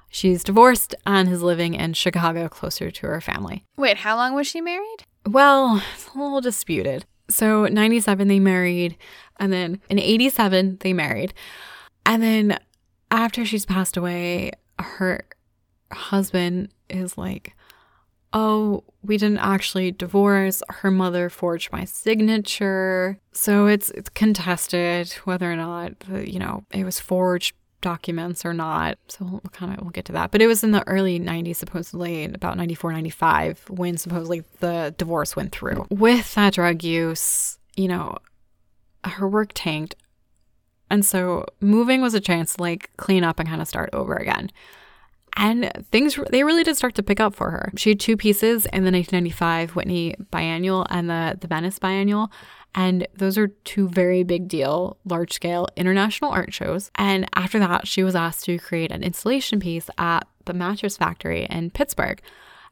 She's 0.09 0.43
divorced 0.43 0.95
and 1.05 1.30
is 1.30 1.41
living 1.41 1.74
in 1.74 1.93
Chicago 1.93 2.47
closer 2.47 2.89
to 2.89 3.07
her 3.07 3.22
family. 3.22 3.65
Wait, 3.78 3.97
how 3.97 4.15
long 4.15 4.34
was 4.34 4.47
she 4.47 4.61
married? 4.61 5.03
Well, 5.26 5.84
it's 5.93 6.07
a 6.07 6.18
little 6.18 6.41
disputed. 6.41 7.05
So, 7.30 7.65
97 7.65 8.30
they 8.30 8.39
married, 8.39 8.97
and 9.38 9.51
then 9.51 9.82
in 9.89 9.99
87 9.99 10.78
they 10.80 10.93
married. 10.93 11.34
And 12.05 12.24
then 12.24 12.57
after 13.11 13.45
she's 13.45 13.65
passed 13.65 13.97
away, 13.97 14.51
her 14.80 15.26
husband 15.91 16.70
is 16.89 17.18
like, 17.18 17.53
"Oh, 18.38 18.83
we 19.01 19.17
didn't 19.17 19.39
actually 19.39 19.91
divorce. 19.91 20.61
Her 20.69 20.91
mother 20.91 21.29
forged 21.29 21.71
my 21.71 21.85
signature." 21.85 23.19
So, 23.31 23.67
it's 23.67 23.89
it's 23.91 24.09
contested 24.09 25.11
whether 25.25 25.51
or 25.51 25.55
not, 25.55 25.91
you 26.33 26.39
know, 26.39 26.63
it 26.71 26.83
was 26.83 26.99
forged 26.99 27.55
documents 27.81 28.45
or 28.45 28.53
not. 28.53 28.97
So 29.07 29.25
we'll 29.25 29.41
kind 29.51 29.73
of 29.73 29.81
we'll 29.81 29.91
get 29.91 30.05
to 30.05 30.11
that. 30.13 30.31
But 30.31 30.41
it 30.41 30.47
was 30.47 30.63
in 30.63 30.71
the 30.71 30.88
early 30.88 31.19
90s 31.19 31.57
supposedly 31.57 32.25
about 32.25 32.57
94 32.57 32.91
95 32.91 33.65
when 33.69 33.97
supposedly 33.97 34.43
the 34.59 34.93
divorce 34.97 35.35
went 35.35 35.51
through. 35.51 35.85
With 35.89 36.33
that 36.35 36.53
drug 36.53 36.83
use, 36.83 37.59
you 37.75 37.88
know, 37.88 38.17
her 39.03 39.27
work 39.27 39.51
tanked. 39.53 39.95
And 40.89 41.05
so 41.05 41.45
moving 41.59 42.01
was 42.01 42.13
a 42.13 42.19
chance 42.19 42.55
to 42.55 42.61
like 42.61 42.89
clean 42.97 43.23
up 43.23 43.39
and 43.39 43.47
kind 43.47 43.61
of 43.61 43.67
start 43.67 43.89
over 43.93 44.15
again. 44.15 44.49
And 45.38 45.71
things 45.91 46.19
they 46.31 46.43
really 46.43 46.63
did 46.63 46.75
start 46.75 46.95
to 46.95 47.03
pick 47.03 47.19
up 47.19 47.35
for 47.35 47.51
her. 47.51 47.71
She 47.77 47.91
had 47.91 47.99
two 47.99 48.17
pieces 48.17 48.65
in 48.65 48.83
the 48.83 48.91
1995 48.91 49.75
Whitney 49.75 50.15
Biennial 50.31 50.85
and 50.89 51.09
the 51.09 51.38
the 51.39 51.47
Venice 51.47 51.79
Biennial. 51.79 52.31
And 52.75 53.07
those 53.15 53.38
are 53.38 53.47
two 53.47 53.88
very 53.88 54.23
big 54.23 54.47
deal, 54.47 54.97
large 55.05 55.33
scale 55.33 55.67
international 55.75 56.31
art 56.31 56.53
shows. 56.53 56.91
And 56.95 57.27
after 57.35 57.59
that, 57.59 57.88
she 57.88 58.03
was 58.03 58.15
asked 58.15 58.45
to 58.45 58.57
create 58.59 58.91
an 58.91 59.03
installation 59.03 59.59
piece 59.59 59.89
at 59.97 60.27
the 60.45 60.53
Mattress 60.53 60.97
Factory 60.97 61.45
in 61.49 61.71
Pittsburgh. 61.71 62.21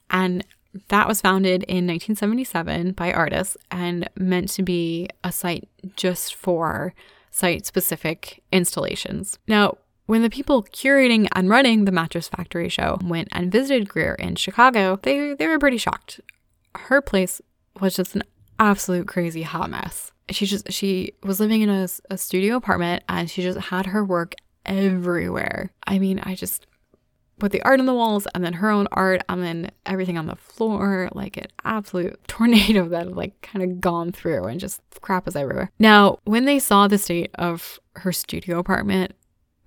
And 0.10 0.46
that 0.90 1.08
was 1.08 1.22
founded 1.22 1.64
in 1.64 1.88
1977 1.88 2.92
by 2.92 3.14
artists 3.14 3.58
and 3.72 4.10
meant 4.16 4.50
to 4.50 4.64
be 4.64 5.08
a 5.24 5.32
site 5.32 5.70
just 5.96 6.36
for 6.36 6.94
site 7.32 7.66
specific 7.66 8.44
installations. 8.52 9.40
Now, 9.48 9.78
when 10.06 10.22
the 10.22 10.30
people 10.30 10.64
curating 10.64 11.28
and 11.34 11.50
running 11.50 11.86
the 11.86 11.92
Mattress 11.92 12.28
Factory 12.28 12.70
show 12.70 13.00
went 13.04 13.28
and 13.32 13.52
visited 13.52 13.90
Greer 13.90 14.14
in 14.16 14.36
Chicago, 14.36 15.00
they, 15.02 15.34
they 15.34 15.48
were 15.48 15.60
pretty 15.60 15.78
shocked. 15.78 16.22
Her 16.76 17.02
place 17.02 17.42
was 17.80 17.96
just 17.96 18.16
an 18.16 18.24
absolute 18.60 19.08
crazy 19.08 19.44
hot 19.44 19.70
mess. 19.70 20.12
She 20.30 20.46
just 20.46 20.72
she 20.72 21.14
was 21.24 21.40
living 21.40 21.62
in 21.62 21.70
a, 21.70 21.88
a 22.10 22.18
studio 22.18 22.56
apartment 22.56 23.04
and 23.08 23.30
she 23.30 23.42
just 23.42 23.60
had 23.60 23.88
her 23.88 24.04
work 24.04 24.36
everywhere. 24.66 25.72
I 25.86 26.00
mean, 26.00 26.20
I 26.24 26.36
just 26.36 26.66
put 27.38 27.52
the 27.52 27.62
art 27.64 27.80
on 27.80 27.86
the 27.86 27.94
walls 27.94 28.28
and 28.34 28.44
then 28.44 28.54
her 28.54 28.70
own 28.70 28.88
art 28.92 29.22
and 29.28 29.44
then 29.44 29.72
everything 29.86 30.18
on 30.18 30.26
the 30.26 30.36
floor, 30.36 31.10
like 31.14 31.38
an 31.38 31.48
absolute 31.64 32.20
tornado 32.28 32.88
that 32.90 33.06
had 33.06 33.16
like 33.16 33.40
kind 33.42 33.64
of 33.64 33.82
gone 33.82 34.12
through 34.12 34.46
and 34.46 34.60
just 34.60 34.82
crap 35.02 35.26
was 35.26 35.36
everywhere. 35.36 35.72
Now, 35.80 36.20
when 36.24 36.46
they 36.46 36.60
saw 36.60 36.88
the 36.88 36.98
state 36.98 37.32
of 37.36 37.80
her 37.98 38.12
studio 38.12 38.60
apartment, 38.60 39.14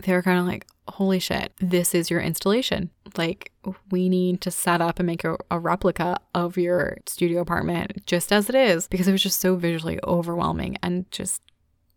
they 0.02 0.12
were 0.12 0.22
kind 0.22 0.38
of 0.38 0.46
like, 0.46 0.66
holy 0.88 1.18
shit, 1.18 1.52
this 1.60 1.94
is 1.94 2.10
your 2.10 2.20
installation. 2.20 2.90
Like, 3.16 3.52
we 3.90 4.08
need 4.08 4.40
to 4.42 4.50
set 4.50 4.80
up 4.80 4.98
and 4.98 5.06
make 5.06 5.24
a, 5.24 5.36
a, 5.50 5.58
replica 5.58 6.18
of 6.34 6.56
your 6.56 6.98
studio 7.06 7.40
apartment 7.40 8.06
just 8.06 8.32
as 8.32 8.48
it 8.48 8.54
is 8.54 8.88
because 8.88 9.08
it 9.08 9.12
was 9.12 9.22
just 9.22 9.40
so 9.40 9.56
visually 9.56 9.98
overwhelming 10.04 10.76
and 10.82 11.10
just 11.10 11.42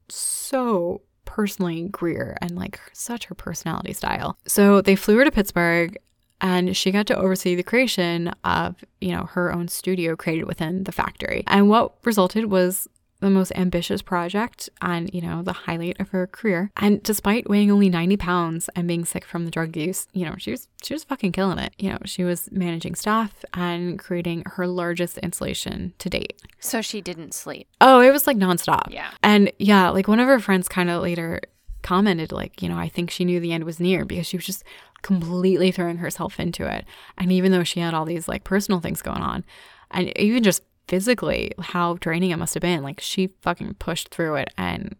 so 0.10 1.02
personally 1.26 1.88
Greer 1.89 2.38
and 2.41 2.58
like 2.58 2.80
such 2.91 3.26
her 3.26 3.36
personality 3.36 3.93
style. 3.93 4.38
So 4.45 4.82
they 4.82 4.95
flew 4.95 5.18
her 5.18 5.24
to 5.24 5.32
Pittsburgh 5.32 5.97
and 6.41 6.76
she 6.76 6.91
got 6.91 7.08
to 7.08 7.16
oversee 7.16 7.56
the 7.56 7.64
creation 7.64 8.34
of, 8.43 8.84
you 8.99 9.12
know, 9.12 9.26
her 9.26 9.54
own 9.54 9.68
studio 9.68 10.16
created 10.16 10.45
within 10.45 10.84
the 10.84 10.91
factory. 10.91 11.43
And 11.47 11.70
what 11.70 11.93
resulted 12.04 12.45
was 12.45 12.88
the 13.22 13.30
most 13.30 13.51
ambitious 13.55 14.01
project 14.01 14.69
and, 14.82 15.13
you 15.13 15.22
know, 15.22 15.41
the 15.41 15.53
highlight 15.53 15.99
of 15.99 16.09
her 16.09 16.28
career. 16.28 16.72
And 16.78 17.01
despite 17.01 17.49
weighing 17.49 17.72
only 17.72 17.89
90 17.89 18.17
pounds 18.17 18.69
and 18.76 18.88
being 18.88 19.05
sick 19.05 19.26
from 19.26 19.45
the 19.45 19.51
drug 19.51 19.78
use, 19.78 20.07
you 20.11 20.26
know, 20.26 20.36
she 20.38 20.51
was 20.51 20.67
she 20.84 20.93
was 20.93 21.03
fucking 21.03 21.32
killing 21.32 21.59
it. 21.59 21.74
You 21.78 21.91
know, 21.91 21.99
she 22.05 22.24
was 22.24 22.51
managing 22.51 22.95
staff 22.95 23.45
and 23.53 23.97
creating 23.99 24.43
her 24.45 24.67
largest 24.67 25.19
installation 25.19 25.93
to 25.99 26.09
date. 26.09 26.41
So 26.59 26.82
she 26.82 26.99
didn't 26.99 27.34
sleep. 27.34 27.67
Oh, 27.80 28.01
it 28.01 28.11
was 28.11 28.28
like 28.28 28.38
nonstop. 28.38 28.91
Yeah. 28.91 29.11
And 29.24 29.51
yeah, 29.59 29.89
like 29.89 30.07
one 30.07 30.19
of 30.19 30.28
her 30.28 30.39
friends 30.39 30.67
kind 30.67 30.89
of 30.89 31.01
later 31.01 31.39
commented, 31.84 32.32
like, 32.32 32.61
you 32.61 32.69
know, 32.69 32.77
I 32.77 32.89
think 32.89 33.11
she 33.11 33.26
knew 33.26 33.39
the 33.39 33.53
end 33.53 33.64
was 33.64 33.80
near 33.80 34.06
because 34.06 34.27
she 34.27 34.38
was 34.38 34.45
just 34.45 34.64
completely 35.02 35.72
throwing 35.72 35.98
herself 35.98 36.39
into 36.39 36.65
it. 36.65 36.85
And 37.18 37.31
even 37.31 37.52
though 37.52 37.64
she 37.64 37.80
had 37.80 37.93
all 37.93 38.06
these 38.06 38.27
like 38.27 38.43
personal 38.43 38.80
things 38.80 39.02
going 39.02 39.22
on, 39.22 39.43
and 39.91 40.18
even 40.18 40.43
just 40.43 40.64
physically 40.91 41.53
how 41.57 41.93
draining 42.01 42.31
it 42.31 42.35
must 42.35 42.53
have 42.53 42.59
been. 42.59 42.84
Like 42.84 42.99
she 42.99 43.27
fucking 43.41 43.76
pushed 43.76 44.09
through 44.09 44.35
it 44.35 44.49
and 44.57 44.97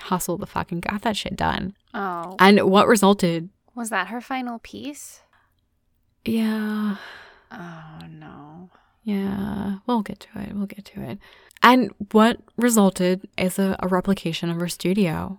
hustled 0.00 0.40
the 0.40 0.46
fucking 0.46 0.80
got 0.80 1.02
that 1.02 1.16
shit 1.16 1.36
done. 1.36 1.76
Oh. 1.94 2.34
And 2.40 2.60
what 2.62 2.88
resulted? 2.88 3.48
Was 3.76 3.90
that 3.90 4.08
her 4.08 4.20
final 4.20 4.58
piece? 4.58 5.20
Yeah. 6.24 6.96
Oh 7.52 7.98
no. 8.10 8.70
Yeah. 9.04 9.76
We'll 9.86 10.02
get 10.02 10.18
to 10.18 10.40
it. 10.40 10.52
We'll 10.52 10.66
get 10.66 10.84
to 10.86 11.02
it. 11.02 11.20
And 11.62 11.92
what 12.10 12.40
resulted 12.56 13.28
is 13.38 13.56
a, 13.60 13.76
a 13.78 13.86
replication 13.86 14.50
of 14.50 14.58
her 14.58 14.68
studio. 14.68 15.38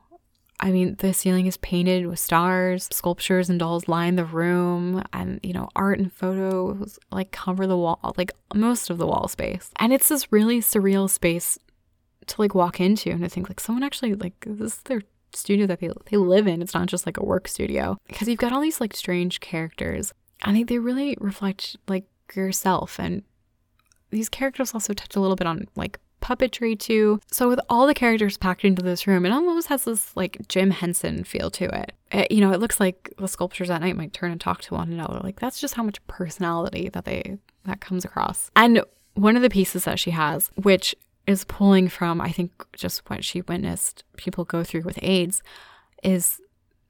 I 0.61 0.71
mean, 0.71 0.95
the 0.99 1.13
ceiling 1.13 1.47
is 1.47 1.57
painted 1.57 2.05
with 2.05 2.19
stars, 2.19 2.87
sculptures 2.91 3.49
and 3.49 3.59
dolls 3.59 3.87
line 3.87 4.15
the 4.15 4.25
room, 4.25 5.03
and 5.11 5.39
you 5.41 5.53
know, 5.53 5.69
art 5.75 5.97
and 5.97 6.13
photos 6.13 6.99
like 7.11 7.31
cover 7.31 7.65
the 7.65 7.77
wall, 7.77 8.13
like 8.15 8.31
most 8.53 8.89
of 8.89 8.99
the 8.99 9.07
wall 9.07 9.27
space. 9.27 9.71
And 9.77 9.91
it's 9.91 10.09
this 10.09 10.31
really 10.31 10.59
surreal 10.59 11.09
space 11.09 11.57
to 12.27 12.39
like 12.39 12.53
walk 12.53 12.79
into 12.79 13.09
and 13.09 13.21
to 13.21 13.29
think 13.29 13.49
like 13.49 13.59
someone 13.59 13.83
actually 13.83 14.13
like 14.13 14.35
this 14.45 14.75
is 14.75 14.81
their 14.83 15.01
studio 15.33 15.65
that 15.65 15.79
they 15.79 15.89
they 16.09 16.17
live 16.17 16.47
in. 16.47 16.61
It's 16.61 16.75
not 16.75 16.87
just 16.87 17.05
like 17.07 17.17
a 17.17 17.25
work 17.25 17.47
studio 17.47 17.97
because 18.07 18.27
you've 18.27 18.37
got 18.37 18.53
all 18.53 18.61
these 18.61 18.79
like 18.79 18.95
strange 18.95 19.39
characters. 19.39 20.13
I 20.43 20.51
think 20.53 20.69
they 20.69 20.79
really 20.79 21.17
reflect 21.19 21.75
like 21.87 22.05
yourself 22.35 22.99
and 22.99 23.23
these 24.11 24.29
characters 24.29 24.73
also 24.73 24.93
touch 24.93 25.15
a 25.15 25.19
little 25.19 25.35
bit 25.35 25.47
on 25.47 25.67
like 25.75 25.99
puppetry 26.21 26.77
too. 26.79 27.19
So 27.31 27.49
with 27.49 27.59
all 27.69 27.87
the 27.87 27.93
characters 27.93 28.37
packed 28.37 28.63
into 28.63 28.81
this 28.81 29.07
room, 29.07 29.25
it 29.25 29.31
almost 29.31 29.67
has 29.67 29.83
this 29.83 30.15
like 30.15 30.37
Jim 30.47 30.71
Henson 30.71 31.23
feel 31.23 31.49
to 31.51 31.65
it. 31.65 31.93
it. 32.11 32.31
You 32.31 32.41
know, 32.41 32.51
it 32.51 32.59
looks 32.59 32.79
like 32.79 33.13
the 33.17 33.27
sculptures 33.27 33.69
at 33.69 33.81
night 33.81 33.97
might 33.97 34.13
turn 34.13 34.31
and 34.31 34.39
talk 34.39 34.61
to 34.61 34.75
one 34.75 34.91
another. 34.91 35.19
Like 35.21 35.39
that's 35.39 35.59
just 35.59 35.73
how 35.73 35.83
much 35.83 36.05
personality 36.07 36.89
that 36.89 37.05
they 37.05 37.37
that 37.65 37.81
comes 37.81 38.05
across. 38.05 38.49
And 38.55 38.81
one 39.15 39.35
of 39.35 39.41
the 39.41 39.49
pieces 39.49 39.83
that 39.85 39.99
she 39.99 40.11
has, 40.11 40.49
which 40.55 40.95
is 41.27 41.43
pulling 41.43 41.89
from 41.89 42.21
I 42.21 42.31
think 42.31 42.51
just 42.73 43.09
what 43.09 43.23
she 43.25 43.41
witnessed 43.41 44.03
people 44.17 44.45
go 44.45 44.63
through 44.63 44.81
with 44.81 44.99
AIDS, 45.01 45.43
is 46.03 46.39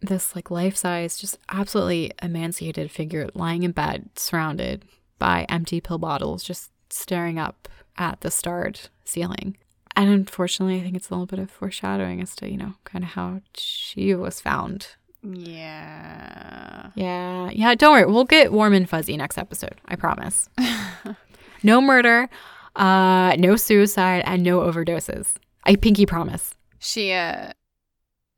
this 0.02 0.36
like 0.36 0.50
life-size, 0.50 1.18
just 1.18 1.38
absolutely 1.50 2.12
emaciated 2.24 2.90
figure 2.90 3.30
lying 3.34 3.64
in 3.64 3.72
bed, 3.72 4.10
surrounded 4.16 4.86
by 5.20 5.46
empty 5.48 5.80
pill 5.80 6.00
bottles, 6.00 6.44
just 6.44 6.72
staring 6.92 7.40
up 7.40 7.68
at 7.98 8.22
the 8.22 8.32
starred 8.32 8.80
ceiling. 9.04 9.58
And 9.96 10.10
unfortunately, 10.10 10.80
I 10.80 10.84
think 10.84 10.96
it's 10.96 11.10
a 11.10 11.14
little 11.14 11.26
bit 11.26 11.40
of 11.40 11.52
foreshadowing 11.52 12.22
as 12.22 12.36
to, 12.38 12.50
you 12.50 12.58
know, 12.58 12.76
kind 12.86 13.04
of 13.04 13.12
how 13.12 13.42
she 13.54 14.16
was 14.16 14.40
found 14.40 14.96
Yeah. 15.24 16.90
Yeah. 16.96 17.50
Yeah, 17.52 17.76
don't 17.76 17.94
worry. 17.94 18.06
We'll 18.06 18.24
get 18.26 18.52
warm 18.52 18.74
and 18.74 18.90
fuzzy 18.90 19.18
next 19.18 19.38
episode. 19.38 19.80
I 19.86 19.96
promise. 19.96 20.50
no 21.64 21.82
murder, 21.82 22.30
uh, 22.76 23.36
no 23.38 23.56
suicide, 23.56 24.24
and 24.26 24.44
no 24.44 24.62
overdoses. 24.62 25.34
I 25.64 25.76
pinky 25.76 26.06
promise. 26.06 26.56
She 26.80 27.12
uh 27.12 27.54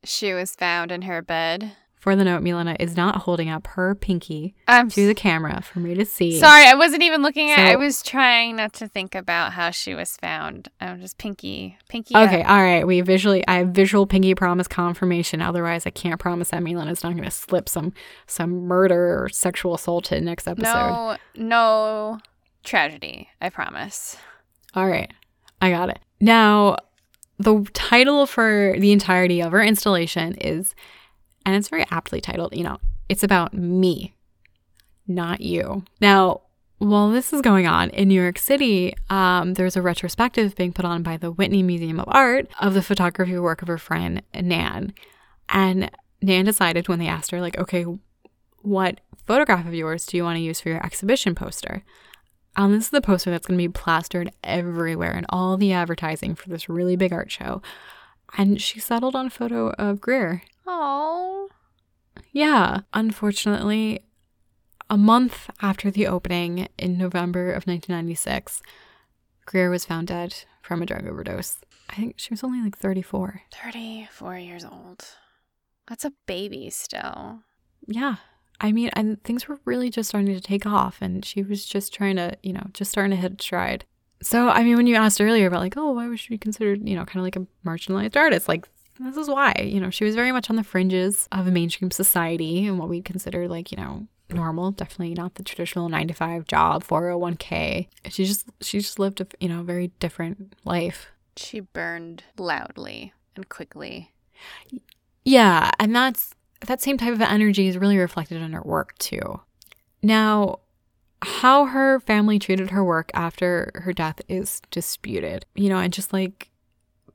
she 0.04 0.34
was 0.34 0.54
found 0.54 0.92
in 0.92 1.02
her 1.02 1.22
bed. 1.22 1.72
For 2.04 2.14
the 2.14 2.22
note, 2.22 2.42
Milena 2.42 2.76
is 2.78 2.98
not 2.98 3.22
holding 3.22 3.48
up 3.48 3.66
her 3.66 3.94
pinky 3.94 4.54
I'm 4.68 4.90
to 4.90 5.06
the 5.06 5.14
camera 5.14 5.62
for 5.62 5.78
me 5.78 5.94
to 5.94 6.04
see. 6.04 6.38
sorry, 6.38 6.66
I 6.66 6.74
wasn't 6.74 7.02
even 7.02 7.22
looking 7.22 7.50
at 7.50 7.58
I 7.58 7.76
was 7.76 8.02
trying 8.02 8.56
not 8.56 8.74
to 8.74 8.88
think 8.88 9.14
about 9.14 9.54
how 9.54 9.70
she 9.70 9.94
was 9.94 10.14
found. 10.18 10.68
I'm 10.82 11.00
just 11.00 11.16
pinky 11.16 11.78
pinky. 11.88 12.14
up. 12.14 12.28
Okay, 12.28 12.42
all 12.42 12.62
right. 12.62 12.86
We 12.86 13.00
visually, 13.00 13.42
I 13.48 13.54
have 13.54 13.68
visual 13.68 14.06
pinky 14.06 14.34
promise 14.34 14.68
confirmation. 14.68 15.40
Otherwise, 15.40 15.86
I 15.86 15.90
can't 15.90 16.20
promise 16.20 16.50
that 16.50 16.62
Milena's 16.62 17.02
not 17.02 17.12
going 17.12 17.24
to 17.24 17.30
slip 17.30 17.70
some 17.70 17.94
some 18.26 18.50
murder 18.50 19.24
or 19.24 19.30
sexual 19.30 19.74
assault 19.74 20.12
in 20.12 20.26
next 20.26 20.46
episode. 20.46 20.74
No 20.74 21.16
no 21.36 22.18
tragedy, 22.64 23.30
I 23.40 23.48
promise. 23.48 24.18
All 24.74 24.86
right, 24.86 25.10
I 25.62 25.70
got 25.70 25.88
it. 25.88 26.00
Now, 26.20 26.76
the 27.38 27.66
title 27.72 28.26
for 28.26 28.74
the 28.78 28.92
entirety 28.92 29.40
of 29.40 29.54
our 29.54 29.62
installation 29.62 30.34
is, 30.34 30.74
and 31.44 31.54
it's 31.54 31.68
very 31.68 31.84
aptly 31.90 32.20
titled. 32.20 32.56
You 32.56 32.64
know, 32.64 32.78
it's 33.08 33.22
about 33.22 33.54
me, 33.54 34.14
not 35.06 35.40
you. 35.40 35.84
Now, 36.00 36.42
while 36.78 37.10
this 37.10 37.32
is 37.32 37.40
going 37.40 37.66
on 37.66 37.90
in 37.90 38.08
New 38.08 38.20
York 38.20 38.38
City, 38.38 38.94
um, 39.08 39.54
there's 39.54 39.76
a 39.76 39.82
retrospective 39.82 40.54
being 40.56 40.72
put 40.72 40.84
on 40.84 41.02
by 41.02 41.16
the 41.16 41.30
Whitney 41.30 41.62
Museum 41.62 42.00
of 42.00 42.08
Art 42.08 42.48
of 42.60 42.74
the 42.74 42.82
photography 42.82 43.38
work 43.38 43.62
of 43.62 43.68
her 43.68 43.78
friend 43.78 44.22
Nan. 44.34 44.92
And 45.48 45.90
Nan 46.20 46.44
decided 46.44 46.88
when 46.88 46.98
they 46.98 47.06
asked 47.06 47.30
her, 47.30 47.40
like, 47.40 47.58
okay, 47.58 47.86
what 48.62 49.00
photograph 49.26 49.66
of 49.66 49.74
yours 49.74 50.06
do 50.06 50.16
you 50.16 50.24
want 50.24 50.36
to 50.36 50.42
use 50.42 50.60
for 50.60 50.68
your 50.68 50.84
exhibition 50.84 51.34
poster? 51.34 51.84
Um, 52.56 52.72
this 52.72 52.84
is 52.84 52.90
the 52.90 53.00
poster 53.00 53.30
that's 53.30 53.46
going 53.46 53.58
to 53.58 53.68
be 53.68 53.72
plastered 53.72 54.30
everywhere 54.42 55.12
in 55.16 55.26
all 55.28 55.56
the 55.56 55.72
advertising 55.72 56.34
for 56.34 56.48
this 56.48 56.68
really 56.68 56.96
big 56.96 57.12
art 57.12 57.30
show. 57.30 57.62
And 58.36 58.60
she 58.60 58.80
settled 58.80 59.16
on 59.16 59.26
a 59.26 59.30
photo 59.30 59.70
of 59.70 60.00
Greer. 60.00 60.42
Oh. 60.66 61.48
Yeah, 62.32 62.80
unfortunately, 62.92 64.04
a 64.90 64.96
month 64.96 65.50
after 65.62 65.90
the 65.90 66.06
opening 66.06 66.68
in 66.78 66.98
November 66.98 67.48
of 67.48 67.66
1996, 67.66 68.62
Greer 69.46 69.70
was 69.70 69.84
found 69.84 70.08
dead 70.08 70.34
from 70.62 70.82
a 70.82 70.86
drug 70.86 71.06
overdose. 71.06 71.58
I 71.90 71.94
think 71.94 72.14
she 72.16 72.32
was 72.32 72.42
only 72.42 72.62
like 72.62 72.76
34. 72.76 73.42
34 73.62 74.38
years 74.38 74.64
old. 74.64 75.04
That's 75.86 76.04
a 76.04 76.12
baby 76.26 76.70
still. 76.70 77.40
Yeah. 77.86 78.16
I 78.60 78.72
mean, 78.72 78.90
and 78.94 79.22
things 79.24 79.48
were 79.48 79.58
really 79.64 79.90
just 79.90 80.08
starting 80.08 80.32
to 80.34 80.40
take 80.40 80.64
off, 80.64 80.98
and 81.02 81.24
she 81.24 81.42
was 81.42 81.66
just 81.66 81.92
trying 81.92 82.16
to, 82.16 82.36
you 82.42 82.52
know, 82.52 82.66
just 82.72 82.90
starting 82.90 83.10
to 83.10 83.16
hit 83.16 83.42
stride. 83.42 83.84
So, 84.22 84.48
I 84.48 84.62
mean, 84.62 84.76
when 84.76 84.86
you 84.86 84.94
asked 84.94 85.20
earlier 85.20 85.46
about, 85.46 85.60
like, 85.60 85.76
oh, 85.76 85.92
why 85.92 86.08
was 86.08 86.20
she 86.20 86.38
considered, 86.38 86.88
you 86.88 86.94
know, 86.94 87.04
kind 87.04 87.18
of 87.18 87.24
like 87.24 87.36
a 87.36 87.46
marginalized 87.68 88.16
artist, 88.16 88.48
like, 88.48 88.66
this 89.00 89.16
is 89.16 89.28
why. 89.28 89.54
You 89.64 89.80
know, 89.80 89.90
she 89.90 90.04
was 90.04 90.14
very 90.14 90.32
much 90.32 90.50
on 90.50 90.56
the 90.56 90.64
fringes 90.64 91.28
of 91.32 91.46
mainstream 91.46 91.90
society 91.90 92.66
and 92.66 92.78
what 92.78 92.88
we 92.88 93.02
consider, 93.02 93.48
like, 93.48 93.70
you 93.72 93.76
know, 93.76 94.06
normal. 94.30 94.70
Definitely 94.70 95.14
not 95.14 95.34
the 95.34 95.42
traditional 95.42 95.88
nine 95.88 96.08
to 96.08 96.14
five 96.14 96.46
job, 96.46 96.84
401k. 96.84 97.88
She 98.08 98.24
just, 98.24 98.46
she 98.60 98.78
just 98.78 98.98
lived 98.98 99.20
a, 99.20 99.26
you 99.40 99.48
know, 99.48 99.62
very 99.62 99.88
different 100.00 100.54
life. 100.64 101.08
She 101.36 101.60
burned 101.60 102.24
loudly 102.38 103.12
and 103.34 103.48
quickly. 103.48 104.12
Yeah, 105.24 105.70
and 105.78 105.94
that's 105.94 106.34
that 106.66 106.80
same 106.80 106.98
type 106.98 107.12
of 107.12 107.20
energy 107.20 107.66
is 107.68 107.78
really 107.78 107.98
reflected 107.98 108.40
in 108.40 108.52
her 108.52 108.62
work 108.62 108.96
too. 108.98 109.40
Now, 110.02 110.60
how 111.22 111.66
her 111.66 112.00
family 112.00 112.38
treated 112.38 112.70
her 112.70 112.84
work 112.84 113.10
after 113.14 113.70
her 113.74 113.92
death 113.92 114.20
is 114.28 114.60
disputed. 114.70 115.46
You 115.54 115.70
know, 115.70 115.78
and 115.78 115.92
just 115.92 116.12
like 116.12 116.50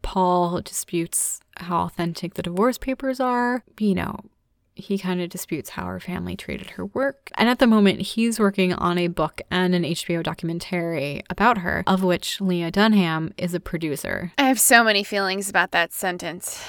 Paul 0.02 0.62
disputes 0.62 1.42
how 1.58 1.82
authentic 1.82 2.36
the 2.36 2.42
divorce 2.42 2.78
papers 2.78 3.20
are, 3.20 3.64
you 3.80 3.96
know, 3.96 4.20
he 4.76 4.98
kind 4.98 5.22
of 5.22 5.30
disputes 5.30 5.72
how 5.72 5.86
her 5.86 6.00
family 6.00 6.36
treated 6.36 6.72
her 6.72 6.86
work. 6.86 7.30
And 7.36 7.50
at 7.50 7.60
the 7.60 7.68
moment, 7.68 8.02
he's 8.02 8.40
working 8.40 8.74
on 8.74 8.98
a 8.98 9.08
book 9.08 9.42
and 9.52 9.76
an 9.76 9.84
HBO 9.84 10.24
documentary 10.24 11.22
about 11.30 11.60
her, 11.60 11.84
of 11.86 12.04
which 12.04 12.40
Lena 12.42 12.72
Dunham 12.72 13.34
is 13.38 13.54
a 13.54 13.60
producer. 13.60 14.32
I 14.38 14.44
have 14.44 14.60
so 14.60 14.84
many 14.84 15.04
feelings 15.04 15.50
about 15.50 15.72
that 15.72 15.92
sentence. 15.92 16.64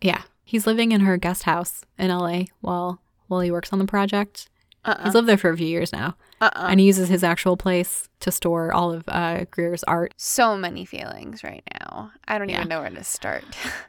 Yeah. 0.00 0.22
He's 0.44 0.66
living 0.66 0.92
in 0.92 1.00
her 1.00 1.16
guest 1.16 1.42
house 1.42 1.84
in 1.98 2.08
LA 2.08 2.44
while 2.60 3.00
while 3.26 3.40
he 3.40 3.50
works 3.50 3.72
on 3.72 3.80
the 3.80 3.86
project. 3.86 4.48
Uh-uh. 4.84 5.04
He's 5.04 5.14
lived 5.14 5.28
there 5.28 5.36
for 5.36 5.50
a 5.50 5.56
few 5.56 5.66
years 5.66 5.92
now. 5.92 6.16
Uh-uh. 6.40 6.66
And 6.68 6.80
he 6.80 6.86
uses 6.86 7.08
his 7.08 7.24
actual 7.24 7.56
place 7.56 8.08
to 8.20 8.30
store 8.30 8.72
all 8.72 8.92
of 8.92 9.04
uh, 9.08 9.44
Greer's 9.50 9.82
art. 9.84 10.12
so 10.16 10.56
many 10.56 10.84
feelings 10.84 11.42
right 11.42 11.62
now. 11.80 12.10
I 12.28 12.38
don't 12.38 12.48
Yeah. 12.48 12.56
even 12.58 12.68
know 12.68 12.80
where 12.80 12.90
to 12.90 13.04
start. 13.04 13.44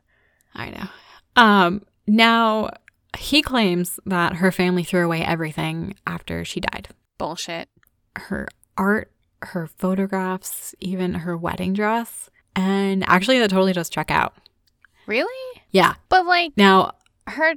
I 0.55 0.69
know. 0.69 0.87
Um, 1.35 1.83
now, 2.07 2.69
he 3.17 3.41
claims 3.41 3.99
that 4.05 4.37
her 4.37 4.51
family 4.51 4.83
threw 4.83 5.03
away 5.05 5.23
everything 5.23 5.95
after 6.05 6.45
she 6.45 6.59
died 6.59 6.89
Bullshit. 7.17 7.67
her 8.15 8.47
art, 8.77 9.11
her 9.41 9.67
photographs, 9.67 10.73
even 10.79 11.13
her 11.15 11.35
wedding 11.37 11.73
dress. 11.73 12.29
And 12.55 13.03
actually, 13.07 13.39
that 13.39 13.49
totally 13.49 13.73
does 13.73 13.89
check 13.89 14.09
out. 14.09 14.33
Really? 15.05 15.61
Yeah. 15.71 15.95
But 16.09 16.25
like 16.25 16.53
Now, 16.57 16.93
her 17.27 17.53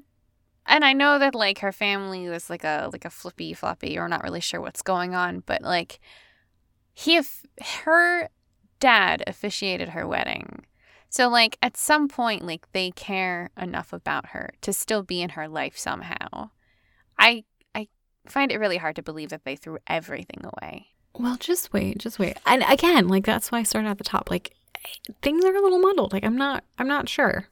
and 0.66 0.84
I 0.84 0.92
know 0.92 1.18
that 1.18 1.34
like 1.34 1.58
her 1.60 1.72
family 1.72 2.28
was 2.28 2.50
like 2.50 2.64
a 2.64 2.88
like 2.92 3.04
a 3.04 3.10
flippy 3.10 3.52
floppy 3.54 3.98
or 3.98 4.08
not 4.08 4.22
really 4.22 4.40
sure 4.40 4.60
what's 4.60 4.82
going 4.82 5.14
on, 5.14 5.42
but 5.46 5.62
like 5.62 6.00
he 6.92 7.16
of- 7.16 7.42
her 7.84 8.28
dad 8.78 9.22
officiated 9.26 9.90
her 9.90 10.06
wedding. 10.06 10.64
So 11.08 11.28
like 11.28 11.58
at 11.60 11.76
some 11.76 12.08
point 12.08 12.46
like 12.46 12.70
they 12.72 12.90
care 12.92 13.50
enough 13.60 13.92
about 13.92 14.26
her 14.26 14.50
to 14.62 14.72
still 14.72 15.02
be 15.02 15.22
in 15.22 15.30
her 15.30 15.48
life 15.48 15.76
somehow. 15.76 16.50
I 17.18 17.44
I 17.74 17.88
find 18.26 18.52
it 18.52 18.58
really 18.58 18.78
hard 18.78 18.96
to 18.96 19.02
believe 19.02 19.30
that 19.30 19.44
they 19.44 19.56
threw 19.56 19.78
everything 19.86 20.44
away. 20.44 20.86
Well, 21.18 21.36
just 21.36 21.72
wait, 21.72 21.98
just 21.98 22.18
wait. 22.18 22.36
And 22.46 22.64
again, 22.68 23.08
like 23.08 23.24
that's 23.24 23.50
why 23.50 23.58
I 23.58 23.62
started 23.64 23.88
at 23.88 23.98
the 23.98 24.04
top. 24.04 24.30
Like 24.30 24.54
eh, 24.76 25.12
things 25.22 25.44
are 25.44 25.54
a 25.54 25.60
little 25.60 25.80
muddled. 25.80 26.12
Like 26.12 26.24
I'm 26.24 26.36
not 26.36 26.64
I'm 26.78 26.88
not 26.88 27.08
sure. 27.08 27.46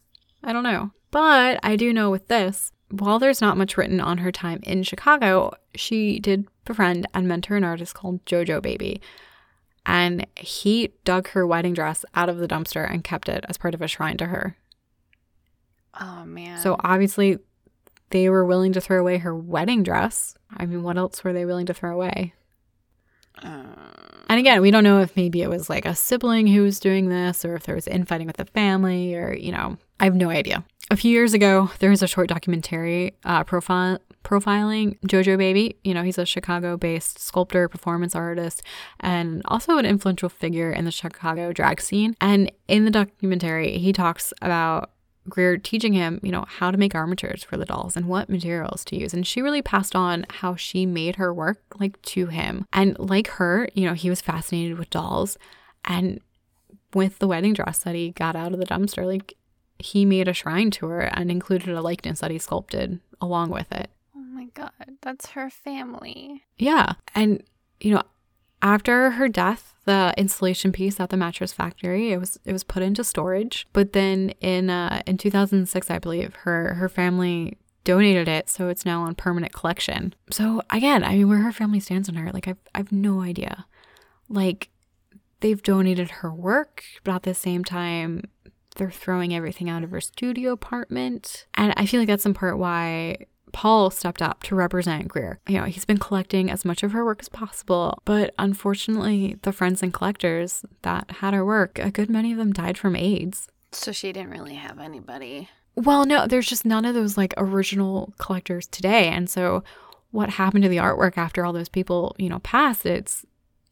I 0.45 0.53
don't 0.53 0.63
know. 0.63 0.93
But 1.11 1.59
I 1.63 1.77
do 1.77 1.93
know 1.93 2.11
with 2.11 2.29
this, 2.29 2.71
while 2.91 3.19
there's 3.19 3.41
not 3.41 3.57
much 3.57 3.77
written 3.77 4.01
on 4.01 4.19
her 4.19 4.33
time 4.33 4.61
in 4.63 4.83
Chicago, 4.83 5.53
she 5.75 6.19
did 6.21 6.47
befriend 6.65 7.07
and 7.15 7.29
mentor 7.29 7.57
an 7.57 7.65
artist 7.65 7.95
called 7.95 8.25
Jojo 8.25 8.63
Baby. 8.63 9.01
And 9.85 10.27
he 10.37 10.93
dug 11.05 11.29
her 11.29 11.47
wedding 11.47 11.75
dress 11.75 12.05
out 12.15 12.29
of 12.29 12.39
the 12.39 12.49
dumpster 12.49 12.91
and 12.91 13.05
kept 13.05 13.29
it 13.29 13.45
as 13.49 13.57
part 13.57 13.75
of 13.75 13.81
a 13.81 13.89
shrine 13.89 14.17
to 14.19 14.27
her. 14.27 14.57
Oh 15.99 16.25
man. 16.25 16.61
So 16.61 16.77
obviously 16.81 17.39
they 18.11 18.29
were 18.29 18.45
willing 18.45 18.73
to 18.73 18.81
throw 18.81 19.01
away 19.01 19.19
her 19.19 19.35
wedding 19.35 19.83
dress. 19.83 20.35
I 20.51 20.67
mean, 20.67 20.83
what 20.83 20.97
else 20.97 21.23
were 21.25 21.33
they 21.33 21.45
willing 21.45 21.67
to 21.67 21.75
throw 21.75 21.95
away? 21.95 22.35
Uh, 23.43 23.69
And 24.29 24.39
again, 24.39 24.61
we 24.61 24.71
don't 24.71 24.85
know 24.85 25.01
if 25.01 25.17
maybe 25.17 25.43
it 25.43 25.49
was 25.49 25.71
like 25.71 25.87
a 25.87 25.95
sibling 25.95 26.47
who 26.47 26.63
was 26.63 26.81
doing 26.81 27.09
this 27.09 27.45
or 27.45 27.55
if 27.55 27.65
there 27.65 27.75
was 27.75 27.89
infighting 27.89 28.27
with 28.27 28.37
the 28.37 28.45
family 28.45 29.15
or, 29.15 29.35
you 29.35 29.53
know, 29.53 29.79
I 30.01 30.05
have 30.05 30.15
no 30.15 30.31
idea. 30.31 30.65
A 30.91 30.97
few 30.97 31.11
years 31.11 31.35
ago, 31.35 31.71
there 31.81 31.91
was 31.91 32.03
a 32.03 32.07
short 32.07 32.29
documentary 32.29 33.15
uh, 33.25 33.45
profile 33.45 33.99
profiling 34.25 34.99
Jojo 35.01 35.39
Baby. 35.39 35.77
You 35.85 35.95
know, 35.95 36.03
he's 36.03 36.19
a 36.19 36.27
Chicago 36.27 36.77
based 36.77 37.19
sculptor, 37.19 37.69
performance 37.69 38.15
artist, 38.15 38.63
and 39.01 39.43
also 39.47 39.79
an 39.79 39.87
influential 39.87 40.29
figure 40.29 40.71
in 40.71 40.85
the 40.85 40.91
Chicago 40.91 41.53
drag 41.53 41.81
scene. 41.81 42.15
And 42.21 42.53
in 42.69 42.85
the 42.85 42.91
documentary, 42.91 43.79
he 43.79 43.93
talks 43.93 44.33
about 44.43 44.91
Greer 45.29 45.57
teaching 45.59 45.93
him, 45.93 46.21
you 46.23 46.31
know, 46.31 46.45
how 46.49 46.71
to 46.71 46.79
make 46.79 46.95
armatures 46.95 47.43
for 47.43 47.57
the 47.57 47.65
dolls 47.65 47.97
and 47.97 48.07
what 48.07 48.29
materials 48.29 48.85
to 48.87 48.99
use. 48.99 49.13
And 49.13 49.27
she 49.27 49.43
really 49.43 49.63
passed 49.63 49.95
on 49.95 50.27
how 50.31 50.57
she 50.57 50.87
made 50.87 51.17
her 51.17 51.33
work 51.33 51.63
like 51.79 52.01
to 52.03 52.27
him. 52.27 52.67
And 52.73 52.99
like 52.99 53.29
her, 53.29 53.69
you 53.75 53.87
know, 53.87 53.95
he 53.95 54.11
was 54.11 54.21
fascinated 54.21 54.79
with 54.79 54.91
dolls. 54.91 55.39
And 55.85 56.21
with 56.95 57.19
the 57.19 57.29
wedding 57.29 57.53
dress 57.53 57.79
that 57.81 57.95
he 57.95 58.11
got 58.11 58.37
out 58.37 58.53
of 58.53 58.59
the 58.59 58.67
dumpster, 58.67 59.05
like 59.05 59.35
he 59.79 60.05
made 60.05 60.29
a 60.29 60.33
shrine 60.33 60.71
to 60.73 60.87
her 60.87 61.03
and 61.03 61.31
included 61.31 61.69
a 61.69 61.83
likeness 61.83 62.21
that 62.21 62.31
he 62.31 62.39
sculpted 62.39 63.01
along 63.21 63.51
with 63.51 63.71
it. 63.73 63.91
oh 64.17 64.21
my 64.21 64.47
god, 64.55 64.73
that's 65.03 65.31
her 65.31 65.51
family. 65.51 66.45
Yeah. 66.57 66.95
And, 67.15 67.43
you 67.81 67.93
know, 67.93 68.03
after 68.63 69.13
her 69.13 69.29
death, 69.29 69.75
the 69.85 70.13
installation 70.17 70.73
piece 70.73 71.01
at 71.01 71.11
the 71.11 71.17
mattress 71.17 71.53
factory, 71.53 72.13
it 72.13 72.19
was 72.19 72.39
it 72.45 72.53
was 72.53 72.65
put 72.65 72.83
into 72.83 73.05
storage. 73.05 73.67
But 73.73 73.93
then 73.93 74.31
in 74.41 74.71
uh 74.71 75.03
in 75.07 75.17
2006, 75.19 75.91
I 75.91 75.99
believe, 75.99 76.35
her 76.37 76.75
her 76.75 76.89
family 76.89 77.57
donated 77.85 78.29
it, 78.29 78.51
so 78.51 78.69
it's 78.69 78.85
now 78.85 79.03
on 79.03 79.15
permanent 79.15 79.53
collection. 79.53 80.15
So 80.31 80.63
again, 80.71 81.03
I 81.05 81.17
mean 81.17 81.29
where 81.29 81.39
her 81.39 81.53
family 81.53 81.81
stands 81.81 82.09
on 82.09 82.17
her, 82.17 82.31
like 82.33 82.49
I've 82.49 82.59
I've 82.75 82.93
no 82.93 83.23
idea. 83.23 83.67
Like 84.29 84.69
they've 85.41 85.63
donated 85.63 86.11
her 86.11 86.33
work, 86.33 86.85
but 87.05 87.15
at 87.15 87.23
the 87.23 87.35
same 87.35 87.65
time 87.65 88.25
they're 88.77 88.91
throwing 88.91 89.35
everything 89.35 89.69
out 89.69 89.83
of 89.83 89.91
her 89.91 90.01
studio 90.01 90.53
apartment. 90.53 91.47
And 91.55 91.73
I 91.77 91.87
feel 91.87 92.01
like 92.01 92.09
that's 92.09 92.27
in 92.27 92.35
part 92.35 92.59
why 92.59 93.27
Paul 93.53 93.91
stepped 93.91 94.23
up 94.23 94.43
to 94.45 94.55
represent 94.55 95.09
Greer. 95.09 95.41
You 95.47 95.59
know, 95.59 95.65
he's 95.65 95.85
been 95.85 95.99
collecting 95.99 96.51
as 96.51 96.65
much 96.65 96.83
of 96.83 96.93
her 96.93 97.05
work 97.05 97.19
as 97.21 97.29
possible, 97.29 98.01
but 98.05 98.35
unfortunately, 98.39 99.39
the 99.43 99.53
friends 99.53 99.83
and 99.83 99.93
collectors 99.93 100.65
that 100.83 101.11
had 101.11 101.35
her 101.35 101.45
work, 101.45 101.79
a 101.79 101.91
good 101.91 102.11
many 102.11 102.33
of 102.33 102.39
them 102.39 102.53
died 102.53 102.79
from 102.79 102.97
AIDS. 102.97 103.49
So 103.73 103.93
she 103.93 104.13
didn't 104.13 104.31
really 104.31 104.55
have 104.55 104.79
anybody. 104.79 105.49
Well, 105.75 106.07
no, 106.07 106.27
there's 106.27 106.49
just 106.49 106.65
none 106.65 106.85
of 106.85 106.95
those 106.95 107.17
like 107.17 107.35
original 107.37 108.13
collectors 108.19 108.67
today. 108.67 109.09
And 109.09 109.29
so 109.31 109.63
what 110.11 110.31
happened 110.31 110.63
to 110.65 110.69
the 110.69 110.79
artwork 110.79 111.17
after 111.17 111.45
all 111.45 111.53
those 111.53 111.69
people, 111.69 112.17
you 112.19 112.29
know, 112.29 112.41
passed, 112.41 112.87
it's 112.87 113.25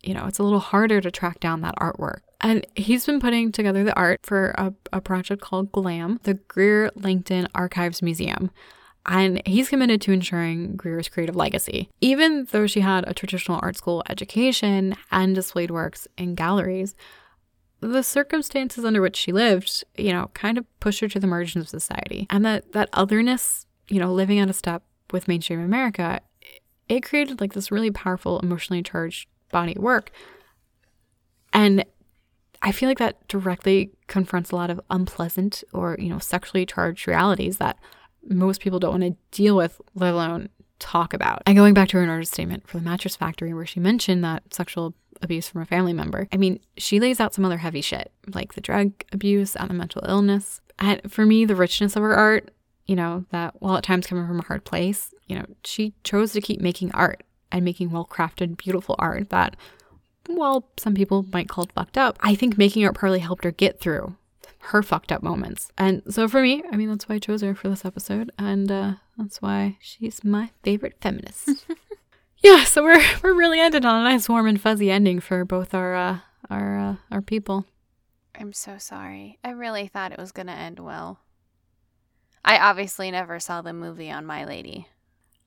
you 0.03 0.15
know, 0.15 0.27
it's 0.27 0.39
a 0.39 0.43
little 0.43 0.61
harder 0.61 1.01
to 1.01 1.11
track 1.11 1.41
down 1.41 1.63
that 1.63 1.75
artwork. 1.77 2.21
And 2.41 2.65
he's 2.77 3.05
been 3.05 3.19
putting 3.19 3.51
together 3.51 3.83
the 3.83 3.97
art 3.97 4.21
for 4.23 4.51
a, 4.57 4.73
a 4.93 5.01
project 5.01 5.43
called 5.43 5.73
GLAM, 5.73 6.21
the 6.23 6.35
Greer 6.35 6.91
Lankton 6.95 7.49
Archives 7.55 8.03
Museum. 8.03 8.51
And 9.07 9.41
he's 9.47 9.69
committed 9.69 10.01
to 10.03 10.13
ensuring 10.13 10.77
Greer's 10.77 11.09
creative 11.09 11.37
legacy. 11.37 11.89
Even 12.01 12.49
though 12.51 12.67
she 12.67 12.81
had 12.81 13.09
a 13.09 13.15
traditional 13.15 13.61
art 13.63 13.77
school 13.77 14.03
education 14.09 14.97
and 15.13 15.35
displayed 15.35 15.71
works 15.71 16.09
in 16.19 16.35
galleries, 16.35 16.97
the 17.81 18.03
circumstances 18.03 18.85
under 18.85 19.01
which 19.01 19.17
she 19.17 19.33
lived, 19.33 19.85
you 19.97 20.13
know, 20.13 20.31
kind 20.35 20.59
of 20.59 20.65
pushed 20.81 21.01
her 21.01 21.09
to 21.09 21.21
the 21.21 21.27
margins 21.27 21.65
of 21.65 21.69
society. 21.69 22.27
And 22.31 22.45
that 22.45 22.73
that 22.73 22.89
otherness, 22.93 23.67
you 23.89 24.01
know, 24.01 24.13
living 24.13 24.41
out 24.41 24.51
of 24.51 24.57
step 24.57 24.83
with 25.13 25.29
mainstream 25.29 25.61
America, 25.61 26.21
it 26.89 27.03
created 27.03 27.41
like 27.41 27.53
this 27.53 27.71
really 27.71 27.91
powerful, 27.91 28.41
emotionally 28.41 28.83
charged 28.83 29.29
body 29.53 29.77
of 29.77 29.83
work. 29.83 30.11
And 31.53 31.85
I 32.63 32.73
feel 32.73 32.89
like 32.89 32.99
that 32.99 33.29
directly 33.29 33.91
confronts 34.09 34.51
a 34.51 34.57
lot 34.57 34.71
of 34.71 34.81
unpleasant 34.91 35.63
or, 35.73 35.97
you 35.99 36.09
know, 36.09 36.19
sexually 36.19 36.67
charged 36.67 37.07
realities 37.07 37.59
that 37.59 37.79
most 38.29 38.61
people 38.61 38.79
don't 38.79 39.01
want 39.01 39.03
to 39.03 39.37
deal 39.37 39.57
with, 39.57 39.81
let 39.95 40.13
alone 40.13 40.49
talk 40.79 41.15
about. 41.15 41.43
And 41.47 41.57
going 41.57 41.75
back 41.75 41.89
to 41.89 41.97
her 41.99 42.11
artist 42.11 42.33
statement 42.33 42.69
for 42.69 42.79
the 42.79 42.85
Mattress 42.85 43.17
Factory, 43.17 43.55
where 43.55 43.67
she 43.67 43.81
mentioned 43.81 44.23
that 44.25 44.55
sexual 44.55 44.95
abuse 45.23 45.49
from 45.49 45.63
a 45.63 45.67
family 45.67 45.93
member, 45.93 46.29
I 46.33 46.37
mean, 46.37 46.61
she 46.77 47.01
lays 47.01 47.21
out 47.21 47.35
some 47.35 47.45
other 47.45 47.59
heavy 47.59 47.81
shit, 47.81 48.13
like 48.35 48.55
the 48.55 48.61
drug 48.61 48.93
abuse 49.13 49.57
and 49.57 49.71
the 49.71 49.75
mental 49.75 50.03
illness. 50.07 50.61
And 50.79 51.01
for 51.11 51.25
me, 51.25 51.45
the 51.45 51.57
richness 51.57 51.97
of 51.97 52.03
her 52.03 52.15
art, 52.15 52.51
you 52.87 52.97
know, 52.97 53.25
that 53.31 53.55
while 53.61 53.77
at 53.77 53.85
times 53.85 54.07
coming 54.07 54.27
from 54.27 54.41
a 54.41 54.45
hard 54.45 54.65
place, 54.65 55.15
you 55.27 55.37
know, 55.37 55.47
she 55.65 55.95
chose 56.05 56.33
to 56.33 56.41
keep 56.41 56.61
making 56.61 56.93
art 56.93 57.23
and 57.51 57.65
making 57.65 57.91
well 57.91 58.05
crafted, 58.05 58.57
beautiful 58.57 58.97
art 58.99 59.31
that, 59.31 59.57
while 60.27 60.69
some 60.77 60.95
people 60.95 61.25
might 61.33 61.49
call 61.49 61.65
it 61.65 61.73
fucked 61.73 61.97
up, 61.97 62.19
I 62.21 62.35
think 62.35 62.59
making 62.59 62.85
art 62.85 62.95
probably 62.95 63.21
helped 63.21 63.45
her 63.45 63.53
get 63.53 63.81
through 63.81 64.17
her 64.67 64.83
fucked 64.83 65.13
up 65.13 65.23
moments. 65.23 65.71
And 65.79 66.03
so 66.09 66.29
for 66.29 66.43
me, 66.43 66.63
I 66.73 66.77
mean, 66.77 66.89
that's 66.89 67.09
why 67.09 67.17
I 67.17 67.19
chose 67.19 67.43
her 67.43 67.55
for 67.55 67.69
this 67.69 67.85
episode. 67.85 68.31
And 68.39 68.71
uh, 68.71 68.95
that's 69.17 69.41
why 69.41 69.79
she's 69.81 70.25
my 70.25 70.51
favorite 70.63 70.97
feminist. 71.01 71.67
yeah, 72.39 72.65
so 72.65 72.83
we're, 72.83 73.03
we're 73.23 73.35
really 73.35 73.61
ended 73.61 73.85
on 73.85 74.01
a 74.01 74.05
nice 74.05 74.29
warm 74.29 74.47
and 74.47 74.61
fuzzy 74.61 74.91
ending 74.91 75.21
for 75.21 75.45
both 75.45 75.75
our, 75.75 75.95
uh, 75.95 76.19
our, 76.51 76.79
uh, 76.79 76.97
our 77.11 77.23
people. 77.23 77.65
I'm 78.39 78.53
so 78.53 78.77
sorry. 78.79 79.39
I 79.45 79.51
really 79.51 79.87
thought 79.87 80.13
it 80.13 80.19
was 80.19 80.33
going 80.33 80.49
to 80.49 80.53
end 80.53 80.79
well. 80.81 81.21
I 82.45 82.59
obviously 82.59 83.11
never 83.11 83.41
saw 83.41 83.63
the 83.63 83.73
movie 83.73 84.11
on 84.11 84.27
My 84.27 84.45
Lady. 84.45 84.89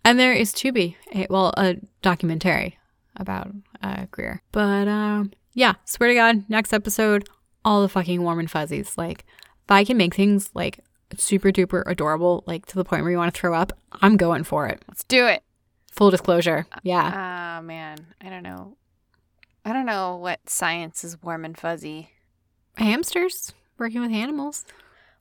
And 0.04 0.18
there 0.18 0.34
is 0.34 0.54
Tubi, 0.54 0.96
a, 1.14 1.28
well, 1.30 1.54
a 1.58 1.76
documentary 2.02 2.78
about 3.16 3.52
uh, 3.82 4.06
Greer. 4.12 4.42
But 4.52 4.88
uh, 4.88 5.26
yeah, 5.54 5.76
swear 5.86 6.10
to 6.10 6.16
God, 6.16 6.46
next 6.50 6.74
episode, 6.74 7.28
all 7.64 7.82
the 7.82 7.90
fucking 7.90 8.22
warm 8.22 8.40
and 8.40 8.50
fuzzies. 8.50 8.98
Like, 8.98 9.26
if 9.66 9.72
I 9.72 9.84
can 9.84 9.98
make 9.98 10.16
things 10.16 10.50
like 10.54 10.80
super 11.18 11.52
duper 11.52 11.84
adorable, 11.86 12.44
like 12.46 12.66
to 12.68 12.76
the 12.76 12.84
point 12.86 13.04
where 13.04 13.12
you 13.12 13.18
want 13.18 13.34
to 13.34 13.40
throw 13.40 13.54
up, 13.54 13.74
I'm 14.02 14.18
going 14.18 14.44
for 14.44 14.68
it. 14.68 14.84
Let's 14.88 15.04
do 15.04 15.26
it. 15.26 15.44
Full 15.92 16.12
disclosure. 16.12 16.66
Yeah. 16.84 17.12
Ah, 17.14 17.58
uh, 17.58 17.62
man. 17.62 17.98
I 18.22 18.30
don't 18.30 18.44
know. 18.44 18.78
I 19.66 19.74
don't 19.74 19.86
know 19.86 20.16
what 20.16 20.50
science 20.50 21.04
is 21.04 21.22
warm 21.22 21.46
and 21.46 21.58
fuzzy. 21.58 22.12
Hamsters 22.78 23.54
working 23.78 24.02
with 24.02 24.12
animals. 24.12 24.66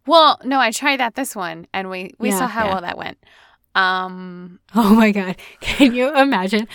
Well, 0.07 0.41
no, 0.45 0.59
I 0.59 0.71
tried 0.71 1.01
that 1.01 1.17
this 1.17 1.37
one, 1.37 1.67
and 1.73 1.91
we 1.91 2.13
we 2.19 2.31
yeah, 2.31 2.39
saw 2.39 2.47
how 2.47 2.65
yeah. 2.65 2.73
well 2.73 2.81
that 2.83 2.97
went. 2.97 3.19
Um, 3.75 4.61
oh 4.75 4.95
my 4.95 5.11
God. 5.11 5.37
Can 5.61 5.95
you 5.95 6.15
imagine 6.17 6.69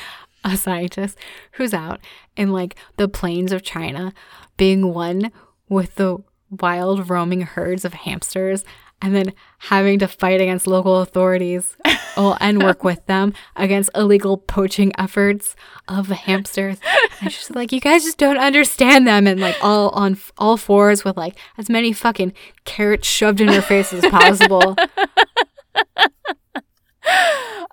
a 0.44 0.58
scientist 0.58 1.18
who's 1.54 1.74
out 1.74 2.00
in 2.36 2.52
like 2.52 2.76
the 2.98 3.08
plains 3.08 3.52
of 3.52 3.64
China 3.64 4.14
being 4.58 4.94
one 4.94 5.32
with 5.74 5.96
the 5.96 6.18
wild 6.50 7.10
roaming 7.10 7.42
herds 7.42 7.84
of 7.84 7.94
hamsters 7.94 8.64
and 9.04 9.14
then 9.14 9.34
having 9.58 10.00
to 10.00 10.08
fight 10.08 10.40
against 10.40 10.66
local 10.66 11.02
authorities 11.02 11.76
and 12.16 12.64
work 12.64 12.84
with 12.86 13.06
them 13.06 13.34
against 13.58 13.90
illegal 13.96 14.38
poaching 14.38 14.94
efforts 14.98 15.58
of 15.90 16.08
hamsters. 16.08 16.78
And 17.20 17.30
she's 17.30 17.52
like, 17.52 17.74
you 17.74 17.82
guys 17.82 18.06
just 18.06 18.18
don't 18.18 18.38
understand 18.38 19.06
them, 19.06 19.28
and 19.28 19.42
like 19.42 19.58
all 19.62 19.90
on 19.90 20.18
all 20.38 20.56
fours 20.56 21.04
with 21.04 21.18
like 21.18 21.38
as 21.58 21.70
many 21.70 21.92
fucking 21.92 22.32
carrots 22.64 23.06
shoved 23.06 23.42
in 23.42 23.50
her 23.50 23.62
face 23.62 23.92
as 23.92 24.06
possible. 24.06 24.78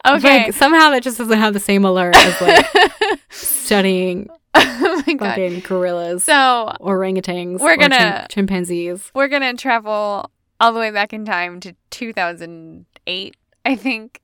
okay. 0.05 0.45
Like, 0.45 0.53
somehow 0.53 0.91
that 0.91 1.05
just 1.05 1.19
doesn't 1.19 1.39
have 1.39 1.55
the 1.55 1.61
same 1.61 1.85
alert 1.85 2.17
as 2.17 2.41
like 2.41 2.67
studying 3.31 4.29
oh 4.55 5.03
my 5.07 5.15
God. 5.15 5.29
fucking 5.31 5.61
gorillas. 5.61 6.25
So 6.25 6.73
orangutans. 6.81 7.61
We're 7.61 7.77
gonna 7.77 8.27
chim- 8.29 8.47
chimpanzees. 8.47 9.11
We're 9.15 9.29
gonna 9.29 9.55
travel 9.55 10.31
all 10.59 10.73
the 10.73 10.81
way 10.81 10.91
back 10.91 11.13
in 11.13 11.25
time 11.25 11.61
to 11.61 11.75
2008, 11.91 13.37
I 13.65 13.77
think, 13.77 14.21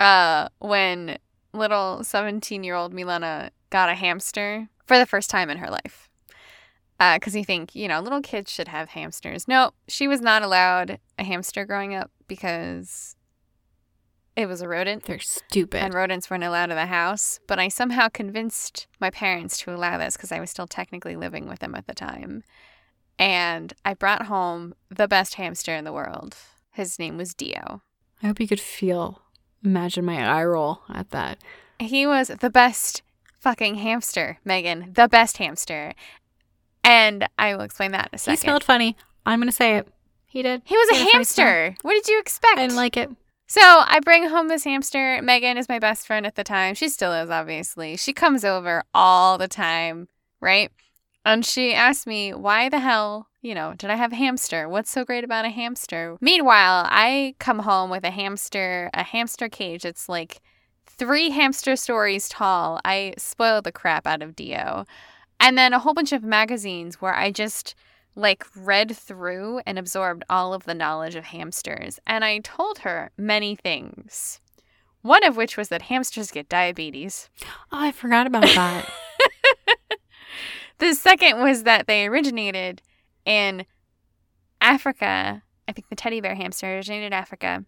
uh, 0.00 0.48
when 0.58 1.18
little 1.52 2.02
17 2.02 2.64
year 2.64 2.74
old 2.74 2.92
Milena 2.92 3.50
got 3.70 3.88
a 3.88 3.94
hamster 3.94 4.68
for 4.86 4.98
the 4.98 5.06
first 5.06 5.30
time 5.30 5.50
in 5.50 5.58
her 5.58 5.68
life. 5.68 6.08
Because 6.98 7.34
uh, 7.34 7.38
you 7.38 7.44
think, 7.44 7.74
you 7.74 7.88
know, 7.88 8.00
little 8.00 8.20
kids 8.20 8.50
should 8.50 8.68
have 8.68 8.90
hamsters. 8.90 9.48
No, 9.48 9.72
she 9.88 10.06
was 10.06 10.20
not 10.20 10.42
allowed 10.42 11.00
a 11.18 11.24
hamster 11.24 11.64
growing 11.64 11.94
up 11.94 12.10
because 12.28 13.16
it 14.34 14.46
was 14.46 14.62
a 14.62 14.68
rodent. 14.68 15.04
They're 15.04 15.18
stupid. 15.18 15.82
And 15.82 15.94
rodents 15.94 16.30
weren't 16.30 16.44
allowed 16.44 16.70
in 16.70 16.76
the 16.76 16.86
house. 16.86 17.38
But 17.46 17.58
I 17.58 17.68
somehow 17.68 18.08
convinced 18.08 18.86
my 19.00 19.10
parents 19.10 19.58
to 19.58 19.74
allow 19.74 19.98
this 19.98 20.16
because 20.16 20.32
I 20.32 20.40
was 20.40 20.50
still 20.50 20.66
technically 20.66 21.16
living 21.16 21.48
with 21.48 21.58
them 21.58 21.74
at 21.74 21.86
the 21.86 21.94
time. 21.94 22.42
And 23.18 23.74
I 23.84 23.94
brought 23.94 24.26
home 24.26 24.74
the 24.88 25.06
best 25.06 25.34
hamster 25.34 25.74
in 25.74 25.84
the 25.84 25.92
world. 25.92 26.36
His 26.72 26.98
name 26.98 27.18
was 27.18 27.34
Dio. 27.34 27.82
I 28.22 28.28
hope 28.28 28.40
you 28.40 28.48
could 28.48 28.60
feel, 28.60 29.22
imagine 29.62 30.04
my 30.04 30.24
eye 30.24 30.44
roll 30.44 30.80
at 30.88 31.10
that. 31.10 31.38
He 31.78 32.06
was 32.06 32.28
the 32.28 32.50
best 32.50 33.02
fucking 33.38 33.74
hamster, 33.76 34.38
Megan. 34.44 34.92
The 34.94 35.08
best 35.08 35.36
hamster. 35.36 35.92
And 36.82 37.28
I 37.38 37.54
will 37.54 37.62
explain 37.62 37.92
that 37.92 38.08
in 38.12 38.14
a 38.14 38.18
second. 38.18 38.38
He 38.38 38.42
smelled 38.42 38.64
funny. 38.64 38.96
I'm 39.26 39.40
going 39.40 39.48
to 39.48 39.52
say 39.52 39.76
it. 39.76 39.88
He 40.26 40.42
did. 40.42 40.62
He 40.64 40.76
was 40.76 40.88
he 40.88 41.02
a 41.02 41.12
hamster. 41.12 41.76
What 41.82 41.92
did 41.92 42.08
you 42.08 42.18
expect? 42.18 42.58
I 42.58 42.62
didn't 42.62 42.76
like 42.76 42.96
it. 42.96 43.10
So 43.52 43.60
I 43.60 44.00
bring 44.00 44.30
home 44.30 44.48
this 44.48 44.64
hamster. 44.64 45.20
Megan 45.20 45.58
is 45.58 45.68
my 45.68 45.78
best 45.78 46.06
friend 46.06 46.24
at 46.24 46.36
the 46.36 46.42
time. 46.42 46.74
She 46.74 46.88
still 46.88 47.12
is, 47.12 47.28
obviously. 47.28 47.98
She 47.98 48.14
comes 48.14 48.46
over 48.46 48.82
all 48.94 49.36
the 49.36 49.46
time, 49.46 50.08
right? 50.40 50.72
And 51.26 51.44
she 51.44 51.74
asked 51.74 52.06
me, 52.06 52.32
why 52.32 52.70
the 52.70 52.78
hell, 52.78 53.28
you 53.42 53.54
know, 53.54 53.74
did 53.76 53.90
I 53.90 53.96
have 53.96 54.10
a 54.10 54.16
hamster? 54.16 54.70
What's 54.70 54.90
so 54.90 55.04
great 55.04 55.22
about 55.22 55.44
a 55.44 55.50
hamster? 55.50 56.16
Meanwhile, 56.22 56.86
I 56.88 57.34
come 57.40 57.58
home 57.58 57.90
with 57.90 58.04
a 58.04 58.10
hamster, 58.10 58.88
a 58.94 59.02
hamster 59.02 59.50
cage. 59.50 59.84
It's 59.84 60.08
like 60.08 60.40
three 60.86 61.28
hamster 61.28 61.76
stories 61.76 62.30
tall. 62.30 62.80
I 62.86 63.12
spoil 63.18 63.60
the 63.60 63.70
crap 63.70 64.06
out 64.06 64.22
of 64.22 64.34
Dio. 64.34 64.86
And 65.40 65.58
then 65.58 65.74
a 65.74 65.78
whole 65.78 65.92
bunch 65.92 66.12
of 66.12 66.22
magazines 66.22 67.02
where 67.02 67.14
I 67.14 67.30
just 67.30 67.74
like 68.14 68.44
read 68.54 68.96
through 68.96 69.60
and 69.66 69.78
absorbed 69.78 70.24
all 70.28 70.52
of 70.52 70.64
the 70.64 70.74
knowledge 70.74 71.14
of 71.14 71.24
hamsters, 71.24 71.98
and 72.06 72.24
I 72.24 72.38
told 72.38 72.78
her 72.80 73.10
many 73.16 73.56
things. 73.56 74.40
One 75.02 75.24
of 75.24 75.36
which 75.36 75.56
was 75.56 75.68
that 75.68 75.82
hamsters 75.82 76.30
get 76.30 76.48
diabetes. 76.48 77.28
Oh, 77.72 77.78
I 77.80 77.92
forgot 77.92 78.26
about 78.26 78.44
that. 78.44 78.88
the 80.78 80.94
second 80.94 81.40
was 81.40 81.64
that 81.64 81.86
they 81.88 82.06
originated 82.06 82.82
in 83.24 83.66
Africa. 84.60 85.42
I 85.66 85.72
think 85.72 85.88
the 85.88 85.96
teddy 85.96 86.20
bear 86.20 86.36
hamster 86.36 86.76
originated 86.76 87.06
in 87.06 87.12
Africa, 87.12 87.64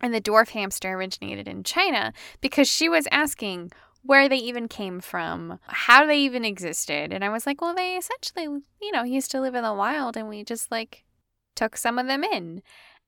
and 0.00 0.14
the 0.14 0.20
dwarf 0.20 0.50
hamster 0.50 0.92
originated 0.92 1.46
in 1.46 1.62
China 1.62 2.12
because 2.40 2.68
she 2.68 2.88
was 2.88 3.06
asking, 3.10 3.70
where 4.02 4.28
they 4.28 4.36
even 4.36 4.68
came 4.68 5.00
from, 5.00 5.58
how 5.66 6.06
they 6.06 6.18
even 6.18 6.44
existed. 6.44 7.12
And 7.12 7.24
I 7.24 7.28
was 7.28 7.46
like, 7.46 7.60
well, 7.60 7.74
they 7.74 7.96
essentially, 7.96 8.44
you 8.44 8.92
know, 8.92 9.04
used 9.04 9.30
to 9.30 9.40
live 9.40 9.54
in 9.54 9.62
the 9.62 9.72
wild 9.72 10.16
and 10.16 10.28
we 10.28 10.44
just 10.44 10.70
like 10.70 11.04
took 11.54 11.76
some 11.76 11.98
of 11.98 12.06
them 12.06 12.24
in. 12.24 12.62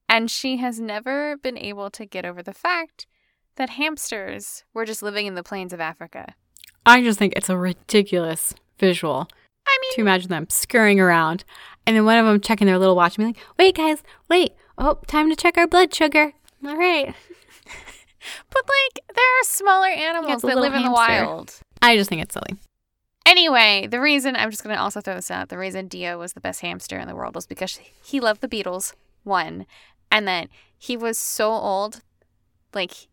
And 0.08 0.30
she 0.30 0.58
has 0.58 0.78
never 0.78 1.36
been 1.36 1.58
able 1.58 1.90
to 1.90 2.06
get 2.06 2.24
over 2.24 2.42
the 2.42 2.52
fact 2.52 3.06
that 3.56 3.70
hamsters 3.70 4.64
were 4.72 4.84
just 4.84 5.02
living 5.02 5.26
in 5.26 5.34
the 5.34 5.42
plains 5.42 5.72
of 5.72 5.80
Africa. 5.80 6.34
I 6.86 7.02
just 7.02 7.18
think 7.18 7.32
it's 7.34 7.48
a 7.48 7.56
ridiculous 7.56 8.54
visual. 8.78 9.28
I 9.66 9.78
mean, 9.80 9.92
to 9.94 10.00
imagine 10.02 10.28
them 10.28 10.46
scurrying 10.50 11.00
around. 11.00 11.44
And 11.86 11.96
then 11.96 12.04
one 12.04 12.18
of 12.18 12.26
them 12.26 12.40
checking 12.40 12.66
their 12.66 12.78
little 12.78 12.96
watch 12.96 13.16
and 13.16 13.22
be 13.22 13.26
like, 13.26 13.46
wait, 13.58 13.76
guys, 13.76 14.02
wait. 14.28 14.52
Oh, 14.76 14.98
time 15.06 15.30
to 15.30 15.36
check 15.36 15.56
our 15.56 15.66
blood 15.66 15.94
sugar. 15.94 16.32
All 16.66 16.76
right. 16.76 17.14
But 18.50 18.62
like, 18.68 19.04
there 19.14 19.24
are 19.24 19.44
smaller 19.44 19.88
animals 19.88 20.42
that 20.42 20.56
live 20.56 20.74
in 20.74 20.82
the 20.82 20.90
wild. 20.90 21.60
I 21.82 21.96
just 21.96 22.08
think 22.08 22.22
it's 22.22 22.34
silly. 22.34 22.58
Anyway, 23.26 23.86
the 23.86 24.00
reason 24.00 24.36
I'm 24.36 24.50
just 24.50 24.62
gonna 24.62 24.76
also 24.76 25.00
throw 25.00 25.14
this 25.14 25.30
out, 25.30 25.48
the 25.48 25.58
reason 25.58 25.88
Dio 25.88 26.18
was 26.18 26.34
the 26.34 26.40
best 26.40 26.60
hamster 26.60 26.98
in 26.98 27.08
the 27.08 27.14
world 27.14 27.34
was 27.34 27.46
because 27.46 27.80
he 28.02 28.20
loved 28.20 28.42
the 28.42 28.48
Beatles, 28.48 28.92
one, 29.22 29.66
and 30.10 30.28
then 30.28 30.48
he 30.76 30.96
was 30.96 31.18
so 31.18 31.50
old, 31.50 32.02
like 32.74 33.08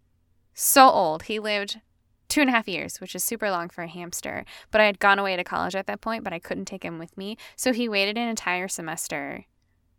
so 0.53 0.89
old. 0.89 1.23
He 1.23 1.39
lived 1.39 1.79
two 2.27 2.41
and 2.41 2.49
a 2.49 2.53
half 2.53 2.67
years, 2.67 2.99
which 3.01 3.15
is 3.15 3.23
super 3.23 3.49
long 3.49 3.69
for 3.69 3.83
a 3.83 3.87
hamster. 3.87 4.45
But 4.69 4.81
I 4.81 4.85
had 4.85 4.99
gone 4.99 5.19
away 5.19 5.35
to 5.35 5.43
college 5.43 5.75
at 5.75 5.87
that 5.87 6.01
point, 6.01 6.23
but 6.23 6.33
I 6.33 6.39
couldn't 6.39 6.65
take 6.65 6.83
him 6.83 6.99
with 6.99 7.17
me, 7.17 7.37
so 7.55 7.73
he 7.73 7.89
waited 7.89 8.17
an 8.17 8.27
entire 8.27 8.67
semester 8.67 9.45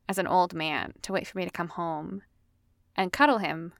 as 0.08 0.18
an 0.18 0.26
old 0.26 0.54
man 0.54 0.92
to 1.02 1.12
wait 1.12 1.26
for 1.26 1.38
me 1.38 1.44
to 1.44 1.50
come 1.50 1.68
home 1.68 2.22
and 2.96 3.12
cuddle 3.12 3.38
him 3.38 3.72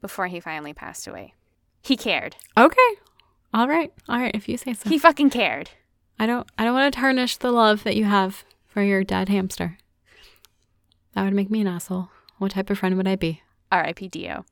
before 0.00 0.26
he 0.26 0.40
finally 0.40 0.72
passed 0.72 1.06
away. 1.06 1.34
He 1.82 1.96
cared. 1.96 2.36
Okay. 2.56 2.76
All 3.52 3.68
right. 3.68 3.92
All 4.08 4.18
right. 4.18 4.34
If 4.34 4.48
you 4.48 4.56
say 4.56 4.74
so. 4.74 4.88
He 4.88 4.98
fucking 4.98 5.30
cared. 5.30 5.70
I 6.18 6.26
don't 6.26 6.46
I 6.58 6.64
don't 6.64 6.74
want 6.74 6.92
to 6.92 7.00
tarnish 7.00 7.36
the 7.36 7.50
love 7.50 7.84
that 7.84 7.96
you 7.96 8.04
have 8.04 8.44
for 8.66 8.82
your 8.82 9.02
dead 9.04 9.28
hamster. 9.28 9.78
That 11.14 11.24
would 11.24 11.34
make 11.34 11.50
me 11.50 11.62
an 11.62 11.66
asshole. 11.66 12.10
What 12.38 12.52
type 12.52 12.70
of 12.70 12.78
friend 12.78 12.96
would 12.96 13.08
I 13.08 13.16
be? 13.16 13.42
R.I.P. 13.72 14.08
Dio. 14.08 14.44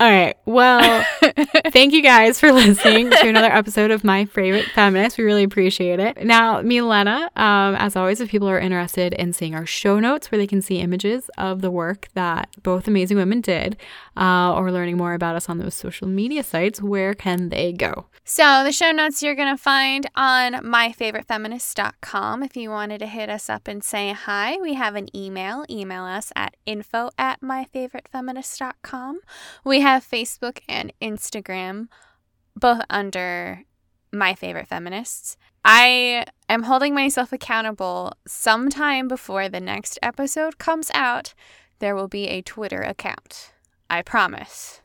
All 0.00 0.10
right. 0.10 0.34
Well, 0.46 1.04
thank 1.72 1.92
you 1.92 2.02
guys 2.02 2.40
for 2.40 2.50
listening 2.54 3.10
to 3.10 3.28
another 3.28 3.52
episode 3.52 3.90
of 3.90 4.02
My 4.02 4.24
Favorite 4.24 4.64
Feminist. 4.74 5.18
We 5.18 5.24
really 5.24 5.42
appreciate 5.42 6.00
it. 6.00 6.24
Now, 6.24 6.62
me 6.62 6.78
and 6.78 6.88
Lena, 6.88 7.30
um, 7.36 7.74
as 7.74 7.96
always, 7.96 8.18
if 8.18 8.30
people 8.30 8.48
are 8.48 8.58
interested 8.58 9.12
in 9.12 9.34
seeing 9.34 9.54
our 9.54 9.66
show 9.66 10.00
notes 10.00 10.30
where 10.30 10.38
they 10.38 10.46
can 10.46 10.62
see 10.62 10.78
images 10.78 11.28
of 11.36 11.60
the 11.60 11.70
work 11.70 12.08
that 12.14 12.48
both 12.62 12.88
amazing 12.88 13.18
women 13.18 13.42
did, 13.42 13.76
uh, 14.16 14.54
or 14.54 14.72
learning 14.72 14.96
more 14.96 15.12
about 15.12 15.36
us 15.36 15.50
on 15.50 15.58
those 15.58 15.74
social 15.74 16.08
media 16.08 16.42
sites, 16.42 16.80
where 16.80 17.12
can 17.12 17.50
they 17.50 17.70
go? 17.70 18.06
So 18.32 18.62
the 18.62 18.70
show 18.70 18.92
notes 18.92 19.24
you're 19.24 19.34
going 19.34 19.56
to 19.56 19.60
find 19.60 20.08
on 20.14 20.52
myfavoritefeminist.com. 20.52 22.44
If 22.44 22.56
you 22.56 22.70
wanted 22.70 22.98
to 22.98 23.08
hit 23.08 23.28
us 23.28 23.50
up 23.50 23.66
and 23.66 23.82
say 23.82 24.12
hi, 24.12 24.56
we 24.62 24.74
have 24.74 24.94
an 24.94 25.08
email. 25.16 25.64
Email 25.68 26.04
us 26.04 26.30
at 26.36 26.56
info 26.64 27.10
at 27.18 27.40
myfavoritefeminist.com. 27.40 29.18
We 29.64 29.80
have 29.80 30.08
Facebook 30.08 30.60
and 30.68 30.92
Instagram, 31.02 31.88
both 32.54 32.82
under 32.88 33.64
My 34.12 34.36
Favorite 34.36 34.68
Feminists. 34.68 35.36
I 35.64 36.24
am 36.48 36.62
holding 36.62 36.94
myself 36.94 37.32
accountable 37.32 38.12
sometime 38.28 39.08
before 39.08 39.48
the 39.48 39.58
next 39.58 39.98
episode 40.04 40.58
comes 40.58 40.92
out. 40.94 41.34
There 41.80 41.96
will 41.96 42.06
be 42.06 42.28
a 42.28 42.42
Twitter 42.42 42.82
account. 42.82 43.54
I 43.90 44.02
promise. 44.02 44.79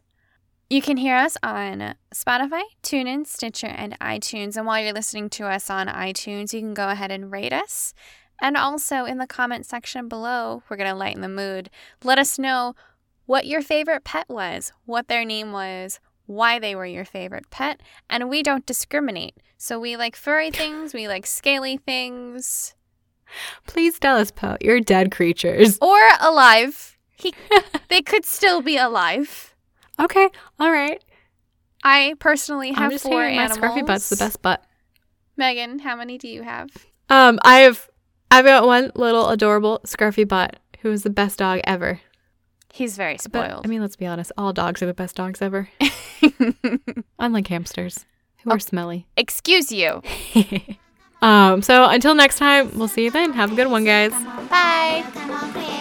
You 0.76 0.82
can 0.82 0.98
hear 0.98 1.16
us 1.16 1.38
on 1.42 1.96
Spotify, 2.14 2.64
TuneIn, 2.84 3.26
Stitcher, 3.26 3.68
and 3.68 3.98
iTunes. 4.02 4.58
And 4.58 4.68
while 4.68 4.84
you're 4.84 4.92
listening 4.92 5.30
to 5.30 5.46
us 5.46 5.70
on 5.70 5.88
iTunes, 5.88 6.52
you 6.52 6.60
can 6.60 6.74
go 6.74 6.90
ahead 6.90 7.12
and 7.12 7.32
rate 7.32 7.54
us. 7.54 7.94
And 8.42 8.58
also 8.58 9.06
in 9.06 9.18
the 9.18 9.26
comment 9.26 9.66
section 9.66 10.10
below, 10.10 10.64
we're 10.68 10.76
going 10.76 10.90
to 10.90 10.94
lighten 10.94 11.22
the 11.22 11.30
mood. 11.30 11.70
Let 12.04 12.20
us 12.20 12.38
know 12.38 12.76
what 13.26 13.48
your 13.48 13.62
favorite 13.62 14.04
pet 14.04 14.26
was, 14.28 14.74
what 14.84 15.08
their 15.08 15.24
name 15.24 15.54
was, 15.54 16.02
why 16.26 16.60
they 16.60 16.76
were 16.76 16.86
your 16.86 17.06
favorite 17.06 17.50
pet. 17.50 17.80
And 18.10 18.30
we 18.30 18.44
don't 18.44 18.66
discriminate. 18.66 19.38
So 19.58 19.80
we 19.80 19.96
like 19.96 20.18
furry 20.18 20.52
things, 20.52 20.94
we 20.94 21.08
like 21.08 21.26
scaly 21.26 21.78
things, 21.78 22.76
Please 23.66 23.98
tell 23.98 24.18
us 24.18 24.30
about 24.30 24.62
your 24.62 24.82
dead 24.82 25.10
creatures. 25.10 25.78
or 25.82 26.02
alive. 26.20 26.98
He, 27.16 27.34
they 27.88 28.02
could 28.02 28.26
still 28.26 28.62
be 28.62 28.76
alive. 28.76 29.55
Okay. 30.00 30.30
All 30.60 30.72
right. 30.72 31.04
I 31.84 32.16
personally 32.20 32.72
have 32.72 32.84
I'm 32.86 32.92
just 32.92 33.04
four 33.04 33.22
saying 33.22 33.36
my 33.36 33.44
animals. 33.44 33.60
scruffy 33.60 33.86
butt's 33.86 34.10
the 34.10 34.16
best 34.18 34.42
butt. 34.42 34.64
Megan, 35.38 35.80
how 35.80 35.96
many 35.96 36.18
do 36.18 36.28
you 36.28 36.42
have? 36.44 36.70
Um, 37.10 37.40
I 37.44 37.60
have 37.60 37.90
I've 38.32 38.46
got 38.46 38.66
one 38.66 38.92
little 38.96 39.30
adorable 39.30 39.82
scruffy 39.86 40.28
butt 40.28 40.58
who 40.82 40.92
is 40.92 41.04
the 41.04 41.10
best 41.10 41.40
dog 41.40 41.60
ever. 41.66 42.02
He's 42.74 42.98
very 42.98 43.14
But 43.14 43.22
spoiled. 43.22 43.66
I 43.66 43.68
mean, 43.70 43.82
let's 43.82 43.96
be 43.96 44.06
honest, 44.06 44.32
all 44.38 44.52
dogs 44.52 44.82
are 44.82 44.86
the 44.88 44.94
best 44.94 45.16
dogs 45.16 45.42
ever. 45.42 45.70
Unlike 47.20 47.48
hamsters, 47.48 48.06
who 48.44 48.50
Oh. 48.52 48.56
are 48.56 48.60
smelly. 48.60 49.08
Excuse 49.16 49.72
you. 49.72 50.02
um, 51.22 51.62
so 51.62 51.86
until 51.88 52.16
next 52.16 52.38
time, 52.38 52.78
we'll 52.78 52.88
see 52.90 53.06
you 53.06 53.12
then. 53.12 53.32
Have 53.34 53.54
a 53.54 53.56
good 53.56 53.68
one, 53.70 53.86
guys. 53.86 54.12
Bye. 54.50 55.72